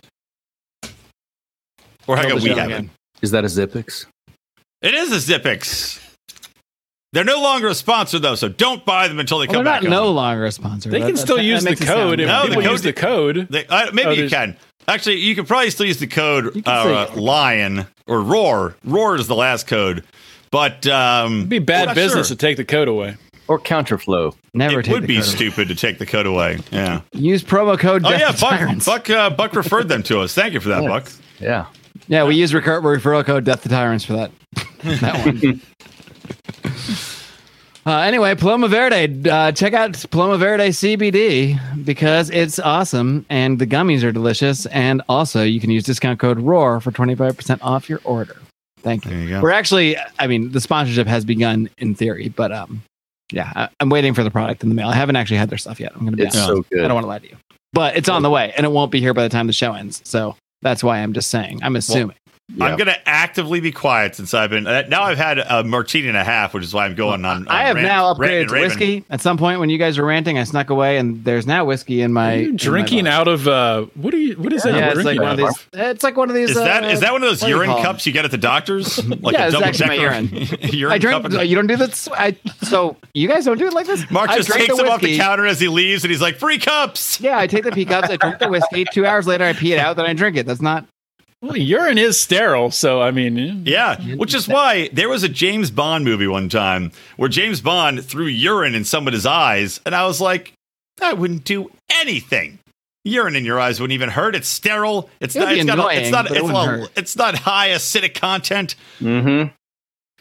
Or 2.07 2.17
how 2.17 2.23
good 2.27 2.43
we 2.43 2.49
have 2.49 2.57
again. 2.67 2.85
it. 2.85 3.23
is 3.23 3.31
that 3.31 3.45
a 3.45 3.47
Zippix? 3.47 4.05
It 4.81 4.93
is 4.93 5.11
a 5.13 5.39
Zippix. 5.39 6.01
They're 7.15 7.23
no 7.23 7.41
longer 7.41 7.69
a 7.69 7.73
sponsor, 7.75 8.19
though, 8.19 8.35
so 8.35 8.49
don't 8.49 8.83
buy 8.83 9.07
them 9.07 9.19
until 9.21 9.39
they 9.39 9.47
Well, 9.47 9.55
come 9.55 9.63
they're 9.63 9.73
back. 9.75 9.83
not 9.83 9.87
on. 9.97 10.03
no 10.05 10.11
longer 10.11 10.45
a 10.45 10.51
sponsor. 10.51 10.89
they 10.89 10.99
That- 10.99 11.07
can 11.07 11.15
still 11.17 11.37
that 11.37 11.43
use 11.43 11.63
the 11.63 11.69
makes 11.69 11.79
it 11.81 11.87
sound 11.87 11.97
code. 12.09 12.19
If 12.19 12.27
No, 12.27 12.41
the 12.41 12.47
people 12.49 12.61
code 12.63 12.71
use 12.71 12.81
the 12.81 12.91
code. 12.93 13.47
They, 13.49 13.65
uh, 13.67 13.91
maybe 13.93 14.07
Oh, 14.09 14.11
you 14.11 14.29
can. 14.29 14.57
Actually, 14.87 15.19
you 15.21 15.33
could 15.33 15.47
probably 15.47 15.69
still 15.69 15.85
use 15.85 15.97
the 15.97 16.07
code 16.07 16.53
You 16.55 16.61
uh, 16.65 17.07
say- 17.07 17.19
Lion 17.19 17.87
or 18.05 18.21
Roar. 18.21 18.75
Roar 18.83 19.15
is 19.15 19.27
the 19.27 19.35
last 19.35 19.65
code. 19.65 20.03
But 20.51 20.85
um, 20.87 21.37
It'd 21.37 21.49
be 21.49 21.59
bad 21.59 21.85
not 21.87 21.95
business 21.95 22.27
sure. 22.27 22.35
to 22.35 22.39
take 22.39 22.57
the 22.57 22.65
code 22.65 22.89
away. 22.89 23.15
Or 23.47 23.59
counterflow? 23.59 24.35
Never 24.53 24.81
it 24.81 24.83
take 24.83 24.93
would 24.95 25.03
the 25.03 25.07
be 25.07 25.15
code. 25.15 25.23
stupid 25.23 25.67
to 25.69 25.75
take 25.75 25.99
the 25.99 26.05
code 26.05 26.25
away. 26.25 26.59
Yeah. 26.71 26.99
Use 27.13 27.43
promo 27.43 27.79
code. 27.79 28.03
Oh 28.05 28.09
Death 28.09 28.19
yeah, 28.19 28.31
Buck. 28.31 28.59
Tyrants. 28.59 28.85
Buck. 28.85 29.09
Uh, 29.09 29.29
Buck 29.29 29.55
referred 29.55 29.87
them 29.87 30.03
to 30.03 30.19
us. 30.19 30.33
Thank 30.33 30.53
you 30.53 30.59
for 30.59 30.69
that, 30.69 30.83
Yeah. 30.83 30.89
Buck. 30.89 31.11
Yeah. 31.39 31.65
Yeah, 32.09 32.25
we 32.25 32.35
use 32.35 32.53
recur- 32.53 32.81
referral 32.81 33.23
code 33.25 33.45
Death 33.45 33.63
to 33.63 33.69
Tyrants 33.69 34.03
for 34.03 34.13
that. 34.13 34.31
that 34.83 35.25
one. 35.25 35.61
Uh, 37.87 37.99
anyway, 37.99 38.33
Paloma 38.33 38.67
Verde. 38.67 39.29
Uh, 39.29 39.51
check 39.51 39.73
out 39.73 40.03
Paloma 40.09 40.37
Verde 40.39 40.69
CBD 40.69 41.85
because 41.85 42.31
it's 42.31 42.57
awesome 42.57 43.25
and 43.29 43.59
the 43.59 43.67
gummies 43.67 44.03
are 44.03 44.11
delicious. 44.11 44.65
And 44.67 45.03
also, 45.07 45.43
you 45.43 45.59
can 45.59 45.69
use 45.69 45.83
discount 45.83 46.19
code 46.19 46.39
ROAR 46.39 46.79
for 46.79 46.91
25% 46.91 47.59
off 47.61 47.87
your 47.87 48.01
order. 48.03 48.37
Thank 48.79 49.05
you. 49.05 49.15
You. 49.15 49.41
We're 49.41 49.51
actually, 49.51 49.97
I 50.17 50.25
mean, 50.25 50.51
the 50.51 50.61
sponsorship 50.61 51.05
has 51.07 51.25
begun 51.25 51.69
in 51.77 51.93
theory, 51.93 52.29
but 52.29 52.51
um, 52.51 52.81
yeah, 53.31 53.51
I, 53.55 53.69
I'm 53.79 53.89
waiting 53.89 54.15
for 54.15 54.23
the 54.23 54.31
product 54.31 54.63
in 54.63 54.69
the 54.69 54.75
mail. 54.75 54.87
I 54.87 54.95
haven't 54.95 55.15
actually 55.15 55.37
had 55.37 55.49
their 55.49 55.57
stuff 55.59 55.79
yet. 55.79 55.91
I'm 55.93 56.01
going 56.01 56.11
to 56.11 56.17
be 56.17 56.23
It's 56.23 56.35
honest. 56.35 56.69
so 56.71 56.79
I 56.79 56.87
don't 56.87 56.93
want 56.95 57.03
to 57.03 57.07
lie 57.09 57.19
to 57.19 57.29
you, 57.29 57.37
but 57.73 57.95
it's 57.95 58.09
on 58.09 58.23
the 58.23 58.29
way 58.31 58.51
and 58.57 58.65
it 58.65 58.69
won't 58.69 58.91
be 58.91 58.99
here 58.99 59.13
by 59.13 59.21
the 59.23 59.29
time 59.29 59.45
the 59.45 59.53
show 59.53 59.73
ends. 59.73 60.01
So 60.05 60.35
that's 60.63 60.83
why 60.83 60.99
I'm 60.99 61.13
just 61.13 61.29
saying. 61.29 61.59
I'm 61.61 61.75
assuming. 61.75 62.15
I'm 62.51 62.77
going 62.77 62.85
to 62.87 63.09
actively 63.09 63.59
be 63.59 63.71
quiet 63.71 64.15
since 64.15 64.33
I've 64.33 64.51
been. 64.51 64.67
Uh, 64.67 64.83
now 64.87 65.01
I've 65.03 65.17
had 65.17 65.39
a 65.39 65.63
martini 65.63 66.07
and 66.07 66.15
a 66.15 66.23
half, 66.23 66.53
which 66.53 66.63
is 66.63 66.73
why 66.75 66.85
I'm 66.85 66.93
going 66.93 67.25
on. 67.25 67.47
on 67.47 67.47
I 67.47 67.63
have 67.65 67.75
rant- 67.75 67.87
now 67.87 68.13
upgraded 68.13 68.49
to 68.49 68.59
whiskey. 68.59 69.03
At 69.09 69.19
some 69.19 69.37
point, 69.37 69.59
when 69.59 69.69
you 69.69 69.79
guys 69.79 69.97
were 69.97 70.05
ranting, 70.05 70.37
I 70.37 70.43
snuck 70.43 70.69
away, 70.69 70.97
and 70.97 71.23
there's 71.23 71.47
now 71.47 71.65
whiskey 71.65 72.01
in 72.01 72.13
my 72.13 72.33
Are 72.33 72.35
you 72.37 72.45
in 72.45 72.51
my 72.51 72.57
drinking 72.57 73.07
out 73.07 73.27
of 73.27 73.47
uh, 73.47 73.87
what 73.95 74.13
are 74.13 74.17
you? 74.17 74.35
What 74.35 74.53
is 74.53 74.61
that? 74.63 74.75
Yeah, 74.75 74.91
you're 74.91 74.99
it's 74.99 75.05
like 75.05 75.17
drinking 75.17 75.21
one 75.23 75.31
of 75.31 75.37
these. 75.37 75.67
It's 75.73 76.03
like 76.03 76.17
one 76.17 76.29
of 76.29 76.35
these. 76.35 76.49
Is 76.51 76.55
that 76.57 76.83
uh, 76.83 76.87
is 76.87 76.99
that 76.99 77.11
one 77.13 77.23
of 77.23 77.29
those 77.29 77.41
what 77.41 77.49
you 77.49 77.55
urine 77.55 77.69
cups 77.81 78.05
you 78.05 78.13
get 78.13 78.25
at 78.25 78.31
the 78.31 78.37
doctors? 78.37 78.99
Like 79.25 79.33
Yeah, 79.33 79.43
a 79.43 79.45
it's 79.47 79.53
double 79.53 79.65
actually 79.65 79.87
my 79.87 79.95
decker 79.97 80.67
urine 80.75 80.93
I 80.93 80.97
drink. 80.99 81.23
cup 81.31 81.45
You 81.47 81.55
don't 81.55 81.67
do 81.67 81.77
this. 81.77 82.07
I 82.09 82.37
so 82.63 82.95
you 83.13 83.27
guys 83.27 83.45
don't 83.45 83.57
do 83.57 83.65
it 83.65 83.73
like 83.73 83.87
this. 83.87 84.09
Marc 84.11 84.29
just 84.31 84.49
drink 84.49 84.67
takes 84.67 84.77
them 84.77 84.87
off 84.89 85.01
the 85.01 85.17
counter 85.17 85.45
as 85.47 85.59
he 85.59 85.67
leaves, 85.67 86.03
and 86.03 86.11
he's 86.11 86.21
like, 86.21 86.35
"Free 86.37 86.59
cups." 86.59 87.19
Yeah, 87.19 87.39
I 87.39 87.47
take 87.47 87.63
the 87.63 87.71
pee 87.71 87.85
cups. 87.85 88.09
I 88.09 88.17
drink 88.17 88.39
the 88.39 88.49
whiskey. 88.49 88.85
Two 88.91 89.05
hours 89.05 89.25
later, 89.25 89.45
I 89.45 89.53
pee 89.53 89.73
it 89.73 89.79
out. 89.79 89.95
Then 89.95 90.05
I 90.05 90.13
drink 90.13 90.37
it. 90.37 90.45
That's 90.45 90.61
not. 90.61 90.85
Well, 91.45 91.57
urine 91.57 91.97
is 91.99 92.19
sterile, 92.19 92.71
so 92.71 93.01
I 93.01 93.11
mean, 93.11 93.37
yeah. 93.65 93.97
Yeah, 94.01 94.15
which 94.15 94.33
is 94.33 94.47
why 94.47 94.89
there 94.93 95.09
was 95.09 95.21
a 95.23 95.29
James 95.29 95.69
Bond 95.69 96.03
movie 96.03 96.27
one 96.27 96.49
time 96.49 96.91
where 97.17 97.29
James 97.29 97.61
Bond 97.61 98.03
threw 98.03 98.25
urine 98.25 98.73
in 98.73 98.83
somebody's 98.83 99.25
eyes, 99.27 99.79
and 99.85 99.93
I 99.93 100.07
was 100.07 100.19
like, 100.19 100.53
I 101.01 101.13
wouldn't 101.13 101.43
do 101.43 101.69
anything. 102.01 102.57
Urine 103.03 103.35
in 103.35 103.45
your 103.45 103.59
eyes 103.59 103.79
wouldn't 103.79 103.93
even 103.93 104.09
hurt. 104.09 104.35
It's 104.35 104.47
sterile. 104.47 105.09
It's 105.19 105.35
It 105.35 105.39
would 105.39 105.45
not. 105.45 105.53
be 105.53 105.59
It's, 105.59 105.65
got 105.65 105.79
a, 105.95 106.01
it's 106.01 106.09
not. 106.11 106.27
but 106.27 106.31
it 106.37 106.43
It's, 106.43 106.51
wouldn't 106.51 106.91
it's 106.97 107.15
not 107.15 107.35
high 107.35 107.69
acidic 107.69 108.15
content. 108.15 108.75
Mm-hmm. 108.99 109.49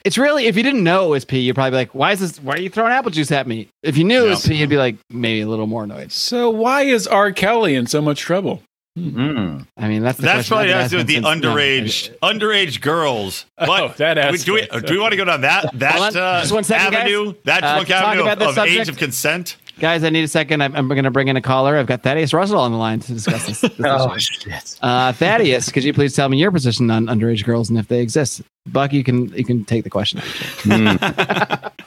It's 0.05 0.19
really 0.19 0.45
if 0.45 0.57
you 0.59 0.63
didn't 0.63 0.85
know 0.85 1.07
it 1.07 1.09
was 1.09 1.25
pee, 1.25 1.39
you'd 1.39 1.55
probably 1.55 1.71
be 1.71 1.77
like, 1.77 1.95
"Why 1.95 2.13
is 2.13 2.21
this? 2.21 2.39
Why 2.39 2.57
are 2.57 2.59
you 2.61 2.69
throwing 2.69 2.93
apple 2.93 3.11
juice 3.11 3.33
at 3.33 3.47
me?" 3.47 3.69
If 3.83 3.97
you 3.97 4.05
knew 4.05 4.27
it 4.27 4.29
was 4.29 4.45
Yeah. 4.47 4.53
pee, 4.53 4.61
you'd 4.61 4.69
be 4.69 4.77
like 4.77 4.97
maybe 5.09 5.41
a 5.41 5.49
little 5.49 5.67
more 5.67 5.85
annoyed. 5.85 6.13
So 6.13 6.51
why 6.51 6.83
is 6.83 7.07
R. 7.07 7.33
Kelly 7.33 7.75
in 7.75 7.87
so 7.87 8.03
much 8.03 8.21
trouble? 8.21 8.61
Mm. 8.97 9.67
I 9.77 9.89
mean, 9.89 10.03
that's 10.05 10.19
the 10.19 10.23
That's 10.23 10.47
probably 10.49 10.73
I've 10.73 10.83
has 10.83 10.91
to 10.93 10.97
do 10.97 10.99
with 10.99 11.07
the 11.09 11.15
been 11.17 11.25
underage 11.25 12.05
since- 12.07 12.17
no. 12.23 12.29
underage 12.29 12.81
girls. 12.81 13.45
Oh, 13.59 13.67
But 13.67 13.97
that 13.97 14.15
do 14.45 14.53
we, 14.55 14.63
aspect. 14.63 14.87
do 14.87 14.93
we 14.95 15.01
want 15.01 15.11
to 15.13 15.17
go 15.17 15.25
down 15.25 15.41
that 15.41 15.69
that 15.81 15.93
Hold 15.97 16.17
on, 16.17 16.23
uh, 16.23 16.41
just 16.43 16.53
one 16.53 16.63
second, 16.63 16.93
guys. 16.93 17.01
avenue? 17.03 17.35
That 17.45 17.65
Uh, 17.65 17.73
drunk 17.75 17.87
to 17.89 17.93
talk 17.93 18.05
avenue 18.05 18.23
about 18.23 18.33
of, 18.43 18.55
this 18.55 18.57
of 18.59 18.65
age 18.69 18.89
of 18.89 18.97
consent? 18.97 19.57
Guys, 19.81 20.05
I 20.05 20.11
need 20.11 20.23
a 20.23 20.29
second. 20.29 20.63
I'm, 20.63 20.77
I'm 20.77 20.87
going 20.87 21.03
to 21.03 21.11
bring 21.11 21.27
in 21.27 21.37
a 21.37 21.41
caller. 21.43 21.77
I've 21.77 21.89
got 21.89 22.05
Thaddeus 22.05 22.33
Russell 22.33 22.61
on 22.61 22.71
the 22.71 22.79
line 22.79 23.01
to 23.01 23.13
discuss 23.13 23.47
this. 23.47 23.61
this 23.63 23.73
Oh 23.85 24.17
shit! 24.17 24.79
Uh, 24.81 25.13
Thaddeus, 25.13 25.73
could 25.73 25.83
you 25.83 25.93
please 25.93 26.15
tell 26.15 26.29
me 26.29 26.37
your 26.39 26.53
position 26.53 26.89
on 26.93 27.07
underage 27.07 27.45
girls 27.45 27.71
and 27.71 27.79
if 27.81 27.89
they 27.89 28.01
exist? 28.01 28.43
Buck, 28.67 28.93
you 28.93 29.03
can 29.03 29.31
you 29.37 29.45
can 29.45 29.65
take 29.65 29.83
the 29.83 29.91
question. 29.91 30.21
Mm. 30.21 31.73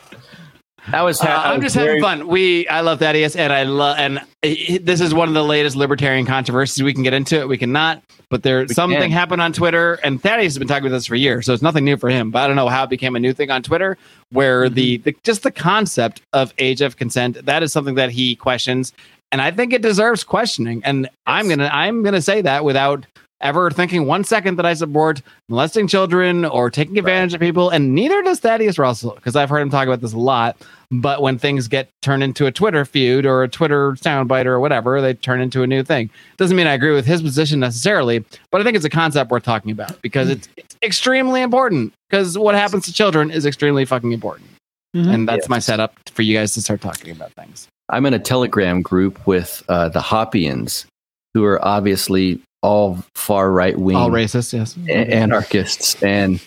I 0.93 1.03
was. 1.03 1.19
Uh, 1.21 1.25
Ha- 1.27 1.43
I 1.43 1.53
I'm 1.53 1.57
was 1.59 1.65
just 1.65 1.75
very- 1.75 1.99
having 1.99 2.03
fun. 2.21 2.27
We, 2.27 2.67
I 2.67 2.81
love 2.81 2.99
Thaddeus, 2.99 3.35
and 3.35 3.51
I 3.51 3.63
love, 3.63 3.97
and 3.99 4.21
he- 4.41 4.77
this 4.77 5.01
is 5.01 5.13
one 5.13 5.27
of 5.27 5.33
the 5.33 5.43
latest 5.43 5.75
libertarian 5.75 6.25
controversies. 6.25 6.81
We 6.83 6.93
can 6.93 7.03
get 7.03 7.13
into 7.13 7.39
it, 7.39 7.47
we 7.47 7.57
cannot, 7.57 8.01
but 8.29 8.43
there 8.43 8.59
We 8.61 8.67
something 8.73 8.99
can. 8.99 9.11
happened 9.11 9.41
on 9.41 9.53
Twitter, 9.53 9.95
and 10.03 10.21
Thaddeus 10.21 10.53
has 10.53 10.57
been 10.59 10.67
talking 10.67 10.83
with 10.85 10.93
us 10.93 11.05
for 11.05 11.15
years, 11.15 11.45
so 11.45 11.53
it's 11.53 11.61
nothing 11.63 11.83
new 11.85 11.97
for 11.97 12.09
him. 12.09 12.31
But 12.31 12.43
I 12.43 12.47
don't 12.47 12.55
know 12.55 12.69
how 12.69 12.83
it 12.83 12.89
became 12.89 13.15
a 13.15 13.19
new 13.19 13.33
thing 13.33 13.51
on 13.51 13.63
Twitter, 13.63 13.97
where 14.31 14.69
the, 14.69 14.97
the 14.97 15.15
just 15.23 15.43
the 15.43 15.51
concept 15.51 16.21
of 16.33 16.53
age 16.57 16.81
of 16.81 16.95
consent 16.97 17.45
that 17.45 17.63
is 17.63 17.73
something 17.73 17.95
that 17.95 18.11
he 18.11 18.35
questions, 18.35 18.93
and 19.31 19.41
I 19.41 19.51
think 19.51 19.73
it 19.73 19.81
deserves 19.81 20.23
questioning. 20.23 20.81
And 20.85 21.09
I'm 21.25 21.49
gonna, 21.49 21.69
I'm 21.71 22.01
gonna 22.03 22.21
say 22.21 22.41
that 22.41 22.63
without 22.63 23.05
ever 23.41 23.69
thinking 23.69 24.05
one 24.05 24.23
second 24.23 24.55
that 24.57 24.65
I 24.65 24.73
support 24.73 25.21
molesting 25.49 25.87
children 25.87 26.43
or 26.45 26.69
taking 26.69 26.97
advantage 26.97 27.33
of 27.33 27.39
people, 27.39 27.69
and 27.69 27.93
neither 27.93 28.21
does 28.23 28.39
Thaddeus 28.39 28.77
Russell, 28.79 29.11
because 29.15 29.35
I've 29.35 29.49
heard 29.49 29.59
him 29.59 29.69
talk 29.69 29.87
about 29.87 30.01
this 30.01 30.13
a 30.13 30.17
lot. 30.17 30.57
But 30.89 31.21
when 31.21 31.37
things 31.37 31.67
get 31.67 31.89
turned 32.01 32.23
into 32.23 32.45
a 32.45 32.51
Twitter 32.51 32.85
feud 32.85 33.25
or 33.25 33.43
a 33.43 33.47
Twitter 33.49 33.91
soundbite 33.93 34.45
or 34.45 34.59
whatever, 34.59 35.01
they 35.01 35.13
turn 35.13 35.41
into 35.41 35.61
a 35.61 35.67
new 35.67 35.83
thing. 35.83 36.09
Doesn't 36.37 36.55
mean 36.55 36.65
I 36.67 36.73
agree 36.73 36.93
with 36.93 37.05
his 37.05 37.21
position 37.21 37.59
necessarily, 37.59 38.23
but 38.51 38.61
I 38.61 38.63
think 38.63 38.75
it's 38.77 38.85
a 38.85 38.89
concept 38.89 39.29
worth 39.29 39.43
talking 39.43 39.71
about 39.71 40.01
because 40.01 40.29
it's, 40.29 40.47
it's 40.55 40.77
extremely 40.81 41.41
important. 41.41 41.93
Because 42.09 42.37
what 42.37 42.55
happens 42.55 42.85
to 42.85 42.93
children 42.93 43.31
is 43.31 43.45
extremely 43.45 43.83
fucking 43.83 44.13
important, 44.13 44.47
Mhm. 44.95 45.13
and 45.13 45.27
that's 45.27 45.43
Yes. 45.43 45.49
my 45.49 45.59
setup 45.59 45.93
for 46.09 46.21
you 46.21 46.37
guys 46.37 46.53
to 46.53 46.61
start 46.61 46.79
talking 46.79 47.11
about 47.11 47.33
things. 47.33 47.67
I'm 47.89 48.05
in 48.05 48.13
a 48.13 48.19
Telegram 48.19 48.81
group 48.81 49.27
with 49.27 49.63
uh, 49.67 49.89
the 49.89 49.99
Hoppians, 50.01 50.85
who 51.33 51.43
are 51.43 51.63
obviously 51.65 52.41
all 52.67 52.97
far 53.15 53.51
right 53.51 53.77
wing 53.77 53.95
All 53.95 54.09
racist, 54.11 54.53
yes. 54.53 54.75
anarchists, 54.89 56.01
and 56.03 56.41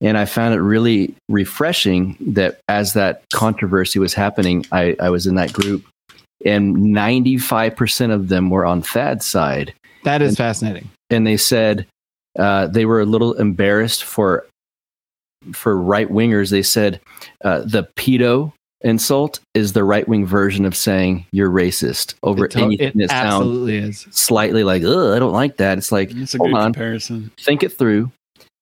and 0.00 0.18
I 0.18 0.24
found 0.24 0.54
it 0.54 0.60
really 0.60 1.14
refreshing 1.28 2.16
that 2.20 2.60
as 2.68 2.92
that 2.94 3.22
controversy 3.32 3.98
was 4.00 4.14
happening, 4.14 4.66
I, 4.72 4.96
I 5.00 5.10
was 5.10 5.26
in 5.28 5.36
that 5.36 5.52
group, 5.52 5.84
and 6.44 6.74
95 6.92 7.76
percent 7.76 8.12
of 8.12 8.28
them 8.28 8.50
were 8.50 8.66
on 8.66 8.82
Thad's 8.82 9.24
side, 9.26 9.72
That 10.04 10.22
is 10.22 10.36
fascinating. 10.36 10.90
and 11.10 11.26
they 11.26 11.36
said 11.36 11.86
uh, 12.38 12.66
they 12.66 12.84
were 12.84 13.00
a 13.00 13.06
little 13.06 13.34
embarrassed 13.34 14.04
for 14.04 14.44
for 15.52 15.76
right 15.76 16.08
wingers. 16.08 16.50
They 16.50 16.62
said 16.62 17.00
uh, 17.44 17.60
the 17.60 17.88
pedo 17.96 18.52
insult 18.84 19.40
is 19.54 19.72
the 19.72 19.84
right 19.84 20.06
wing 20.08 20.26
version 20.26 20.64
of 20.64 20.74
saying 20.76 21.26
you're 21.32 21.50
racist 21.50 22.14
over 22.22 22.46
It 22.46 22.52
to- 22.52 22.58
anything 22.60 22.88
it 22.88 23.08
that 23.08 23.10
sounds 23.10 23.34
absolutely 23.34 23.76
is. 23.78 24.06
slightly 24.10 24.64
like, 24.64 24.82
Ugh, 24.82 25.14
I 25.14 25.18
don't 25.18 25.32
like 25.32 25.56
that. 25.58 25.78
It's 25.78 25.92
like, 25.92 26.10
That's 26.10 26.34
a 26.34 26.38
hold 26.38 26.50
good 26.50 26.56
on, 26.58 26.72
comparison. 26.72 27.30
think 27.38 27.62
it 27.62 27.70
through. 27.76 28.10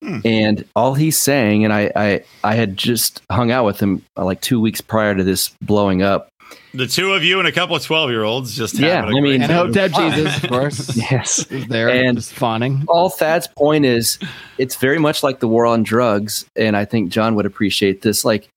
Hmm. 0.03 0.19
And 0.25 0.65
all 0.75 0.95
he's 0.95 1.21
saying, 1.21 1.63
and 1.63 1.71
I, 1.71 1.91
I, 1.95 2.23
I 2.43 2.55
had 2.55 2.75
just 2.75 3.21
hung 3.31 3.51
out 3.51 3.65
with 3.65 3.79
him 3.79 4.03
uh, 4.17 4.25
like 4.25 4.41
two 4.41 4.59
weeks 4.59 4.81
prior 4.81 5.13
to 5.13 5.23
this 5.23 5.49
blowing 5.61 6.01
up. 6.01 6.27
The 6.73 6.87
two 6.87 7.13
of 7.13 7.23
you 7.23 7.37
and 7.39 7.47
a 7.47 7.51
couple 7.51 7.75
of 7.75 7.83
12 7.83 8.09
year 8.09 8.23
olds 8.23 8.55
just 8.55 8.79
Yeah, 8.79 9.01
having 9.01 9.13
a 9.15 9.17
I 9.17 9.21
mean- 9.21 9.23
great 9.39 9.41
And 9.41 9.49
time. 9.73 9.89
Hotep 9.91 9.91
Jesus, 10.15 10.43
of 10.43 10.49
course, 10.49 10.97
Yes. 11.11 11.45
is 11.51 11.67
there 11.67 11.89
And- 11.89 12.17
just 12.17 12.33
fawning. 12.33 12.83
All 12.87 13.09
Thad's 13.09 13.47
point 13.47 13.85
is, 13.85 14.17
it's 14.57 14.75
very 14.75 14.97
much 14.97 15.21
like 15.23 15.39
the 15.39 15.47
war 15.47 15.65
on 15.65 15.83
drugs, 15.83 16.45
and 16.55 16.75
I 16.75 16.83
think 16.85 17.09
John 17.11 17.35
would 17.35 17.45
appreciate 17.45 18.01
this. 18.01 18.25
Like, 18.25 18.47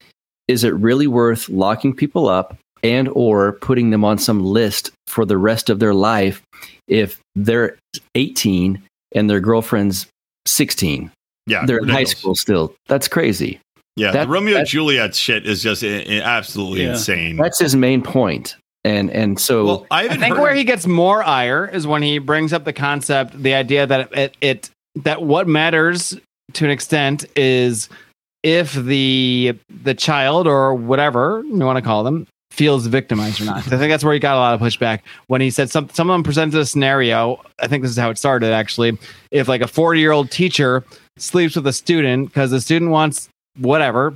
is 0.49 0.65
it 0.65 0.75
really 0.75 1.07
worth 1.07 1.49
locking 1.49 1.95
people 1.95 2.29
up 2.29 2.57
and 2.83 3.09
or 3.13 3.53
putting 3.61 3.91
them 3.91 4.05
on 4.05 4.19
some 4.19 4.41
list 4.45 4.91
for 5.07 5.25
the 5.25 5.39
rest 5.39 5.71
of 5.71 5.79
their 5.81 5.95
life 5.95 6.43
if 6.87 7.19
they're 7.35 7.77
18 8.15 8.83
and 9.15 9.31
their 9.31 9.41
girlfriend's 9.41 10.07
16? 10.47 11.11
yeah, 11.47 11.67
they're 11.67 11.79
in 11.79 11.89
high 11.89 12.05
school 12.05 12.35
still. 12.35 12.75
That's 12.89 13.07
crazy. 13.09 13.61
Yeah, 13.97 14.11
That- 14.13 14.25
the 14.25 14.33
Romeo 14.33 14.55
that- 14.55 14.61
and 14.61 14.69
Juliet 14.69 15.15
shit 15.15 15.47
is 15.47 15.63
just 15.63 15.85
i- 15.85 16.05
i- 16.09 16.21
absolutely 16.23 16.83
Yeah. 16.85 16.93
insane. 16.93 17.37
That's 17.37 17.59
his 17.59 17.77
main. 17.77 18.03
And 18.87 19.11
and 19.11 19.39
so 19.41 19.65
well, 19.65 19.87
I, 19.91 20.05
I 20.05 20.17
think 20.17 20.35
heard- 20.35 20.41
where 20.43 20.55
he 20.55 20.65
gets 20.65 20.87
more 20.87 21.23
ire 21.23 21.67
is 21.73 21.87
when 21.87 22.03
he 22.03 22.19
brings 22.19 22.53
up 22.53 22.65
the 22.65 22.73
concept, 22.73 23.43
the 23.43 23.55
idea 23.55 23.87
that 23.87 24.13
it, 24.13 24.37
it 24.41 24.71
that 25.05 25.23
what 25.23 25.47
matters 25.49 26.19
to 26.55 26.65
an 26.65 26.71
extent 26.71 27.25
is 27.37 27.89
if 28.45 28.75
the 28.75 29.59
the 29.83 29.95
child 29.95 30.47
or 30.47 30.75
whatever 30.75 31.43
you 31.47 31.59
want 31.65 31.79
to 31.79 31.83
call 31.83 32.05
them 32.05 32.29
feels 32.53 32.87
victimized 32.87 33.41
or 33.41 33.47
not. 33.47 33.57
I 33.57 33.63
think 33.63 33.91
that's 33.91 34.05
where 34.05 34.15
he 34.15 34.21
got 34.21 34.37
a 34.37 34.39
lot 34.39 34.55
of 34.55 34.61
pushback 34.61 35.01
when 35.27 35.41
he 35.41 35.51
said 35.51 35.71
some 35.71 35.89
someone 35.89 36.23
presented 36.23 36.61
a 36.61 36.67
scenario. 36.67 37.43
I 37.59 37.67
think 37.67 37.83
this 37.83 37.91
is 37.91 37.97
how 37.97 38.11
it 38.11 38.19
started 38.19 38.53
actually. 38.53 38.97
If 39.33 39.49
like 39.49 39.63
a 39.63 39.67
40 39.67 39.99
year 39.99 40.13
old 40.13 40.31
teacher 40.31 40.85
sleeps 41.17 41.57
with 41.57 41.67
a 41.67 41.73
student 41.73 42.29
because 42.29 42.53
the 42.53 42.61
student 42.61 42.93
wants 42.93 43.29
whatever. 43.59 44.15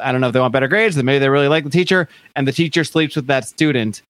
I 0.00 0.12
don't 0.12 0.20
know 0.20 0.28
if 0.28 0.34
they 0.34 0.40
want 0.40 0.52
better 0.52 0.68
grades, 0.68 0.96
then 0.96 1.04
maybe 1.04 1.18
they 1.18 1.28
really 1.28 1.48
like 1.48 1.64
the 1.64 1.70
teacher, 1.70 2.08
and 2.36 2.46
the 2.46 2.52
teacher 2.52 2.84
sleeps 2.84 3.16
with 3.16 3.28
that 3.28 3.46
student. 3.46 4.02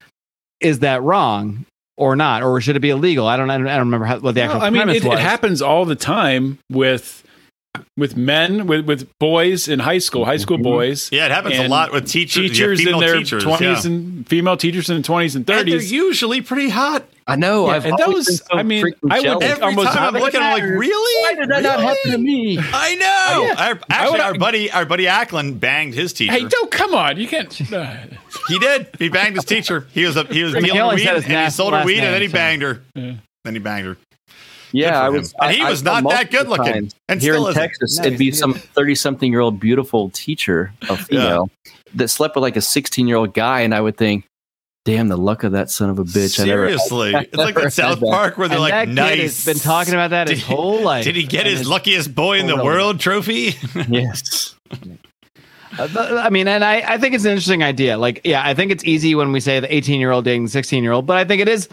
Is 0.61 0.81
that 0.81 1.03
wrong 1.03 1.64
or 1.97 2.16
not, 2.16 2.43
or 2.43 2.61
should 2.61 2.77
it 2.77 2.81
be 2.81 2.91
illegal? 2.91 3.27
I 3.27 3.37
don't. 3.37 3.51
I 3.51 3.57
don't, 3.57 3.68
I 3.68 3.77
don't 3.77 3.87
remember 3.87 4.07
how, 4.07 4.18
what 4.18 4.35
the 4.35 4.43
actual 4.43 4.59
Well, 4.59 4.66
I 4.66 4.71
mean, 4.71 4.89
it, 4.89 5.05
was. 5.05 5.18
it 5.18 5.23
happens 5.23 5.62
all 5.62 5.85
the 5.85 5.97
time 5.97 6.59
with 6.71 7.25
with 7.97 8.16
men, 8.16 8.66
with 8.66 8.87
with 8.87 9.09
boys 9.18 9.68
in 9.68 9.79
high 9.79 9.99
school, 9.99 10.25
high 10.25 10.37
school 10.39 10.59
boys. 10.59 11.09
yeah, 11.12 11.27
it 11.27 11.33
happens 11.33 11.59
a 11.59 11.68
lot 11.68 11.93
with 11.93 12.07
teachers, 12.09 12.51
Teachers 12.51 12.83
yeah, 12.85 12.95
in 12.95 13.01
their 13.01 13.16
teachers, 13.18 13.43
twenties 13.45 13.85
yeah. 13.85 13.91
and 13.93 14.29
female 14.29 14.57
teachers 14.57 14.89
in 14.91 14.97
the 14.97 15.03
twenties 15.03 15.37
and 15.37 15.43
And 15.43 15.47
they're 15.47 15.59
thirties. 15.77 15.93
usually 15.93 16.41
pretty 16.41 16.68
hot. 16.71 17.05
I 17.27 17.37
know. 17.37 17.66
Yeah, 17.68 17.75
I've 17.75 17.85
and 17.85 17.95
always 18.01 18.27
those- 18.27 18.41
been 18.41 18.49
so 18.49 18.59
I 18.59 18.62
mean, 18.64 18.87
I 19.09 19.21
would- 19.21 19.43
Every 19.43 19.62
almost- 19.62 19.93
time 19.93 20.16
I'm 20.16 20.21
looking, 20.21 20.41
I'm 20.41 20.53
like, 20.53 20.62
really? 20.64 21.23
Why 21.23 21.35
did 21.35 21.49
that 21.51 21.62
not 21.62 21.79
happen 21.81 22.11
to 22.12 22.18
me? 22.18 22.59
I 22.59 22.95
know. 22.97 23.45
yeah. 23.45 23.68
Our, 23.68 23.81
actually, 23.89 24.11
would- 24.12 24.21
our 24.21 24.35
buddy, 24.35 24.71
our 24.73 24.85
buddy 24.85 25.07
Ackland 25.07 25.61
banged 25.61 25.95
his 25.95 26.12
teacher. 26.12 26.33
Hey, 26.33 26.45
don't 26.49 26.71
come 26.73 26.93
on! 26.95 27.18
You 27.18 27.29
can't. 27.29 27.73
uh, 27.73 27.97
He 28.49 28.59
did. 28.59 28.89
He 28.99 29.09
banged 29.11 29.37
his 29.37 29.45
teacher. 29.45 29.87
He 29.93 30.05
was 30.07 30.16
a, 30.16 30.25
he 30.25 30.43
was 30.43 30.55
I 30.57 30.61
he 30.61 30.66
dealing 30.71 30.97
weed, 30.97 31.07
and 31.07 31.23
he 31.25 31.51
sold 31.51 31.73
her 31.73 31.79
last 31.81 31.87
weed, 31.87 31.99
and 32.01 32.14
then 32.14 32.23
he 32.23 32.29
so- 32.29 32.33
banged 32.33 32.62
her. 32.62 32.83
Yeah. 32.97 33.12
Then 33.45 33.55
he 33.55 33.61
banged 33.61 33.87
her. 33.87 33.97
Yeah, 34.73 35.03
I 35.03 35.09
him. 35.09 35.14
was. 35.14 35.35
And 35.41 35.53
he 35.57 35.62
I- 35.62 35.71
was 35.71 35.87
I 35.87 36.01
not 36.01 36.11
that 36.11 36.31
good 36.31 36.49
looking, 36.49 36.91
and 37.09 37.21
here 37.21 37.35
still 37.35 37.47
in 37.47 37.51
isn't. 37.53 37.62
Texas, 37.62 37.99
No, 37.99 38.05
it'd 38.07 38.18
be 38.18 38.33
some 38.33 38.55
thirty-something-year-old 38.55 39.59
beautiful 39.61 40.11
teacher, 40.11 40.73
a 40.89 40.97
female, 40.97 41.51
that 41.95 42.09
slept 42.09 42.35
with 42.37 42.43
like 42.43 42.57
a 42.57 42.61
sixteen-year-old 42.62 43.35
guy, 43.35 43.61
and 43.61 43.75
I 43.75 43.81
would 43.81 43.97
think, 43.97 44.25
"Damn, 44.85 45.09
the 45.09 45.16
luck 45.16 45.43
of 45.45 45.53
that 45.53 45.71
son 45.71 45.91
of 45.91 45.99
a 45.99 46.05
bitch!" 46.05 46.39
I 46.41 46.45
never- 46.47 46.66
Seriously, 46.68 47.12
it's 47.14 47.35
like 47.37 47.55
never 47.55 47.61
that 47.66 47.73
South 47.73 47.99
had 47.99 48.01
that. 48.01 48.11
Park 48.11 48.39
where 48.39 48.49
they're 48.49 48.57
and 48.59 48.62
like, 48.62 48.73
that 48.73 48.89
"Nice." 48.89 49.11
kid 49.16 49.23
has 49.23 49.45
been 49.45 49.59
talking 49.59 49.95
about 49.95 50.11
that 50.11 50.29
his 50.29 50.43
whole 50.45 50.83
life. 50.83 51.05
Did 51.05 51.16
he 51.16 51.25
get 51.25 51.47
And 51.47 51.57
his 51.59 51.68
luckiest 51.68 52.14
boy 52.14 52.39
in 52.39 52.47
the 52.47 52.53
irrelevant. 52.55 52.64
world 52.77 53.01
trophy? 53.01 53.55
yes. 53.89 54.55
Uh, 55.79 55.87
th- 55.87 55.97
I 55.99 56.31
mean, 56.31 56.49
and 56.49 56.64
I, 56.64 56.81
I 56.95 56.99
think 56.99 57.14
it's 57.14 57.25
an 57.25 57.31
interesting 57.31 57.62
idea. 57.62 57.97
Like, 57.97 58.23
yeah, 58.25 58.43
I 58.45 58.55
think 58.55 58.73
it's 58.73 58.85
easy 58.85 59.14
when 59.14 59.31
we 59.31 59.39
say 59.41 59.61
the 59.61 59.73
18 59.73 60.01
year 60.01 60.11
old 60.11 60.25
dating 60.25 60.45
the 60.45 60.51
16 60.51 60.83
year 60.83 60.93
old, 60.93 61.07
but 61.07 61.16
I 61.16 61.25
think 61.25 61.41
it 61.41 61.49
is. 61.49 61.68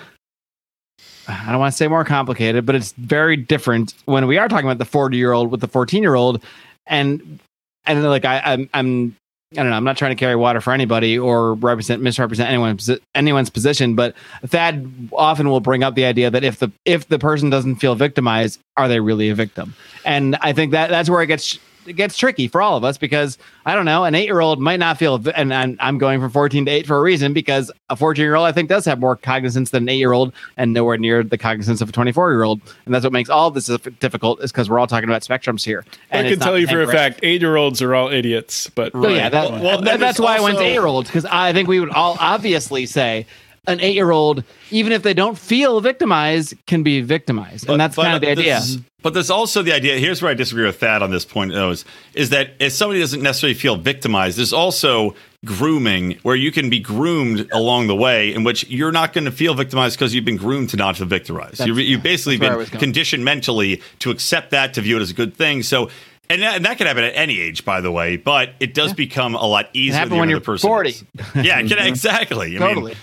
I 1.28 1.51
don't 1.51 1.59
want 1.59 1.73
to 1.73 1.78
say 1.78 1.88
more 1.88 2.05
complicated, 2.05 2.65
but 2.65 2.75
it's 2.75 2.93
very 2.93 3.36
different 3.36 3.93
when 4.05 4.28
we 4.28 4.38
are 4.38 4.47
talking 4.47 4.65
about 4.65 4.78
the 4.78 4.86
40 4.86 5.17
year 5.17 5.34
old 5.34 5.51
with 5.51 5.61
the 5.61 5.67
14 5.67 6.01
year 6.01 6.15
old, 6.15 6.43
and 6.86 7.39
and 7.86 8.03
like 8.03 8.25
I, 8.25 8.41
I'm 8.43 8.69
I'm 8.73 9.15
I 9.53 9.55
don't 9.55 9.69
know. 9.69 9.78
I'm 9.78 9.86
not 9.86 9.95
trying 9.95 10.11
to 10.11 10.19
carry 10.19 10.36
water 10.36 10.59
for 10.59 10.73
anybody 10.73 11.17
or 11.17 11.53
represent 11.53 12.01
misrepresent 12.01 12.49
anyone's 12.49 12.89
anyone's 13.15 13.49
position, 13.49 13.95
but 13.95 14.13
Thad 14.45 14.91
often 15.13 15.49
will 15.49 15.61
bring 15.61 15.84
up 15.84 15.95
the 15.95 16.03
idea 16.03 16.30
that 16.30 16.43
if 16.43 16.59
the 16.59 16.69
if 16.84 17.07
the 17.07 17.17
person 17.17 17.49
doesn't 17.49 17.78
feel 17.78 17.95
victimized, 17.95 18.59
are 18.75 18.89
they 18.89 18.99
really 18.99 19.30
a 19.30 19.36
victim? 19.36 19.73
And 20.03 20.36
I 20.41 20.51
think 20.51 20.71
that 20.71 20.89
that's 20.89 21.09
where 21.09 21.21
it 21.21 21.28
gets 21.28 21.59
it 21.88 21.93
gets 21.93 22.17
tricky 22.17 22.47
for 22.47 22.61
all 22.61 22.77
of 22.77 22.83
us 22.83 22.97
because 22.97 23.38
I 23.65 23.75
don't 23.75 23.85
know, 23.85 24.03
an 24.03 24.15
eight 24.15 24.25
year 24.25 24.39
old 24.39 24.59
might 24.59 24.79
not 24.79 24.97
feel, 24.97 25.21
and 25.35 25.53
I'm, 25.53 25.77
I'm 25.79 25.97
going 25.97 26.19
from 26.19 26.29
14 26.31 26.65
to 26.65 26.71
eight 26.71 26.85
for 26.88 26.97
a 26.97 27.01
reason 27.01 27.33
because 27.33 27.71
a 27.89 27.95
14 27.95 28.21
year 28.23 28.35
old 28.35 28.45
I 28.47 28.51
think 28.51 28.69
does 28.69 28.85
have 28.85 28.99
more 28.99 29.15
cognizance 29.15 29.69
than 29.71 29.83
an 29.83 29.89
eight 29.89 29.97
year 29.97 30.11
old 30.13 30.33
and 30.57 30.73
nowhere 30.73 30.97
near 30.97 31.23
the 31.23 31.38
cognizance 31.38 31.81
of 31.81 31.89
a 31.89 31.91
24 31.91 32.31
year 32.31 32.43
old, 32.43 32.61
and 32.85 32.93
that's 32.93 33.03
what 33.03 33.13
makes 33.13 33.29
all 33.29 33.51
this 33.51 33.67
difficult 33.99 34.41
is 34.43 34.51
because 34.51 34.69
we're 34.69 34.79
all 34.79 34.88
talking 34.88 35.09
about 35.09 35.21
spectrums 35.21 35.63
here. 35.63 35.85
I 36.11 36.23
can 36.23 36.39
tell 36.39 36.57
you 36.57 36.67
for 36.67 36.81
a 36.81 36.88
fact, 36.88 37.19
eight-year-olds 37.23 37.81
are 37.81 37.95
all 37.95 38.09
idiots. 38.09 38.69
But 38.69 38.91
so 38.93 39.07
yeah, 39.09 39.29
that, 39.29 39.51
Well, 39.51 39.63
well, 39.63 39.81
that- 39.81 39.99
that's 39.99 40.19
why 40.19 40.38
I 40.38 40.39
went 40.41 40.57
to 40.57 40.63
eight 40.63 40.73
year 40.73 40.85
olds 40.85 41.09
because 41.09 41.25
I 41.25 41.53
think 41.53 41.67
we 41.67 41.79
would 41.79 41.89
all 41.91 42.17
obviously 42.19 42.85
say 42.85 43.25
an 43.68 43.80
eight 43.82 43.95
year 43.95 44.11
old, 44.11 44.43
even 44.72 44.91
if 44.93 45.03
they 45.03 45.13
don't 45.13 45.38
feel 45.38 45.82
victimized, 45.82 46.53
can 46.68 46.84
be 46.84 47.01
victimized, 47.01 47.70
and 47.70 47.80
that's 47.80 47.95
kind 47.95 48.15
of 48.15 48.22
the 48.22 48.32
idea. 48.32 48.43
there's- 48.45 48.78
But 49.03 49.13
there's 49.13 49.30
also 49.30 49.61
the 49.61 49.74
idea. 49.74 49.97
Here's 49.99 50.22
where 50.22 50.32
I 50.32 50.34
disagree 50.34 50.65
with 50.65 50.80
Thad 50.80 51.01
on 51.03 51.11
this 51.11 51.24
point. 51.26 51.53
Though, 51.53 51.70
is, 51.72 51.86
is 52.13 52.30
that 52.32 52.51
if 52.59 52.74
somebody 52.74 52.99
doesn't 52.99 53.22
necessarily 53.22 53.53
feel 53.53 53.76
victimized, 53.78 54.38
there's 54.38 54.53
also 54.53 55.15
grooming 55.45 56.18
where 56.24 56.36
you 56.36 56.51
can 56.51 56.70
be 56.70 56.80
groomed 56.80 57.47
along 57.51 57.88
the 57.88 57.95
way, 57.95 58.34
in 58.34 58.43
which 58.43 58.68
you're 58.70 58.91
not 58.91 59.13
going 59.13 59.26
to 59.26 59.32
feel 59.32 59.53
victimized 59.53 59.97
because 59.97 60.13
you've 60.15 60.26
been 60.26 60.36
groomed 60.38 60.70
to 60.72 60.78
not 60.78 60.97
feel 60.97 61.07
victimized. 61.07 61.59
That's- 61.59 61.68
You, 61.68 61.76
you've 61.76 62.03
basically 62.03 62.38
that's 62.38 62.55
where 62.55 62.65
I 62.65 62.70
been 62.70 62.80
conditioned 62.80 63.24
mentally 63.24 63.82
to 63.99 64.11
accept 64.11 64.51
that, 64.51 64.74
to 64.74 64.82
view 64.82 64.97
it 64.97 65.01
as 65.01 65.11
a 65.11 65.13
good 65.15 65.36
thing. 65.36 65.63
So. 65.63 65.89
And 66.30 66.41
that, 66.41 66.57
and 66.57 66.65
that 66.65 66.78
can 66.78 66.88
happen 66.88 67.05
at 67.05 67.13
any 67.15 67.39
age, 67.39 67.63
by 67.63 67.80
the 67.80 67.89
way, 67.89 68.18
but 68.18 68.49
it 68.59 68.74
does 68.74 68.91
become 68.91 69.34
a 69.36 69.45
lot 69.47 69.70
easier. 69.72 70.05
when 70.09 70.28
you're 70.28 70.39
the 70.39 70.43
person 70.45 70.68
40. 70.68 70.89
is. 70.89 71.03
Yeah, 71.36 71.61
can- 71.63 71.78
exactly. 71.88 72.47
I 72.47 72.59
mean, 72.59 72.59
Totally. 72.59 72.95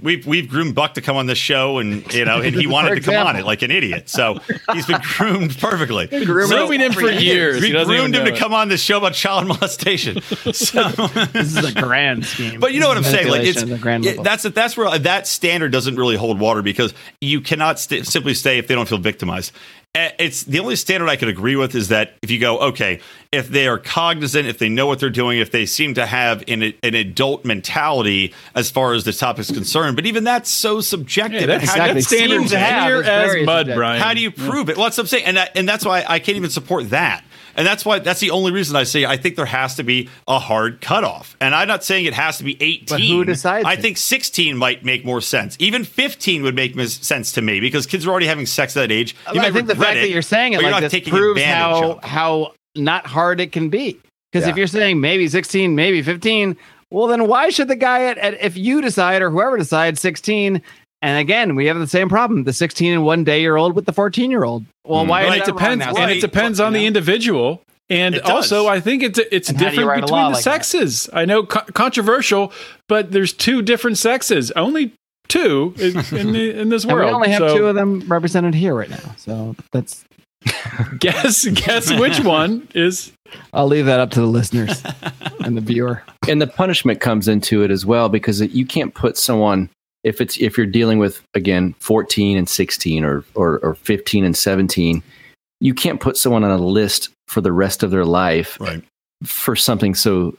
We've 0.00 0.24
we've 0.24 0.48
groomed 0.48 0.76
Buck 0.76 0.94
to 0.94 1.00
come 1.00 1.16
on 1.16 1.26
this 1.26 1.36
show, 1.36 1.78
and 1.78 2.10
you 2.14 2.24
know, 2.24 2.40
and 2.40 2.54
he 2.54 2.66
wanted 2.68 2.94
to 2.94 3.00
come 3.00 3.26
on 3.26 3.34
it 3.34 3.44
like 3.44 3.62
an 3.62 3.72
idiot. 3.72 4.08
So 4.08 4.38
he's 4.72 4.86
been 4.86 5.00
groomed 5.02 5.58
perfectly. 5.58 6.06
Grooming 6.06 6.78
him 6.78 6.92
for 6.92 7.10
years. 7.10 7.60
We 7.60 7.66
He 7.66 7.72
doesn't 7.72 7.92
even 7.92 8.12
groomed 8.12 8.14
him 8.14 8.24
to 8.26 8.32
it. 8.32 8.38
come 8.38 8.54
on 8.54 8.68
this 8.68 8.80
show 8.80 8.98
about 8.98 9.14
child 9.14 9.48
molestation. 9.48 10.22
So, 10.52 10.88
This 11.32 11.56
is 11.56 11.64
a 11.64 11.80
grand 11.82 12.24
scheme. 12.24 12.60
but 12.60 12.72
you 12.72 12.78
know 12.78 12.86
what 12.86 12.98
I'm 12.98 13.02
saying? 13.02 13.26
Like 13.28 13.42
it's 13.42 13.56
Manipulation 13.64 13.68
the 13.70 13.78
grand 13.78 14.04
yeah, 14.04 14.10
level. 14.12 14.24
that's 14.24 14.42
that's 14.44 14.76
where 14.76 14.96
that 14.96 15.26
standard 15.26 15.72
doesn't 15.72 15.96
really 15.96 16.16
hold 16.16 16.38
water 16.38 16.62
because 16.62 16.94
you 17.20 17.40
cannot 17.40 17.80
st- 17.80 18.06
simply 18.06 18.34
stay 18.34 18.58
if 18.58 18.68
they 18.68 18.76
don't 18.76 18.88
feel 18.88 18.98
victimized. 18.98 19.50
Eh, 19.94 20.10
It's 20.20 20.44
the 20.44 20.60
only 20.60 20.76
standard 20.76 21.08
I 21.08 21.16
could 21.16 21.26
agree 21.28 21.56
with 21.56 21.74
is 21.74 21.88
that 21.88 22.12
if 22.22 22.30
you 22.30 22.38
go, 22.38 22.58
okay, 22.60 23.00
if 23.32 23.48
they 23.48 23.66
are 23.66 23.76
cognizant, 23.76 24.46
if 24.46 24.58
they 24.58 24.68
know 24.68 24.86
what 24.86 25.00
they're 25.00 25.10
doing, 25.10 25.40
if 25.40 25.50
they 25.50 25.66
seem 25.66 25.94
to 25.94 26.06
have 26.06 26.44
an, 26.46 26.62
an 26.84 26.94
adult 26.94 27.44
mentality 27.44 28.32
as 28.54 28.70
far 28.70 28.92
as 28.94 29.02
the 29.02 29.12
topic 29.12 29.40
is 29.40 29.50
concerned, 29.50 29.96
but 29.96 30.06
even 30.06 30.22
that's 30.22 30.48
so 30.48 30.80
subjective. 30.80 31.40
Yeah, 31.40 31.46
that's, 31.58 31.70
How 31.74 31.88
do 31.88 31.94
you- 31.94 32.02
standard 32.02 32.46
to 32.50 32.58
have 32.58 32.84
clear 32.84 33.02
as 33.02 33.46
mud, 33.46 33.58
subjective. 33.66 33.76
Brian. 33.76 34.00
how 34.00 34.14
do 34.14 34.20
you 34.20 34.30
prove 34.30 34.68
it? 34.70 34.76
Well, 34.76 34.86
that's 34.86 34.96
what 34.96 35.04
I'm 35.04 35.08
saying, 35.08 35.24
and 35.24 35.36
that, 35.36 35.56
and 35.56 35.68
that's 35.68 35.84
why 35.84 36.04
I 36.08 36.20
can't 36.20 36.36
even 36.36 36.50
support 36.50 36.90
that. 36.90 37.24
And 37.56 37.66
that's 37.66 37.84
why 37.84 37.98
that's 37.98 38.20
the 38.20 38.30
only 38.30 38.52
reason 38.52 38.76
I 38.76 38.84
say 38.84 39.04
I 39.04 39.16
think 39.16 39.36
there 39.36 39.46
has 39.46 39.76
to 39.76 39.82
be 39.82 40.08
a 40.28 40.38
hard 40.38 40.80
cutoff. 40.80 41.36
And 41.40 41.54
I'm 41.54 41.68
not 41.68 41.84
saying 41.84 42.06
it 42.06 42.14
has 42.14 42.38
to 42.38 42.44
be 42.44 42.56
18. 42.60 42.86
But 42.88 43.00
who 43.00 43.24
decides 43.24 43.64
I 43.66 43.76
think 43.76 43.96
16 43.96 44.56
might 44.56 44.84
make 44.84 45.04
more 45.04 45.20
sense. 45.20 45.56
Even 45.58 45.84
15 45.84 46.42
would 46.42 46.54
make 46.54 46.74
mis- 46.76 46.94
sense 46.94 47.32
to 47.32 47.42
me 47.42 47.60
because 47.60 47.86
kids 47.86 48.06
are 48.06 48.10
already 48.10 48.26
having 48.26 48.46
sex 48.46 48.76
at 48.76 48.80
that 48.80 48.92
age. 48.92 49.14
You 49.32 49.40
I 49.40 49.50
think 49.50 49.66
the 49.66 49.76
fact 49.76 49.96
it, 49.96 50.02
that 50.02 50.10
you're 50.10 50.22
saying 50.22 50.54
it 50.54 50.62
like 50.62 50.70
not 50.70 50.90
this 50.90 51.08
proves 51.08 51.42
how 51.42 52.00
how 52.02 52.54
not 52.76 53.06
hard 53.06 53.40
it 53.40 53.52
can 53.52 53.68
be. 53.68 54.00
Because 54.32 54.46
if 54.46 54.56
you're 54.56 54.68
saying 54.68 55.00
maybe 55.00 55.26
16, 55.26 55.74
maybe 55.74 56.02
15, 56.02 56.56
well, 56.90 57.06
then 57.06 57.26
why 57.26 57.50
should 57.50 57.68
the 57.68 57.76
guy 57.76 58.04
at, 58.04 58.18
at 58.18 58.40
if 58.40 58.56
you 58.56 58.80
decide 58.80 59.22
or 59.22 59.30
whoever 59.30 59.56
decides 59.56 60.00
16? 60.00 60.62
And 61.02 61.18
again, 61.18 61.54
we 61.56 61.66
have 61.66 61.78
the 61.78 61.86
same 61.86 62.08
problem: 62.08 62.44
the 62.44 62.52
16 62.52 62.92
and 62.92 63.04
one 63.04 63.24
day 63.24 63.40
year 63.40 63.56
old 63.56 63.74
with 63.74 63.86
the 63.86 63.92
14 63.92 64.30
year 64.30 64.44
old. 64.44 64.64
Well, 64.84 65.02
hmm. 65.04 65.08
why? 65.10 65.24
Well, 65.24 65.32
is 65.34 65.40
it 65.40 65.44
depends, 65.46 65.84
now? 65.84 65.90
and 65.90 65.98
Right. 65.98 66.16
it 66.16 66.20
depends 66.20 66.60
on 66.60 66.72
the 66.72 66.80
know? 66.80 66.86
individual. 66.86 67.62
And 67.88 68.20
also, 68.20 68.68
I 68.68 68.78
think 68.78 69.02
it's 69.02 69.18
it's 69.18 69.48
And 69.48 69.58
how 69.58 69.64
do 69.70 69.74
you 69.74 69.80
different 69.80 70.02
between 70.02 70.22
the 70.22 70.28
like 70.28 70.34
that? 70.36 70.42
sexes. 70.42 71.10
I 71.12 71.24
know 71.24 71.44
co- 71.44 71.64
controversial, 71.72 72.52
but 72.88 73.10
there's 73.10 73.32
two 73.32 73.62
different 73.62 73.98
sexes. 73.98 74.52
Only 74.52 74.92
two 75.28 75.74
in, 75.78 75.96
in, 76.16 76.32
the, 76.32 76.50
in 76.60 76.68
this 76.68 76.84
And 76.84 76.92
we 76.92 77.00
world. 77.00 77.14
only 77.14 77.30
have 77.30 77.38
So 77.40 77.56
two 77.56 77.66
of 77.66 77.74
them 77.74 78.00
represented 78.06 78.54
here 78.54 78.74
right 78.74 78.90
now. 78.90 79.14
So 79.16 79.56
that's. 79.72 80.04
guess 80.98 81.46
guess 81.48 81.92
which 81.98 82.18
one 82.24 82.66
is 82.74 83.12
I'll 83.52 83.66
leave 83.66 83.84
that 83.86 84.00
up 84.00 84.10
to 84.12 84.20
the 84.20 84.26
listeners 84.26 84.82
and 85.44 85.54
the 85.54 85.60
viewer. 85.60 86.02
and 86.28 86.40
the 86.40 86.46
punishment 86.46 87.00
comes 87.00 87.28
into 87.28 87.62
it 87.62 87.70
as 87.70 87.84
well 87.84 88.08
because 88.08 88.40
it, 88.40 88.52
you 88.52 88.64
can't 88.64 88.94
put 88.94 89.18
someone 89.18 89.68
if 90.04 90.20
it's 90.20 90.36
if 90.38 90.56
you're 90.56 90.66
dealing 90.66 90.98
with 90.98 91.22
again 91.34 91.74
14 91.80 92.36
and 92.38 92.48
16 92.48 93.04
or, 93.04 93.24
or 93.34 93.58
or 93.58 93.74
15 93.74 94.24
and 94.24 94.36
17 94.36 95.02
you 95.60 95.74
can't 95.74 96.00
put 96.00 96.16
someone 96.16 96.42
on 96.44 96.50
a 96.50 96.56
list 96.58 97.10
for 97.28 97.40
the 97.40 97.52
rest 97.52 97.82
of 97.82 97.90
their 97.90 98.04
life 98.06 98.58
Right. 98.60 98.82
for 99.24 99.54
something 99.56 99.94
so 99.94 100.34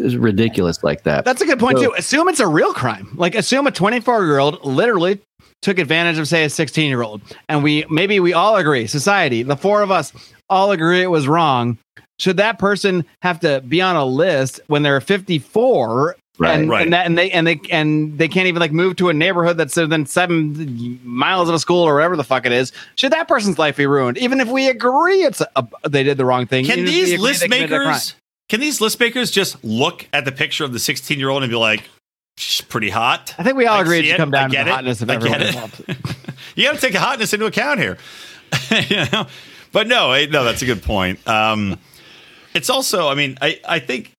ridiculous 0.00 0.82
like 0.82 1.04
that 1.04 1.24
That's 1.24 1.40
a 1.40 1.46
good 1.46 1.60
point 1.60 1.78
So- 1.78 1.84
too. 1.84 1.94
Assume 1.96 2.28
it's 2.28 2.40
a 2.40 2.46
real 2.48 2.72
crime. 2.74 3.08
Like 3.14 3.34
assume 3.36 3.66
a 3.66 3.70
24 3.70 4.24
year 4.24 4.38
old 4.38 4.64
literally 4.64 5.20
took 5.62 5.78
advantage 5.78 6.18
of 6.18 6.26
say 6.26 6.44
a 6.44 6.50
16 6.50 6.88
year 6.88 7.02
old, 7.02 7.20
and 7.48 7.62
we 7.62 7.84
maybe 7.88 8.18
we 8.18 8.32
all 8.32 8.56
agree, 8.56 8.88
society, 8.88 9.44
the 9.44 9.56
four 9.56 9.82
of 9.82 9.92
us 9.92 10.12
all 10.50 10.72
agree 10.72 11.02
it 11.02 11.06
was 11.10 11.28
wrong. 11.28 11.78
Should 12.18 12.38
that 12.38 12.58
person 12.58 13.04
have 13.22 13.38
to 13.40 13.60
be 13.60 13.80
on 13.80 13.94
a 13.94 14.04
list 14.04 14.60
when 14.66 14.82
they're 14.82 15.00
54? 15.00 16.16
Right. 16.38 16.58
and, 16.58 16.70
Right. 16.70 16.82
and 16.84 16.92
that 16.94 17.04
and 17.06 17.16
they 17.18 17.30
and 17.30 17.46
they 17.46 17.60
and 17.70 18.16
they 18.18 18.26
can't 18.26 18.46
even 18.46 18.60
like 18.60 18.72
move 18.72 18.96
to 18.96 19.10
a 19.10 19.12
neighborhood 19.12 19.58
that's 19.58 19.76
within 19.76 20.06
seven 20.06 20.98
miles 21.04 21.48
of 21.48 21.54
a 21.54 21.58
school 21.58 21.82
or 21.82 21.94
whatever 21.94 22.16
the 22.16 22.24
fuck 22.24 22.46
it 22.46 22.52
is. 22.52 22.72
Should 22.96 23.12
that 23.12 23.28
person's 23.28 23.58
life 23.58 23.76
be 23.76 23.86
ruined? 23.86 24.16
Even 24.18 24.40
if 24.40 24.48
we 24.48 24.68
agree 24.68 25.24
it's 25.24 25.42
a, 25.54 25.66
they 25.88 26.02
did 26.02 26.16
the 26.16 26.24
wrong 26.24 26.46
thing. 26.46 26.64
Can 26.64 26.78
even 26.80 26.88
if 26.88 26.94
we 26.94 27.04
these 27.04 27.20
list 27.20 27.40
they 27.40 27.46
committed 27.46 27.72
a 27.72 27.76
crime. 27.76 27.86
makers 27.88 28.14
can 28.48 28.60
these 28.60 28.80
list 28.80 28.98
makers 29.00 29.30
just 29.30 29.62
look 29.64 30.06
at 30.12 30.24
the 30.24 30.32
picture 30.32 30.64
of 30.64 30.72
the 30.72 30.78
16 30.78 31.18
year 31.18 31.28
old 31.30 31.42
and 31.42 31.50
be 31.50 31.56
like, 31.56 31.88
she's 32.36 32.60
pretty 32.60 32.90
hot? 32.90 33.34
I 33.38 33.42
think 33.44 33.56
we 33.56 33.66
all 33.66 33.78
I 33.78 33.82
agree 33.82 34.00
it 34.00 34.04
should 34.06 34.16
come 34.16 34.30
down 34.30 34.50
to 34.50 34.56
get 34.56 34.64
the 34.64 34.70
it. 34.70 34.74
hotness 34.74 35.00
of 35.02 35.10
I 35.10 35.14
everyone 35.14 35.42
involved. 35.42 35.84
you 36.56 36.64
got 36.64 36.74
to 36.74 36.80
take 36.80 36.94
a 36.94 37.00
hotness 37.00 37.32
into 37.32 37.46
account 37.46 37.78
here. 37.80 37.98
you 38.88 39.04
know? 39.12 39.26
But 39.70 39.86
no, 39.86 40.12
no, 40.26 40.44
that's 40.44 40.60
a 40.60 40.66
good 40.66 40.82
point. 40.82 41.26
Um, 41.26 41.78
it's 42.54 42.68
also, 42.68 43.08
I 43.08 43.14
mean, 43.14 43.38
I, 43.40 43.58
I 43.66 43.78
think, 43.78 44.12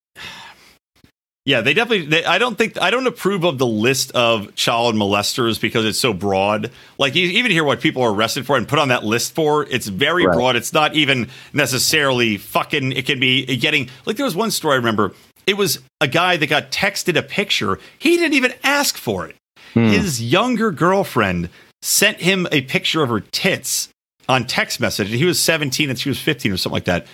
yeah, 1.45 1.61
they 1.61 1.73
definitely. 1.73 2.05
They, 2.07 2.25
I 2.25 2.37
don't 2.37 2.57
think 2.57 2.81
I 2.81 2.89
don't 2.91 3.07
approve 3.07 3.43
of 3.43 3.57
the 3.57 3.67
list 3.67 4.11
of 4.11 4.55
child 4.55 4.95
molesters 4.95 5.59
because 5.59 5.85
it's 5.85 5.99
so 5.99 6.13
broad. 6.13 6.71
Like 6.97 7.15
you 7.15 7.27
even 7.27 7.51
hear 7.51 7.63
what 7.63 7.81
people 7.81 8.01
are 8.03 8.13
arrested 8.13 8.45
for 8.45 8.55
and 8.57 8.67
put 8.67 8.79
on 8.79 8.87
that 8.89 9.03
list 9.03 9.35
for. 9.35 9.65
It's 9.65 9.87
very 9.87 10.25
Right. 10.25 10.33
broad. 10.35 10.55
It's 10.55 10.71
not 10.73 10.95
even 10.95 11.27
necessarily 11.51 12.37
fucking. 12.37 12.91
It 12.93 13.05
can 13.05 13.19
be 13.19 13.57
getting 13.57 13.89
like 14.05 14.15
there 14.17 14.25
was 14.25 14.35
one 14.35 14.51
story 14.51 14.73
I 14.73 14.77
remember. 14.77 15.13
It 15.45 15.57
was 15.57 15.79
a 15.99 16.07
guy 16.07 16.37
that 16.37 16.47
got 16.47 16.71
texted 16.71 17.17
a 17.17 17.21
picture. 17.23 17.77
He 17.99 18.15
didn't 18.17 18.33
even 18.35 18.53
ask 18.63 18.95
for 18.97 19.27
it. 19.27 19.35
Hmm. 19.73 19.87
His 19.87 20.23
younger 20.23 20.71
girlfriend 20.71 21.49
sent 21.81 22.21
him 22.21 22.47
a 22.51 22.61
picture 22.61 23.03
of 23.03 23.09
her 23.09 23.19
tits 23.19 23.89
on 24.29 24.45
text 24.45 24.79
message. 24.79 25.09
And 25.11 25.17
he 25.19 25.25
was 25.25 25.41
17 25.41 25.89
and 25.89 25.99
she 25.99 26.07
was 26.07 26.19
15 26.19 26.53
or 26.53 26.57
something 26.57 26.75
like 26.75 26.85
that. 26.85 27.05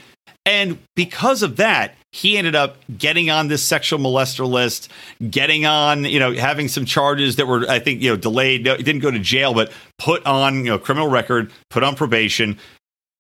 And 0.46 0.78
because 0.96 1.42
of 1.42 1.56
that, 1.56 1.96
he 2.12 2.38
ended 2.38 2.56
up 2.56 2.78
getting 2.98 3.30
on 3.30 3.48
this 3.48 3.64
sexual 3.64 4.00
molester 4.00 4.50
list, 4.50 4.90
getting 5.30 5.66
on, 5.66 6.06
you 6.06 6.20
know, 6.20 6.34
having 6.34 6.68
some 6.68 6.86
charges 6.86 7.36
that 7.36 7.46
were, 7.48 7.70
I 7.70 7.80
think, 7.80 8.02
you 8.02 8.10
know, 8.10 8.16
delayed. 8.18 8.66
No, 8.66 8.76
He 8.76 8.84
didn't 8.84 9.02
go 9.02 9.12
to 9.12 9.20
jail, 9.20 9.54
but 9.54 9.72
put 10.00 10.26
on, 10.26 10.58
you 10.58 10.72
know, 10.72 10.80
criminal 10.80 11.08
record, 11.08 11.52
put 11.70 11.84
on 11.84 11.96
probation. 11.96 12.58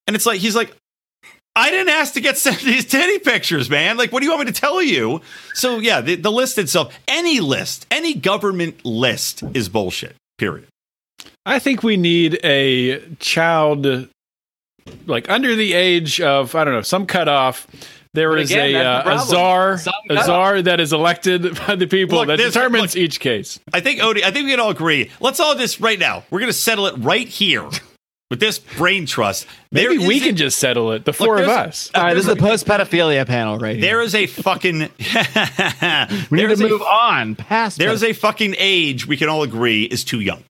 And 0.07 0.15
it's 0.15 0.25
like, 0.25 0.39
he's 0.39 0.55
like, 0.55 0.75
I 1.55 1.69
didn't 1.71 1.89
ask 1.89 2.13
to 2.13 2.21
get 2.21 2.37
sent 2.37 2.59
these 2.63 2.85
titty 2.85 3.19
pictures, 3.19 3.69
man. 3.69 3.97
Like, 3.97 4.11
what 4.11 4.21
do 4.21 4.25
you 4.25 4.31
want 4.31 4.47
me 4.47 4.51
to 4.51 4.59
tell 4.59 4.81
you? 4.81 5.21
So, 5.53 5.77
yeah, 5.77 6.01
the, 6.01 6.15
the 6.15 6.31
list 6.31 6.57
itself, 6.57 6.97
any 7.07 7.39
list, 7.39 7.85
any 7.91 8.15
government 8.15 8.83
list 8.83 9.43
is 9.53 9.69
bullshit, 9.69 10.15
period. 10.37 10.67
I 11.45 11.59
think 11.59 11.83
we 11.83 11.97
need 11.97 12.39
a 12.43 12.99
child 13.17 14.09
like 15.05 15.29
under 15.29 15.55
the 15.55 15.73
age 15.73 16.19
of 16.21 16.55
I 16.55 16.63
don't 16.63 16.73
know 16.73 16.81
some 16.81 17.05
cutoff. 17.05 17.67
There 18.19 18.31
But 18.31 18.39
is 18.41 18.51
again, 18.51 18.69
a, 18.75 19.03
that's 19.05 19.29
the 19.29 19.37
uh, 19.39 19.75
a 19.75 19.77
czar, 19.77 19.79
a 20.09 20.23
czar 20.25 20.61
that 20.63 20.81
is 20.81 20.91
elected 20.91 21.57
by 21.65 21.75
the 21.75 21.87
people 21.87 22.17
Look, 22.17 22.27
that 22.27 22.35
determines 22.37 22.95
look. 22.95 22.97
each 23.01 23.21
case. 23.21 23.61
I 23.71 23.79
think 23.79 24.01
Odie, 24.01 24.23
I 24.23 24.31
think 24.31 24.43
we 24.43 24.51
can 24.51 24.59
all 24.59 24.71
agree. 24.71 25.09
Let's 25.21 25.39
all 25.39 25.55
just 25.55 25.79
right 25.79 25.97
now. 25.97 26.23
We're 26.29 26.39
going 26.39 26.51
to 26.51 26.57
settle 26.57 26.87
it 26.87 26.95
right 26.97 27.27
here 27.29 27.69
with 28.29 28.41
this 28.41 28.59
brain 28.59 29.05
trust. 29.05 29.47
Maybe 29.71 29.97
we 29.97 30.17
is 30.17 30.23
can 30.23 30.35
a- 30.35 30.37
just 30.37 30.59
settle 30.59 30.91
it, 30.91 31.05
the 31.05 31.13
four 31.13 31.37
of 31.39 31.45
there's- 31.45 31.67
us. 31.67 31.91
All 31.95 32.03
right, 32.03 32.13
this 32.13 32.27
is 32.27 32.35
the 32.35 32.35
post 32.35 32.65
pedophilia 32.67 33.25
panel 33.25 33.57
right 33.57 33.77
here. 33.77 33.81
There 33.81 34.01
is 34.01 34.13
a 34.13 34.25
fucking. 34.27 34.79
we 34.79 34.85
need 34.85 34.89
there's 36.49 36.59
to 36.59 36.65
a- 36.65 36.69
move 36.69 36.81
on 36.81 37.35
past. 37.35 37.77
There's 37.77 38.03
a 38.03 38.11
fucking 38.11 38.55
age 38.57 39.07
we 39.07 39.15
can 39.15 39.29
all 39.29 39.43
agree 39.43 39.83
is 39.83 40.03
too 40.03 40.19
young, 40.19 40.43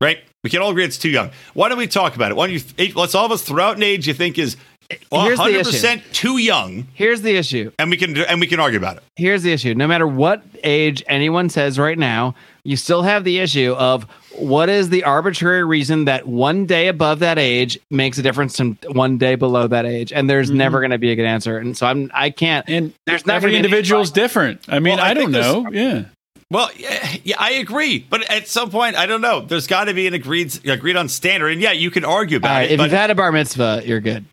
right? 0.00 0.18
We 0.42 0.48
can 0.50 0.62
all 0.62 0.70
agree 0.70 0.84
it's 0.84 0.96
too 0.96 1.10
young. 1.10 1.30
Why 1.52 1.68
don't 1.68 1.76
we 1.76 1.86
talk 1.86 2.14
about 2.14 2.30
it? 2.30 2.34
Why 2.36 2.46
don't 2.46 2.62
you? 2.78 2.94
Let's 2.94 3.14
all 3.14 3.26
of 3.26 3.32
us 3.32 3.42
throw 3.42 3.64
out 3.64 3.76
an 3.76 3.82
age 3.82 4.06
you 4.06 4.14
think 4.14 4.38
is 4.38 4.56
Here's 4.90 5.38
the 5.38 5.44
100 5.44 5.64
percent 5.64 6.02
too 6.12 6.38
young, 6.38 6.86
Here's 6.94 7.22
the 7.22 7.36
issue. 7.36 7.70
and 7.78 7.90
we 7.90 7.96
can 7.96 8.16
and 8.16 8.40
we 8.40 8.46
can 8.46 8.60
argue 8.60 8.78
about 8.78 8.96
it. 8.98 9.02
Here's 9.16 9.42
the 9.42 9.52
issue. 9.52 9.74
No 9.74 9.86
matter 9.86 10.06
what 10.06 10.42
age 10.64 11.02
anyone 11.06 11.48
says 11.48 11.78
right 11.78 11.98
now, 11.98 12.34
you 12.64 12.76
still 12.76 13.02
have 13.02 13.24
the 13.24 13.38
issue 13.38 13.72
of 13.72 14.04
what 14.36 14.68
is 14.68 14.88
the 14.88 15.04
arbitrary 15.04 15.64
reason 15.64 16.06
that 16.06 16.26
one 16.26 16.66
day 16.66 16.88
above 16.88 17.20
that 17.20 17.38
age 17.38 17.78
makes 17.90 18.18
a 18.18 18.22
difference 18.22 18.56
to 18.56 18.76
one 18.92 19.18
day 19.18 19.34
below 19.34 19.66
that 19.66 19.86
age, 19.86 20.12
and 20.12 20.28
there's 20.28 20.48
mm-hmm. 20.48 20.58
never 20.58 20.80
going 20.80 20.90
to 20.90 20.98
be 20.98 21.10
a 21.12 21.16
good 21.16 21.26
answer. 21.26 21.58
And 21.58 21.76
so 21.76 21.86
I'm 21.86 22.10
I 22.14 22.30
can't. 22.30 22.68
And 22.68 22.92
There's 23.06 23.26
not 23.26 23.36
every 23.36 23.50
gonna 23.50 23.60
an 23.60 23.64
individual 23.64 24.04
different. 24.04 24.60
I 24.68 24.78
mean, 24.78 24.96
Well, 24.96 25.04
I 25.04 25.10
I, 25.10 25.14
don't 25.14 25.32
know. 25.32 25.68
Yeah. 25.70 26.04
Well, 26.50 26.68
yeah, 26.76 27.16
yeah, 27.22 27.36
I 27.38 27.52
agree, 27.52 28.04
but 28.10 28.28
at 28.28 28.48
some 28.48 28.70
point, 28.70 28.96
I 28.96 29.06
don't 29.06 29.20
know. 29.20 29.40
There's 29.40 29.68
got 29.68 29.84
to 29.84 29.94
be 29.94 30.08
an 30.08 30.14
agreed 30.14 30.58
agreed 30.66 30.96
on 30.96 31.08
standard, 31.08 31.52
and 31.52 31.60
yeah, 31.60 31.70
you 31.70 31.92
can 31.92 32.04
argue 32.04 32.38
about 32.38 32.50
right, 32.50 32.64
it. 32.64 32.72
if 32.72 32.78
But 32.78 32.84
you've 32.84 32.92
had 32.92 33.10
a 33.10 33.14
bar 33.14 33.30
mitzvah, 33.30 33.82
you're 33.84 34.00
good. 34.00 34.24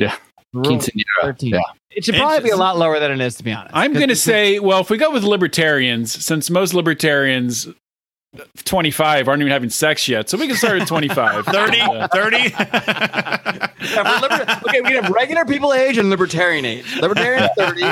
Yeah. 0.00 0.16
Quinceañera. 0.54 1.36
Yeah. 1.40 1.60
It 1.90 2.04
should 2.04 2.14
probably 2.16 2.40
be 2.44 2.50
a 2.50 2.56
lot 2.56 2.78
lower 2.78 2.98
than 3.00 3.10
it 3.12 3.20
is, 3.20 3.36
to 3.36 3.44
be 3.44 3.52
honest. 3.52 3.74
I'm 3.74 3.92
going 3.92 4.08
to 4.08 4.16
say, 4.16 4.58
well, 4.58 4.80
if 4.80 4.90
we 4.90 4.96
go 4.96 5.10
with 5.10 5.24
libertarians, 5.24 6.12
since 6.24 6.48
most 6.50 6.72
libertarians, 6.72 7.68
25, 8.64 9.28
aren't 9.28 9.42
even 9.42 9.52
having 9.52 9.70
sex 9.70 10.08
yet, 10.08 10.28
so 10.28 10.38
we 10.38 10.46
can 10.46 10.56
start 10.56 10.80
at 10.80 10.86
25. 10.88 11.46
30, 11.46 11.78
30. 12.12 12.36
Yeah, 12.38 13.68
liber- 14.22 14.60
okay, 14.68 14.80
we 14.82 14.92
have 14.92 15.08
regular 15.10 15.44
people 15.44 15.72
age 15.72 15.98
and 15.98 16.10
libertarian 16.10 16.64
age. 16.64 16.96
Libertarian 17.00 17.48
30, 17.56 17.82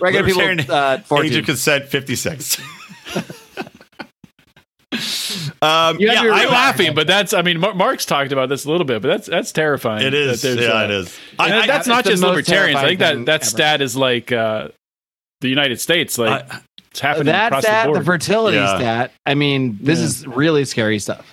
regular 0.00 0.26
Libertarian 0.26 0.58
people 0.58 0.74
uh, 0.74 0.94
Age 0.94 1.00
of 1.00 1.06
14. 1.06 1.44
consent, 1.44 1.84
56. 1.88 2.60
um, 5.62 5.98
yeah, 6.00 6.22
I 6.22 6.42
I'm 6.44 6.48
laughing, 6.50 6.94
but 6.94 7.06
that's, 7.06 7.32
I 7.32 7.42
mean, 7.42 7.58
Mark's 7.60 8.06
talked 8.06 8.32
about 8.32 8.48
this 8.48 8.64
a 8.64 8.70
little 8.70 8.86
bit, 8.86 9.02
but 9.02 9.08
that's 9.08 9.26
that's 9.26 9.52
terrifying. 9.52 10.06
It 10.06 10.14
is. 10.14 10.42
that 10.42 10.58
Yeah, 10.58 10.68
uh, 10.68 10.84
it 10.84 10.90
is. 10.90 11.18
and 11.38 11.52
I- 11.54 11.62
I- 11.62 11.66
that's 11.66 11.78
it's 11.80 11.86
not 11.88 12.04
just 12.04 12.22
libertarians. 12.22 12.78
I 12.80 12.86
think 12.86 13.00
that, 13.00 13.26
that 13.26 13.40
thing 13.42 13.48
stat 13.50 13.80
is 13.82 13.96
like 13.96 14.32
uh, 14.32 14.68
the 15.40 15.48
United 15.48 15.80
States. 15.80 16.16
Like, 16.18 16.52
I- 16.52 16.60
It's 16.90 17.00
happening 17.00 17.26
that 17.26 17.46
across 17.48 17.64
stat, 17.64 17.92
the 17.92 17.98
the, 17.98 18.04
fertility 18.04 18.56
Yeah. 18.56 18.76
stat. 18.76 19.12
I 19.26 19.34
mean, 19.34 19.78
this 19.80 19.98
Yeah. 19.98 20.04
is 20.06 20.26
really 20.26 20.64
scary 20.64 20.98
stuff. 20.98 21.26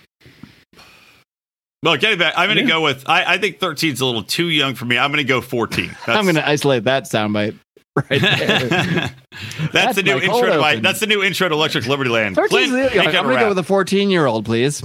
Well, 1.83 1.97
getting 1.97 2.19
back, 2.19 2.33
I'm 2.37 2.47
going 2.47 2.57
to 2.57 2.63
Yeah. 2.63 2.69
go 2.69 2.81
with. 2.81 3.09
I, 3.09 3.33
I 3.35 3.37
think 3.39 3.59
13 3.59 3.93
is 3.93 4.01
a 4.01 4.05
little 4.05 4.23
too 4.23 4.49
young 4.49 4.75
for 4.75 4.85
me. 4.85 4.97
I'm 4.99 5.11
going 5.11 5.17
to 5.17 5.23
go 5.23 5.41
14. 5.41 5.87
That's, 6.05 6.09
I'm 6.09 6.25
going 6.25 6.35
to 6.35 6.47
isolate 6.47 6.83
that 6.83 7.03
soundbite 7.05 7.55
right 8.09 8.21
there. 8.21 8.59
that's, 8.69 9.71
That's 9.73 9.95
the 9.95 10.03
new 10.03 10.17
intro 10.19 10.45
to 10.45 10.59
my. 10.59 10.75
That's 10.77 10.99
the 10.99 11.07
new 11.07 11.23
intro 11.23 11.49
to 11.49 11.53
Electric 11.55 11.87
Liberty 11.87 12.09
Land. 12.09 12.35
13 12.35 12.69
Clint, 12.69 12.93
the- 12.93 12.99
I'm 13.19 13.27
wrap. 13.27 13.39
go 13.41 13.49
with 13.49 13.57
a 13.57 13.63
14 13.63 14.09
year 14.09 14.25
old, 14.25 14.45
please. 14.45 14.83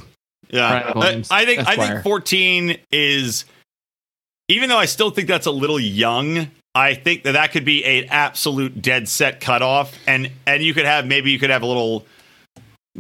Yeah, 0.50 0.92
Williams, 0.96 1.30
uh, 1.30 1.34
I, 1.34 1.40
I 1.42 1.44
think 1.44 1.68
I 1.68 1.76
think 1.76 2.02
14 2.04 2.78
is, 2.92 3.44
even 4.48 4.68
though 4.68 4.78
I 4.78 4.84
still 4.86 5.11
think 5.11 5.28
that's 5.28 5.46
a 5.46 5.50
little 5.52 5.80
young. 5.80 6.48
I 6.74 6.94
think 6.94 7.22
that 7.24 7.32
that 7.32 7.52
could 7.52 7.64
be 7.64 7.84
an 7.84 8.09
absolute 8.11 8.82
dead 8.82 9.09
set 9.09 9.40
cutoff, 9.40 9.96
and 10.07 10.30
and 10.46 10.62
you 10.62 10.74
could 10.74 10.84
have 10.84 11.07
maybe 11.07 11.30
you 11.30 11.38
could 11.38 11.48
have 11.50 11.62
a 11.62 11.66
little 11.66 12.04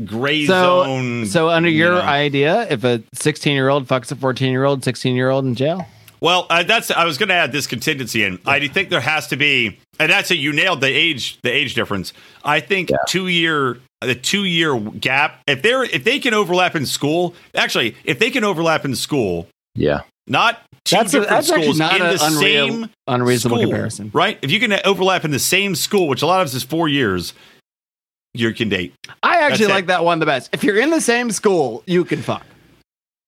gray 0.04 0.46
So, 0.46 0.84
zone. 0.84 1.26
so 1.26 1.48
under 1.50 1.68
you 1.68 1.78
your 1.84 1.92
know. 1.92 2.00
idea, 2.00 2.66
if 2.70 2.84
a 2.84 3.02
16 3.14 3.52
year 3.54 3.68
old 3.68 3.86
fucks 3.86 4.10
a 4.10 4.16
14 4.16 4.50
year 4.50 4.64
old, 4.64 4.82
16 4.82 5.14
year 5.14 5.28
old 5.30 5.44
in 5.44 5.54
jail, 5.54 5.86
Well, 6.26 6.48
uh, 6.50 6.64
that's 6.64 6.90
I 6.90 7.04
was 7.04 7.18
going 7.18 7.28
to 7.28 7.36
add 7.36 7.52
this 7.52 7.68
contingency 7.68 8.24
in. 8.24 8.40
I 8.44 8.66
think 8.66 8.88
there 8.88 9.00
has 9.00 9.28
to 9.28 9.36
be, 9.36 9.78
and 10.00 10.10
that's 10.10 10.32
a 10.32 10.36
you 10.36 10.52
nailed 10.52 10.80
the 10.80 10.88
age 10.88 11.40
the 11.42 11.52
age 11.52 11.74
difference. 11.74 12.12
I 12.44 12.58
think 12.58 12.90
two 13.06 13.28
year 13.28 13.78
the 14.00 14.16
two 14.16 14.42
year 14.42 14.76
gap. 14.76 15.40
If 15.46 15.62
they're 15.62 15.84
if 15.84 16.02
they 16.02 16.18
can 16.18 16.34
overlap 16.34 16.74
in 16.74 16.84
school, 16.84 17.36
actually, 17.54 17.94
if 18.02 18.18
they 18.18 18.32
can 18.32 18.42
overlap 18.42 18.84
in 18.84 18.96
school, 18.96 19.46
Yeah. 19.76 20.00
not 20.26 20.60
two 20.84 20.96
that's, 20.96 21.14
a, 21.14 21.20
different 21.20 21.30
that's 21.30 21.46
schools 21.46 21.78
not 21.78 21.94
in 21.94 22.00
the 22.00 22.24
unreal, 22.24 22.68
same 22.72 22.90
unreasonable 23.06 23.58
school, 23.58 23.70
comparison. 23.70 24.10
right? 24.12 24.36
If 24.42 24.50
you 24.50 24.58
can 24.58 24.72
overlap 24.84 25.24
in 25.24 25.30
the 25.30 25.38
same 25.38 25.76
school, 25.76 26.08
which 26.08 26.22
a 26.22 26.26
lot 26.26 26.40
of 26.40 26.46
us 26.48 26.54
is 26.54 26.64
four 26.64 26.88
years, 26.88 27.34
you 28.34 28.52
can 28.52 28.68
date. 28.68 28.94
I 29.22 29.42
actually 29.42 29.66
That's 29.66 29.70
it. 29.70 29.74
like 29.74 29.86
that 29.86 30.04
one 30.04 30.18
the 30.18 30.26
best. 30.26 30.50
If 30.52 30.64
you're 30.64 30.80
in 30.80 30.90
the 30.90 31.00
same 31.00 31.30
school, 31.30 31.84
you 31.86 32.04
can 32.04 32.20
fuck. 32.20 32.44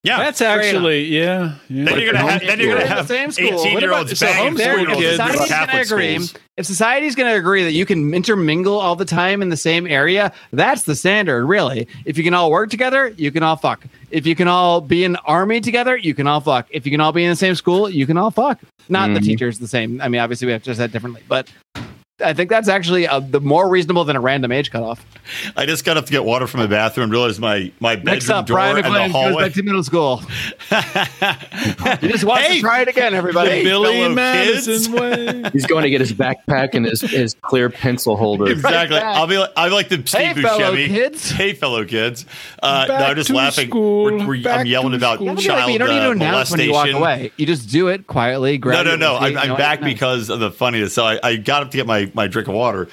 Yeah, 0.09 0.19
That's 0.19 0.41
actually 0.41 1.05
yeah. 1.05 1.55
yeah. 1.69 1.85
then 1.85 1.99
you're 2.01 2.13
gonna 2.13 2.31
have 2.31 2.41
then 2.41 2.59
you're 2.61 2.69
gonna 2.71 2.81
in 2.83 2.89
the 2.89 2.95
have 2.95 3.07
same 3.09 3.31
school, 3.31 3.51
what 3.53 3.61
eighteen 3.67 3.81
year 3.81 3.93
olds 3.93 4.11
about- 4.11 4.19
so 4.19 4.27
banging 4.27 4.55
homeschool 4.57 4.65
four 4.73 4.79
year 4.79 4.91
olds 4.91 5.01
kids- 5.01 5.17
Society's 5.17 5.51
gonna 5.51 5.81
agree. 5.83 6.15
schools. 6.19 6.35
If 6.57 6.67
society's 6.67 7.15
going 7.15 7.31
to 7.33 7.39
agree 7.39 7.63
that 7.63 7.71
you 7.73 7.87
can 7.87 8.13
intermingle 8.13 8.81
all 8.81 8.97
the 8.97 9.05
time 9.05 9.43
in 9.43 9.49
the 9.49 9.57
same 9.57 9.87
area, 9.87 10.33
that's 10.53 10.83
the 10.83 10.97
standard, 10.97 11.47
really. 11.47 11.87
If 12.05 12.19
you 12.19 12.25
can 12.25 12.35
all 12.35 12.51
work 12.51 12.69
together, 12.69 13.15
you 13.17 13.31
can 13.31 13.45
all 13.45 13.55
fuck. 13.55 13.85
If 14.11 14.27
you 14.27 14.35
can 14.35 14.49
all 14.49 14.81
be 14.81 15.05
in 15.05 15.15
army 15.25 15.61
together, 15.61 15.97
you 15.97 16.15
can 16.15 16.27
all 16.27 16.41
fuck. 16.41 16.67
If 16.71 16.85
you 16.85 16.91
can 16.91 17.01
all 17.01 17.13
be 17.13 17.23
in 17.23 17.31
the 17.31 17.37
same 17.37 17.55
school, 17.55 17.89
you 17.89 18.07
can 18.09 18.17
all 18.17 18.33
fuck. 18.33 18.59
Not 18.89 19.15
the 19.15 19.21
Mhm. 19.21 19.25
teachers 19.27 19.61
the 19.61 19.69
same. 19.69 20.01
I 20.01 20.09
mean, 20.09 20.21
obviously 20.21 20.47
we 20.47 20.53
have 20.53 20.65
to 20.65 20.75
say 20.75 20.79
that 20.79 20.91
differently, 20.91 21.23
but 21.29 21.49
I 22.21 22.33
think 22.33 22.51
that's 22.51 22.69
actually 22.69 23.07
uh, 23.07 23.21
the 23.21 23.41
more 23.41 23.69
reasonable 23.69 24.05
than 24.05 24.17
a 24.17 24.21
random 24.21 24.51
age 24.51 24.71
cutoff. 24.73 25.05
I 25.57 25.67
just 25.67 25.85
got 25.85 25.97
up 25.97 26.07
to 26.07 26.11
get 26.11 26.25
water 26.25 26.47
from 26.49 26.61
the 26.61 26.69
bathroom 26.69 27.05
and 27.05 27.13
realized 27.13 27.39
my 27.41 27.71
my 27.81 27.95
bedroom 27.97 28.15
Next 28.15 28.29
up, 28.31 28.47
door 28.47 28.57
Brian 28.57 28.77
and 28.77 28.87
the 28.87 28.91
McLean 28.91 29.13
goes 29.33 29.37
back 29.43 29.53
to 29.53 29.63
middle 29.63 29.85
school. 29.85 30.23
You 32.03 32.09
just 32.11 32.25
want 32.25 32.43
Hey! 32.43 32.57
to 32.57 32.61
try 32.61 32.83
it 32.83 32.89
again, 32.89 33.15
everybody. 33.15 33.51
Hey, 33.51 33.65
Billy 33.65 33.93
fellow 33.95 34.15
Madison 34.15 34.73
kids. 34.75 34.89
way. 34.89 35.45
He's 35.53 35.67
going 35.67 35.83
to 35.85 35.91
get 35.91 36.01
his 36.01 36.13
backpack 36.13 36.75
and 36.75 36.87
his, 36.87 37.01
his 37.01 37.35
clear 37.43 37.71
pencil 37.71 38.17
holder. 38.17 38.51
Exactly. 38.51 38.99
back. 38.99 39.17
I'll 39.17 39.27
be 39.27 39.39
like, 39.39 39.51
I'm 39.57 39.73
like 39.73 39.89
the 39.89 40.03
Steve 40.07 40.37
Hey, 40.37 40.43
fellow 40.43 40.75
Buscemi. 40.75 40.87
kids. 40.87 41.31
Hey, 41.31 41.53
fellow 41.55 41.85
kids. 41.85 42.25
Uh, 42.63 42.87
no, 42.89 42.95
I'm 42.95 43.17
just 43.17 43.31
laughing. 43.31 43.71
We're- 43.71 44.25
we're- 44.27 44.47
I'm 44.49 44.67
yelling 44.67 44.95
about 44.95 45.17
school. 45.17 45.37
Child 45.37 45.73
you 45.73 45.79
don't 45.79 45.89
need 45.89 46.01
to 46.01 46.09
uh, 46.09 46.13
announce 46.13 46.51
when 46.51 46.61
you 46.61 46.71
walk 46.73 46.87
molestation. 46.91 47.01
away. 47.03 47.33
You 47.37 47.47
just 47.47 47.69
do 47.71 47.89
it 47.89 48.07
quietly. 48.07 48.59
No, 48.59 48.83
no, 48.83 48.97
no. 48.97 49.17
I'm, 49.17 49.37
I'm 49.37 49.57
back 49.57 49.81
because 49.81 50.31
of 50.31 50.41
the 50.41 50.51
funniness. 50.51 50.95
So 50.95 51.05
I, 51.05 51.19
I 51.23 51.37
got 51.37 51.63
up 51.63 51.71
to 51.73 51.77
get 51.77 51.87
my, 51.87 52.08
my 52.15 52.27
drink 52.27 52.49
of 52.49 52.55
water, 52.55 52.89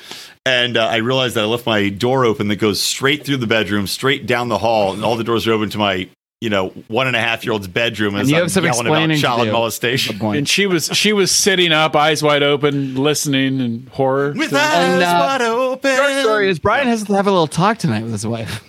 and 0.46 0.78
uh, 0.78 0.86
I 0.88 0.98
realized 0.98 1.36
that 1.36 1.44
I 1.44 1.48
left 1.48 1.66
my 1.66 1.90
door 1.90 2.26
open 2.26 2.48
that 2.50 2.58
goes 2.58 2.82
straight 2.82 3.26
through 3.26 3.38
the 3.38 3.48
bedroom, 3.48 3.88
straight 3.88 4.26
down 4.26 4.50
the 4.50 4.58
hall, 4.58 4.94
and 4.94 5.04
all 5.04 5.16
the 5.16 5.24
doors 5.24 5.48
are 5.48 5.54
open 5.54 5.70
to 5.72 5.78
my 5.78 6.10
you 6.42 6.50
know 6.50 6.70
one 6.90 7.08
and 7.08 7.16
a 7.16 7.20
half 7.20 7.44
year 7.46 7.54
old's 7.54 7.68
bedroom. 7.68 8.16
as 8.16 8.30
you 8.30 8.36
I'm 8.36 8.44
have 8.44 8.52
some 8.52 8.66
about 8.66 8.82
explaining 8.82 9.16
to 9.18 9.22
child 9.22 9.46
do. 9.46 9.52
molestation. 9.52 10.22
And 10.22 10.48
she 10.48 10.68
was 10.68 10.88
she 10.94 11.14
was 11.14 11.32
sitting 11.32 11.72
up, 11.72 11.96
eyes 11.96 12.22
wide 12.22 12.44
open, 12.44 12.96
listening 12.96 13.60
in 13.62 13.88
horror. 13.92 14.34
With 14.36 14.52
So- 14.52 14.58
eyes 14.58 14.74
And, 14.90 15.02
uh, 15.04 15.18
wide 15.26 15.42
open. 15.42 15.96
Short 15.96 16.20
story 16.22 16.50
is 16.50 16.60
Brian 16.60 16.88
has 16.88 17.04
to 17.06 17.14
have 17.14 17.28
a 17.28 17.32
little 17.32 17.48
talk 17.48 17.78
tonight 17.78 18.04
with 18.04 18.12
his 18.12 18.28
wife 18.28 18.64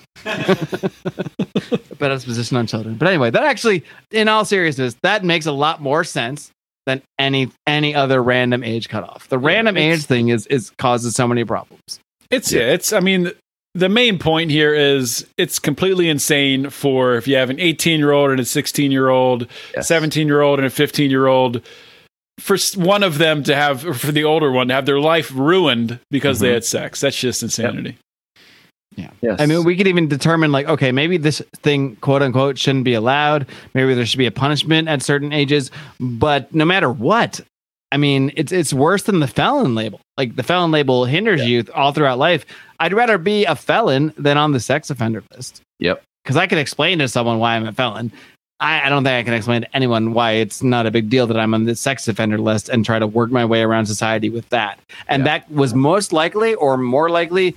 about 1.90 2.10
his 2.12 2.24
position 2.24 2.56
on 2.56 2.66
children. 2.66 2.94
But 2.96 3.08
anyway, 3.08 3.30
that 3.30 3.44
actually, 3.44 3.84
in 4.10 4.28
all 4.28 4.44
seriousness, 4.44 4.94
that 5.02 5.24
makes 5.24 5.46
a 5.46 5.52
lot 5.52 5.80
more 5.82 6.04
sense 6.04 6.50
than 6.86 7.02
any 7.18 7.50
any 7.66 7.94
other 7.94 8.22
random 8.22 8.62
age 8.64 8.88
cutoff. 8.88 9.28
The 9.28 9.38
random 9.38 9.76
it's- 9.76 10.00
age 10.00 10.06
thing 10.06 10.28
is 10.28 10.46
is 10.46 10.70
causes 10.78 11.14
so 11.14 11.26
many 11.28 11.44
problems. 11.44 12.00
It's 12.30 12.52
yeah. 12.52 12.72
It's 12.72 12.92
I 12.92 13.00
mean 13.00 13.32
the 13.74 13.88
main 13.90 14.18
point 14.18 14.50
here 14.50 14.72
is 14.74 15.26
it's 15.36 15.58
completely 15.58 16.08
insane 16.08 16.70
for 16.70 17.16
if 17.16 17.28
you 17.28 17.36
have 17.36 17.50
an 17.50 17.60
18 17.60 17.98
year 17.98 18.12
old 18.12 18.30
and 18.30 18.40
a 18.40 18.44
16 18.44 18.90
year 18.90 19.08
old, 19.10 19.46
Yes. 19.74 19.86
17 19.88 20.26
year 20.26 20.40
old 20.40 20.58
and 20.58 20.66
a 20.66 20.70
15 20.70 21.10
year 21.10 21.26
old. 21.26 21.60
For 22.38 22.56
one 22.74 23.02
of 23.02 23.18
them 23.18 23.42
to 23.44 23.54
have, 23.56 23.80
for 23.98 24.12
the 24.12 24.24
older 24.24 24.50
one 24.50 24.68
to 24.68 24.74
have 24.74 24.84
their 24.86 25.00
life 25.00 25.30
ruined 25.34 25.98
because 26.10 26.38
they 26.40 26.50
Mhm. 26.50 26.54
had 26.54 26.64
sex, 26.64 27.00
that's 27.00 27.18
just 27.18 27.42
insanity. 27.42 27.96
Yes. 28.96 29.40
I 29.40 29.46
mean, 29.46 29.64
we 29.64 29.76
could 29.76 29.86
even 29.86 30.08
determine 30.08 30.52
like, 30.52 30.66
okay, 30.68 30.92
maybe 30.92 31.16
this 31.16 31.42
thing, 31.56 31.96
quote 31.96 32.22
unquote, 32.22 32.58
shouldn't 32.58 32.84
be 32.84 32.94
allowed. 32.94 33.46
Maybe 33.74 33.94
there 33.94 34.06
should 34.06 34.18
be 34.18 34.26
a 34.26 34.30
punishment 34.30 34.88
at 34.88 35.02
certain 35.02 35.32
ages. 35.32 35.70
But 36.00 36.54
no 36.54 36.64
matter 36.64 36.90
what, 36.90 37.40
I 37.92 37.96
mean, 37.98 38.32
it's 38.36 38.52
it's 38.52 38.72
worse 38.72 39.04
than 39.04 39.20
the 39.20 39.26
felon 39.28 39.74
label. 39.74 40.00
Like 40.16 40.36
the 40.36 40.42
felon 40.42 40.70
label 40.70 41.04
hinders 41.04 41.44
you 41.46 41.64
all 41.74 41.92
throughout 41.92 42.18
life. 42.18 42.44
I'd 42.80 42.92
rather 42.92 43.18
be 43.18 43.44
a 43.44 43.54
felon 43.56 44.12
than 44.18 44.36
on 44.36 44.52
the 44.52 44.60
sex 44.60 44.90
offender 44.90 45.22
list. 45.34 45.60
Yep. 45.78 46.02
Because 46.24 46.36
I 46.36 46.46
can 46.46 46.58
explain 46.58 46.98
to 46.98 47.08
someone 47.08 47.38
why 47.38 47.54
I'm 47.56 47.66
a 47.66 47.72
felon. 47.72 48.12
I, 48.58 48.86
I 48.86 48.88
don't 48.88 49.04
think 49.04 49.14
I 49.14 49.22
can 49.22 49.34
explain 49.34 49.62
to 49.62 49.76
anyone 49.76 50.14
why 50.14 50.32
it's 50.32 50.62
not 50.62 50.86
a 50.86 50.90
big 50.90 51.10
deal 51.10 51.26
that 51.26 51.36
I'm 51.38 51.52
on 51.54 51.64
the 51.64 51.74
sex 51.76 52.08
offender 52.08 52.38
list 52.38 52.68
and 52.70 52.84
try 52.84 52.98
to 52.98 53.06
work 53.06 53.30
my 53.30 53.44
way 53.44 53.62
around 53.62 53.86
society 53.86 54.30
with 54.30 54.48
that. 54.48 54.78
And 55.08 55.20
Yeah. 55.20 55.38
that 55.38 55.50
was 55.52 55.74
most 55.74 56.12
likely 56.12 56.54
or 56.54 56.76
more 56.78 57.10
likely 57.10 57.54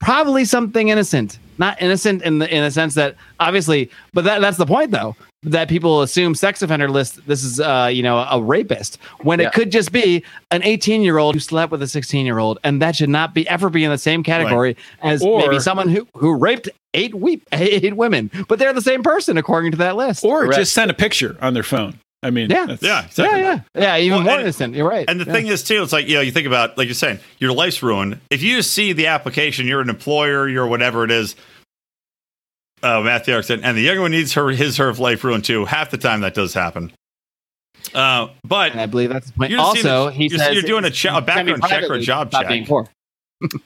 probably 0.00 0.44
something 0.44 0.88
innocent 0.88 1.38
not 1.58 1.80
innocent 1.80 2.22
in 2.22 2.38
the 2.38 2.54
in 2.54 2.64
a 2.64 2.70
sense 2.70 2.94
that 2.94 3.14
obviously 3.38 3.90
but 4.14 4.24
that 4.24 4.40
that's 4.40 4.56
the 4.56 4.64
point 4.66 4.90
though 4.90 5.14
that 5.42 5.68
people 5.68 6.02
assume 6.02 6.34
sex 6.34 6.62
offender 6.62 6.88
list 6.88 7.24
this 7.26 7.44
is 7.44 7.60
uh 7.60 7.88
you 7.92 8.02
know 8.02 8.18
a 8.30 8.42
rapist 8.42 8.98
when 9.20 9.38
Yeah. 9.40 9.48
it 9.48 9.52
could 9.52 9.70
just 9.70 9.92
be 9.92 10.24
an 10.50 10.62
18 10.62 11.02
year 11.02 11.18
old 11.18 11.34
who 11.34 11.40
slept 11.40 11.70
with 11.70 11.82
a 11.82 11.86
16 11.86 12.24
year 12.24 12.38
old 12.38 12.58
and 12.64 12.80
that 12.80 12.96
should 12.96 13.10
not 13.10 13.34
be 13.34 13.46
ever 13.48 13.68
be 13.68 13.84
in 13.84 13.90
the 13.90 13.98
same 13.98 14.22
category 14.22 14.76
as 15.02 15.22
Or- 15.22 15.40
maybe 15.40 15.58
someone 15.60 15.88
who 15.88 16.06
who 16.14 16.34
raped 16.34 16.68
eight 16.94 17.14
we- 17.14 17.42
eight 17.52 17.94
women 17.96 18.30
but 18.48 18.58
they're 18.58 18.72
the 18.72 18.80
same 18.82 19.02
person 19.02 19.36
according 19.36 19.70
to 19.72 19.76
that 19.78 19.96
list 19.96 20.24
Or 20.24 20.40
Correct. 20.40 20.56
just 20.56 20.72
send 20.72 20.90
a 20.90 20.94
picture 20.94 21.36
on 21.42 21.52
their 21.54 21.62
phone. 21.62 21.98
I 22.22 22.30
mean, 22.30 22.50
Yeah. 22.50 22.66
that's- 22.66 22.82
Yeah, 22.82 22.88
yeah 23.00 23.06
exactly. 23.06 23.40
yeah 23.40 23.60
yeah 23.74 23.96
even 23.98 24.16
Well, 24.18 24.24
more 24.24 24.32
and- 24.34 24.42
innocent 24.42 24.74
you're 24.74 24.88
right 24.88 25.08
And 25.08 25.18
the 25.20 25.24
Yeah. 25.24 25.32
thing 25.32 25.46
is, 25.46 25.62
too, 25.62 25.82
it's 25.82 25.92
like, 25.92 26.06
you 26.06 26.14
know, 26.14 26.20
you 26.20 26.30
think 26.32 26.46
about, 26.46 26.76
like 26.76 26.86
you're 26.86 26.94
saying, 26.94 27.18
your 27.38 27.52
life's 27.52 27.82
ruined. 27.82 28.20
If 28.30 28.42
you 28.42 28.56
just 28.56 28.72
see 28.72 28.92
the 28.92 29.06
application, 29.06 29.66
you're 29.66 29.80
an 29.80 29.88
employer, 29.88 30.48
you're 30.48 30.66
whatever 30.66 31.04
it 31.04 31.10
is. 31.10 31.34
Oh, 32.82 33.02
Matthew 33.02 33.34
Erickson. 33.34 33.62
And 33.64 33.76
the 33.76 33.82
younger 33.82 34.02
one 34.02 34.10
needs 34.10 34.34
her, 34.34 34.48
his, 34.50 34.76
her 34.78 34.92
life 34.94 35.22
ruined 35.24 35.44
too. 35.44 35.64
Half 35.66 35.90
the 35.90 35.98
time 35.98 36.20
that 36.22 36.34
does 36.34 36.54
happen. 36.54 36.92
Uh, 37.94 38.28
but 38.46 38.72
and 38.72 38.80
I 38.80 38.86
believe 38.86 39.08
that's 39.10 39.26
the 39.28 39.32
point. 39.32 39.50
You're 39.50 39.60
Also, 39.60 40.06
the- 40.06 40.12
he 40.12 40.24
you're- 40.24 40.38
says 40.38 40.54
you're 40.54 40.62
doing 40.62 40.84
a 40.84 40.90
che- 40.90 41.08
a 41.10 41.20
background 41.20 41.62
check 41.62 41.72
or 41.72 41.76
a 41.76 41.78
privately, 41.88 42.00
job 42.04 42.28
stop 42.28 42.42
check. 42.42 42.66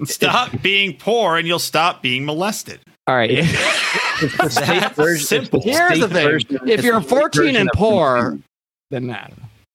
Stop 0.04 0.50
being 0.62 0.96
poor 0.96 1.36
and 1.36 1.46
you'll 1.46 1.58
stop 1.58 2.02
being 2.02 2.24
molested. 2.24 2.80
All 3.06 3.14
right. 3.16 3.30
It's 3.30 4.36
the 4.38 4.48
state 4.48 4.92
version- 4.94 5.26
simple. 5.26 5.60
the 5.60 5.70
Here's 5.70 6.00
the 6.00 6.08
thing: 6.08 6.26
version- 6.26 6.68
if 6.68 6.82
you're 6.84 7.00
14 7.00 7.56
and 7.56 7.68
poor, 7.74 8.38
then 8.90 9.08
that. 9.08 9.32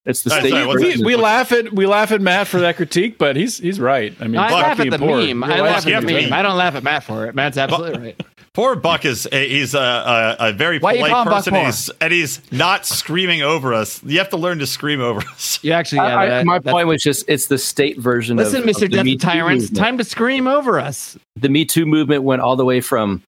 It's 0.10 0.24
the 0.24 0.30
state 0.32 0.52
right, 0.52 0.66
what's 0.68 0.82
version. 0.84 1.06
We, 1.06 1.16
we 1.16 1.22
laugh 1.22 1.52
at 1.52 1.72
we 1.72 1.86
laugh 1.86 2.12
at 2.12 2.22
Matt 2.22 2.48
for 2.48 2.60
that 2.60 2.76
critique, 2.76 3.18
but 3.18 3.36
he's 3.36 3.58
he's 3.60 3.80
right. 3.80 4.14
I 4.20 4.28
mean, 4.28 4.38
I 4.38 4.50
fuck 4.50 4.62
laugh 4.64 4.80
at 4.80 4.90
the 4.90 4.98
poor. 5.00 5.18
meme. 5.18 5.44
I 5.44 5.62
laugh 5.62 5.78
at 5.78 5.84
the 5.86 5.92
have 5.92 6.06
to 6.06 6.14
meme. 6.22 6.34
I 6.34 6.42
don't 6.42 6.58
laugh 6.58 6.76
at 6.76 6.84
Matt 6.84 7.04
for 7.04 7.26
it. 7.28 7.36
Matt's 7.36 7.58
absolutely 7.58 8.00
right. 8.02 8.22
Poor 8.56 8.76
Buck 8.76 9.06
is 9.06 9.28
he's 9.32 9.76
a, 9.76 9.80
a, 9.80 10.36
a 10.50 10.54
very 10.54 10.80
Why 10.80 10.96
polite 10.96 11.12
call 11.12 11.22
him 11.22 11.26
Buck 11.30 11.46
person, 11.46 11.56
and 11.56 11.66
he's, 11.68 11.90
and 12.02 12.12
he's 12.12 12.52
not 12.52 12.86
screaming 12.86 13.42
over 13.44 13.74
us. 13.76 14.04
You 14.04 14.18
have 14.18 14.30
to 14.32 14.38
learn 14.38 14.58
to 14.60 14.68
scream 14.68 15.00
over 15.02 15.22
us. 15.22 15.60
You 15.64 15.72
actually, 15.74 15.98
yeah, 16.00 16.18
I- 16.18 16.40
I- 16.40 16.44
my 16.44 16.58
point 16.60 16.88
was 16.88 17.02
just 17.04 17.26
it's 17.30 17.46
the 17.48 17.58
state 17.60 18.00
version 18.00 18.38
Listen, 18.38 18.64
of 18.64 18.66
Mr. 18.68 18.84
of 18.84 18.90
the 18.92 18.98
Death 18.98 19.06
Me 19.06 19.18
Tyrants, 19.18 19.66
movement. 19.66 19.78
time 19.78 19.98
to 20.00 20.04
scream 20.04 20.48
over 20.48 20.80
us. 20.80 21.18
the 21.36 21.48
Me 21.48 21.64
Too 21.64 21.86
movement 21.86 22.24
went 22.24 22.42
all 22.42 22.56
the 22.56 22.66
way 22.66 22.82
from 22.82 23.22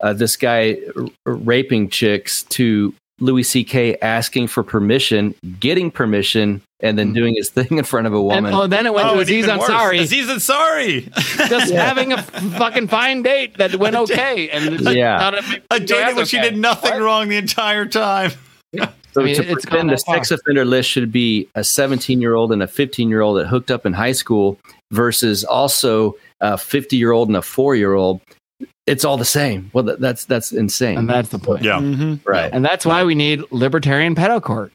uh, 0.00 0.12
this 0.14 0.36
guy 0.36 0.78
r- 0.96 1.08
raping 1.26 1.88
chicks 1.90 2.42
to 2.44 2.94
Louis 3.20 3.44
C.K. 3.44 3.96
asking 4.02 4.48
for 4.48 4.62
permission, 4.62 5.34
getting 5.60 5.90
permission, 5.90 6.62
and 6.80 6.98
then 6.98 7.08
hmm. 7.08 7.14
doing 7.14 7.34
his 7.36 7.48
thing 7.48 7.78
in 7.78 7.84
front 7.84 8.06
of 8.06 8.12
a 8.12 8.16
And 8.16 8.24
woman. 8.26 8.54
oh, 8.54 8.66
then 8.66 8.86
it 8.86 8.92
went 8.92 9.06
oh, 9.06 9.14
to 9.14 9.20
and 9.20 9.22
Aziz 9.22 9.44
even 9.44 9.58
worse, 9.58 9.70
Ansari, 9.70 10.00
Aziz 10.00 10.26
Ansari. 10.28 11.48
just 11.48 11.72
having 11.72 12.12
a 12.12 12.22
fucking 12.22 12.88
fine 12.88 13.22
date 13.22 13.56
that 13.58 13.76
went 13.76 13.96
okay, 14.10 14.50
and 14.50 14.80
Yeah. 14.80 15.28
a, 15.28 15.42
big 15.42 15.62
a 15.70 15.80
date 15.80 15.82
in 15.82 15.86
that's 15.88 16.16
which 16.16 16.30
he 16.32 16.38
okay. 16.38 16.50
did 16.50 16.58
nothing 16.58 16.92
What? 16.92 17.02
wrong 17.02 17.28
the 17.28 17.36
entire 17.36 17.86
time. 17.86 18.32
so 19.12 19.20
I 19.20 19.24
mean, 19.24 19.36
to 19.36 19.48
it's 19.48 19.64
pretend 19.64 19.90
the 19.90 19.96
sex 19.96 20.30
offender 20.30 20.64
list 20.64 20.90
should 20.90 21.12
be 21.12 21.48
a 21.54 21.62
17 21.62 22.20
year 22.20 22.34
old 22.34 22.52
and 22.52 22.62
a 22.62 22.66
15 22.66 23.08
year 23.08 23.20
old 23.20 23.38
that 23.38 23.46
hooked 23.46 23.70
up 23.70 23.86
in 23.86 23.92
high 23.92 24.12
school 24.12 24.58
versus 24.90 25.44
also 25.44 26.16
a 26.40 26.58
50 26.58 26.96
year 26.96 27.12
old 27.12 27.28
and 27.28 27.36
a 27.36 27.42
four 27.42 27.76
year 27.76 27.94
old, 27.94 28.20
it's 28.86 29.04
all 29.04 29.16
the 29.16 29.24
same. 29.24 29.70
Well, 29.72 29.84
that, 29.84 30.00
that's 30.00 30.24
that's 30.26 30.52
insane. 30.52 30.98
And 30.98 31.08
that's 31.08 31.28
the 31.30 31.38
point. 31.38 31.62
Yeah. 31.62 31.78
Mhm. 31.80 32.20
right. 32.26 32.50
And 32.52 32.64
that's 32.64 32.84
why 32.86 33.04
we 33.04 33.14
need 33.14 33.42
libertarian 33.50 34.14
pedo 34.14 34.42
court. 34.42 34.72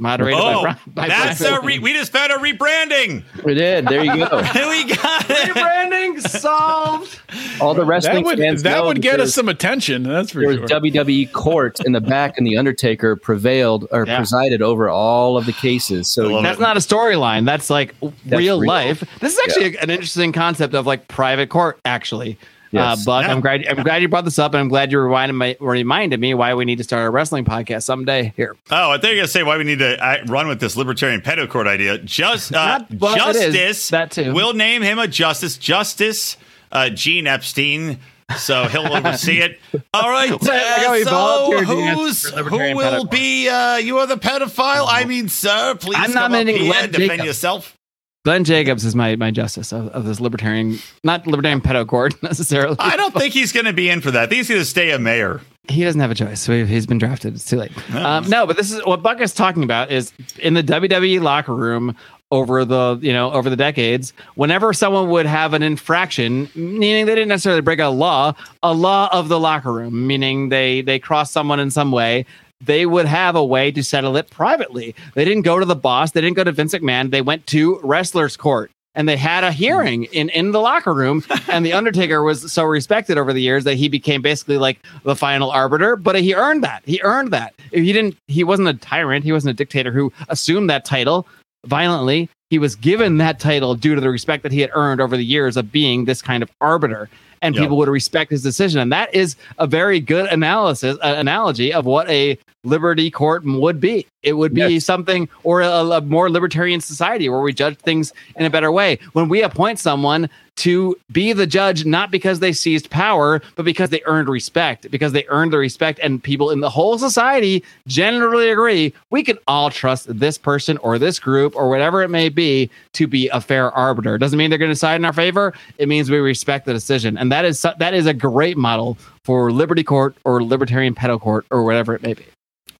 Moderated 0.00 0.40
by, 0.40 0.54
Oh, 0.54 0.62
Bri- 0.62 0.92
by 0.92 1.06
that's 1.08 1.40
Brian. 1.40 1.54
a 1.54 1.60
re- 1.64 1.78
we 1.78 1.92
just 1.92 2.10
found 2.10 2.32
a 2.32 2.34
rebranding. 2.36 3.22
We 3.44 3.54
did. 3.54 3.86
There 3.86 4.02
you 4.02 4.26
go. 4.26 4.38
we 4.54 4.84
got 4.92 5.30
it. 5.30 5.54
rebranding 5.54 6.20
solved. 6.20 7.20
All 7.60 7.74
the 7.74 7.84
wrestling 7.84 8.16
That 8.16 8.24
would 8.24 8.38
fans 8.40 8.64
that 8.64 8.84
would 8.84 9.00
get 9.00 9.20
us 9.20 9.32
some 9.34 9.48
attention. 9.48 10.02
That's 10.02 10.32
for 10.32 10.40
There 10.40 10.48
was 10.48 10.56
sure. 10.68 10.80
WWE 10.80 11.30
court 11.30 11.78
in 11.86 11.92
the 11.92 12.00
back, 12.00 12.36
and 12.36 12.44
the 12.44 12.56
Undertaker 12.56 13.14
prevailed 13.14 13.86
or 13.92 14.04
Yeah. 14.04 14.16
presided 14.16 14.62
over 14.62 14.88
all 14.88 15.36
of 15.36 15.46
the 15.46 15.52
cases. 15.52 16.08
So 16.08 16.42
That's 16.42 16.58
it. 16.58 16.60
not 16.60 16.76
a 16.76 16.80
storyline. 16.80 17.44
That's 17.44 17.70
like 17.70 17.94
real, 18.26 18.58
real. 18.58 18.66
life. 18.68 19.04
This 19.20 19.34
is 19.34 19.40
actually 19.46 19.76
an 19.78 19.90
interesting 19.90 20.32
concept 20.32 20.74
of 20.74 20.86
like 20.88 21.06
private 21.06 21.50
court. 21.50 21.78
Actually, 21.84 22.36
Yes. 22.74 23.00
uh, 23.00 23.04
Buck, 23.04 23.24
Yeah. 23.24 23.32
I'm 23.32 23.40
glad. 23.40 23.66
I'm 23.66 23.82
glad 23.82 24.02
you 24.02 24.08
brought 24.08 24.24
this 24.24 24.38
up, 24.38 24.52
and 24.54 24.60
I'm 24.60 24.68
glad 24.68 24.92
you 24.92 24.98
reminded 25.00 25.34
me, 25.34 25.56
reminded 25.60 26.20
me 26.20 26.34
why 26.34 26.54
we 26.54 26.64
need 26.64 26.78
to 26.78 26.84
start 26.84 27.06
a 27.06 27.10
wrestling 27.10 27.44
podcast 27.44 27.84
someday 27.84 28.32
here. 28.36 28.56
Oh, 28.70 28.90
I 28.90 28.94
think 28.98 29.04
you're 29.12 29.16
gonna 29.16 29.28
say 29.28 29.42
why 29.42 29.56
we 29.58 29.64
need 29.64 29.78
to 29.78 30.04
uh, 30.04 30.24
run 30.26 30.48
with 30.48 30.60
this 30.60 30.76
libertarian 30.76 31.20
pedo 31.20 31.48
court 31.48 31.66
idea. 31.66 31.98
Just 31.98 32.54
uh, 32.54 32.78
Not- 32.78 32.90
well, 32.98 33.16
justice. 33.16 33.88
That 33.90 34.10
too. 34.10 34.34
We'll 34.34 34.54
name 34.54 34.82
him 34.82 34.98
a 34.98 35.08
justice. 35.08 35.56
Justice 35.56 36.36
uh, 36.72 36.90
Gene 36.90 37.26
Epstein. 37.26 37.98
So 38.38 38.66
he'll 38.68 38.90
oversee 38.90 39.40
it. 39.40 39.60
All 39.94 40.08
right. 40.10 40.32
Uh, 40.32 41.04
so 41.04 41.62
who's 41.62 42.24
who 42.30 42.56
will 42.74 43.04
pedo 43.04 43.10
be? 43.10 43.48
Uh, 43.50 43.76
you 43.76 43.98
are 43.98 44.06
the 44.06 44.16
pedophile. 44.16 44.86
I 44.88 45.04
mean, 45.04 45.28
sir, 45.28 45.74
please 45.74 45.96
I'm 45.98 46.06
come 46.12 46.16
up 46.16 46.30
nominating 46.30 46.62
here 46.62 46.72
defend 46.72 46.94
Jacobs. 46.94 47.24
yourself. 47.26 47.78
Glenn 48.24 48.44
Jacobs 48.44 48.84
is 48.84 48.94
my 48.94 49.16
my 49.16 49.30
justice 49.30 49.72
of, 49.72 49.88
of 49.88 50.04
this 50.04 50.18
libertarian, 50.20 50.78
not 51.02 51.26
libertarian 51.26 51.60
pedo 51.60 51.86
court 51.86 52.20
necessarily. 52.22 52.76
I 52.78 52.96
don't 52.96 53.12
think 53.14 53.34
he's 53.34 53.52
going 53.52 53.66
to 53.66 53.72
be 53.72 53.90
in 53.90 54.00
for 54.00 54.10
that. 54.10 54.22
I 54.22 54.26
think 54.26 54.38
he's 54.38 54.48
going 54.48 54.60
to 54.60 54.64
stay 54.64 54.90
a 54.92 54.98
mayor. 54.98 55.40
he 55.68 55.84
doesn't 55.84 56.00
have 56.00 56.10
a 56.10 56.14
choice. 56.14 56.40
So 56.40 56.64
he's 56.64 56.86
been 56.86 56.98
drafted. 56.98 57.34
It's 57.34 57.44
too 57.44 57.56
late. 57.56 57.72
Um, 57.94 58.28
no, 58.28 58.46
but 58.46 58.56
this 58.56 58.72
is 58.72 58.84
what 58.84 59.02
Buck 59.02 59.20
is 59.20 59.34
talking 59.34 59.62
about 59.62 59.90
is 59.90 60.12
in 60.38 60.54
the 60.54 60.62
WWE 60.62 61.20
locker 61.20 61.54
room 61.54 61.94
over 62.30 62.64
the 62.64 62.98
you 63.02 63.12
know 63.12 63.30
over 63.32 63.50
the 63.50 63.56
decades. 63.56 64.14
Whenever 64.36 64.72
someone 64.72 65.10
would 65.10 65.26
have 65.26 65.52
an 65.52 65.62
infraction, 65.62 66.48
meaning 66.54 67.04
they 67.04 67.14
didn't 67.14 67.28
necessarily 67.28 67.60
break 67.60 67.78
a 67.78 67.88
law, 67.88 68.32
a 68.62 68.72
law 68.72 69.08
of 69.12 69.28
the 69.28 69.38
locker 69.38 69.72
room, 69.72 70.06
meaning 70.06 70.48
they 70.48 70.80
they 70.80 70.98
crossed 70.98 71.32
someone 71.32 71.60
in 71.60 71.70
some 71.70 71.92
way. 71.92 72.24
They 72.64 72.86
would 72.86 73.06
have 73.06 73.36
a 73.36 73.44
way 73.44 73.70
to 73.72 73.82
settle 73.82 74.16
it 74.16 74.30
privately. 74.30 74.94
They 75.14 75.24
didn't 75.24 75.42
go 75.42 75.58
to 75.58 75.64
the 75.64 75.76
boss. 75.76 76.12
They 76.12 76.20
didn't 76.20 76.36
go 76.36 76.44
to 76.44 76.52
Vince 76.52 76.74
McMahon. 76.74 77.10
They 77.10 77.22
went 77.22 77.46
to 77.48 77.78
wrestlers' 77.82 78.36
court 78.36 78.70
and 78.94 79.08
they 79.08 79.16
had 79.16 79.44
a 79.44 79.52
hearing 79.52 80.04
in 80.04 80.28
in 80.30 80.52
the 80.52 80.60
locker 80.60 80.94
room 80.94 81.24
and 81.48 81.64
the 81.66 81.72
undertaker 81.72 82.22
was 82.22 82.52
so 82.52 82.64
respected 82.64 83.18
over 83.18 83.32
the 83.32 83.42
years 83.42 83.64
that 83.64 83.74
he 83.74 83.88
became 83.88 84.22
basically 84.22 84.56
like 84.58 84.78
the 85.02 85.16
final 85.16 85.50
arbiter 85.50 85.96
but 85.96 86.20
he 86.20 86.34
earned 86.34 86.62
that 86.62 86.82
he 86.86 87.00
earned 87.02 87.32
that 87.32 87.54
he 87.72 87.92
didn't 87.92 88.16
he 88.28 88.44
wasn't 88.44 88.68
a 88.68 88.74
tyrant 88.74 89.24
he 89.24 89.32
wasn't 89.32 89.50
a 89.50 89.54
dictator 89.54 89.90
who 89.90 90.12
assumed 90.28 90.70
that 90.70 90.84
title 90.84 91.26
violently 91.66 92.28
he 92.50 92.58
was 92.58 92.76
given 92.76 93.18
that 93.18 93.40
title 93.40 93.74
due 93.74 93.94
to 93.94 94.00
the 94.00 94.10
respect 94.10 94.42
that 94.42 94.52
he 94.52 94.60
had 94.60 94.70
earned 94.74 95.00
over 95.00 95.16
the 95.16 95.24
years 95.24 95.56
of 95.56 95.72
being 95.72 96.04
this 96.04 96.22
kind 96.22 96.42
of 96.42 96.50
arbiter 96.60 97.08
and 97.42 97.54
Yep. 97.54 97.62
people 97.62 97.76
would 97.78 97.88
respect 97.88 98.30
his 98.30 98.42
decision 98.42 98.80
and 98.80 98.92
that 98.92 99.12
is 99.14 99.36
a 99.58 99.66
very 99.66 99.98
good 100.00 100.26
analysis 100.26 100.96
uh, 101.02 101.14
analogy 101.16 101.72
of 101.72 101.84
what 101.84 102.08
a 102.08 102.38
liberty 102.64 103.10
court 103.10 103.44
would 103.44 103.80
be. 103.80 104.06
It 104.22 104.34
would 104.34 104.54
be 104.54 104.60
Yes. 104.62 104.84
something 104.84 105.28
or 105.42 105.60
a, 105.60 105.68
a 105.70 106.00
more 106.00 106.30
libertarian 106.30 106.80
society 106.80 107.28
where 107.28 107.40
we 107.40 107.52
judge 107.52 107.76
things 107.78 108.12
in 108.36 108.46
a 108.46 108.50
better 108.50 108.72
way. 108.72 108.98
When 109.12 109.28
we 109.28 109.42
appoint 109.42 109.78
someone 109.78 110.30
to 110.56 110.96
be 111.10 111.32
the 111.32 111.46
judge 111.48 111.84
not 111.84 112.12
because 112.12 112.38
they 112.38 112.52
seized 112.52 112.88
power 112.88 113.42
but 113.56 113.64
because 113.64 113.90
they 113.90 114.00
earned 114.06 114.28
respect 114.28 114.88
because 114.88 115.10
they 115.10 115.24
earned 115.26 115.52
the 115.52 115.58
respect 115.58 115.98
and 116.00 116.22
people 116.22 116.48
in 116.52 116.60
the 116.60 116.70
whole 116.70 116.96
society 116.96 117.60
generally 117.88 118.48
agree 118.50 118.92
we 119.10 119.24
can 119.24 119.36
all 119.48 119.68
trust 119.68 120.06
this 120.16 120.38
person 120.38 120.76
or 120.78 120.96
this 120.96 121.18
group 121.18 121.56
or 121.56 121.68
whatever 121.68 122.02
it 122.04 122.08
may 122.08 122.28
be 122.28 122.70
to 122.92 123.08
be 123.08 123.28
a 123.30 123.40
fair 123.40 123.72
arbiter. 123.72 124.16
Doesn't 124.16 124.38
mean 124.38 124.48
they're 124.48 124.58
going 124.58 124.70
to 124.70 124.76
side 124.76 124.94
in 124.94 125.04
our 125.04 125.12
favor. 125.12 125.52
It 125.78 125.88
means 125.88 126.08
we 126.08 126.18
respect 126.18 126.66
the 126.66 126.72
decision. 126.72 127.18
And 127.18 127.32
that 127.32 127.44
is 127.44 127.60
that 127.62 127.92
is 127.92 128.06
a 128.06 128.14
great 128.14 128.56
model 128.56 128.96
for 129.24 129.50
liberty 129.50 129.82
court 129.82 130.16
or 130.24 130.40
libertarian 130.42 130.94
pedo 130.94 131.20
court 131.20 131.46
or 131.50 131.64
whatever 131.64 131.96
it 131.96 132.02
may 132.02 132.14
be 132.14 132.24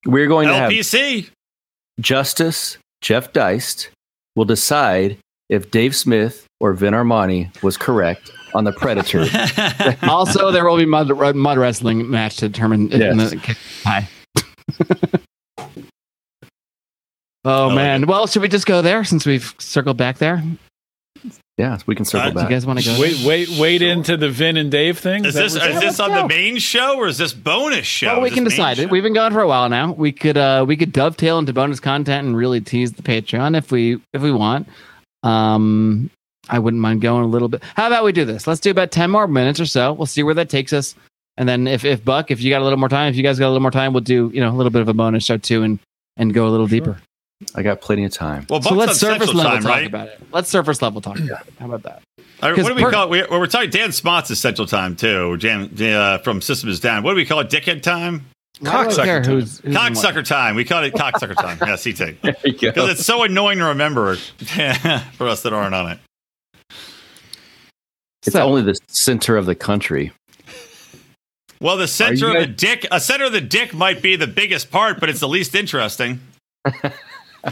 we're 0.06 0.26
going 0.28 0.48
to 0.48 0.54
have 0.54 0.70
LPC. 0.70 1.28
Justice 2.00 2.78
Jeff 3.00 3.32
Deist 3.32 3.90
will 4.36 4.44
decide 4.44 5.18
if 5.48 5.70
Dave 5.70 5.94
Smith 5.94 6.46
or 6.60 6.72
Vin 6.72 6.94
Armani 6.94 7.50
was 7.62 7.76
correct 7.76 8.30
on 8.54 8.64
the 8.64 8.72
Predator. 8.72 9.26
also 10.08 10.50
there 10.50 10.64
will 10.68 10.76
be 10.78 10.86
mud, 10.86 11.08
mud 11.36 11.58
wrestling 11.58 12.08
match 12.10 12.36
to 12.38 12.48
determine 12.48 12.88
if 12.92 13.00
in 13.00 13.18
Yes. 13.18 13.30
the 13.30 13.56
hi 13.84 14.08
oh 17.44 17.66
like 17.68 17.74
man 17.74 18.06
well 18.06 18.26
should 18.26 18.42
we 18.42 18.48
just 18.48 18.66
go 18.66 18.80
there 18.82 19.04
since 19.04 19.26
we've 19.26 19.54
circled 19.58 19.96
back 19.96 20.18
there 20.18 20.42
yeah, 21.56 21.78
we 21.86 21.94
can 21.94 22.04
circle 22.04 22.28
Uh, 22.28 22.32
do 22.32 22.40
you 22.40 22.48
guys 22.48 22.66
want 22.66 22.80
to 22.80 22.84
go 22.84 23.00
Wait, 23.00 23.24
wait, 23.24 23.48
wait 23.60 23.80
into 23.82 24.16
the 24.16 24.28
Vin 24.28 24.56
and 24.56 24.70
Dave 24.70 24.98
thing. 24.98 25.24
Is 25.24 25.34
that 25.34 25.42
this 25.44 25.54
what 25.54 25.68
is 25.68 25.74
we're 25.74 25.80
this 25.80 26.00
on 26.00 26.10
go. 26.10 26.22
the 26.22 26.28
main 26.28 26.58
show 26.58 26.96
or 26.96 27.06
is 27.06 27.18
this 27.18 27.32
bonus 27.32 27.86
show? 27.86 28.08
well 28.08 28.20
we 28.22 28.30
can 28.30 28.44
decide. 28.44 28.78
it 28.78 28.82
show? 28.82 28.88
we've 28.88 29.02
been 29.02 29.14
going 29.14 29.32
for 29.32 29.40
a 29.40 29.46
while 29.48 29.68
now. 29.68 29.92
We 29.92 30.10
could 30.12 30.36
uh 30.36 30.64
we 30.66 30.76
could 30.76 30.92
dovetail 30.92 31.38
into 31.38 31.52
bonus 31.52 31.80
content 31.80 32.26
and 32.26 32.36
really 32.36 32.60
tease 32.60 32.92
the 32.92 33.02
patreon 33.02 33.56
if 33.56 33.70
we 33.70 34.00
if 34.12 34.20
we 34.22 34.32
want. 34.32 34.68
Um 35.22 36.10
i 36.50 36.58
wouldn't 36.58 36.80
mind 36.80 37.00
going 37.00 37.24
a 37.24 37.28
little 37.28 37.48
bit. 37.48 37.62
How 37.76 37.86
about 37.86 38.04
we 38.04 38.12
do 38.12 38.24
this? 38.24 38.46
Let's 38.46 38.60
do 38.60 38.70
about 38.70 38.90
10 38.90 39.10
more 39.10 39.26
minutes 39.26 39.60
or 39.60 39.66
so. 39.66 39.92
We'll 39.94 40.06
see 40.06 40.22
where 40.22 40.34
that 40.34 40.50
takes 40.50 40.72
us. 40.72 40.94
And 41.36 41.48
then 41.48 41.66
if 41.66 41.84
if 41.84 42.04
buck 42.04 42.30
if 42.30 42.40
you 42.42 42.50
got 42.50 42.60
a 42.60 42.64
little 42.64 42.78
more 42.78 42.88
time 42.88 43.08
if 43.10 43.16
you 43.16 43.22
guys 43.22 43.38
got 43.38 43.46
a 43.46 43.52
little 43.52 43.62
more 43.62 43.70
time 43.70 43.92
we'll 43.92 44.02
do 44.02 44.30
you 44.34 44.40
know 44.40 44.50
a 44.50 44.56
little 44.56 44.70
bit 44.70 44.82
of 44.82 44.88
a 44.88 44.94
bonus 44.94 45.24
show 45.24 45.36
too 45.36 45.62
and 45.62 45.78
and 46.16 46.34
go 46.34 46.46
a 46.46 46.50
little 46.50 46.66
deeper 46.66 46.98
I 47.54 47.62
got 47.62 47.80
plenty 47.80 48.04
of 48.04 48.12
time. 48.12 48.46
Well, 48.48 48.60
so 48.62 48.70
Buck's 48.70 48.78
let's 48.78 49.00
surface 49.00 49.28
level 49.34 49.42
time, 49.52 49.62
talk 49.62 49.70
right? 49.70 49.86
about 49.86 50.08
it 50.08 50.20
let's 50.32 50.48
surface 50.50 50.80
level 50.82 51.00
talk 51.00 51.18
about 51.18 51.46
it 51.46 51.54
how 51.58 51.66
about 51.66 51.82
that 51.82 52.02
All 52.42 52.50
right, 52.50 52.56
'Cause 52.56 52.64
what 52.64 52.70
do 52.70 52.74
we 52.76 52.82
per- 52.82 52.90
call 52.90 53.04
it? 53.04 53.10
We, 53.10 53.22
well, 53.30 53.40
we're 53.40 53.46
talking 53.46 53.70
Dan 53.70 53.92
Spots 53.92 54.30
is 54.30 54.40
Central 54.40 54.66
Time 54.66 54.96
too. 54.96 55.36
Jam, 55.38 55.70
uh, 55.80 56.18
from 56.18 56.40
System 56.42 56.68
is 56.70 56.80
Down. 56.80 57.02
What 57.02 57.10
do 57.12 57.16
we 57.16 57.24
call 57.24 57.40
it? 57.40 57.48
Dickhead 57.50 57.82
time? 57.82 58.26
Why 58.60 58.84
do 58.84 58.90
Cocksucker 58.90 59.04
time. 59.04 59.24
who's, 59.24 59.58
who's 59.58 59.60
in 59.60 59.72
what? 59.74 59.92
Cocksucker 59.92 60.24
time. 60.24 60.54
We 60.56 60.64
call 60.64 60.84
it 60.84 60.94
cocksucker 60.94 61.34
time. 61.34 61.58
Yeah, 61.66 61.76
CT. 61.76 62.20
There 62.22 62.36
you 62.44 62.52
go. 62.52 62.70
Because 62.72 62.90
it's 62.90 63.04
so 63.06 63.22
annoying 63.24 63.58
to 63.58 63.64
remember 63.66 64.14
for 65.16 65.28
us 65.28 65.42
that 65.42 65.52
aren't 65.52 65.74
on 65.74 65.92
it. 65.92 65.98
It's 68.26 68.32
So- 68.32 68.42
only 68.42 68.62
the 68.62 68.78
center 68.88 69.36
of 69.36 69.46
the 69.46 69.54
country. 69.54 70.12
Well, 71.60 71.76
the 71.78 71.88
center 71.88 72.14
you 72.30 72.36
of 72.36 72.40
the 72.40 72.46
dick, 72.46 72.86
a 72.90 73.00
center 73.00 73.24
of 73.24 73.32
the 73.32 73.40
dick 73.40 73.72
might 73.72 74.02
be 74.02 74.16
the 74.16 74.26
biggest 74.26 74.70
part, 74.70 75.00
but 75.00 75.08
it's 75.08 75.20
the 75.20 75.28
least 75.28 75.54
interesting. 75.54 76.20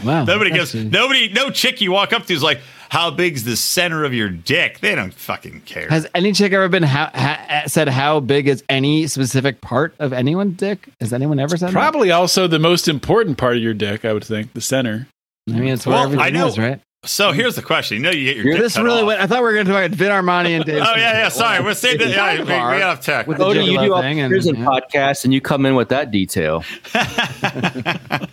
wow 0.03 0.23
Nobody 0.25 0.51
gives 0.51 0.73
actually- 0.75 0.89
nobody 0.89 1.29
no 1.29 1.49
chick 1.49 1.81
you 1.81 1.91
walk 1.91 2.13
up 2.13 2.25
to 2.27 2.33
is 2.33 2.41
like, 2.43 2.59
"How 2.89 3.11
big's 3.11 3.43
the 3.43 3.55
center 3.55 4.03
of 4.05 4.13
your 4.13 4.29
dick?" 4.29 4.79
They 4.79 4.95
don't 4.95 5.13
fucking 5.13 5.61
care. 5.65 5.87
Has 5.89 6.07
any 6.15 6.31
chick 6.31 6.51
ever 6.53 6.69
been 6.69 6.83
ha- 6.83 7.11
ha- 7.13 7.63
said 7.67 7.87
how 7.89 8.19
big 8.19 8.47
is 8.47 8.63
any 8.69 9.07
specific 9.07 9.61
part 9.61 9.93
of 9.99 10.13
anyone's 10.13 10.57
dick? 10.57 10.87
Has 10.99 11.13
anyone 11.13 11.39
ever 11.39 11.57
said 11.57 11.71
Probably 11.71 12.11
also 12.11 12.47
the 12.47 12.59
most 12.59 12.87
important 12.87 13.37
part 13.37 13.55
of 13.57 13.63
your 13.63 13.73
dick, 13.73 14.05
I 14.05 14.13
would 14.13 14.23
think, 14.23 14.53
the 14.53 14.61
center. 14.61 15.07
I 15.49 15.53
mean, 15.53 15.73
it's 15.73 15.85
where 15.85 15.95
Well, 15.95 16.03
everything 16.05 16.25
I 16.25 16.29
know- 16.29 16.47
is, 16.47 16.57
right? 16.57 16.79
so 17.05 17.33
here's 17.33 17.55
the 17.55 17.61
question: 17.61 17.97
You 17.97 18.03
know, 18.03 18.11
you 18.11 18.23
get 18.33 18.37
your 18.37 18.53
dick 18.53 18.61
this 18.61 18.75
cut 18.75 18.83
really 18.85 19.01
off. 19.01 19.07
went. 19.07 19.19
I 19.21 19.27
thought 19.27 19.39
we 19.39 19.43
were 19.43 19.53
going 19.53 19.65
to 19.65 19.71
talk 19.73 19.85
about 19.85 19.97
Vin 19.97 20.09
Armani 20.09 20.51
and 20.55 20.63
Dave. 20.63 20.81
Oh 20.87 20.93
yeah, 20.95 21.13
yeah. 21.23 21.27
Sorry, 21.29 21.61
we're 21.61 21.73
saying 21.73 21.97
that. 21.97 22.07
Yeah, 22.09 22.35
we, 22.35 22.39
of 22.43 22.47
we 22.47 22.53
hard. 22.53 22.81
off 22.81 23.01
tech. 23.01 23.27
With 23.27 23.39
the 23.39 23.43
Odie, 23.43 23.65
you 23.65 23.77
do 23.77 23.93
all 23.93 24.01
thing 24.01 24.21
and- 24.21 24.31
here's 24.31 24.47
a 24.47 24.55
yeah. 24.55 24.63
podcast, 24.63 25.25
and 25.25 25.33
you 25.33 25.41
come 25.41 25.65
in 25.65 25.75
with 25.75 25.89
that 25.89 26.11
detail. 26.11 26.63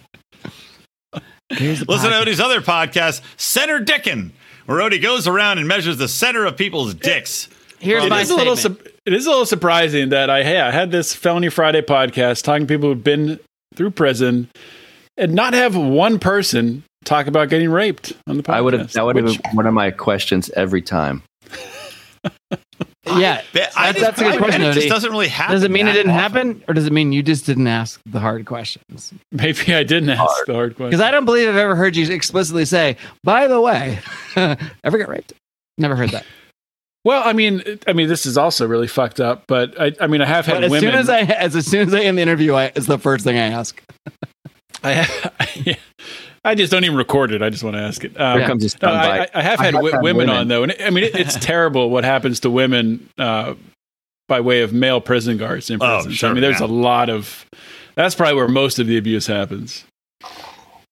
Here's 1.50 1.80
the 1.80 1.86
Listen 1.88 2.10
podcast. 2.10 2.24
to 2.24 2.30
Odie's 2.30 2.40
other 2.40 2.60
podcast, 2.60 3.20
Center 3.36 3.80
Dickin', 3.80 4.32
where 4.66 4.78
Odie 4.78 5.02
goes 5.02 5.26
around 5.26 5.58
and 5.58 5.66
measures 5.68 5.98
the 5.98 6.08
center 6.08 6.44
of 6.46 6.56
people's 6.56 6.94
dicks. 6.94 7.48
Here's 7.78 8.04
It 8.04 8.10
my 8.10 8.20
is 8.20 8.30
a 8.30 8.36
little. 8.36 8.56
statement. 8.56 8.84
Su- 8.86 8.90
it 9.06 9.12
is 9.14 9.26
a 9.26 9.30
little 9.30 9.46
surprising 9.46 10.10
that 10.10 10.28
I, 10.30 10.42
hey, 10.44 10.60
I 10.60 10.70
had 10.70 10.90
this 10.90 11.14
Felony 11.14 11.48
Friday 11.48 11.80
podcast 11.82 12.42
talking 12.44 12.66
to 12.66 12.72
people 12.74 12.90
who've 12.90 13.02
been 13.02 13.40
through 13.74 13.90
prison, 13.90 14.48
and 15.16 15.34
not 15.34 15.54
have 15.54 15.74
one 15.76 16.18
person 16.18 16.84
talk 17.04 17.26
about 17.26 17.48
getting 17.48 17.70
raped 17.70 18.12
on 18.26 18.36
the 18.36 18.42
podcast. 18.42 18.54
I 18.54 18.60
would 18.60 18.72
have. 18.74 18.92
That 18.92 19.04
would 19.06 19.16
have 19.16 19.26
been 19.26 19.56
one 19.56 19.66
of 19.66 19.72
my 19.74 19.90
questions 19.90 20.50
every 20.50 20.82
time. 20.82 21.22
yeah. 23.06 23.42
But 23.52 23.72
That's- 23.74 23.74
just- 23.94 24.00
that's 24.00 24.20
a 24.20 24.24
good 24.24 24.34
I 24.34 24.36
question, 24.38 24.62
It 24.62 24.72
just 24.74 24.88
doesn't 24.88 25.10
really 25.10 25.28
happen. 25.28 25.54
Does 25.54 25.62
it 25.64 25.70
mean 25.70 25.88
it 25.88 25.92
didn't 25.92 26.12
often. 26.12 26.20
happen, 26.20 26.64
or 26.68 26.74
does 26.74 26.86
it 26.86 26.92
mean 26.92 27.12
you 27.12 27.22
just 27.22 27.46
didn't 27.46 27.66
ask 27.66 28.00
the 28.06 28.20
hard 28.20 28.44
questions? 28.46 29.12
Maybe 29.32 29.74
I 29.74 29.82
didn't 29.84 30.10
ask 30.10 30.44
the 30.46 30.54
hard 30.54 30.76
questions 30.76 30.90
Because 30.90 31.00
I 31.06 31.10
don't 31.10 31.24
believe 31.24 31.48
I've 31.48 31.56
ever 31.56 31.74
heard 31.76 31.96
you 31.96 32.12
explicitly 32.12 32.64
say, 32.64 32.96
"By 33.24 33.46
the 33.46 33.60
way, 33.60 33.98
ever 34.36 34.98
get 34.98 35.08
raped?" 35.08 35.32
Never 35.78 35.96
heard 35.96 36.10
that. 36.10 36.24
Well, 37.02 37.22
I 37.26 37.32
mean, 37.32 37.62
I 37.86 37.94
mean, 37.94 38.08
this 38.08 38.26
is 38.26 38.36
also 38.36 38.66
really 38.68 38.86
fucked 38.86 39.20
up. 39.20 39.44
But 39.48 39.80
I, 39.80 39.92
I 39.98 40.06
mean, 40.06 40.20
I 40.20 40.26
have 40.26 40.44
had 40.44 40.56
But 40.56 40.64
as 40.64 40.70
women. 40.70 40.90
soon 40.90 40.94
as 41.00 41.08
I, 41.08 41.20
as, 41.20 41.56
as 41.56 41.66
soon 41.66 41.88
as 41.88 41.94
I 41.94 42.00
end 42.00 42.18
the 42.18 42.22
interview, 42.22 42.52
I, 42.54 42.66
it's 42.76 42.84
the 42.86 42.98
first 42.98 43.24
thing 43.24 43.38
I 43.38 43.46
ask. 43.46 43.82
I 44.84 44.90
have, 44.92 45.34
yeah. 45.66 45.74
I 46.44 46.54
just 46.54 46.72
don't 46.72 46.84
even 46.84 46.96
record 46.96 47.32
it. 47.32 47.42
I 47.42 47.50
just 47.50 47.62
want 47.62 47.76
to 47.76 47.82
ask 47.82 48.02
it. 48.04 48.18
Um, 48.18 48.38
Here 48.38 48.46
comes 48.48 48.80
no. 48.82 48.88
I, 48.88 49.18
I- 49.24 49.28
I 49.34 49.42
have 49.42 49.58
had, 49.60 49.66
have 49.66 49.72
wi- 49.74 49.92
had 49.92 50.02
women, 50.02 50.26
women. 50.28 50.36
on 50.36 50.48
though, 50.48 50.62
and 50.62 50.74
I 50.80 50.90
mean 50.90 51.04
it, 51.04 51.14
it's 51.14 51.36
terrible 51.40 51.90
what 51.90 52.04
happens 52.04 52.40
to 52.40 52.50
women 52.50 53.08
uh, 53.18 53.54
by 54.28 54.40
way 54.40 54.62
of 54.62 54.72
male 54.72 55.00
prison 55.00 55.36
guards 55.36 55.68
in 55.70 55.82
Oh, 55.82 55.96
prison. 55.96 56.12
sure, 56.12 56.30
I 56.30 56.32
mean, 56.32 56.42
there's 56.42 56.60
yeah. 56.60 56.66
a 56.66 56.68
lot 56.68 57.08
of. 57.10 57.44
That's 57.94 58.14
probably 58.14 58.36
where 58.36 58.48
most 58.48 58.78
of 58.78 58.86
the 58.86 58.96
abuse 58.96 59.26
happens. 59.26 59.84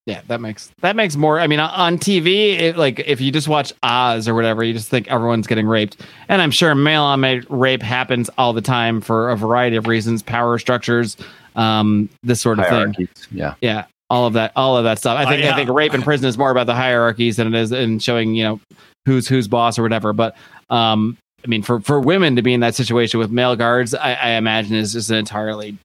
Yeah, 0.07 0.23
that 0.29 0.41
makes 0.41 0.71
that 0.81 0.97
makes 0.97 1.17
more. 1.17 1.39
I 1.39 1.47
mean, 1.47 1.61
on 1.61 1.99
TV, 1.99 2.59
it, 2.59 2.77
like 2.79 2.99
if 3.01 3.21
you 3.21 3.31
just 3.31 3.47
watch 3.47 3.73
Oz 3.83 4.27
or 4.27 4.35
whatever, 4.35 4.65
you 4.65 4.73
just 4.73 4.89
think 4.89 5.07
everyone's 5.09 5.47
getting 5.47 5.67
raped, 5.67 6.01
and 6.29 6.41
I'm 6.41 6.51
sure 6.51 6.75
male 6.75 7.03
on 7.03 7.21
male 7.21 7.43
rape 7.51 7.83
happens 7.83 8.31
all 8.39 8.55
the 8.55 8.63
time 8.63 9.01
for 9.03 9.31
a 9.31 9.37
variety 9.37 9.77
of 9.77 9.87
reasons, 9.87 10.23
power 10.23 10.59
structures, 10.59 11.17
um, 11.57 12.09
this 12.23 12.41
sort 12.41 12.59
of 12.59 12.67
thing. 12.69 13.09
Yeah. 13.31 13.55
Yeah, 13.61 13.85
all 14.11 14.27
of 14.27 14.33
that, 14.35 14.53
all 14.57 14.77
of 14.77 14.85
that 14.85 14.99
stuff. 14.99 15.19
I 15.19 15.25
think 15.31 15.45
I- 15.45 15.51
I 15.53 15.55
think 15.57 15.71
rape 15.71 15.95
in 15.95 16.03
prison 16.03 16.29
is 16.29 16.39
more 16.39 16.51
about 16.51 16.67
the 16.67 16.75
hierarchies 16.75 17.37
than 17.37 17.53
it 17.55 17.59
is 17.61 17.73
in 17.73 17.99
showing 17.99 18.35
you 18.35 18.45
know 18.45 18.61
who's 19.07 19.29
who's 19.29 19.49
boss 19.49 19.79
or 19.79 19.83
whatever. 19.83 20.13
But 20.13 20.37
um, 20.71 21.17
I 21.45 21.49
mean, 21.49 21.63
for 21.63 21.81
for 21.81 22.01
women 22.01 22.37
to 22.37 22.43
be 22.43 22.53
in 22.55 22.61
that 22.61 22.75
situation 22.75 23.21
with 23.21 23.31
male 23.31 23.57
guards, 23.57 23.95
I, 23.95 24.15
I 24.15 24.31
imagine 24.31 24.77
is 24.77 24.93
just 24.95 25.11
an 25.11 25.17
entirely 25.17 25.77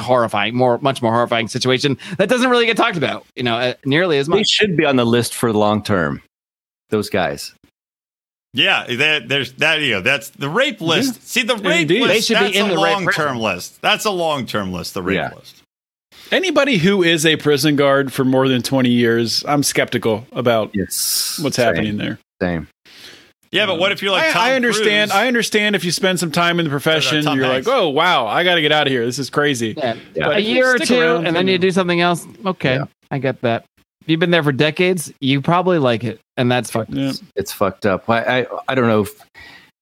horrifying, 0.00 0.54
more 0.54 0.78
much 0.78 1.02
more 1.02 1.12
horrifying 1.12 1.48
situation 1.48 1.98
that 2.18 2.28
doesn't 2.28 2.48
really 2.50 2.66
get 2.66 2.76
talked 2.76 2.96
about. 2.96 3.24
You 3.34 3.42
know, 3.42 3.56
uh, 3.56 3.74
nearly 3.84 4.18
as 4.18 4.28
much. 4.28 4.38
They 4.38 4.44
should 4.44 4.76
be 4.76 4.84
on 4.84 4.96
the 4.96 5.04
list 5.06 5.34
for 5.34 5.52
long 5.52 5.82
term. 5.82 6.22
Those 6.90 7.10
guys. 7.10 7.52
Yeah, 8.54 8.86
there, 8.88 9.20
there's 9.20 9.52
that. 9.54 9.80
You 9.80 9.94
know, 9.96 10.00
that's 10.00 10.30
the 10.30 10.48
rape 10.48 10.80
list. 10.80 11.26
See, 11.28 11.42
the 11.42 11.56
rape 11.56 11.82
Indeed. 11.82 12.02
list. 12.02 12.12
They 12.14 12.20
should 12.20 12.52
be 12.52 12.56
in 12.58 12.66
a 12.66 12.74
the 12.74 12.80
long 12.80 13.06
term 13.08 13.38
list. 13.38 13.80
That's 13.82 14.04
a 14.06 14.10
long 14.10 14.46
term 14.46 14.72
list. 14.72 14.94
The 14.94 15.02
rape 15.02 15.16
Yeah. 15.16 15.34
list. 15.36 15.57
Anybody 16.30 16.76
who 16.76 17.02
is 17.02 17.24
a 17.24 17.36
prison 17.36 17.76
guard 17.76 18.12
for 18.12 18.24
more 18.24 18.48
than 18.48 18.62
20 18.62 18.90
years, 18.90 19.44
I'm 19.46 19.62
skeptical 19.62 20.26
about 20.32 20.70
Yes. 20.74 21.38
what's 21.42 21.56
Same, 21.56 21.64
happening 21.66 21.96
there. 21.96 22.18
Same. 22.42 22.68
Yeah, 23.50 23.64
but 23.64 23.78
what 23.78 23.92
if 23.92 24.02
you're 24.02 24.12
like? 24.12 24.24
I, 24.24 24.32
Tom 24.32 24.42
I 24.42 24.54
understand. 24.56 25.10
Cruise? 25.10 25.22
I 25.22 25.26
understand 25.26 25.74
if 25.74 25.82
you 25.84 25.90
spend 25.90 26.20
some 26.20 26.30
time 26.30 26.58
in 26.58 26.64
the 26.64 26.70
profession, 26.70 27.24
Tom 27.24 27.38
you're 27.38 27.46
Hanks. 27.46 27.66
like, 27.66 27.74
oh 27.74 27.88
wow, 27.88 28.26
I 28.26 28.44
got 28.44 28.56
to 28.56 28.60
get 28.60 28.72
out 28.72 28.86
of 28.86 28.90
here. 28.92 29.06
This 29.06 29.18
is 29.18 29.30
crazy. 29.30 29.74
Yeah. 29.76 29.96
Yeah. 30.14 30.26
a 30.26 30.28
But 30.28 30.40
if 30.40 30.46
you 30.46 30.54
year 30.56 30.74
or 30.74 30.78
two, 30.78 31.16
and 31.24 31.34
then 31.34 31.46
you 31.46 31.52
you 31.54 31.58
do 31.58 31.70
something 31.70 32.00
else. 32.02 32.26
Okay, 32.44 32.74
Yeah. 32.74 32.84
I 33.10 33.16
get 33.18 33.40
that. 33.40 33.64
If 34.02 34.08
you've 34.10 34.20
been 34.20 34.30
there 34.32 34.42
for 34.42 34.52
decades, 34.52 35.10
you 35.20 35.40
probably 35.40 35.78
like 35.78 36.04
it, 36.04 36.20
and 36.36 36.52
that's 36.52 36.70
fucked. 36.70 36.90
Yeah. 36.92 37.12
It's 37.36 37.50
fucked 37.52 37.86
up. 37.86 38.08
I, 38.10 38.40
I 38.42 38.46
I 38.68 38.74
don't 38.74 38.86
know 38.86 39.00
if 39.00 39.18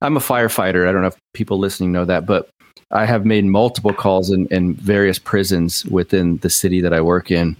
I'm 0.00 0.16
a 0.16 0.20
firefighter. 0.20 0.88
I 0.88 0.92
don't 0.92 1.00
know 1.02 1.08
if 1.08 1.16
people 1.34 1.58
listening 1.58 1.90
know 1.90 2.04
that, 2.04 2.24
but 2.24 2.48
I 2.90 3.06
have 3.06 3.24
made 3.24 3.44
multiple 3.44 3.92
calls 3.92 4.30
in, 4.30 4.46
in 4.48 4.74
various 4.74 5.18
prisons 5.18 5.84
within 5.86 6.36
the 6.38 6.50
city 6.50 6.80
that 6.80 6.92
I 6.92 7.00
work 7.00 7.30
in. 7.30 7.56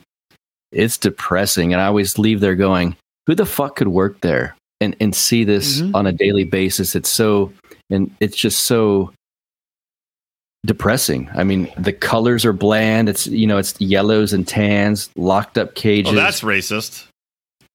It's 0.73 0.99
depressing, 0.99 1.73
and 1.73 1.81
I 1.81 1.87
always 1.87 2.19
leave 2.19 2.41
there 2.41 2.55
going, 2.55 2.97
"Who 3.27 3.35
the 3.35 3.47
fuck 3.47 3.77
could 3.77 3.89
work 3.89 4.21
there 4.21 4.57
and 4.81 4.95
and 5.01 5.15
see 5.15 5.45
this 5.45 5.81
Mhm. 5.81 5.95
on 5.95 6.07
a 6.07 6.13
daily 6.13 6.45
basis?" 6.45 6.95
It's 6.95 7.09
so 7.09 7.53
and 7.91 8.11
it's 8.21 8.37
just 8.37 8.65
so 8.65 9.13
depressing. 10.65 11.29
I 11.35 11.45
mean, 11.45 11.69
the 11.79 11.93
colors 11.93 12.45
are 12.45 12.53
bland. 12.53 13.09
It's 13.09 13.27
you 13.27 13.47
know, 13.47 13.59
it's 13.59 13.81
yellows 13.81 14.33
and 14.33 14.47
tans, 14.47 15.11
locked 15.17 15.57
up 15.59 15.75
cages. 15.75 16.13
Oh, 16.13 16.17
that's 16.17 16.41
racist. 16.43 17.07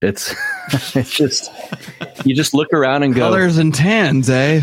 It's 0.01 0.33
it's 0.95 1.11
just 1.11 1.51
you 2.25 2.35
just 2.35 2.53
look 2.53 2.73
around 2.73 3.03
and 3.03 3.13
go, 3.13 3.21
Colors 3.21 3.57
and 3.57 3.73
tans, 3.73 4.29
eh? 4.29 4.61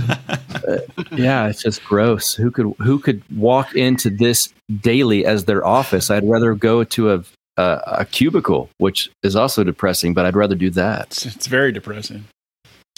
yeah, 1.12 1.48
it's 1.48 1.62
just 1.62 1.84
gross. 1.84 2.34
Who 2.34 2.50
could 2.50 2.74
who 2.78 2.98
could 2.98 3.22
walk 3.36 3.74
into 3.76 4.10
this 4.10 4.52
daily 4.80 5.24
as 5.24 5.44
their 5.44 5.64
office? 5.64 6.10
I'd 6.10 6.28
rather 6.28 6.54
go 6.54 6.82
to 6.84 7.12
a 7.12 7.24
a, 7.56 7.82
a 7.98 8.04
cubicle, 8.04 8.70
which 8.78 9.10
is 9.22 9.36
also 9.36 9.64
depressing, 9.64 10.14
but 10.14 10.24
I'd 10.24 10.36
rather 10.36 10.54
do 10.54 10.70
that. 10.70 11.06
It's, 11.08 11.26
it's 11.26 11.46
very 11.46 11.72
depressing. 11.72 12.24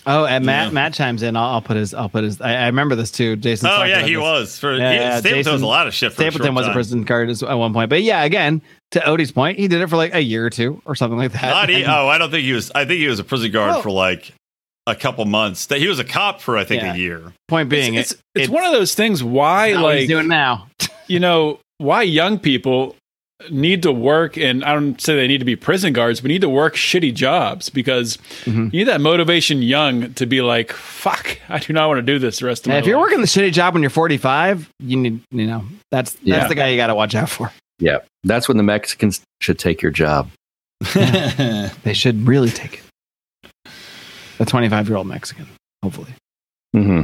Oh, 0.07 0.25
and 0.25 0.47
Matt 0.47 0.69
Yeah. 0.69 0.73
Matt 0.73 0.95
chimes 0.95 1.23
in. 1.23 1.37
I'll, 1.37 1.55
I'll 1.55 1.63
put 1.63 1.77
his. 1.77 1.93
I'll 1.93 2.09
put 2.09 2.25
his. 2.25 2.41
I, 2.41 2.55
I 2.55 2.67
remember 2.67 2.95
this 2.95 3.11
too. 3.11 3.37
Jason. 3.37 3.69
Oh 3.71 3.83
yeah, 3.83 4.03
he 4.03 4.15
this. 4.15 4.23
was. 4.23 4.59
For 4.59 4.77
Yeah, 4.77 4.93
he, 4.93 4.99
yeah, 4.99 5.21
Stapleton 5.21 5.53
was 5.53 5.63
a 5.63 5.67
lot 5.67 5.87
of 5.87 5.95
shit. 5.95 6.13
For 6.13 6.23
Stapleton 6.23 6.53
a 6.53 6.53
was 6.53 6.67
a 6.69 6.73
prison 6.73 7.03
guard 7.05 7.29
at 7.29 7.55
one 7.55 7.75
point, 7.75 7.91
but 7.91 8.03
yeah, 8.03 8.23
again, 8.23 8.63
to 8.93 9.01
Odie's 9.01 9.33
point, 9.33 9.59
he 9.59 9.69
did 9.69 9.81
it 9.81 9.89
for 9.89 9.97
like 9.97 10.15
a 10.15 10.21
year 10.21 10.45
or 10.45 10.51
two 10.51 10.83
or 10.85 10.95
something 10.95 11.19
like 11.19 11.33
that. 11.33 11.43
Not 11.51 11.69
he, 11.69 11.85
oh, 11.85 12.09
I 12.09 12.19
don't 12.19 12.31
think 12.31 12.45
he 12.45 12.53
was. 12.53 12.71
I 12.75 12.85
think 12.85 13.01
he 13.01 13.07
was 13.09 13.19
a 13.19 13.25
prison 13.25 13.51
guard 13.53 13.71
Well- 13.73 13.83
for 13.83 13.91
like 13.91 14.33
a 14.87 14.95
couple 14.97 15.25
months. 15.27 15.67
That 15.67 15.79
he 15.79 15.87
was 15.89 15.99
a 15.99 16.05
cop 16.05 16.41
for 16.41 16.57
I 16.57 16.65
think 16.65 16.83
Yeah. 16.83 16.95
a 16.95 16.97
year. 16.97 17.33
point 17.49 17.69
being, 17.69 17.95
it's, 17.95 18.13
it- 18.13 18.21
it's, 18.35 18.45
it's 18.45 18.49
one 18.49 18.65
of 18.65 18.73
those 18.73 18.95
things. 18.95 19.23
Why, 19.23 19.73
not 19.73 19.83
what 19.83 19.95
he's 19.99 20.03
like, 20.03 20.09
doing 20.09 20.29
now. 20.29 20.67
you 21.07 21.21
know, 21.21 21.61
why 21.79 22.03
young 22.03 22.39
people 22.39 22.97
need 23.51 23.83
to 23.85 23.91
work, 23.93 24.37
and 24.37 24.63
I 24.65 24.75
don't 24.75 25.01
say 25.01 25.17
they 25.17 25.27
need 25.27 25.39
to 25.39 25.47
be 25.47 25.57
prison 25.57 25.95
guards, 25.95 26.21
but 26.21 26.29
need 26.29 26.43
to 26.43 26.49
work 26.49 26.75
shitty 26.77 27.15
jobs 27.15 27.71
because 27.71 28.19
Mhm. 28.45 28.65
you 28.73 28.81
need 28.81 28.85
that 28.89 29.01
motivation 29.01 29.63
young 29.63 30.13
to 30.15 30.27
be 30.27 30.43
like, 30.43 30.73
fuck, 30.73 31.39
I 31.49 31.59
do 31.59 31.73
not 31.73 31.89
want 31.89 31.99
to 31.99 32.03
do 32.03 32.19
this 32.19 32.41
the 32.41 32.47
rest 32.47 32.67
of 32.67 32.71
Yeah, 32.71 32.75
my 32.75 32.79
if 32.81 32.87
you're 32.87 32.99
working 32.99 33.21
the 33.23 33.27
shitty 33.27 33.53
job 33.53 33.73
when 33.73 33.83
you're 33.83 33.89
45, 33.91 34.69
you 34.81 34.97
need, 34.99 35.21
you 35.31 35.47
know, 35.47 35.65
that's 35.91 36.13
that's 36.13 36.23
Yeah. 36.27 36.49
the 36.49 36.55
guy 36.55 36.69
you 36.69 36.77
got 36.77 36.89
to 36.89 36.95
watch 36.95 37.15
out 37.15 37.31
for. 37.31 37.51
Yeah, 37.81 37.99
that's 38.25 38.47
when 38.47 38.57
the 38.57 38.63
Mexicans 38.63 39.21
should 39.41 39.59
take 39.59 39.83
your 39.83 39.91
job. 39.91 40.31
They 40.95 41.93
should 41.95 42.27
really 42.27 42.51
take 42.51 42.75
it. 43.65 43.71
A 44.39 44.45
25 44.47 44.89
year 44.89 44.97
old 44.97 45.07
Mexican, 45.07 45.47
hopefully. 45.83 46.15
hmm 46.73 47.03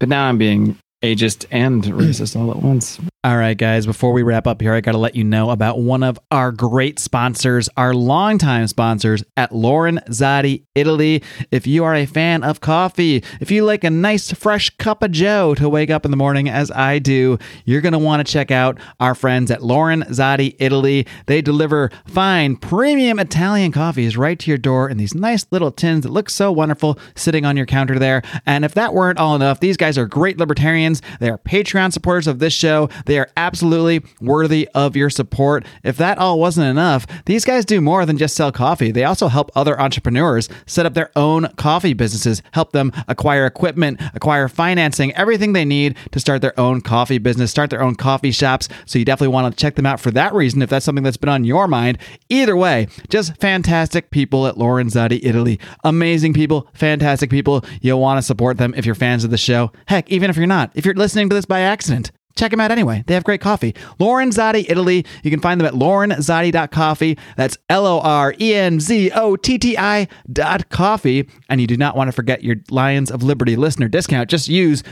But 0.00 0.08
now 0.08 0.26
I'm 0.28 0.38
being 0.38 0.76
ageist 1.02 1.46
and 1.50 1.82
racist 1.84 2.38
all 2.38 2.50
at 2.50 2.58
once. 2.58 3.00
All 3.22 3.36
right, 3.36 3.56
guys, 3.56 3.84
before 3.84 4.12
we 4.12 4.22
wrap 4.22 4.46
up 4.46 4.62
here, 4.62 4.72
I 4.72 4.80
got 4.80 4.92
to 4.92 4.98
let 4.98 5.14
you 5.14 5.24
know 5.24 5.50
about 5.50 5.78
one 5.78 6.02
of 6.02 6.18
our 6.30 6.52
great 6.52 6.98
sponsors, 6.98 7.68
our 7.76 7.92
longtime 7.92 8.66
sponsors 8.66 9.22
at 9.36 9.50
Lorenzotti 9.50 10.64
Italy. 10.74 11.22
If 11.50 11.66
you 11.66 11.84
are 11.84 11.94
a 11.94 12.06
fan 12.06 12.42
of 12.42 12.62
coffee, 12.62 13.22
if 13.40 13.50
you 13.50 13.64
like 13.66 13.84
a 13.84 13.90
nice 13.90 14.32
fresh 14.32 14.70
cup 14.70 15.02
of 15.02 15.10
Joe 15.10 15.54
to 15.56 15.68
wake 15.68 15.90
up 15.90 16.06
in 16.06 16.10
the 16.10 16.16
morning, 16.16 16.48
as 16.48 16.70
I 16.70 16.98
do, 16.98 17.36
you're 17.66 17.82
going 17.82 17.92
to 17.92 17.98
want 17.98 18.26
to 18.26 18.32
check 18.32 18.50
out 18.50 18.78
our 19.00 19.14
friends 19.14 19.50
at 19.50 19.60
Lorenzotti 19.60 20.56
Italy. 20.58 21.06
They 21.26 21.42
deliver 21.42 21.90
fine, 22.06 22.56
premium 22.56 23.18
Italian 23.18 23.70
coffees 23.70 24.16
right 24.16 24.38
to 24.38 24.50
your 24.50 24.56
door 24.56 24.88
in 24.88 24.96
these 24.96 25.14
nice 25.14 25.46
little 25.50 25.70
tins 25.70 26.04
that 26.04 26.10
look 26.10 26.30
so 26.30 26.50
wonderful 26.50 26.98
sitting 27.16 27.44
on 27.44 27.58
your 27.58 27.66
counter 27.66 27.98
there. 27.98 28.22
And 28.46 28.64
if 28.64 28.72
that 28.74 28.94
weren't 28.94 29.18
all 29.18 29.36
enough, 29.36 29.60
these 29.60 29.76
guys 29.76 29.98
are 29.98 30.06
great 30.06 30.38
libertarians. 30.38 30.89
They 31.20 31.30
are 31.30 31.38
Patreon 31.38 31.92
supporters 31.92 32.26
of 32.26 32.38
this 32.38 32.52
show. 32.52 32.88
They 33.06 33.18
are 33.18 33.30
absolutely 33.36 34.02
worthy 34.20 34.68
of 34.74 34.96
your 34.96 35.10
support. 35.10 35.64
If 35.84 35.96
that 35.98 36.18
all 36.18 36.40
wasn't 36.40 36.68
enough, 36.68 37.06
these 37.26 37.44
guys 37.44 37.64
do 37.64 37.80
more 37.80 38.04
than 38.04 38.18
just 38.18 38.34
sell 38.34 38.50
coffee. 38.52 38.90
They 38.90 39.04
also 39.04 39.28
help 39.28 39.50
other 39.54 39.80
entrepreneurs 39.80 40.48
set 40.66 40.86
up 40.86 40.94
their 40.94 41.10
own 41.16 41.48
coffee 41.56 41.94
businesses, 41.94 42.42
help 42.52 42.72
them 42.72 42.92
acquire 43.08 43.46
equipment, 43.46 44.00
acquire 44.14 44.48
financing, 44.48 45.14
everything 45.14 45.52
they 45.52 45.64
need 45.64 45.96
to 46.10 46.20
start 46.20 46.42
their 46.42 46.58
own 46.58 46.80
coffee 46.80 47.18
business, 47.18 47.50
start 47.50 47.70
their 47.70 47.82
own 47.82 47.94
coffee 47.94 48.32
shops. 48.32 48.68
So 48.86 48.98
you 48.98 49.04
definitely 49.04 49.34
want 49.34 49.56
to 49.56 49.60
check 49.60 49.76
them 49.76 49.86
out 49.86 50.00
for 50.00 50.10
that 50.12 50.34
reason 50.34 50.62
if 50.62 50.70
that's 50.70 50.84
something 50.84 51.04
that's 51.04 51.16
been 51.16 51.28
on 51.28 51.44
your 51.44 51.68
mind. 51.68 51.98
Either 52.28 52.56
way, 52.56 52.88
just 53.08 53.36
fantastic 53.36 54.10
people 54.10 54.46
at 54.46 54.56
Lorenzotti, 54.56 55.20
Italy. 55.22 55.58
Amazing 55.84 56.34
people, 56.34 56.68
fantastic 56.72 57.30
people. 57.30 57.64
You'll 57.80 58.00
want 58.00 58.18
to 58.18 58.22
support 58.22 58.56
them 58.56 58.74
if 58.76 58.86
you're 58.86 58.94
fans 58.94 59.24
of 59.24 59.30
the 59.30 59.38
show. 59.38 59.72
Heck, 59.86 60.10
even 60.10 60.30
if 60.30 60.36
you're 60.36 60.46
not, 60.46 60.70
if 60.80 60.86
you're 60.86 60.94
listening 60.94 61.28
to 61.28 61.34
this 61.34 61.44
by 61.44 61.60
accident, 61.60 62.10
Check 62.36 62.52
them 62.52 62.60
out 62.60 62.70
anyway. 62.70 63.04
They 63.06 63.12
have 63.12 63.24
great 63.24 63.42
coffee. 63.42 63.74
Lorenzotti, 63.98 64.64
Italy. 64.70 65.04
You 65.22 65.30
can 65.30 65.40
find 65.40 65.60
them 65.60 65.66
at 65.66 65.74
lorenzotti.coffee. 65.74 67.18
That's 67.36 67.58
L 67.68 67.86
O 67.86 68.00
R 68.00 68.34
E 68.40 68.54
N 68.54 68.80
Z 68.80 69.10
O 69.14 69.36
T 69.36 69.58
T 69.58 69.76
I 69.76 70.08
dot 70.32 70.70
coffee. 70.70 71.28
And 71.50 71.60
you 71.60 71.66
do 71.66 71.76
not 71.76 71.96
want 71.96 72.08
to 72.08 72.12
forget 72.12 72.42
your 72.42 72.56
Lions 72.70 73.10
of 73.10 73.22
Liberty 73.22 73.56
listener 73.56 73.88
discount. 73.88 74.30
Just 74.30 74.48
use 74.48 74.82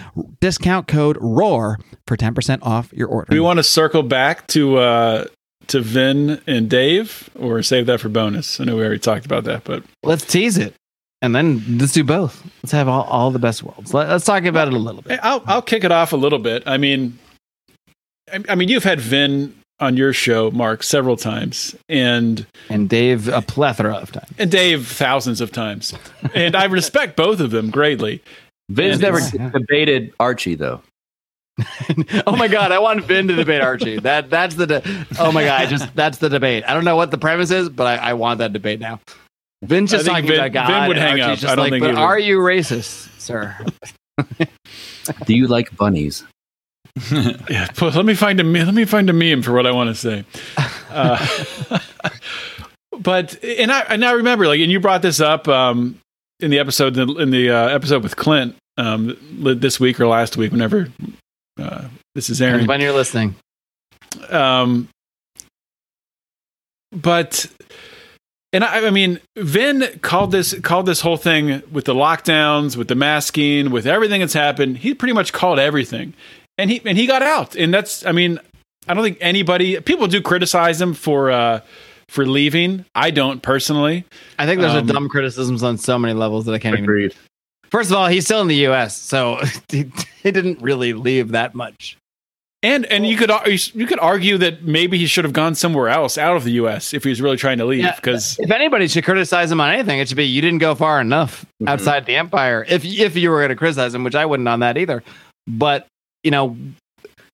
discount 0.41 0.89
code 0.89 1.17
ROAR 1.21 1.79
for 2.07 2.19
10% 2.19 2.59
off 2.63 2.93
your 2.93 3.09
order. 3.09 3.31
Do 3.31 3.37
we 3.37 3.41
want 3.41 3.59
to 3.59 3.63
circle 3.63 4.03
back 4.03 4.47
to 4.49 4.77
uh, 4.77 5.25
to 5.69 5.81
Vin 5.81 6.43
and 6.47 6.69
Dave, 6.69 7.31
or 7.39 7.63
save 7.63 7.87
that 7.87 8.01
for 8.01 8.09
bonus? 8.09 8.61
I 8.61 8.65
know 8.65 8.77
we 8.77 8.83
already 8.83 8.99
talked 8.99 9.25
about 9.25 9.45
that, 9.45 9.65
but 9.65 9.85
Let's 10.03 10.27
tease 10.27 10.59
it. 10.59 10.75
And 11.21 11.35
then 11.35 11.79
let's 11.79 11.93
do 11.93 12.05
both. 12.05 12.45
Let's 12.63 12.73
have 12.73 12.87
all, 12.89 13.03
all 13.05 13.31
the 13.31 13.39
best 13.41 13.63
worlds. 13.63 13.93
Let, 13.93 14.09
us 14.09 14.25
talk 14.25 14.45
about 14.45 14.69
it 14.69 14.75
a 14.75 14.79
little 14.79 15.03
bit. 15.03 15.19
I'll 15.23 15.43
I'll 15.47 15.63
kick 15.63 15.83
it 15.85 15.91
off 15.91 16.13
a 16.13 16.17
little 16.17 16.39
bit. 16.39 16.63
I 16.67 16.77
mean, 16.79 17.19
I, 18.33 18.45
I 18.51 18.55
mean, 18.55 18.69
you've 18.69 18.85
had 18.85 19.01
Vin 19.01 19.53
on 19.81 19.97
your 19.97 20.13
show, 20.13 20.51
Mark, 20.53 20.83
several 20.83 21.17
times, 21.17 21.75
and 21.89 22.47
And 22.69 22.89
Dave, 22.89 23.29
a 23.29 23.43
plethora 23.43 23.95
of 23.95 24.13
times. 24.13 24.31
and 24.39 24.51
Dave 24.51 24.87
thousands 24.87 25.41
of 25.41 25.51
times, 25.53 25.93
and 26.35 26.55
I 26.55 26.65
respect 26.67 27.17
both 27.17 27.41
of 27.41 27.51
them 27.51 27.71
greatly. 27.71 28.23
Vince 28.69 28.95
And 28.95 29.03
never 29.03 29.19
it's- 29.19 29.53
debated 29.53 30.13
Archie 30.21 30.55
though. 30.55 30.83
oh 32.29 32.37
my 32.37 32.47
god, 32.47 32.71
I 32.71 32.79
want 32.79 33.05
Vin 33.05 33.27
to 33.27 33.35
debate 33.35 33.61
Archie. 33.61 33.99
That 33.99 34.31
that's 34.31 34.55
the 34.55 34.67
de- 34.69 35.07
oh 35.19 35.33
my 35.33 35.43
god, 35.45 35.61
I 35.63 35.67
just 35.67 35.93
that's 35.97 36.19
the 36.19 36.29
debate. 36.29 36.63
I 36.69 36.75
don't 36.75 36.85
know 36.85 36.95
what 36.95 37.11
the 37.11 37.19
premise 37.19 37.51
is, 37.51 37.69
but 37.69 37.87
I, 37.89 38.11
I 38.11 38.15
want 38.15 38.39
that 38.39 38.53
debate 38.53 38.79
now. 38.79 39.01
Vin's 39.63 39.91
just 39.91 40.09
I 40.09 40.15
think 40.15 40.27
talking 40.27 40.29
Vin- 40.29 40.41
about 40.41 40.53
God. 40.53 40.67
Vin 40.81 40.89
would 40.89 40.97
hang 40.99 41.21
Archie's 41.21 41.25
up. 41.27 41.39
Just 41.41 41.53
I 41.53 41.55
don't 41.57 41.65
like, 41.65 41.73
think 41.73 41.83
but 41.83 41.91
would. 41.91 41.99
are 41.99 42.19
you 42.19 42.39
racist, 42.39 43.21
sir? 43.21 43.57
Do 45.27 45.35
you 45.35 45.47
like 45.47 45.77
bunnies? 45.77 46.25
Yeah, 47.49 47.69
put- 47.77 47.95
let 47.95 48.05
me 48.05 48.15
find 48.15 48.41
a 48.41 48.45
let 48.45 48.75
me 48.75 48.85
find 48.85 49.09
a 49.09 49.13
meme 49.13 49.43
for 49.43 49.53
what 49.53 49.67
I 49.67 49.71
want 49.71 49.89
to 49.89 49.95
say. 49.95 50.25
Uh, 50.91 51.79
but 52.99 53.43
and 53.45 53.71
I 53.71 53.81
and 53.83 54.05
I 54.05 54.13
remember 54.13 54.47
like 54.49 54.61
and 54.61 54.71
you 54.73 54.81
brought 54.81 55.03
this 55.03 55.21
up 55.21 55.47
um, 55.49 55.99
in 56.41 56.51
the 56.51 56.59
episode 56.59 56.97
in 56.97 57.07
the, 57.07 57.15
in 57.19 57.31
the 57.31 57.51
uh, 57.51 57.69
episode 57.69 58.03
with 58.03 58.17
Clint 58.17 58.57
um, 58.79 59.17
this 59.41 59.79
week 59.79 60.01
or 60.01 60.07
last 60.09 60.37
week 60.37 60.51
whenever 60.51 60.89
uh, 61.61 61.89
this 62.17 62.31
is 62.31 62.41
airing. 62.43 62.67
When 62.67 62.81
you're 62.81 62.93
listening, 62.93 63.37
Um, 64.29 64.89
but 66.91 67.47
and 68.53 68.65
I, 68.65 68.87
I 68.87 68.91
mean, 68.91 69.21
Vin 69.37 69.99
called 70.01 70.31
this 70.33 70.59
called 70.61 70.87
this 70.87 71.01
whole 71.01 71.17
thing 71.17 71.63
with 71.71 71.85
the 71.85 71.95
lockdowns, 71.95 72.77
with 72.77 72.89
the 72.89 72.95
masking, 72.95 73.71
with 73.71 73.87
everything 73.87 74.21
that's 74.21 74.33
happened. 74.33 74.79
He 74.79 74.95
pretty 74.95 75.13
much 75.15 75.33
called 75.33 75.59
everything, 75.59 76.15
and 76.57 76.71
he 76.71 76.81
and 76.85 76.97
he 76.97 77.07
got 77.07 77.23
out. 77.23 77.55
And 77.57 77.73
that's, 77.75 78.07
I 78.07 78.13
mean, 78.13 78.39
I 78.89 78.95
don't 78.95 79.05
think 79.05 79.19
anybody 79.21 79.79
people 79.81 80.07
do 80.07 80.23
criticize 80.23 80.81
him 80.81 80.95
for 80.95 81.31
uh, 81.31 81.61
for 82.09 82.25
leaving. 82.27 82.87
I 82.95 83.11
don't 83.11 83.43
personally. 83.43 84.05
I 84.39 84.47
think 84.47 84.61
there's 84.63 84.75
Um, 84.75 84.89
a 84.89 84.93
dumb 84.93 85.09
criticisms 85.11 85.63
on 85.63 85.77
so 85.77 85.99
many 85.99 86.15
levels 86.15 86.47
that 86.47 86.53
I 86.55 86.59
can't 86.59 86.73
even. 86.75 86.85
Agreed. 86.85 87.15
First 87.71 87.91
of 87.91 87.99
all, 87.99 88.07
he's 88.07 88.25
still 88.25 88.41
in 88.41 88.49
the 88.49 88.57
U.S., 88.57 88.97
so 88.97 89.43
he, 89.69 89.93
he 90.23 90.31
didn't 90.31 90.63
really 90.63 90.95
leave 90.95 91.33
that 91.33 91.55
much. 91.55 91.98
And 92.63 92.87
and 92.87 93.07
you 93.07 93.17
could 93.17 93.31
you 93.47 93.87
could 93.87 94.01
argue 94.01 94.37
that 94.39 94.65
maybe 94.65 94.99
he 94.99 95.07
should 95.07 95.25
have 95.25 95.33
gone 95.33 95.55
somewhere 95.55 95.89
else 95.89 96.19
out 96.19 96.37
of 96.37 96.43
the 96.43 96.51
U.S. 96.53 96.93
if 96.93 97.05
he 97.05 97.11
was 97.11 97.23
really 97.23 97.37
trying 97.37 97.59
to 97.59 97.65
leave. 97.65 97.85
Yeah, 97.85 97.95
Because 97.95 98.37
If 98.41 98.51
anybody 98.51 98.89
should 98.89 99.05
criticize 99.05 99.53
him 99.53 99.61
on 99.61 99.71
anything, 99.71 100.01
it 100.01 100.09
should 100.09 100.17
be 100.17 100.25
you 100.25 100.41
didn't 100.41 100.59
go 100.59 100.75
far 100.75 101.01
enough 101.01 101.47
Mhm. 101.63 101.69
outside 101.69 102.05
the 102.07 102.17
empire. 102.17 102.67
If 102.69 102.85
if 102.85 103.17
you 103.17 103.31
were 103.31 103.39
going 103.39 103.51
to 103.51 103.57
criticize 103.57 103.95
him, 103.95 104.03
which 104.03 104.17
I 104.17 104.27
wouldn't 104.27 104.49
on 104.49 104.59
that 104.61 104.77
either. 104.77 105.05
But 105.47 105.87
you 106.25 106.33
know, 106.33 106.57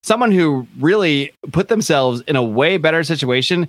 someone 0.02 0.30
who 0.30 0.66
really 0.78 1.32
put 1.52 1.68
themselves 1.68 2.20
in 2.28 2.36
a 2.36 2.42
way 2.42 2.76
better 2.76 3.02
situation. 3.02 3.68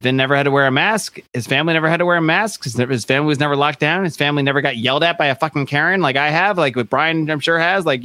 Then 0.00 0.16
never 0.16 0.36
had 0.36 0.42
to 0.42 0.50
wear 0.50 0.66
a 0.66 0.70
mask. 0.72 1.18
His 1.32 1.46
family 1.46 1.72
never 1.72 1.88
had 1.88 1.96
to 1.98 2.04
wear 2.04 2.16
a 2.18 2.20
mask. 2.20 2.64
His, 2.64 2.74
his 2.74 3.06
family 3.06 3.26
was 3.28 3.40
never 3.40 3.56
locked 3.56 3.78
down. 3.78 4.04
His 4.04 4.18
family 4.18 4.42
never 4.42 4.60
got 4.60 4.76
yelled 4.76 5.02
at 5.02 5.16
by 5.16 5.26
a 5.26 5.34
fucking 5.34 5.64
Karen 5.64 6.02
like 6.02 6.16
I 6.16 6.28
have, 6.28 6.58
like 6.58 6.76
what 6.76 6.90
Brian 6.90 7.30
I'm 7.30 7.40
sure 7.40 7.58
has, 7.58 7.86
like 7.86 8.02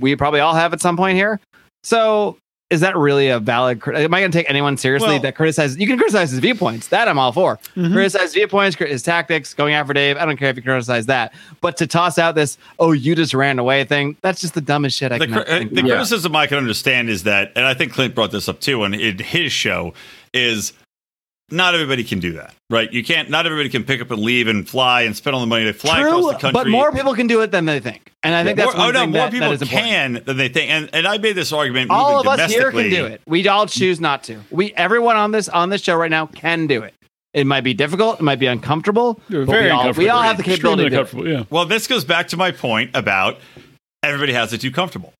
we 0.00 0.14
probably 0.14 0.38
all 0.38 0.54
have 0.54 0.72
at 0.72 0.80
some 0.80 0.96
point 0.96 1.16
here. 1.16 1.40
So 1.84 2.38
is 2.70 2.80
that 2.80 2.96
really 2.96 3.28
a 3.28 3.38
valid? 3.38 3.80
crit- 3.80 3.98
Am 3.98 4.12
I 4.14 4.20
going 4.20 4.32
to 4.32 4.36
take 4.38 4.48
anyone 4.48 4.76
seriously 4.76 5.10
Well- 5.10 5.20
that 5.20 5.36
criticizes? 5.36 5.76
You 5.78 5.86
can 5.86 5.96
criticize 5.98 6.30
his 6.30 6.40
viewpoints. 6.40 6.88
That 6.88 7.06
I'm 7.08 7.18
all 7.18 7.30
for. 7.30 7.58
Mhm. 7.76 7.92
Criticize 7.92 8.32
viewpoints, 8.32 8.74
his 8.76 9.02
tactics, 9.02 9.52
going 9.54 9.74
after 9.74 9.92
Dave. 9.92 10.16
I 10.16 10.24
don't 10.24 10.38
care 10.38 10.48
if 10.48 10.56
you 10.56 10.62
criticize 10.62 11.06
that. 11.06 11.32
But 11.60 11.76
to 11.76 11.86
toss 11.86 12.18
out 12.18 12.34
this 12.34 12.56
"oh 12.78 12.92
you 12.92 13.14
just 13.14 13.34
ran 13.34 13.58
away" 13.58 13.84
thing, 13.84 14.16
that's 14.22 14.40
just 14.40 14.54
the 14.54 14.60
dumbest 14.62 14.98
shit 14.98 15.12
I 15.12 15.18
the, 15.18 15.26
can. 15.26 15.34
cri- 15.34 15.44
uh, 15.44 15.58
think 15.58 15.74
the 15.74 15.80
of. 15.82 15.86
Yeah. 15.86 15.94
criticism 15.96 16.34
I 16.34 16.46
can 16.46 16.56
understand 16.58 17.10
is 17.10 17.22
that, 17.24 17.52
and 17.54 17.66
I 17.66 17.74
think 17.74 17.92
Clint 17.92 18.14
brought 18.14 18.32
this 18.32 18.48
up 18.48 18.60
too 18.60 18.82
in, 18.84 18.94
in 18.94 19.18
his 19.18 19.52
show, 19.52 19.92
is 20.32 20.72
not 21.50 21.74
everybody 21.74 22.04
can 22.04 22.20
do 22.20 22.32
that, 22.34 22.54
right? 22.70 22.90
You 22.92 23.04
can't. 23.04 23.30
Not 23.30 23.46
everybody 23.46 23.68
can 23.68 23.84
pick 23.84 24.00
up 24.00 24.10
and 24.10 24.20
leave 24.20 24.48
and 24.48 24.68
fly 24.68 25.02
and 25.02 25.14
spend 25.14 25.34
all 25.34 25.40
the 25.40 25.46
money 25.46 25.64
to 25.64 25.72
fly 25.72 26.00
True, 26.00 26.08
across 26.08 26.32
the 26.32 26.38
country. 26.38 26.52
but 26.52 26.68
more 26.68 26.90
people 26.92 27.14
can 27.14 27.26
do 27.26 27.42
it 27.42 27.50
than 27.50 27.66
they 27.66 27.80
think, 27.80 28.12
and 28.22 28.34
I 28.34 28.44
think 28.44 28.56
that's 28.56 28.74
More- 28.74 28.86
one 28.86 28.88
oh 28.88 28.92
no, 28.92 29.00
thing 29.00 29.10
more 29.10 29.20
that, 29.22 29.32
people 29.32 29.48
that 29.48 29.54
is 29.54 29.62
important. 29.62 29.90
can 29.90 30.24
than 30.24 30.36
they 30.36 30.48
think. 30.48 30.70
And 30.70 30.90
and 30.92 31.06
I 31.06 31.18
made 31.18 31.34
this 31.34 31.52
argument. 31.52 31.90
All 31.90 32.20
of 32.20 32.26
us 32.26 32.52
here 32.52 32.70
can 32.70 32.90
do 32.90 33.06
it. 33.06 33.20
We 33.26 33.46
all 33.48 33.66
choose 33.66 34.00
not 34.00 34.24
to. 34.24 34.40
We 34.50 34.72
everyone 34.74 35.16
on 35.16 35.32
this 35.32 35.48
on 35.48 35.68
this 35.68 35.82
show 35.82 35.96
right 35.96 36.10
now 36.10 36.26
can 36.26 36.66
do 36.66 36.82
it. 36.82 36.94
It 37.34 37.46
might 37.46 37.62
be 37.62 37.74
difficult. 37.74 38.20
It 38.20 38.22
might 38.22 38.38
be 38.38 38.46
uncomfortable. 38.46 39.20
But 39.28 39.46
very 39.46 39.64
we 39.64 39.70
all, 39.70 39.80
uncomfortable. 39.80 40.04
we 40.04 40.08
all 40.08 40.22
have 40.22 40.36
the 40.36 40.44
capability. 40.44 40.84
To 40.84 40.90
do 40.90 40.96
it. 40.96 40.98
uncomfortable. 40.98 41.28
Yeah. 41.28 41.44
Well, 41.50 41.66
this 41.66 41.88
goes 41.88 42.04
back 42.04 42.28
to 42.28 42.36
my 42.36 42.52
point 42.52 42.92
about 42.94 43.38
everybody 44.04 44.32
has 44.32 44.52
it 44.52 44.60
too 44.60 44.70
comfortable. 44.70 45.12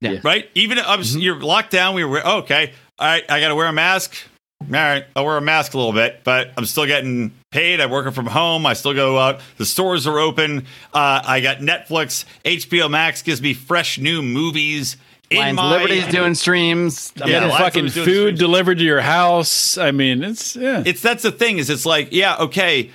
Yeah. 0.00 0.12
Mm-hmm. 0.12 0.26
Right? 0.26 0.50
Even 0.54 0.78
if 0.78 0.84
I'm, 0.86 1.02
you're 1.20 1.40
locked 1.40 1.72
down, 1.72 1.94
we 1.94 2.04
were 2.04 2.24
okay. 2.24 2.72
All 2.98 3.08
right, 3.08 3.24
I 3.28 3.40
got 3.40 3.48
to 3.48 3.54
wear 3.54 3.66
a 3.66 3.72
mask. 3.72 4.14
All 4.62 4.68
right, 4.72 5.04
I'll 5.14 5.24
wear 5.24 5.36
a 5.36 5.40
mask 5.40 5.74
a 5.74 5.76
little 5.76 5.92
bit, 5.92 6.22
but 6.24 6.50
I'm 6.56 6.64
still 6.64 6.86
getting 6.86 7.32
paid. 7.52 7.80
I'm 7.80 7.90
working 7.90 8.12
from 8.12 8.26
home. 8.26 8.66
I 8.66 8.72
still 8.72 8.94
go 8.94 9.18
out. 9.18 9.40
The 9.58 9.66
stores 9.66 10.06
are 10.06 10.18
open. 10.18 10.60
Uh, 10.92 11.22
I 11.24 11.40
got 11.40 11.58
Netflix. 11.58 12.24
HBO 12.44 12.90
Max 12.90 13.22
gives 13.22 13.40
me 13.40 13.54
fresh 13.54 13.98
new 13.98 14.22
movies. 14.22 14.96
In 15.30 15.38
Lions 15.38 15.56
my, 15.56 15.70
Liberty's 15.76 16.06
doing 16.08 16.34
streams. 16.34 17.12
I 17.22 17.28
Yeah, 17.28 17.40
Getting 17.40 17.50
fucking 17.56 17.88
food 17.90 18.02
streams. 18.02 18.38
delivered 18.38 18.78
to 18.78 18.84
your 18.84 19.00
house. 19.02 19.76
I 19.76 19.90
mean, 19.90 20.22
it's 20.24 20.56
yeah. 20.56 20.82
it's 20.86 21.02
that's 21.02 21.22
the 21.24 21.32
thing 21.32 21.58
is 21.58 21.68
it's 21.68 21.84
like 21.86 22.08
yeah 22.12 22.36
okay 22.38 22.90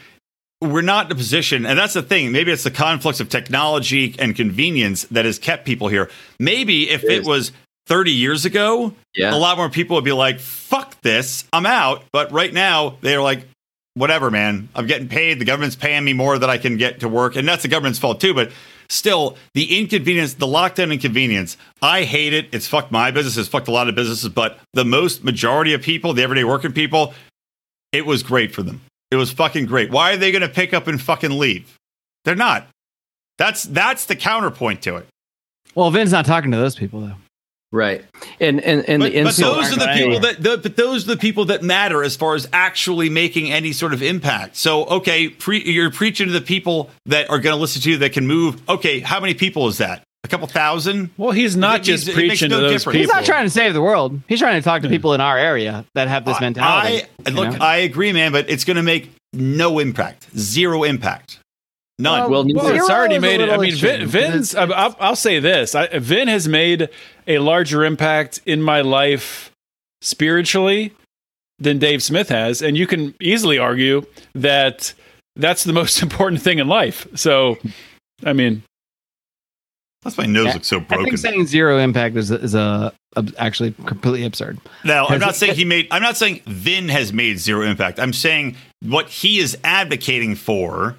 we're 0.61 0.81
not 0.81 1.07
in 1.07 1.11
a 1.11 1.15
position 1.15 1.65
and 1.65 1.77
that's 1.77 1.93
the 1.95 2.03
thing 2.03 2.31
maybe 2.31 2.51
it's 2.51 2.63
the 2.63 2.69
conflicts 2.71 3.19
of 3.19 3.27
technology 3.29 4.15
and 4.19 4.35
convenience 4.35 5.05
that 5.05 5.25
has 5.25 5.39
kept 5.39 5.65
people 5.65 5.87
here 5.87 6.07
maybe 6.39 6.87
if 6.89 7.03
It 7.03 7.09
it 7.11 7.21
is. 7.21 7.27
was 7.27 7.51
30 7.87 8.11
years 8.11 8.45
ago 8.45 8.93
Yeah. 9.15 9.33
a 9.33 9.37
lot 9.37 9.57
more 9.57 9.69
people 9.69 9.95
would 9.95 10.05
be 10.05 10.11
like 10.11 10.39
fuck 10.39 10.99
this 11.01 11.45
i'm 11.51 11.65
out. 11.65 12.03
But 12.11 12.31
right 12.31 12.53
now 12.53 12.97
they're 13.01 13.21
like 13.21 13.47
whatever 13.95 14.31
man. 14.31 14.69
I'm 14.73 14.87
getting 14.87 15.09
paid. 15.09 15.39
The 15.39 15.45
government's 15.45 15.75
paying 15.75 16.03
me 16.03 16.13
more 16.13 16.37
than 16.39 16.49
i 16.49 16.57
can 16.57 16.77
get 16.77 17.01
to 17.01 17.09
work. 17.09 17.35
And 17.35 17.47
that's 17.47 17.63
the 17.63 17.67
government's 17.67 17.99
fault 17.99 18.21
too 18.21 18.33
but 18.33 18.51
still 18.89 19.37
the 19.53 19.79
inconvenience 19.79 20.33
the 20.35 20.45
lockdown 20.47 20.91
inconvenience 20.93 21.57
i 21.81 22.03
hate 22.03 22.33
it. 22.33 22.47
It's 22.53 22.67
fucked 22.67 22.91
my 22.91 23.11
business. 23.11 23.37
It's 23.37 23.49
fucked 23.49 23.67
a 23.67 23.71
lot 23.71 23.89
of 23.89 23.95
businesses 23.95 24.29
but 24.29 24.59
the 24.73 24.85
most 24.85 25.23
majority 25.23 25.73
of 25.73 25.81
people 25.81 26.13
the 26.13 26.23
everyday 26.23 26.43
working 26.43 26.71
people 26.73 27.13
it 27.91 28.05
was 28.05 28.23
great 28.23 28.53
for 28.53 28.63
them. 28.63 28.79
It 29.11 29.17
was 29.17 29.31
fucking 29.31 29.65
great. 29.65 29.91
Why 29.91 30.13
are 30.13 30.17
they 30.17 30.31
going 30.31 30.41
to 30.43 30.47
pick 30.47 30.73
up 30.73 30.87
and 30.87 31.01
fucking 31.01 31.37
leave? 31.37 31.75
They're 32.23 32.35
not. 32.35 32.65
That's 33.37 33.63
that's 33.63 34.05
the 34.05 34.15
counterpoint 34.15 34.81
to 34.83 34.95
it. 34.95 35.07
Well, 35.75 35.91
Vin's 35.91 36.13
not 36.13 36.25
talking 36.25 36.51
to 36.51 36.57
those 36.57 36.75
people 36.77 37.01
though. 37.01 37.15
Right. 37.71 38.03
And 38.39 38.59
and 38.59 38.87
and 38.89 39.01
but, 39.01 39.13
the 39.13 39.23
but 39.23 39.35
those 39.35 39.71
are 39.71 39.79
the 39.79 39.85
Right. 39.85 40.03
people 40.03 40.19
that 40.19 40.43
the, 40.43 40.57
but 40.57 40.75
those 40.75 41.05
are 41.05 41.15
the 41.15 41.17
people 41.17 41.45
that 41.45 41.63
matter 41.63 42.03
as 42.03 42.17
far 42.17 42.35
as 42.35 42.47
actually 42.51 43.09
making 43.09 43.51
any 43.51 43.71
sort 43.71 43.93
of 43.93 44.03
impact. 44.03 44.57
So 44.57 44.85
okay, 44.85 45.29
pre, 45.29 45.63
you're 45.63 45.89
preaching 45.91 46.27
to 46.27 46.33
the 46.33 46.41
people 46.41 46.89
that 47.05 47.29
are 47.29 47.39
going 47.39 47.55
to 47.55 47.59
listen 47.59 47.81
to 47.83 47.89
you 47.89 47.97
that 47.99 48.11
can 48.11 48.27
move. 48.27 48.61
Okay, 48.67 48.99
how 48.99 49.19
many 49.21 49.33
people 49.33 49.67
is 49.69 49.77
that? 49.77 50.03
A 50.23 50.27
couple 50.27 50.47
thousand? 50.47 51.09
well, 51.17 51.31
he's 51.31 51.55
not 51.55 51.79
It 51.79 51.83
just 51.83 52.07
means- 52.07 52.17
preaching 52.17 52.49
no 52.49 52.57
to 52.57 52.61
those 52.63 52.71
difference. 52.73 52.97
people. 52.97 53.15
He's 53.15 53.21
not 53.21 53.25
trying 53.25 53.45
to 53.45 53.49
save 53.49 53.73
the 53.73 53.81
world. 53.81 54.19
He's 54.27 54.39
trying 54.39 54.61
to 54.61 54.63
talk 54.63 54.81
to 54.83 54.87
hmm. 54.87 54.93
people 54.93 55.13
in 55.13 55.21
our 55.21 55.37
area 55.37 55.85
that 55.95 56.09
have 56.09 56.25
this 56.25 56.39
mentality. 56.39 57.03
I 57.25 57.29
you 57.29 57.35
look. 57.35 57.53
know? 57.53 57.57
I 57.65 57.77
agree, 57.77 58.11
man, 58.11 58.31
but 58.31 58.49
it's 58.49 58.63
going 58.65 58.77
to 58.77 58.83
make 58.83 59.11
no 59.33 59.79
impact, 59.79 60.27
zero 60.37 60.83
impact, 60.83 61.39
none. 61.99 62.29
Well, 62.31 62.45
Well, 62.45 62.65
Zero 62.65 62.75
it's 62.77 62.89
already 62.89 63.19
made 63.19 63.41
it. 63.41 63.49
I 63.49 63.57
mean, 63.57 63.75
Vin. 63.75 64.07
Vin's. 64.07 64.53
It's- 64.53 64.71
I'll, 64.75 64.95
I'll 64.99 65.15
say 65.15 65.39
this: 65.39 65.75
I, 65.75 65.87
Vin 65.99 66.27
has 66.27 66.47
made 66.47 66.89
a 67.27 67.39
larger 67.39 67.83
impact 67.85 68.41
in 68.45 68.61
my 68.61 68.81
life 68.81 69.51
spiritually 70.01 70.93
than 71.59 71.77
Dave 71.79 72.01
Smith 72.01 72.29
has, 72.29 72.61
and 72.61 72.75
you 72.77 72.87
can 72.87 73.13
easily 73.21 73.57
argue 73.57 74.03
that 74.33 74.93
that's 75.35 75.63
the 75.63 75.73
most 75.73 76.01
important 76.03 76.41
thing 76.41 76.59
in 76.59 76.67
life. 76.67 77.07
So, 77.15 77.57
I 78.25 78.33
mean, 78.33 78.63
That's 80.03 80.17
my 80.17 80.25
nose 80.25 80.47
Yeah, 80.47 80.53
looks 80.53 80.67
so 80.67 80.77
I 80.77 80.79
broken. 80.79 81.05
think 81.05 81.17
saying 81.19 81.45
zero 81.47 81.77
impact 81.77 82.15
is 82.15 82.31
is 82.31 82.55
a, 82.55 82.91
ab- 83.15 83.35
actually 83.37 83.73
completely 83.85 84.25
absurd. 84.25 84.57
Now, 84.83 85.05
I'm 85.07 85.19
not 85.19 85.35
saying 85.35 85.53
he 85.55 85.65
made. 85.65 85.87
I'm 85.91 86.01
not 86.01 86.17
saying 86.17 86.41
Vin 86.47 86.89
has 86.89 87.13
made 87.13 87.37
zero 87.37 87.61
impact. 87.67 87.99
I'm 87.99 88.13
saying 88.13 88.55
what 88.81 89.07
he 89.09 89.37
is 89.37 89.55
advocating 89.63 90.33
for 90.35 90.95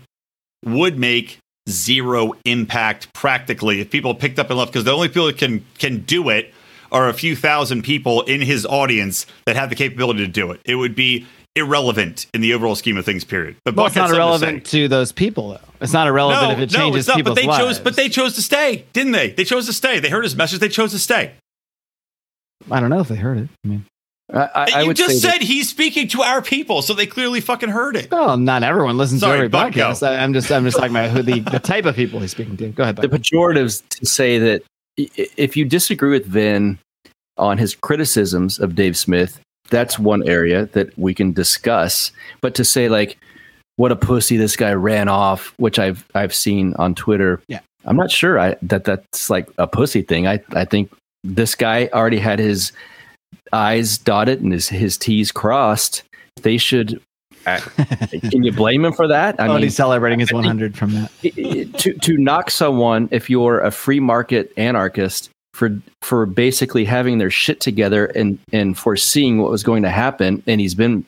would 0.65 0.99
make 0.99 1.39
zero 1.69 2.33
impact 2.45 3.13
practically 3.15 3.81
if 3.81 3.91
people 3.91 4.15
picked 4.15 4.39
up 4.39 4.51
and 4.51 4.59
left. 4.59 4.73
Because 4.73 4.85
the 4.85 4.93
only 4.93 5.09
people 5.09 5.27
that 5.27 5.39
can 5.39 5.65
can 5.79 6.01
do 6.03 6.29
it 6.29 6.53
are 6.91 7.09
a 7.09 7.15
few 7.15 7.35
thousand 7.37 7.83
people 7.83 8.23
in 8.23 8.41
his 8.41 8.67
audience 8.67 9.27
that 9.47 9.57
have 9.57 9.71
the 9.71 9.77
capability 9.77 10.21
to 10.21 10.29
do 10.31 10.51
it. 10.51 10.61
It 10.65 10.75
would 10.75 10.95
be 10.95 11.27
irrelevant 11.55 12.27
in 12.35 12.41
the 12.41 12.55
overall 12.55 12.75
scheme 12.75 12.97
of 12.97 13.05
things. 13.05 13.25
Period. 13.25 13.57
But 13.65 13.77
Well, 13.77 13.87
it's 13.87 13.95
not 13.97 14.09
something 14.09 14.17
to 14.17 14.23
irrelevant 14.23 14.65
to 14.67 14.89
those 14.89 15.13
people, 15.13 15.51
though. 15.51 15.61
It's 15.81 15.93
not 15.93 16.07
irrelevant 16.07 16.43
No, 16.43 16.51
if 16.53 16.59
it 16.59 16.73
no, 16.73 16.79
changes 16.79 17.09
it's 17.09 17.17
not. 17.17 17.25
But 17.25 17.35
they 17.35 17.47
lives. 17.47 17.59
chose. 17.59 17.79
But 17.79 17.97
they 17.97 18.09
chose 18.09 18.35
to 18.35 18.43
stay, 18.43 18.85
didn't 18.93 19.13
they? 19.13 19.31
They 19.31 19.45
chose 19.45 19.67
to 19.67 19.73
stay. 19.73 20.01
They 20.01 20.11
heard 20.11 20.25
his 20.25 20.37
message. 20.37 20.61
They 20.61 20.69
chose 20.69 20.93
to 20.93 20.99
stay. 20.99 21.33
I 22.71 22.81
don't 22.81 22.91
know 22.91 23.01
if 23.01 23.09
they 23.09 23.17
heard 23.17 23.39
it. 23.39 23.49
I 23.65 23.69
mean, 23.69 23.85
I, 24.33 24.39
I, 24.39 24.49
I 24.55 24.81
you 24.81 24.87
would 24.89 24.97
just 24.97 25.21
say 25.21 25.31
said 25.31 25.43
he's 25.43 25.69
speaking 25.69 26.09
to 26.09 26.23
our 26.23 26.41
people, 26.41 26.83
so 26.83 26.95
they 26.95 27.07
clearly 27.07 27.41
fucking 27.41 27.69
heard 27.69 27.97
it. 27.97 28.11
well, 28.11 28.37
not 28.37 28.63
everyone 28.63 28.97
listens 28.97 29.21
Sorry, 29.21 29.33
to 29.33 29.37
every 29.39 29.49
Buck, 29.49 29.73
podcast. 29.73 30.07
I, 30.07 30.17
I'm 30.17 30.33
just, 30.33 30.51
I'm 30.51 30.65
just 30.65 30.77
talking 30.77 30.93
about 30.93 31.11
who 31.11 31.23
the, 31.23 31.41
the 31.41 31.59
type 31.59 31.85
of 31.85 31.95
people 31.95 32.21
he's 32.21 32.31
speaking 32.31 32.57
to. 32.57 32.69
Go 32.69 32.83
ahead, 32.83 32.97
the 32.97 33.09
pejoratives 33.09 33.87
to 33.91 34.07
say 34.07 34.39
that 34.39 34.63
if 34.97 35.57
you 35.57 35.65
disagree 35.65 36.11
with 36.11 36.27
Vin 36.27 36.79
on 37.37 37.59
his 37.59 37.75
criticisms 37.75 38.59
of 38.59 38.75
Dave 38.75 38.97
Smith, 38.97 39.41
that's 39.71 39.99
one 39.99 40.27
area 40.29 40.67
that 40.67 40.97
we 40.99 41.15
can 41.15 41.33
discuss. 41.33 42.13
But 42.41 42.55
to 42.57 42.65
say 42.65 42.89
like, 42.89 43.19
what 43.77 43.93
a 43.93 43.97
pussy 43.97 44.37
this 44.37 44.57
guy 44.57 44.73
ran 44.73 45.09
off, 45.09 45.55
which 45.57 45.79
I've 45.79 46.07
I've 46.15 46.35
seen 46.35 46.75
on 46.75 46.95
Twitter. 46.95 47.43
Yeah. 47.49 47.61
I'm 47.85 47.97
not 47.97 48.11
sure 48.11 48.39
I, 48.39 48.57
that 48.63 48.85
that's 48.85 49.29
like 49.29 49.49
a 49.59 49.67
pussy 49.67 50.03
thing. 50.03 50.27
I 50.27 50.41
I 50.51 50.65
think 50.65 50.93
this 51.25 51.55
guy 51.55 51.89
already 51.93 52.19
had 52.19 52.39
his 52.39 52.73
I's 53.53 53.99
dotted 53.99 54.41
and 54.41 54.53
his 54.53 54.69
his 54.69 54.97
T's 54.97 55.33
crossed. 55.33 56.03
They 56.43 56.57
should. 56.57 57.01
uh, 57.47 57.59
can 58.31 58.43
you 58.43 58.53
blame 58.53 58.85
him 58.85 58.93
for 58.93 59.09
that? 59.09 59.41
I 59.41 59.49
oh, 59.49 59.55
and 59.55 59.65
he's 59.65 59.77
celebrating 59.77 60.21
his 60.21 60.33
100 60.33 60.77
from 60.77 60.93
that. 60.93 61.11
to 61.79 61.93
to 61.95 62.17
knock 62.19 62.51
someone 62.51 63.09
if 63.11 63.29
you're 63.29 63.61
a 63.61 63.71
free 63.71 64.01
market 64.01 64.53
anarchist 64.57 65.31
for 65.55 65.77
for 66.01 66.25
basically 66.25 66.85
having 66.85 67.19
their 67.19 67.31
shit 67.31 67.61
together 67.61 68.07
and 68.07 68.39
and 68.53 68.79
foreseeing 68.79 69.39
what 69.39 69.51
was 69.51 69.63
going 69.63 69.83
to 69.83 69.91
happen 69.91 70.43
and 70.47 70.61
he's 70.61 70.75
been 70.75 71.05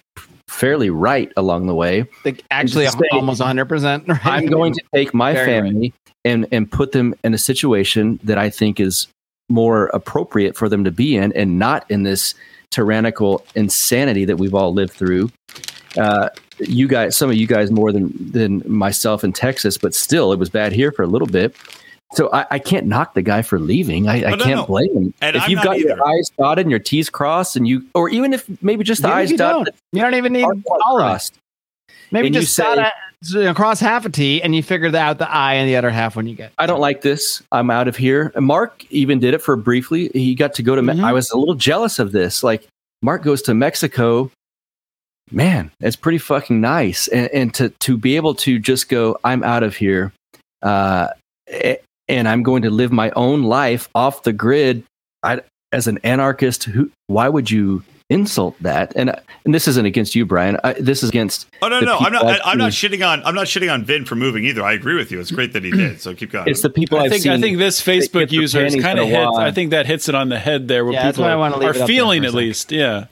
fairly 0.49 0.91
right 0.91 1.33
along 1.37 1.67
the 1.67 1.75
way. 1.75 2.07
Like, 2.25 2.45
actually, 2.51 2.87
say- 2.87 2.99
almost 3.13 3.41
100%. 3.41 4.09
Right? 4.09 4.21
I'm 4.25 4.47
going 4.47 4.73
to 4.75 4.83
take 4.95 5.15
my 5.15 5.33
Very 5.33 5.53
right. 5.53 5.63
family 5.63 5.95
and 6.25 6.47
and 6.53 6.71
put 6.71 6.93
them 6.93 7.15
in 7.25 7.35
a 7.35 7.39
situation 7.39 8.19
that 8.25 8.39
I 8.39 8.51
think 8.51 8.81
is 8.81 9.09
more 9.49 9.87
appropriate 9.95 10.57
for 10.57 10.69
them 10.69 10.85
to 10.85 10.91
be 10.91 11.17
in, 11.17 11.33
and 11.33 11.59
not 11.59 11.85
in 11.91 12.03
this 12.03 12.35
tyrannical 12.71 13.45
insanity 13.55 14.25
that 14.25 14.37
we've 14.37 14.55
all 14.55 14.73
lived 14.73 14.93
through. 14.93 15.31
Uh, 15.97 16.29
you 16.59 16.89
guys, 16.89 17.17
some 17.17 17.31
of 17.31 17.37
you 17.37 17.47
guys 17.47 17.71
more 17.71 17.93
than 17.93 18.13
than 18.33 18.63
myself 18.67 19.23
in 19.25 19.33
Texas, 19.33 19.77
but 19.79 19.95
still, 19.95 20.33
it 20.33 20.39
was 20.39 20.49
bad 20.51 20.73
here 20.73 20.91
for 20.93 21.03
a 21.03 21.07
little 21.07 21.29
bit. 21.29 21.55
So 22.15 22.31
I, 22.33 22.47
I 22.53 22.59
can't 22.61 22.87
knock 22.87 23.15
the 23.15 23.23
guy 23.23 23.43
for 23.43 23.59
leaving. 23.59 24.09
I, 24.09 24.23
I 24.23 24.33
Oh, 24.33 24.35
no, 24.37 24.45
can't 24.45 24.57
no. 24.61 24.67
blame 24.67 24.97
him. 24.97 25.15
And 25.21 25.35
if 25.37 25.43
I'm 25.43 25.51
you've 25.51 25.63
got 25.65 25.77
either. 25.79 25.89
your 25.97 26.07
I's 26.07 26.31
dotted 26.39 26.65
and 26.65 26.71
your 26.71 26.79
T's 26.79 27.11
crossed, 27.11 27.57
and 27.57 27.67
you, 27.67 27.85
or 27.95 28.09
even 28.09 28.33
if 28.33 28.45
maybe 28.63 28.85
just 28.85 29.03
the 29.03 29.09
Maybe 29.09 29.19
I's 29.21 29.31
you 29.33 29.37
dotted, 29.39 29.65
don't. 29.67 29.77
You 29.93 30.03
don't 30.03 30.15
even 30.15 30.33
need 30.33 30.43
the 30.43 30.47
R's 30.49 30.63
all 30.83 30.97
of 30.97 31.01
crossed. 31.01 31.35
Maybe 32.13 32.29
And 32.29 32.37
you 32.37 32.43
just 32.43 32.55
say- 32.55 32.63
dot 32.63 32.79
a- 32.79 32.93
across 33.33 33.81
half 33.81 34.05
a 34.05 34.11
T 34.11 34.43
and 34.43 34.55
you 34.55 34.63
figure 34.63 34.95
out 34.97 35.19
the 35.19 35.31
I 35.33 35.55
and 35.55 35.69
the 35.69 35.77
other 35.77 35.91
half 35.91 36.17
when 36.17 36.27
you 36.27 36.35
get. 36.35 36.53
I 36.59 36.67
don't 36.67 36.81
like 36.81 37.01
this. 37.03 37.43
I'm 37.53 37.71
out 37.71 37.89
of 37.89 37.97
here. 37.97 38.33
And 38.35 38.45
Mark 38.45 38.85
even 38.91 39.21
did 39.21 39.35
it 39.35 39.39
for 39.43 39.57
briefly. 39.57 40.11
He 40.13 40.35
got 40.35 40.55
to 40.55 40.63
go 40.63 40.75
to. 40.75 40.83
Me- 40.83 40.95
Mhm. 40.95 41.05
I 41.05 41.13
was 41.13 41.31
a 41.31 41.37
little 41.39 41.55
jealous 41.55 41.99
of 41.99 42.13
this. 42.13 42.43
Like 42.43 42.67
Mark 43.03 43.23
goes 43.23 43.41
to 43.43 43.55
Mexico. 43.55 44.31
Man, 45.31 45.71
it's 45.81 45.97
pretty 45.97 46.19
fucking 46.19 46.61
nice. 46.61 47.09
And, 47.09 47.29
and 47.33 47.55
to 47.55 47.71
to 47.71 47.97
be 47.97 48.17
able 48.17 48.35
to 48.37 48.59
just 48.59 48.89
go, 48.89 49.17
I'm 49.25 49.43
out 49.43 49.63
of 49.63 49.75
here, 49.77 50.13
uh, 50.63 51.09
and 52.09 52.29
I'm 52.29 52.43
going 52.43 52.63
to 52.63 52.71
live 52.71 52.93
my 52.93 53.11
own 53.13 53.43
life 53.43 53.89
off 53.95 54.23
the 54.25 54.33
grid. 54.35 54.85
I, 55.23 55.41
as 55.73 55.87
an 55.87 55.99
anarchist, 56.05 56.65
who? 56.65 56.91
Why 57.07 57.29
would 57.31 57.51
you 57.51 57.83
insult 58.15 58.57
that? 58.63 58.93
And 58.97 59.11
uh, 59.11 59.17
and 59.45 59.55
this 59.55 59.69
isn't 59.69 59.85
against 59.85 60.15
you, 60.15 60.25
Brian. 60.25 60.59
I, 60.65 60.73
this 60.75 61.03
is 61.03 61.11
against. 61.11 61.47
Oh 61.61 61.69
no, 61.69 61.81
no, 61.81 61.99
I'm 61.99 62.13
not. 62.13 62.25
I, 62.25 62.35
I've 62.35 62.41
I'm 62.45 62.59
not 62.59 62.73
shitting 62.73 63.07
on. 63.07 63.23
I'm 63.25 63.35
not 63.35 63.47
shitting 63.47 63.73
on 63.73 63.85
Vin 63.85 64.05
for 64.05 64.15
moving 64.15 64.45
either. 64.45 64.63
I 64.63 64.73
agree 64.73 64.95
with 64.95 65.11
you. 65.13 65.21
It's 65.21 65.31
great 65.31 65.53
that 65.53 65.65
he 65.65 65.71
did. 65.77 66.01
So 66.01 66.15
keep 66.15 66.31
going. 66.31 66.49
It's 66.49 66.63
the 66.63 66.71
people 66.71 66.99
I 66.99 67.05
I've 67.05 67.11
think 67.11 67.25
seen. 67.25 67.33
I 67.33 67.41
think 67.41 67.59
this 67.59 67.83
Facebook 67.83 68.31
user 68.33 68.65
is 68.65 68.75
kind 68.77 68.99
of 68.99 69.09
in 69.09 69.15
a 69.15 69.19
hit. 69.19 69.29
I 69.39 69.51
think 69.53 69.71
that 69.71 69.87
hits 69.87 70.09
it 70.09 70.15
on 70.15 70.29
the 70.31 70.39
head 70.39 70.69
there, 70.69 70.85
where 70.85 70.95
Yeah, 70.95 71.03
that's 71.05 71.17
people 71.19 71.25
why 71.27 71.33
I 71.33 71.35
are, 71.35 71.39
wanna 71.39 71.57
leave 71.59 71.69
are 71.69 71.71
it 71.71 71.81
up 71.83 71.87
there 71.87 71.87
feeling 71.87 72.25
at 72.25 72.33
least. 72.33 72.73
Yeah, 72.73 73.07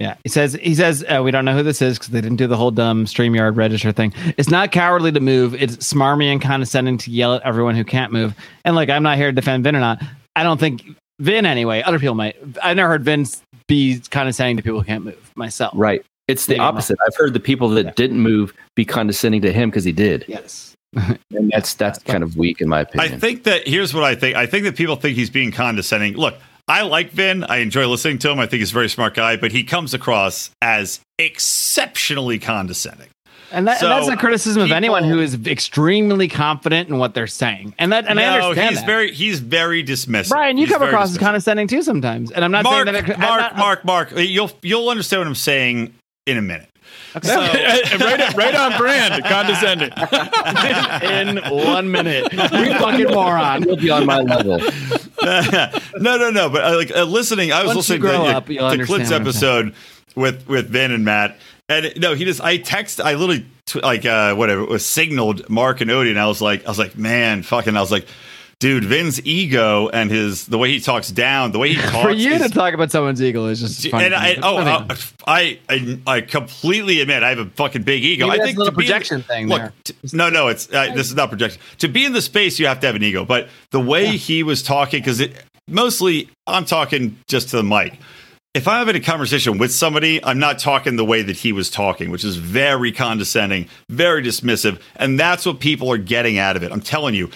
Yeah, 0.00 0.16
he 0.24 0.28
says 0.28 0.54
he 0.54 0.74
says 0.74 1.04
uh, 1.08 1.22
we 1.22 1.30
don't 1.30 1.44
know 1.44 1.54
who 1.54 1.62
this 1.62 1.80
is 1.80 1.98
because 1.98 2.10
they 2.12 2.20
didn't 2.20 2.38
do 2.38 2.46
the 2.46 2.56
whole 2.56 2.70
dumb 2.72 3.04
Streamyard 3.04 3.56
register 3.56 3.92
thing. 3.92 4.12
It's 4.36 4.50
not 4.50 4.72
cowardly 4.72 5.12
to 5.12 5.20
move. 5.20 5.54
It's 5.54 5.76
smarmy 5.76 6.32
and 6.32 6.40
condescending 6.42 6.98
to 6.98 7.10
yell 7.10 7.34
at 7.34 7.42
everyone 7.42 7.76
who 7.76 7.84
can't 7.84 8.12
move. 8.12 8.34
And 8.64 8.74
like, 8.74 8.88
I'm 8.90 9.02
not 9.02 9.18
here 9.18 9.28
to 9.28 9.32
defend 9.32 9.62
Vin 9.64 9.76
or 9.76 9.80
not. 9.80 10.02
I 10.36 10.42
don't 10.42 10.58
think 10.58 10.82
Vin 11.20 11.46
anyway. 11.46 11.82
Other 11.82 11.98
people 11.98 12.14
might. 12.14 12.36
I've 12.62 12.76
never 12.76 12.88
heard 12.88 13.04
Vin 13.04 13.26
be 13.68 14.00
condescending 14.10 14.56
to 14.56 14.62
people 14.62 14.80
who 14.80 14.84
can't 14.84 15.04
move. 15.04 15.32
Myself, 15.36 15.72
Right. 15.76 16.04
It's 16.26 16.46
the 16.46 16.54
Maybe 16.54 16.60
opposite. 16.60 16.98
I've 17.06 17.14
heard 17.16 17.34
the 17.34 17.40
people 17.40 17.68
that 17.70 17.84
Yeah. 17.84 17.92
didn't 17.96 18.18
move 18.20 18.54
be 18.76 18.84
condescending 18.84 19.42
to 19.42 19.52
him 19.52 19.68
because 19.70 19.84
he 19.84 19.92
did, 19.92 20.24
Yes. 20.26 20.74
and 20.96 21.50
that's 21.50 21.74
that's 21.74 21.98
kind 22.00 22.22
of 22.22 22.36
weak 22.36 22.60
in 22.60 22.68
my 22.68 22.80
opinion. 22.80 23.12
I 23.14 23.18
think 23.18 23.44
that 23.44 23.66
here's 23.68 23.92
what 23.92 24.04
I 24.04 24.14
think. 24.14 24.36
I 24.36 24.46
think 24.46 24.64
that 24.64 24.74
people 24.76 24.96
think 24.96 25.16
he's 25.16 25.28
being 25.30 25.50
condescending. 25.52 26.14
Look, 26.14 26.36
I 26.66 26.82
like 26.82 27.10
Vin. 27.10 27.44
I 27.44 27.58
enjoy 27.58 27.86
listening 27.86 28.18
to 28.20 28.30
him. 28.30 28.38
I 28.38 28.46
think 28.46 28.60
he's 28.60 28.70
a 28.70 28.74
very 28.74 28.88
smart 28.88 29.12
guy, 29.14 29.36
but 29.36 29.52
he 29.52 29.64
comes 29.64 29.92
across 29.92 30.50
as 30.62 31.00
exceptionally 31.18 32.38
condescending. 32.38 33.08
And, 33.54 33.66
that, 33.68 33.78
So, 33.80 33.86
and 33.90 33.96
that's 34.02 34.08
a 34.12 34.16
criticism 34.16 34.62
of 34.62 34.72
anyone 34.72 35.04
who 35.04 35.20
is 35.20 35.34
extremely 35.46 36.28
confident 36.28 36.88
in 36.88 36.98
what 36.98 37.14
they're 37.14 37.26
saying. 37.26 37.74
And 37.78 37.92
that 37.92 38.06
and 38.06 38.18
I 38.20 38.38
no, 38.38 38.48
understand 38.50 38.70
he's 38.70 38.80
that. 38.80 38.86
very 38.86 39.12
he's 39.12 39.40
very 39.40 39.82
dismissive. 39.84 40.28
Brian, 40.30 40.58
you 40.58 40.64
He's 40.66 40.72
come 40.72 40.80
very 40.80 40.90
across 40.90 41.12
as 41.12 41.18
condescending 41.18 41.68
too 41.68 41.82
sometimes. 41.82 42.30
And 42.30 42.44
I'm 42.44 42.50
not 42.50 42.64
Mark, 42.64 42.86
saying 42.88 42.94
that. 43.06 43.08
it- 43.10 43.18
Mark, 43.18 43.40
not- 43.40 43.56
Mark, 43.56 43.84
Mark. 43.84 44.12
You'll 44.16 44.50
you'll 44.62 44.88
understand 44.88 45.20
what 45.20 45.28
I'm 45.28 45.34
saying 45.34 45.94
in 46.26 46.36
a 46.36 46.42
minute. 46.42 46.68
So, 47.22 47.36
right, 47.40 48.34
right 48.34 48.54
on 48.56 48.76
brand, 48.76 49.24
condescending. 49.24 49.90
in 51.02 51.64
one 51.66 51.90
minute. 51.90 52.32
You 52.32 52.74
fucking 52.78 53.06
moron. 53.14 53.62
You'll 53.62 53.76
be 53.76 53.90
on 53.90 54.04
my 54.06 54.20
level. 54.20 54.58
no, 55.22 56.16
no, 56.16 56.30
no. 56.30 56.48
But 56.48 56.64
uh, 56.64 56.76
like 56.76 56.90
uh, 56.96 57.04
listening, 57.04 57.52
I 57.52 57.60
was 57.62 57.68
Once 57.68 57.88
listening 57.88 58.00
to, 58.02 58.08
grow 58.08 58.24
the- 58.24 58.36
up, 58.36 58.48
you'll 58.48 58.58
to 58.60 58.64
understand 58.66 58.86
Clint's 59.06 59.12
episode 59.12 59.74
with 60.16 60.46
with 60.48 60.68
Vin 60.70 60.90
and 60.92 61.04
Matt, 61.04 61.38
and 61.68 61.92
no, 61.96 62.14
he 62.14 62.24
just 62.24 62.40
I 62.40 62.56
text, 62.58 63.00
I 63.00 63.14
literally 63.14 63.46
tw- 63.66 63.82
like 63.82 64.04
uh, 64.04 64.34
whatever 64.34 64.62
it 64.62 64.68
was 64.68 64.84
signaled 64.84 65.48
Mark 65.48 65.80
and 65.80 65.90
Odie, 65.90 66.10
and 66.10 66.18
I 66.20 66.26
was 66.26 66.40
like, 66.42 66.64
I 66.66 66.68
was 66.68 66.78
like, 66.78 66.96
man, 66.96 67.42
fucking, 67.42 67.76
I 67.76 67.80
was 67.80 67.92
like. 67.92 68.06
Dude, 68.60 68.84
Vin's 68.84 69.20
ego 69.26 69.88
and 69.88 70.10
his 70.10 70.46
the 70.46 70.56
way 70.56 70.70
he 70.70 70.80
talks 70.80 71.10
down, 71.10 71.50
the 71.52 71.58
way 71.58 71.70
he 71.74 71.74
talks. 71.82 72.02
For 72.02 72.10
you 72.12 72.30
is- 72.34 72.42
to 72.42 72.48
talk 72.48 72.72
about 72.72 72.90
someone's 72.90 73.20
ego 73.20 73.46
is 73.46 73.60
just 73.60 73.86
funny. 73.90 74.06
and 74.06 74.14
I, 74.14 74.36
oh, 74.42 74.56
I 74.56 74.70
uh, 74.72 74.96
I, 75.26 75.58
I, 75.68 75.98
I 76.06 76.20
completely 76.22 77.00
admit 77.00 77.22
I 77.24 77.30
have 77.30 77.40
a 77.40 77.46
fucking 77.46 77.82
big 77.82 78.04
ego. 78.04 78.28
Maybe 78.28 78.40
I 78.40 78.44
think 78.44 78.56
a 78.56 78.60
little 78.60 78.72
to 78.72 78.80
in- 78.80 78.86
projection 78.86 79.22
thing 79.22 79.48
Look, 79.48 79.60
there. 79.60 79.72
t- 79.82 79.94
no, 80.14 80.30
no, 80.30 80.48
it's 80.48 80.72
uh, 80.72 80.94
this 80.94 81.08
is 81.08 81.16
not 81.16 81.28
projection. 81.30 81.60
To 81.78 81.88
be 81.88 82.06
in 82.06 82.12
the 82.12 82.22
space, 82.22 82.58
you 82.58 82.66
have 82.68 82.80
to 82.80 82.86
have 82.86 82.94
an 82.96 83.02
ego. 83.02 83.24
But 83.26 83.48
the 83.70 83.80
way 83.80 84.16
he 84.16 84.42
was 84.44 84.62
talking, 84.62 85.00
because 85.00 85.20
it 85.20 85.34
mostly 85.68 86.30
I'm 86.46 86.64
talking 86.64 87.18
just 87.26 87.50
to 87.50 87.56
the 87.56 87.64
mic. 87.64 87.98
If 88.54 88.68
I'm 88.68 88.86
having 88.86 88.94
a 88.94 89.04
conversation 89.04 89.58
with 89.58 89.72
somebody, 89.72 90.24
I'm 90.24 90.38
not 90.38 90.60
talking 90.60 90.94
the 90.94 91.04
way 91.04 91.22
that 91.22 91.38
he 91.38 91.52
was 91.52 91.68
talking, 91.68 92.12
which 92.12 92.22
is 92.22 92.36
very 92.36 92.92
condescending, 92.92 93.68
very 93.88 94.22
dismissive, 94.22 94.80
and 94.94 95.18
that's 95.18 95.44
what 95.44 95.58
people 95.58 95.90
are 95.90 95.98
getting 95.98 96.38
out 96.38 96.54
of 96.54 96.62
it. 96.62 96.70
I'm 96.70 96.80
telling 96.80 97.16
you, 97.16 97.30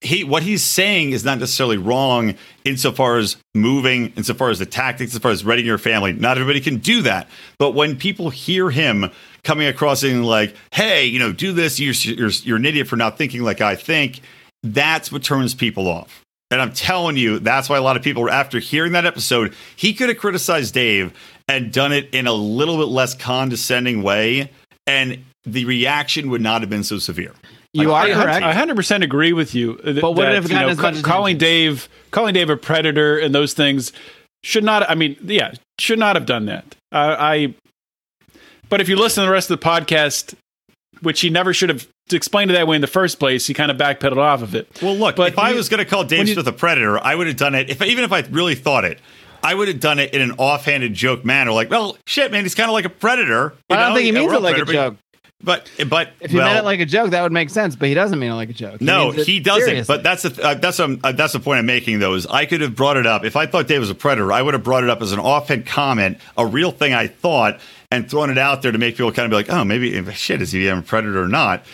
he 0.00 0.24
what 0.24 0.42
he's 0.42 0.64
saying 0.64 1.10
is 1.10 1.26
not 1.26 1.38
necessarily 1.38 1.76
wrong 1.76 2.36
insofar 2.64 3.18
as 3.18 3.36
moving, 3.54 4.14
insofar 4.16 4.48
as 4.48 4.60
the 4.60 4.66
tactics, 4.66 5.14
as 5.14 5.20
far 5.20 5.30
as 5.30 5.44
readying 5.44 5.66
your 5.66 5.76
family. 5.76 6.14
Not 6.14 6.38
everybody 6.38 6.62
can 6.62 6.78
do 6.78 7.02
that, 7.02 7.28
but 7.58 7.72
when 7.72 7.96
people 7.96 8.30
hear 8.30 8.70
him 8.70 9.10
coming 9.44 9.66
across 9.66 10.02
and 10.02 10.24
like, 10.24 10.56
"Hey, 10.72 11.04
you 11.04 11.18
know, 11.18 11.32
do 11.32 11.52
this," 11.52 11.78
you're 11.80 11.92
you're, 11.92 12.30
you're 12.30 12.56
an 12.56 12.64
idiot 12.64 12.88
for 12.88 12.96
not 12.96 13.18
thinking 13.18 13.42
like 13.42 13.60
I 13.60 13.76
think. 13.76 14.22
That's 14.62 15.12
what 15.12 15.22
turns 15.22 15.54
people 15.54 15.86
off. 15.86 16.22
And 16.52 16.60
I'm 16.60 16.72
telling 16.72 17.16
you, 17.16 17.38
that's 17.38 17.68
why 17.68 17.78
a 17.78 17.82
lot 17.82 17.96
of 17.96 18.02
people, 18.02 18.28
after 18.30 18.58
hearing 18.58 18.92
that 18.92 19.06
episode, 19.06 19.54
he 19.74 19.94
could 19.94 20.08
have 20.10 20.18
criticized 20.18 20.74
Dave 20.74 21.12
and 21.48 21.72
done 21.72 21.92
it 21.92 22.10
in 22.14 22.26
a 22.26 22.32
little 22.32 22.76
bit 22.76 22.88
less 22.88 23.14
condescending 23.14 24.02
way, 24.02 24.50
and 24.86 25.24
the 25.44 25.64
reaction 25.64 26.30
would 26.30 26.40
not 26.42 26.60
have 26.60 26.70
been 26.70 26.84
so 26.84 26.98
severe. 26.98 27.32
you 27.72 27.90
are 27.92 28.04
I- 28.04 28.12
correct. 28.12 28.44
I 28.44 28.52
hundred 28.52 28.76
percent 28.76 29.02
agree 29.02 29.32
with 29.32 29.54
you. 29.54 29.80
uh, 29.84 29.94
But 30.00 30.12
would 30.12 30.28
it 30.28 30.34
have 30.34 30.50
you 30.50 30.56
know, 30.58 30.68
as 30.68 30.76
much 30.78 30.96
ca- 30.96 31.02
calling? 31.02 31.38
Dave, 31.38 31.88
calling 32.10 32.34
Dave 32.34 32.50
a 32.50 32.56
predator, 32.56 33.18
and 33.18 33.34
those 33.34 33.54
things 33.54 33.92
should 34.44 34.62
not. 34.62 34.88
I 34.90 34.94
mean, 34.94 35.16
yeah, 35.24 35.54
should 35.80 35.98
not 35.98 36.16
have 36.16 36.26
done 36.26 36.44
that. 36.46 36.76
Uh, 36.92 37.16
I. 37.18 37.54
But 38.68 38.80
if 38.82 38.88
you 38.90 38.96
listen 38.96 39.22
to 39.22 39.26
the 39.26 39.32
rest 39.32 39.50
of 39.50 39.58
the 39.58 39.66
podcast, 39.66 40.34
which 41.00 41.20
he 41.22 41.30
never 41.30 41.52
should 41.54 41.68
have 41.70 41.86
explained 42.16 42.50
it 42.50 42.54
that 42.54 42.66
way 42.66 42.76
in 42.76 42.80
the 42.82 42.86
first 42.86 43.18
place, 43.18 43.46
he 43.46 43.54
kind 43.54 43.70
of 43.70 43.76
backpedaled 43.76 44.16
off 44.18 44.42
of 44.42 44.54
it. 44.54 44.68
Well, 44.82 44.94
look, 44.96 45.16
But 45.16 45.32
if 45.32 45.38
I 45.38 45.52
was 45.52 45.68
going 45.68 45.78
to 45.78 45.84
call 45.84 46.04
Dave 46.04 46.18
when 46.20 46.26
Smith 46.28 46.46
a 46.46 46.52
predator, 46.52 46.98
I 47.02 47.14
would 47.14 47.26
have 47.26 47.36
done 47.36 47.54
it. 47.54 47.70
If 47.70 47.82
even 47.82 48.04
if 48.04 48.12
I 48.12 48.20
really 48.30 48.54
thought 48.54 48.84
it, 48.84 48.98
I 49.42 49.54
would 49.54 49.68
have 49.68 49.80
done 49.80 49.98
it 49.98 50.14
in 50.14 50.22
an 50.22 50.32
offhanded 50.38 50.94
joke 50.94 51.24
manner, 51.24 51.50
like, 51.52 51.68
"Well, 51.70 51.96
shit, 52.06 52.30
man, 52.30 52.44
he's 52.44 52.54
kind 52.54 52.68
of 52.70 52.74
like 52.74 52.84
a 52.84 52.88
predator." 52.90 53.54
But 53.68 53.78
I 53.78 53.82
don't 53.82 53.88
know? 53.90 53.94
think 53.96 54.04
he 54.04 54.12
Yeah, 54.12 54.18
means 54.20 54.26
we're 54.28 54.32
it 54.34 54.36
all 54.36 54.42
like 54.42 54.58
a 54.58 54.64
joke. 54.64 54.96
But 55.44 55.68
but 55.88 56.10
If 56.20 56.30
he 56.30 56.36
well, 56.36 56.46
meant 56.46 56.60
it 56.60 56.64
like 56.64 56.78
a 56.78 56.86
joke, 56.86 57.10
that 57.10 57.22
would 57.22 57.32
make 57.32 57.50
sense. 57.50 57.74
But 57.74 57.88
he 57.88 57.94
doesn't 57.94 58.16
mean 58.16 58.30
it 58.30 58.34
like 58.34 58.50
a 58.50 58.52
joke. 58.52 58.78
He 58.78 58.84
no, 58.84 59.10
he 59.10 59.40
doesn't. 59.40 59.64
seriously. 59.66 59.92
But 59.96 60.04
that's 60.04 60.22
the 60.22 60.40
uh, 60.40 60.54
that's 60.54 60.78
um, 60.78 61.00
uh, 61.02 61.10
that's 61.10 61.32
the 61.32 61.40
point 61.40 61.58
I'm 61.58 61.66
making. 61.66 61.98
Though 61.98 62.14
is 62.14 62.28
I 62.28 62.46
could 62.46 62.60
have 62.60 62.76
brought 62.76 62.96
it 62.96 63.06
up 63.08 63.24
if 63.24 63.34
I 63.34 63.46
thought 63.46 63.66
Dave 63.66 63.80
was 63.80 63.90
a 63.90 63.94
predator. 63.96 64.30
I 64.30 64.40
would 64.40 64.54
have 64.54 64.62
brought 64.62 64.84
it 64.84 64.90
up 64.90 65.02
as 65.02 65.10
an 65.10 65.18
offhand 65.18 65.66
comment, 65.66 66.18
a 66.38 66.46
real 66.46 66.70
thing 66.70 66.94
I 66.94 67.08
thought, 67.08 67.58
and 67.90 68.08
thrown 68.08 68.30
it 68.30 68.38
out 68.38 68.62
there 68.62 68.70
to 68.70 68.78
make 68.78 68.94
people 68.96 69.10
kind 69.10 69.24
of 69.26 69.30
be 69.30 69.34
like, 69.36 69.50
"Oh, 69.50 69.64
maybe 69.64 70.04
shit, 70.12 70.40
is 70.40 70.52
he 70.52 70.68
a 70.68 70.80
predator 70.80 71.20
or 71.20 71.26
not?" 71.28 71.64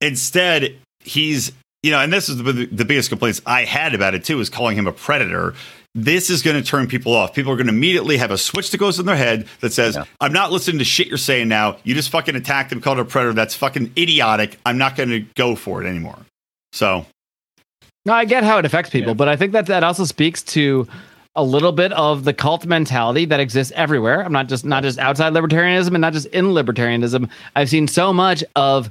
Instead, 0.00 0.76
he's 1.00 1.52
you 1.82 1.90
know, 1.90 2.00
and 2.00 2.10
this 2.10 2.30
is 2.30 2.38
the, 2.38 2.66
the 2.72 2.84
biggest 2.86 3.10
complaints 3.10 3.42
I 3.44 3.64
had 3.64 3.94
about 3.94 4.14
it 4.14 4.24
too 4.24 4.40
is 4.40 4.48
calling 4.48 4.76
him 4.76 4.86
a 4.86 4.92
predator. 4.92 5.54
This 5.94 6.30
is 6.30 6.40
going 6.42 6.56
to 6.60 6.66
turn 6.66 6.88
people 6.88 7.12
off. 7.14 7.34
People 7.34 7.52
are 7.52 7.56
going 7.56 7.66
to 7.66 7.72
immediately 7.72 8.16
have 8.16 8.30
a 8.30 8.38
switch 8.38 8.70
that 8.70 8.78
goes 8.78 8.98
in 8.98 9.04
their 9.06 9.16
head 9.16 9.46
that 9.60 9.72
says, 9.72 9.96
"I'm 10.20 10.32
not 10.32 10.50
listening 10.50 10.78
to 10.78 10.84
shit 10.84 11.06
you're 11.08 11.18
saying 11.18 11.48
now. 11.48 11.76
You 11.84 11.94
just 11.94 12.08
fucking 12.10 12.34
attacked 12.34 12.72
him, 12.72 12.80
called 12.80 12.98
him 12.98 13.06
a 13.06 13.08
predator. 13.08 13.34
That's 13.34 13.54
fucking 13.54 13.92
idiotic. 13.96 14.58
I'm 14.66 14.78
not 14.78 14.96
going 14.96 15.10
to 15.10 15.20
go 15.36 15.54
for 15.54 15.82
it 15.84 15.86
anymore." 15.86 16.18
So 16.72 17.06
No, 18.06 18.12
I 18.14 18.24
get 18.24 18.44
how 18.44 18.58
it 18.58 18.64
affects 18.64 18.90
people, 18.90 19.10
Yeah. 19.10 19.14
but 19.14 19.28
I 19.28 19.36
think 19.36 19.52
that 19.52 19.66
that 19.66 19.84
also 19.84 20.04
speaks 20.04 20.42
to 20.42 20.88
a 21.36 21.42
little 21.44 21.72
bit 21.72 21.92
of 21.92 22.24
the 22.24 22.32
cult 22.32 22.64
mentality 22.66 23.24
that 23.26 23.40
exists 23.40 23.72
everywhere. 23.76 24.24
I'm 24.24 24.32
not 24.32 24.48
just 24.48 24.64
not 24.64 24.82
just 24.82 24.98
outside 24.98 25.32
libertarianism 25.32 25.88
and 25.88 26.00
not 26.00 26.12
just 26.12 26.26
in 26.26 26.46
libertarianism. 26.46 27.28
I've 27.56 27.68
seen 27.68 27.88
so 27.88 28.12
much 28.12 28.42
of, 28.56 28.90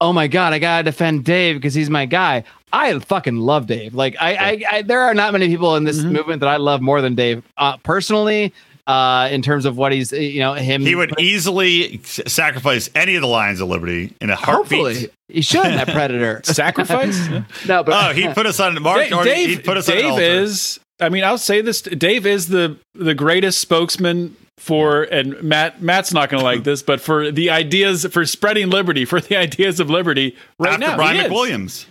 oh 0.00 0.12
my 0.12 0.28
god, 0.28 0.52
I 0.52 0.58
gotta 0.58 0.84
defend 0.84 1.24
Dave 1.24 1.56
because 1.56 1.74
he's 1.74 1.90
my 1.90 2.06
guy. 2.06 2.44
I 2.72 2.98
fucking 2.98 3.36
love 3.38 3.66
Dave. 3.66 3.94
Like 3.94 4.16
I, 4.20 4.34
I, 4.34 4.62
I 4.76 4.82
there 4.82 5.00
are 5.00 5.14
not 5.14 5.32
many 5.32 5.48
people 5.48 5.76
in 5.76 5.84
this 5.84 5.98
Mhm. 6.00 6.12
movement 6.12 6.40
that 6.40 6.48
I 6.48 6.56
love 6.58 6.80
more 6.80 7.00
than 7.00 7.14
Dave. 7.14 7.42
Uh, 7.56 7.76
personally, 7.78 8.52
uh, 8.86 9.28
in 9.30 9.42
terms 9.42 9.64
of 9.66 9.76
what 9.76 9.92
he's, 9.92 10.12
you 10.12 10.40
know, 10.40 10.54
him. 10.54 10.80
he 10.82 10.94
would 10.94 11.18
easily 11.20 12.00
s- 12.04 12.20
sacrifice 12.26 12.88
any 12.94 13.14
of 13.16 13.20
the 13.22 13.26
Lions 13.28 13.60
of 13.60 13.68
Liberty 13.68 14.14
in 14.20 14.30
a 14.30 14.36
heartbeat. 14.36 14.78
hopefully 14.78 15.10
he 15.28 15.42
should 15.42 15.62
that 15.64 15.88
predator. 15.88 16.40
Sacrifice. 16.44 17.18
no, 17.66 17.82
but 17.82 17.88
Oh, 17.92 18.12
he 18.14 18.28
put 18.28 18.46
us 18.46 18.60
on 18.60 18.80
Mark. 18.82 19.08
Da- 19.08 19.14
already- 19.16 19.30
Dave, 19.30 19.48
he'd 19.50 19.64
put 19.64 19.76
us 19.76 19.88
on 19.88 19.94
Dave 19.96 20.04
altar. 20.12 20.22
is. 20.22 20.80
I 21.00 21.08
mean, 21.10 21.22
I'll 21.24 21.38
say 21.38 21.60
this: 21.60 21.80
Dave 21.82 22.26
is 22.26 22.48
the 22.48 22.76
the 22.94 23.14
greatest 23.14 23.60
spokesman 23.60 24.36
for 24.58 25.02
and 25.04 25.40
Matt 25.42 25.80
Matt's 25.80 26.12
not 26.12 26.28
going 26.28 26.40
to 26.40 26.44
like 26.44 26.64
this, 26.64 26.82
but 26.82 27.00
for 27.00 27.30
the 27.30 27.50
ideas 27.50 28.04
for 28.06 28.26
spreading 28.26 28.70
liberty, 28.70 29.04
for 29.04 29.20
the 29.20 29.36
ideas 29.36 29.80
of 29.80 29.88
liberty 29.88 30.36
right 30.58 30.74
After 30.74 30.86
now. 30.86 30.96
Brian. 30.96 31.30
McWilliams. 31.30 31.86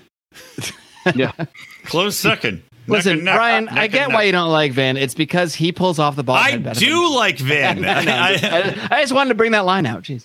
Yeah. 1.16 1.32
Close 1.86 2.18
second. 2.18 2.64
Listen, 2.88 3.24
Neck 3.24 3.36
Brian, 3.36 3.66
neck 3.66 3.78
I 3.78 3.88
get 3.88 4.10
why 4.10 4.24
you 4.24 4.32
don't 4.32 4.52
like 4.52 4.72
Vin. 4.72 4.96
It's 4.98 5.14
because 5.14 5.54
he 5.56 5.72
pulls 5.72 6.00
off 6.00 6.16
the 6.16 6.24
ball. 6.24 6.36
I 6.38 6.58
do 6.58 6.62
than- 6.62 7.12
like 7.14 7.38
Vin. 7.40 7.86
I, 7.86 9.02
just 9.02 9.14
wanted 9.14 9.30
to 9.30 9.36
bring 9.36 9.52
that 9.52 9.66
line 9.66 9.86
out. 9.86 10.04
Jeez. 10.04 10.24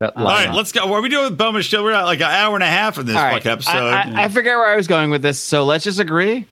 That 0.00 0.16
uh, 0.16 0.20
all 0.20 0.24
line. 0.24 0.52
let's 0.54 0.72
go. 0.72 0.86
What 0.86 0.98
are 0.98 1.02
we 1.02 1.08
doing 1.10 1.24
with 1.24 1.38
Bowman 1.38 1.62
Show? 1.62 1.82
We're 1.82 1.92
at 1.92 2.04
like 2.04 2.20
an 2.20 2.30
hour 2.30 2.54
and 2.54 2.64
a 2.64 2.68
half 2.68 2.98
of 2.98 3.06
this 3.06 3.16
All 3.16 3.22
right. 3.22 3.42
fuck 3.42 3.46
episode. 3.52 3.72
I, 3.72 4.22
I, 4.22 4.24
I 4.24 4.28
forget 4.28 4.56
where 4.56 4.66
I 4.66 4.76
was 4.76 4.86
going 4.86 5.10
with 5.10 5.22
this, 5.22 5.38
so 5.38 5.64
let's 5.64 5.84
just 5.84 6.00
agree 6.00 6.46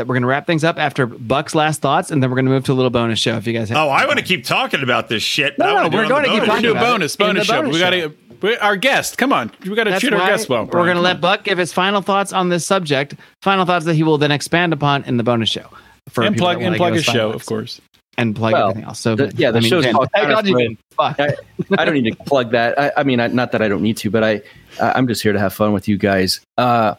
that 0.00 0.06
we're 0.06 0.14
going 0.14 0.22
to 0.22 0.28
wrap 0.28 0.46
things 0.46 0.64
up 0.64 0.78
after 0.78 1.04
Buck's 1.06 1.54
last 1.54 1.82
thoughts, 1.82 2.10
and 2.10 2.22
then 2.22 2.30
we're 2.30 2.36
going 2.36 2.46
to 2.46 2.50
move 2.50 2.64
to 2.64 2.72
a 2.72 2.74
little 2.74 2.90
bonus 2.90 3.18
show. 3.18 3.36
If 3.36 3.46
you 3.46 3.52
guys, 3.52 3.68
have 3.68 3.76
oh, 3.76 3.90
I 3.90 4.06
want 4.06 4.18
to 4.18 4.24
keep 4.24 4.44
talking 4.44 4.82
about 4.82 5.08
this 5.08 5.22
shit. 5.22 5.56
but 5.58 5.66
No, 5.66 5.70
I 5.70 5.74
no, 5.74 5.76
wanna 5.76 5.90
do 5.90 5.96
we're 5.98 6.02
on 6.04 6.08
going 6.08 6.22
the 6.22 6.28
to 6.28 6.32
keep 6.34 6.40
bonus 6.40 6.48
talking 6.48 6.62
Do 6.62 6.68
a 6.68 6.70
about 6.72 6.82
it 6.82 6.90
bonus, 6.90 7.16
bonus 7.16 7.46
show. 7.46 7.62
We 7.68 7.78
got 7.78 7.90
to 7.90 8.64
our 8.64 8.76
guest. 8.76 9.18
Come 9.18 9.32
on, 9.34 9.52
we 9.62 9.74
got 9.74 9.84
to 9.84 9.90
That's 9.90 10.00
treat 10.00 10.14
our 10.14 10.26
guest 10.26 10.48
well. 10.48 10.64
We're 10.64 10.84
going 10.84 10.96
to 10.96 11.02
let. 11.02 11.20
Buck 11.20 11.44
give 11.44 11.58
his 11.58 11.72
final 11.74 12.00
thoughts 12.00 12.32
on 12.32 12.48
this 12.48 12.64
subject. 12.66 13.14
Final 13.42 13.66
thoughts 13.66 13.84
that 13.84 13.94
he 13.94 14.02
will 14.02 14.16
then 14.16 14.30
expand 14.32 14.72
upon 14.72 15.04
in 15.04 15.18
the 15.18 15.22
bonus 15.22 15.50
show. 15.50 15.66
For 16.08 16.24
and 16.24 16.36
plug 16.36 16.58
that 16.60 16.64
and 16.66 16.76
plug 16.76 16.94
his 16.94 17.04
show, 17.04 17.32
thoughts. 17.32 17.42
of 17.42 17.46
course. 17.46 17.80
and 18.16 18.34
plug 18.34 18.54
Well, 18.54 18.70
everything 18.70 18.84
else. 18.88 18.98
So 18.98 19.14
the- 19.14 19.32
yeah, 19.36 19.50
the 19.50 19.58
I 19.58 19.60
mean, 19.60 19.70
show's 19.70 19.84
Vin, 19.84 19.94
called 19.94 20.08
I 20.14 20.32
called 20.32 20.46
you 20.46 20.54
Counterflow. 20.54 20.58
Vin. 20.58 20.78
Fuck. 20.96 21.20
I, 21.20 21.34
I 21.78 21.84
don't 21.84 21.94
need 21.94 22.10
to 22.10 22.24
plug 22.24 22.50
that. 22.52 22.78
I, 22.78 22.92
I 22.96 23.02
mean, 23.04 23.20
I, 23.20 23.26
not 23.28 23.52
that 23.52 23.60
I 23.62 23.68
don't 23.68 23.82
need 23.82 23.98
to, 23.98 24.10
but 24.10 24.24
I, 24.24 24.40
I- 24.80 24.92
I'm 24.92 25.06
just 25.06 25.22
here 25.22 25.32
to 25.34 25.38
have 25.38 25.52
fun 25.52 25.72
with 25.74 25.86
you 25.86 25.98
guys. 25.98 26.40
Uh, 26.56 26.94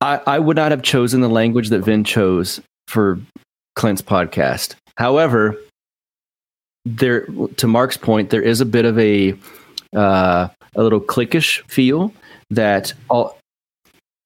I, 0.00 0.20
I 0.26 0.38
would 0.38 0.56
not 0.56 0.70
have 0.70 0.82
chosen 0.82 1.20
the 1.20 1.28
language 1.28 1.68
that 1.70 1.80
Vin 1.80 2.04
chose 2.04 2.60
for 2.88 3.18
Clint's 3.76 4.02
podcast. 4.02 4.74
However, 4.96 5.56
there, 6.84 7.26
to 7.56 7.66
Mark's 7.66 7.96
point, 7.96 8.30
there 8.30 8.42
is 8.42 8.60
a 8.60 8.66
bit 8.66 8.84
of 8.84 8.98
a, 8.98 9.34
uh, 9.94 10.48
a 10.74 10.82
little 10.82 11.00
cliquish 11.00 11.62
feel 11.68 12.12
that 12.50 12.92
all 13.08 13.38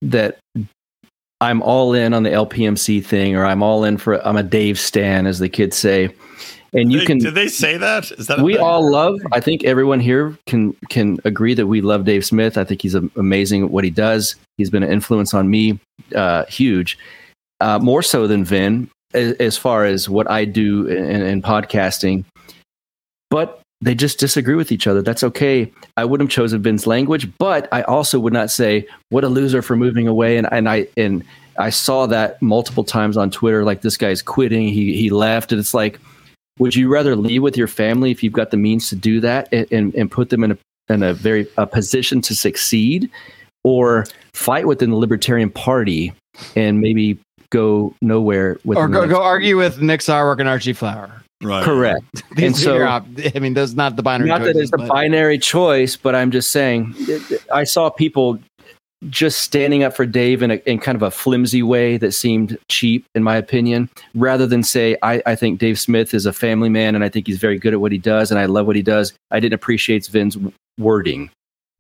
that 0.03 0.39
I'm 1.41 1.63
all 1.63 1.95
in 1.95 2.15
on 2.15 2.23
the 2.23 2.31
LPMC 2.31 3.05
thing, 3.05 3.37
or 3.37 3.45
I'm 3.45 3.63
all 3.63 3.85
in 3.85 3.99
for 3.99 4.25
I'm 4.27 4.37
a 4.37 4.43
Dave 4.43 4.79
Stan, 4.79 5.27
as 5.27 5.39
the 5.39 5.49
kids 5.49 5.77
say. 5.77 6.15
And 6.75 6.93
you 6.93 7.01
They- 7.01 7.07
can 7.07 7.19
Did 7.19 7.35
they 7.35 7.49
say 7.49 7.77
that? 7.79 8.11
Is 8.13 8.27
that 8.27 8.41
we 8.41 8.59
all 8.59 8.91
love 8.91 9.19
i 9.33 9.41
think 9.41 9.65
everyone 9.65 10.01
here 10.01 10.37
can 10.47 10.75
can 10.91 11.19
agree 11.25 11.55
that 11.55 11.69
we 11.69 11.81
love 11.81 12.05
dave 12.05 12.25
smith. 12.25 12.59
I 12.59 12.65
think 12.65 12.83
he's 12.83 12.95
amazing 12.95 13.65
at 13.65 13.71
what 13.71 13.85
he 13.85 13.91
does. 13.91 14.35
He's 14.59 14.71
been 14.71 14.83
an 14.83 14.91
influence 14.91 15.33
on 15.35 15.49
me 15.49 15.79
uh, 16.15 16.45
huge 16.47 16.99
uh, 17.61 17.79
more 17.79 18.03
so 18.03 18.27
than 18.27 18.45
vin 18.45 18.91
as, 19.15 19.33
as 19.35 19.57
far 19.57 19.85
as 19.85 20.09
what 20.09 20.29
i 20.31 20.45
do 20.45 20.87
in, 20.87 21.23
in 21.23 21.43
podcasting. 21.43 22.25
But 23.31 23.61
they 23.81 23.95
just 23.95 24.19
disagree 24.19 24.55
with 24.55 24.73
each 24.73 24.87
other. 24.87 25.03
That's 25.03 25.23
okay. 25.25 25.71
I 25.97 26.05
wouldn't 26.05 26.31
have 26.31 26.35
chosen 26.35 26.63
vin's 26.63 26.87
language 26.87 27.29
but 27.39 27.69
i 27.73 27.83
also 27.83 28.19
would 28.19 28.33
not 28.33 28.51
say 28.51 28.87
what 29.11 29.25
a 29.25 29.29
loser 29.29 29.63
for 29.63 29.77
moving 29.77 30.09
away. 30.09 30.37
And, 30.37 30.49
and 30.53 30.69
i 30.69 30.89
and 30.97 31.23
i 31.59 31.71
saw 31.71 32.07
that 32.07 32.43
multiple 32.43 32.83
times 32.83 33.17
on 33.17 33.31
twitter 33.31 33.63
like 33.65 33.83
this 33.83 33.97
guy's 33.97 34.23
quitting. 34.23 34.69
He 34.69 34.97
he 34.97 35.11
left. 35.11 35.53
And 35.53 35.61
it's 35.61 35.75
like 35.75 36.01
would 36.59 36.75
you 36.75 36.89
rather 36.89 37.17
leave 37.17 37.43
with 37.43 37.57
your 37.57 37.67
family 37.67 38.11
if 38.11 38.23
you've 38.23 38.33
got 38.33 38.51
the 38.51 38.57
means 38.57 38.89
to 38.91 38.97
do 38.97 39.21
that 39.21 39.49
and, 39.53 39.67
and, 39.73 39.95
and 39.95 40.11
put 40.11 40.31
them 40.31 40.45
in 40.45 40.53
a, 40.53 40.59
in 40.89 41.03
a 41.03 41.13
very 41.15 41.47
a 41.59 41.67
position 41.67 42.21
to 42.23 42.35
succeed 42.35 43.11
or 43.65 44.05
fight 44.35 44.67
within 44.67 44.91
the 44.91 44.97
libertarian 44.97 45.51
party 45.51 46.13
and 46.55 46.81
maybe 46.81 47.19
go 47.51 47.95
nowhere 48.03 48.59
with 48.65 48.79
Or 48.79 48.89
go, 48.89 49.07
go 49.07 49.23
argue 49.23 49.57
with 49.57 49.81
Nick 49.81 50.01
Sarwark 50.01 50.41
and 50.41 50.49
Archie 50.49 50.73
Flower. 50.73 51.23
Right. 51.43 51.65
correct 51.65 52.05
These 52.37 52.65
And 52.65 52.75
are 52.77 52.79
so- 52.79 52.85
op- 52.87 53.07
I 53.35 53.39
mean, 53.39 53.53
those 53.55 53.75
not 53.75 53.97
the 53.97 54.03
binary. 54.03 54.29
not 54.31 54.41
that 54.43 54.55
choices, 54.55 54.71
it's 54.73 54.83
a 54.83 54.87
binary 54.87 55.37
choice 55.39 55.95
but 55.97 56.15
i'm 56.15 56.31
just 56.31 56.51
saying 56.51 56.95
i 57.53 57.65
saw 57.65 57.91
people 57.91 58.39
just 59.11 59.41
standing 59.41 59.83
up 59.83 59.95
for 59.95 60.07
dave 60.07 60.43
in, 60.43 60.51
a, 60.51 60.55
in 60.67 60.79
kind 60.79 60.97
of 60.97 61.03
a 61.03 61.11
flimsy 61.11 61.63
way 61.63 61.97
that 61.97 62.13
seemed 62.13 62.59
cheap 62.69 63.05
in 63.15 63.23
my 63.23 63.37
opinion 63.37 63.89
rather 64.15 64.47
than 64.47 64.63
say 64.63 64.97
I, 65.03 65.23
I 65.27 65.35
think 65.35 65.59
dave 65.59 65.79
smith 65.79 66.15
is 66.15 66.27
a 66.27 66.33
family 66.33 66.69
man 66.69 66.95
and 66.95 67.05
i 67.05 67.09
think 67.09 67.27
he's 67.27 67.39
very 67.39 67.59
good 67.59 67.73
at 67.73 67.81
what 67.81 67.93
he 67.93 67.99
does 67.99 68.31
and 68.31 68.39
i 68.41 68.47
love 68.47 68.67
what 68.67 68.77
he 68.77 68.83
does 68.83 69.13
i 69.31 69.41
didn't 69.41 69.55
appreciate 69.55 70.07
vin's 70.07 70.37
wording 70.79 71.31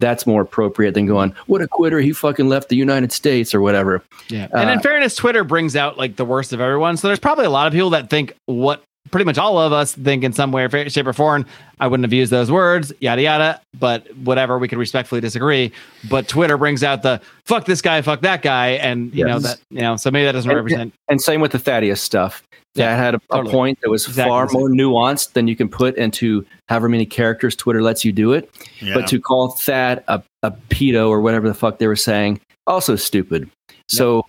that's 0.00 0.26
more 0.26 0.42
appropriate 0.42 0.94
than 0.94 1.06
going 1.06 1.32
what 1.46 1.62
a 1.62 1.68
quitter 1.68 2.00
he 2.00 2.12
fucking 2.12 2.48
left 2.48 2.68
the 2.68 2.76
united 2.76 3.12
states 3.12 3.54
or 3.54 3.60
whatever 3.60 4.02
Yeah. 4.28 4.48
And 4.52 4.70
in 4.70 4.78
Uh, 4.78 4.82
fairness, 4.82 5.14
Twitter 5.16 5.44
brings 5.44 5.76
out 5.76 5.96
like 5.96 6.16
the 6.16 6.24
worst 6.24 6.52
of 6.52 6.60
everyone. 6.60 6.96
So 6.96 7.06
there's 7.08 7.20
probably 7.20 7.44
a 7.44 7.50
lot 7.50 7.66
of 7.66 7.72
people 7.72 7.90
that 7.90 8.10
think 8.10 8.34
what 8.46 8.82
pretty 9.10 9.24
much 9.24 9.38
all 9.38 9.58
of 9.58 9.72
us 9.72 9.92
think 9.94 10.24
in 10.24 10.32
some 10.32 10.50
way, 10.52 10.68
shape, 10.88 11.06
or 11.06 11.12
form. 11.12 11.46
I 11.80 11.86
wouldn't 11.86 12.04
have 12.04 12.12
used 12.12 12.32
those 12.32 12.50
words, 12.50 12.92
yada 13.00 13.22
yada. 13.22 13.60
But 13.78 14.06
whatever, 14.18 14.58
we 14.58 14.68
could 14.68 14.78
respectfully 14.78 15.20
disagree. 15.20 15.72
But 16.08 16.28
Twitter 16.28 16.56
brings 16.56 16.82
out 16.82 17.02
the 17.02 17.20
fuck 17.44 17.66
this 17.66 17.82
guy, 17.82 18.00
fuck 18.02 18.20
that 18.22 18.42
guy, 18.42 18.68
and 18.72 19.14
you 19.14 19.24
know 19.24 19.38
that 19.38 19.60
you 19.70 19.82
know. 19.82 19.96
So 19.96 20.10
maybe 20.10 20.24
that 20.26 20.32
doesn't 20.32 20.50
And- 20.50 20.56
represent. 20.56 20.94
and 21.08 21.20
same 21.20 21.40
with 21.40 21.52
the 21.52 21.58
Thaddeus 21.58 22.00
stuff. 22.00 22.42
That 22.76 22.82
Yeah, 22.90 22.96
had 22.96 23.14
a, 23.14 23.20
a 23.30 23.44
point 23.44 23.78
that 23.82 23.88
was 23.90 24.04
Exactly 24.08 24.28
far 24.30 24.48
more 24.50 24.68
nuanced 24.68 25.34
than 25.34 25.46
you 25.46 25.54
can 25.54 25.68
put 25.68 25.94
into 25.96 26.44
however 26.68 26.88
many 26.88 27.06
characters 27.06 27.54
Twitter 27.54 27.82
lets 27.82 28.04
you 28.04 28.10
do 28.10 28.32
it. 28.32 28.50
Yeah. 28.80 28.94
But 28.94 29.06
to 29.08 29.20
call 29.20 29.50
Thad 29.52 30.02
a, 30.08 30.20
a 30.42 30.50
pedo 30.70 31.08
or 31.08 31.20
whatever 31.20 31.46
the 31.46 31.54
fuck 31.54 31.78
they 31.78 31.86
were 31.86 31.94
saying, 31.94 32.40
also 32.66 32.96
stupid. 32.96 33.48
So 33.88 34.26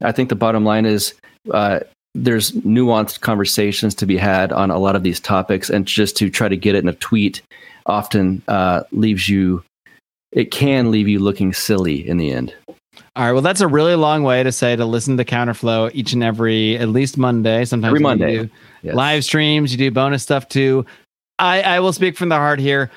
I 0.00 0.12
think 0.12 0.28
the 0.28 0.36
bottom 0.36 0.64
line 0.64 0.86
is 0.86 1.14
uh, 1.52 1.80
there's 2.14 2.52
nuanced 2.52 3.20
conversations 3.20 3.94
to 3.96 4.06
be 4.06 4.16
had 4.16 4.52
on 4.52 4.70
a 4.70 4.78
lot 4.78 4.96
of 4.96 5.02
these 5.02 5.20
topics, 5.20 5.70
and 5.70 5.86
just 5.86 6.16
to 6.18 6.30
try 6.30 6.48
to 6.48 6.56
get 6.56 6.74
it 6.74 6.82
in 6.82 6.88
a 6.88 6.94
tweet 6.94 7.42
often 7.86 8.42
uh, 8.48 8.82
leaves 8.92 9.28
you. 9.28 9.62
It 10.32 10.50
can 10.50 10.90
leave 10.90 11.08
you 11.08 11.20
looking 11.20 11.54
silly 11.54 12.06
in 12.06 12.18
the 12.18 12.30
end. 12.30 12.54
All 13.16 13.24
right. 13.24 13.32
Well, 13.32 13.42
that's 13.42 13.62
a 13.62 13.66
really 13.66 13.94
long 13.94 14.22
way 14.24 14.42
to 14.42 14.52
say 14.52 14.76
to 14.76 14.84
listen 14.84 15.16
to 15.16 15.24
Counterflow 15.24 15.90
each 15.94 16.12
and 16.12 16.22
every, 16.22 16.76
at 16.76 16.88
least 16.90 17.16
Monday. 17.16 17.64
Sometimes 17.64 17.88
Every 17.88 18.00
you 18.00 18.02
Monday. 18.02 18.38
do 18.44 18.50
Yes. 18.82 18.94
live 18.94 19.24
streams. 19.24 19.72
You 19.72 19.78
do 19.78 19.90
bonus 19.90 20.22
stuff 20.22 20.48
too. 20.48 20.84
I, 21.38 21.62
I 21.62 21.80
will 21.80 21.92
speak 21.92 22.16
from 22.16 22.28
the 22.28 22.36
heart 22.36 22.58
here. 22.60 22.90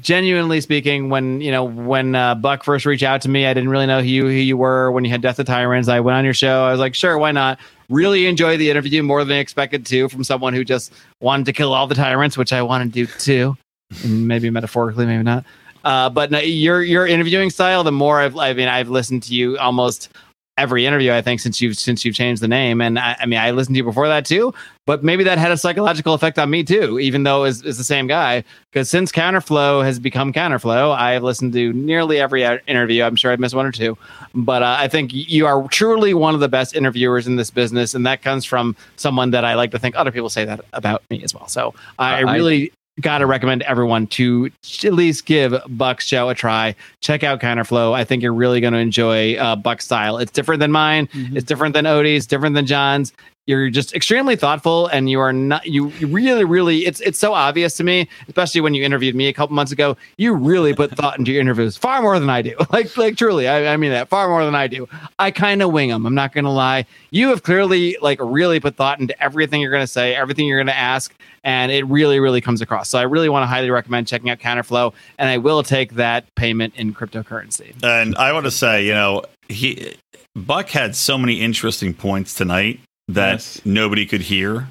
Genuinely 0.00 0.60
speaking, 0.60 1.10
when 1.10 1.40
you 1.40 1.50
know 1.50 1.64
when 1.64 2.14
uh, 2.14 2.34
Buck 2.34 2.64
first 2.64 2.86
reached 2.86 3.02
out 3.02 3.22
to 3.22 3.28
me, 3.28 3.46
I 3.46 3.54
didn't 3.54 3.70
really 3.70 3.86
know 3.86 4.00
who 4.00 4.06
you, 4.08 4.22
who 4.24 4.28
you 4.30 4.56
were. 4.56 4.90
When 4.92 5.04
you 5.04 5.10
had 5.10 5.22
Death 5.22 5.36
to 5.36 5.44
Tyrants, 5.44 5.88
I 5.88 6.00
went 6.00 6.16
on 6.16 6.24
your 6.24 6.34
show. 6.34 6.64
I 6.64 6.70
was 6.70 6.80
like, 6.80 6.94
sure, 6.94 7.16
why 7.16 7.32
not? 7.32 7.58
Really 7.88 8.26
enjoyed 8.26 8.60
the 8.60 8.70
interview 8.70 9.02
more 9.02 9.24
than 9.24 9.36
I 9.36 9.40
expected 9.40 9.86
to 9.86 10.08
from 10.08 10.22
someone 10.24 10.52
who 10.52 10.64
just 10.64 10.92
wanted 11.20 11.46
to 11.46 11.52
kill 11.52 11.72
all 11.72 11.86
the 11.86 11.94
tyrants, 11.94 12.36
which 12.36 12.52
I 12.52 12.60
want 12.62 12.84
to 12.84 13.06
do 13.06 13.10
too, 13.18 13.56
maybe 14.04 14.50
metaphorically, 14.50 15.06
maybe 15.06 15.22
not. 15.22 15.44
Uh, 15.84 16.10
but 16.10 16.30
your 16.46 16.82
your 16.82 17.06
interviewing 17.06 17.50
style, 17.50 17.84
the 17.84 17.92
more 17.92 18.20
I've 18.20 18.36
I 18.36 18.52
mean 18.52 18.68
I've 18.68 18.90
listened 18.90 19.22
to 19.24 19.34
you 19.34 19.56
almost 19.58 20.10
every 20.58 20.84
interview 20.84 21.12
I 21.12 21.22
think 21.22 21.40
since 21.40 21.60
you've 21.60 21.78
since 21.78 22.04
you've 22.04 22.14
changed 22.14 22.42
the 22.42 22.48
name, 22.48 22.80
and 22.80 22.98
I, 22.98 23.16
I 23.20 23.26
mean 23.26 23.38
I 23.38 23.52
listened 23.52 23.74
to 23.74 23.78
you 23.78 23.84
before 23.84 24.08
that 24.08 24.26
too, 24.26 24.52
but 24.84 25.02
maybe 25.02 25.24
that 25.24 25.38
had 25.38 25.52
a 25.52 25.56
psychological 25.56 26.14
effect 26.14 26.38
on 26.38 26.50
me 26.50 26.64
too, 26.64 26.98
even 26.98 27.22
though 27.22 27.44
it's, 27.44 27.62
it's 27.62 27.78
the 27.78 27.84
same 27.84 28.06
guy. 28.06 28.44
Because 28.70 28.90
since 28.90 29.10
Counterflow 29.12 29.82
has 29.84 29.98
become 29.98 30.32
Counterflow, 30.32 30.94
I've 30.94 31.22
listened 31.22 31.52
to 31.54 31.72
nearly 31.72 32.20
every 32.20 32.42
interview. 32.66 33.02
I'm 33.02 33.16
sure 33.16 33.32
I've 33.32 33.40
missed 33.40 33.54
one 33.54 33.64
or 33.64 33.72
two, 33.72 33.96
but 34.34 34.62
uh, 34.62 34.76
I 34.78 34.88
think 34.88 35.10
you 35.12 35.46
are 35.46 35.66
truly 35.68 36.12
one 36.12 36.34
of 36.34 36.40
the 36.40 36.48
best 36.48 36.74
interviewers 36.74 37.26
in 37.26 37.36
this 37.36 37.50
business, 37.50 37.94
and 37.94 38.04
that 38.06 38.20
comes 38.22 38.44
from 38.44 38.76
someone 38.96 39.30
that 39.30 39.44
I 39.44 39.54
like 39.54 39.70
to 39.70 39.78
think 39.78 39.96
other 39.96 40.10
people 40.12 40.28
say 40.28 40.44
that 40.44 40.60
about 40.74 41.02
me 41.08 41.22
as 41.22 41.34
well. 41.34 41.48
So 41.48 41.74
I, 41.98 42.16
I- 42.22 42.32
really 42.34 42.72
got 43.00 43.18
to 43.18 43.26
recommend 43.26 43.62
everyone 43.62 44.06
to 44.08 44.50
at 44.84 44.92
least 44.92 45.26
give 45.26 45.54
Buck's 45.68 46.06
show 46.06 46.28
a 46.28 46.34
try. 46.34 46.74
Check 47.00 47.22
out 47.22 47.40
Counterflow. 47.40 47.92
I 47.92 48.04
think 48.04 48.22
you're 48.22 48.34
really 48.34 48.60
going 48.60 48.72
to 48.72 48.78
enjoy 48.78 49.36
uh, 49.36 49.56
Buck's 49.56 49.84
style. 49.84 50.18
It's 50.18 50.32
different 50.32 50.60
than 50.60 50.72
mine. 50.72 51.08
It's 51.34 51.46
different 51.46 51.74
than 51.74 51.84
Odie's. 51.84 52.26
Different 52.26 52.54
than 52.54 52.66
John's. 52.66 53.12
You're 53.48 53.70
just 53.70 53.94
extremely 53.94 54.36
thoughtful, 54.36 54.88
and 54.88 55.08
you 55.08 55.20
are 55.20 55.32
not. 55.32 55.64
You, 55.64 55.88
really, 56.06 56.44
really. 56.44 56.84
It's 56.84 57.00
it's 57.00 57.18
so 57.18 57.32
obvious 57.32 57.78
to 57.78 57.82
me, 57.82 58.06
especially 58.28 58.60
when 58.60 58.74
you 58.74 58.84
interviewed 58.84 59.14
me 59.14 59.26
a 59.26 59.32
couple 59.32 59.56
months 59.56 59.72
ago. 59.72 59.96
You 60.18 60.34
really 60.34 60.74
put 60.74 60.90
thought 60.94 61.18
into 61.18 61.32
your 61.32 61.40
interviews 61.40 61.74
far 61.74 62.02
more 62.02 62.20
than 62.20 62.28
I 62.28 62.42
do. 62.42 62.54
Like 62.70 62.94
like 62.98 63.16
truly, 63.16 63.48
I, 63.48 63.72
I 63.72 63.76
mean 63.78 63.90
that 63.90 64.08
far 64.10 64.28
more 64.28 64.44
than 64.44 64.54
I 64.54 64.66
do. 64.66 64.86
I 65.18 65.30
kind 65.30 65.62
of 65.62 65.72
wing 65.72 65.88
them. 65.88 66.04
I'm 66.04 66.14
not 66.14 66.34
to 66.34 66.50
lie. 66.50 66.84
You 67.10 67.30
have 67.30 67.42
clearly 67.42 67.96
like 68.02 68.20
really 68.20 68.60
put 68.60 68.76
thought 68.76 69.00
into 69.00 69.18
everything 69.22 69.62
you're 69.62 69.70
to 69.80 69.86
say, 69.86 70.14
everything 70.14 70.46
you're 70.46 70.62
to 70.62 70.76
ask, 70.76 71.14
and 71.42 71.72
it 71.72 71.86
really, 71.86 72.20
really 72.20 72.42
comes 72.42 72.60
across. 72.60 72.90
So 72.90 72.98
I 72.98 73.02
really 73.02 73.30
want 73.30 73.44
to 73.44 73.46
highly 73.46 73.70
recommend 73.70 74.08
checking 74.08 74.28
out 74.28 74.40
Counterflow, 74.40 74.92
and 75.18 75.30
I 75.30 75.38
will 75.38 75.62
take 75.62 75.94
that 75.94 76.32
payment 76.34 76.74
in 76.76 76.92
cryptocurrency. 76.92 77.74
And 77.82 78.14
I 78.16 78.34
want 78.34 78.44
to 78.44 78.50
say, 78.50 78.84
you 78.84 78.92
know, 78.92 79.22
he 79.48 79.96
Buck 80.36 80.68
had 80.68 80.94
so 80.94 81.16
many 81.16 81.40
interesting 81.40 81.94
points 81.94 82.34
tonight 82.34 82.80
that 83.08 83.32
Yes. 83.34 83.60
nobody 83.64 84.06
could 84.06 84.22
hear 84.22 84.68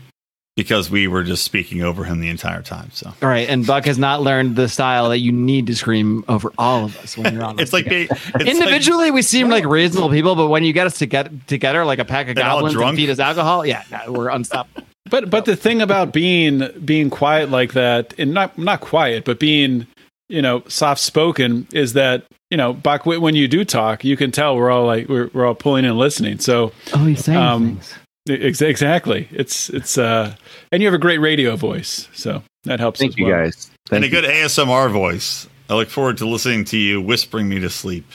because 0.55 0.89
we 0.89 1.07
were 1.07 1.23
just 1.23 1.43
speaking 1.43 1.83
over 1.83 2.03
him 2.03 2.19
the 2.19 2.29
entire 2.29 2.61
time. 2.63 2.89
So 2.91 3.13
All 3.21 3.29
right, 3.29 3.47
and 3.47 3.65
Buck 3.65 3.85
has 3.85 3.97
not 3.99 4.21
learned 4.23 4.55
the 4.55 4.67
style 4.67 5.09
that 5.09 5.19
you 5.19 5.31
need 5.31 5.67
to 5.67 5.75
scream 5.75 6.25
over 6.27 6.51
all 6.57 6.85
of 6.85 6.97
us 6.99 7.15
when 7.17 7.33
you're 7.33 7.43
on. 7.43 7.59
it's 7.59 7.73
like 7.73 7.85
together. 7.85 8.07
being 8.07 8.31
it's 8.49 8.59
individually 8.59 9.11
we 9.11 9.21
seem 9.21 9.49
like 9.49 9.65
reasonable 9.65 10.09
people, 10.09 10.35
but 10.35 10.47
when 10.47 10.63
you 10.63 10.73
get 10.73 10.87
us 10.87 10.97
to 10.99 11.05
get 11.05 11.47
together 11.47 11.85
like 11.85 11.99
a 11.99 12.05
pack 12.05 12.25
of 12.27 12.37
And 12.37 12.39
all 12.47 12.61
goblins 12.61 12.75
and 12.75 12.95
feed 12.97 13.09
us 13.11 13.19
alcohol, 13.19 13.65
yeah, 13.65 13.83
no, 13.91 14.11
we're 14.11 14.29
unstoppable. 14.29 14.83
But 15.09 15.29
but 15.29 15.45
the 15.45 15.55
thing 15.55 15.81
about 15.81 16.11
being 16.11 16.67
being 16.83 17.09
quiet 17.09 17.49
like 17.49 17.71
that, 17.73 18.13
and 18.17 18.33
not 18.33 18.57
not 18.57 18.81
quiet, 18.81 19.23
but 19.23 19.39
being 19.39 19.87
you 20.27 20.41
know 20.41 20.63
soft 20.67 20.99
spoken, 20.99 21.65
is 21.71 21.93
that 21.93 22.25
you 22.51 22.57
know 22.57 22.73
Buck 22.73 23.05
when 23.05 23.33
you 23.33 23.47
do 23.47 23.63
talk, 23.63 24.03
you 24.03 24.17
can 24.17 24.33
tell 24.33 24.57
we're 24.57 24.69
all 24.69 24.85
like 24.85 25.07
we're 25.07 25.29
we're 25.33 25.45
all 25.45 25.55
pulling 25.55 25.85
and 25.85 25.97
listening. 25.97 26.39
So 26.39 26.73
Oh, 26.93 27.05
he's 27.05 27.23
saying 27.23 27.37
Um, 27.41 27.67
things. 27.75 27.93
Ex- 28.29 28.61
exactly, 28.61 29.27
it's 29.31 29.69
it's 29.69 29.97
uh, 29.97 30.35
and 30.71 30.81
you 30.81 30.87
have 30.87 30.93
a 30.93 30.99
great 30.99 31.19
radio 31.19 31.55
voice, 31.55 32.07
so 32.13 32.43
that 32.63 32.79
helps. 32.79 32.99
Thank 32.99 33.11
as 33.11 33.17
you 33.17 33.25
well. 33.25 33.43
guys. 33.43 33.71
Thank 33.87 34.03
and 34.03 34.05
a 34.05 34.09
good 34.09 34.25
ASMR 34.25 34.91
voice. 34.91 35.47
I 35.69 35.75
look 35.75 35.89
forward 35.89 36.17
to 36.19 36.27
listening 36.27 36.63
to 36.65 36.77
you 36.77 37.01
whispering 37.01 37.49
me 37.49 37.59
to 37.59 37.69
sleep. 37.69 38.05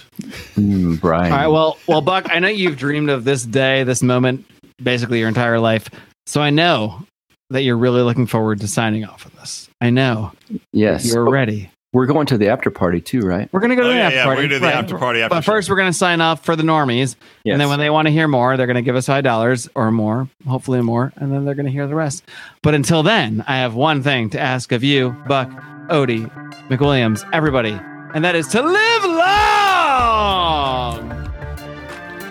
Mm, 0.57 1.01
Brian. 1.01 1.33
All 1.33 1.39
right. 1.39 1.47
Well, 1.49 1.79
well, 1.87 2.01
Buck, 2.01 2.27
I 2.31 2.39
know 2.39 2.49
you've 2.49 2.79
dreamed 2.79 3.11
of 3.11 3.25
this 3.25 3.45
day, 3.45 3.85
this 3.85 4.03
moment, 4.03 4.47
basically 4.83 5.19
your 5.19 5.29
entire 5.29 5.59
life. 5.59 5.89
So 6.27 6.41
I 6.41 6.49
know 6.51 7.07
that 7.51 7.63
you're 7.63 7.77
really 7.77 8.01
looking 8.03 8.27
forward 8.27 8.61
to 8.61 8.69
signing 8.69 9.05
off 9.05 9.27
of 9.27 9.37
this. 9.37 9.69
I 9.83 9.91
know 9.91 10.33
yes, 10.73 11.05
you're 11.13 11.29
ready. 11.29 11.71
We're 11.93 12.07
going 12.07 12.27
to 12.27 12.39
the 12.39 12.49
after 12.49 12.71
party 12.71 13.01
too, 13.01 13.21
right? 13.21 13.49
We're 13.53 13.61
gonna 13.61 13.77
go 13.77 13.83
to 13.83 13.89
Oh, 13.89 13.93
the 13.93 13.99
yeah, 13.99 14.05
after 14.07 14.17
yeah, 14.17 14.25
party. 14.25 14.37
we're 14.43 14.49
gonna 14.49 14.55
do 14.55 14.59
the 14.61 14.67
right. 14.67 14.75
after 14.77 14.99
party 14.99 15.21
after 15.23 15.35
But 15.37 15.45
first, 15.45 15.69
show. 15.69 15.75
we're 15.75 15.79
gonna 15.79 15.93
sign 15.93 16.21
up 16.23 16.43
for 16.45 16.57
the 16.57 16.63
normies, 16.63 17.17
Yes. 17.45 17.53
and 17.53 17.61
then 17.61 17.69
when 17.69 17.79
they 17.79 17.91
want 17.91 18.07
to 18.07 18.13
hear 18.13 18.27
more, 18.29 18.57
they're 18.57 18.67
gonna 18.67 18.81
give 18.83 18.97
us 18.97 19.07
five 19.07 19.25
dollars 19.25 19.69
or 19.75 19.91
more, 19.91 20.29
hopefully 20.49 20.81
more, 20.81 21.13
and 21.17 21.31
then 21.33 21.45
they're 21.45 21.55
gonna 21.55 21.69
hear 21.71 21.87
the 21.87 21.95
rest. 21.95 22.25
But 22.63 22.75
until 22.75 23.03
then, 23.03 23.45
I 23.47 23.59
have 23.59 23.75
one 23.75 24.03
thing 24.03 24.31
to 24.31 24.41
ask 24.41 24.73
of 24.73 24.83
you, 24.83 25.15
Buck, 25.29 25.51
Odie, 25.89 26.31
McWilliams, 26.69 27.29
everybody, 27.33 27.79
and 28.15 28.25
that 28.25 28.35
is 28.37 28.49
to 28.49 28.63
live 28.63 29.05
long. 29.05 31.11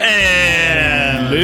And 0.01 1.29
live. 1.29 1.41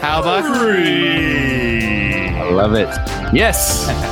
How 0.00 0.22
Buck? 0.22 0.44
free. 0.56 2.28
I 2.28 2.50
love 2.50 2.72
it. 2.74 2.88
Yes. 3.34 3.88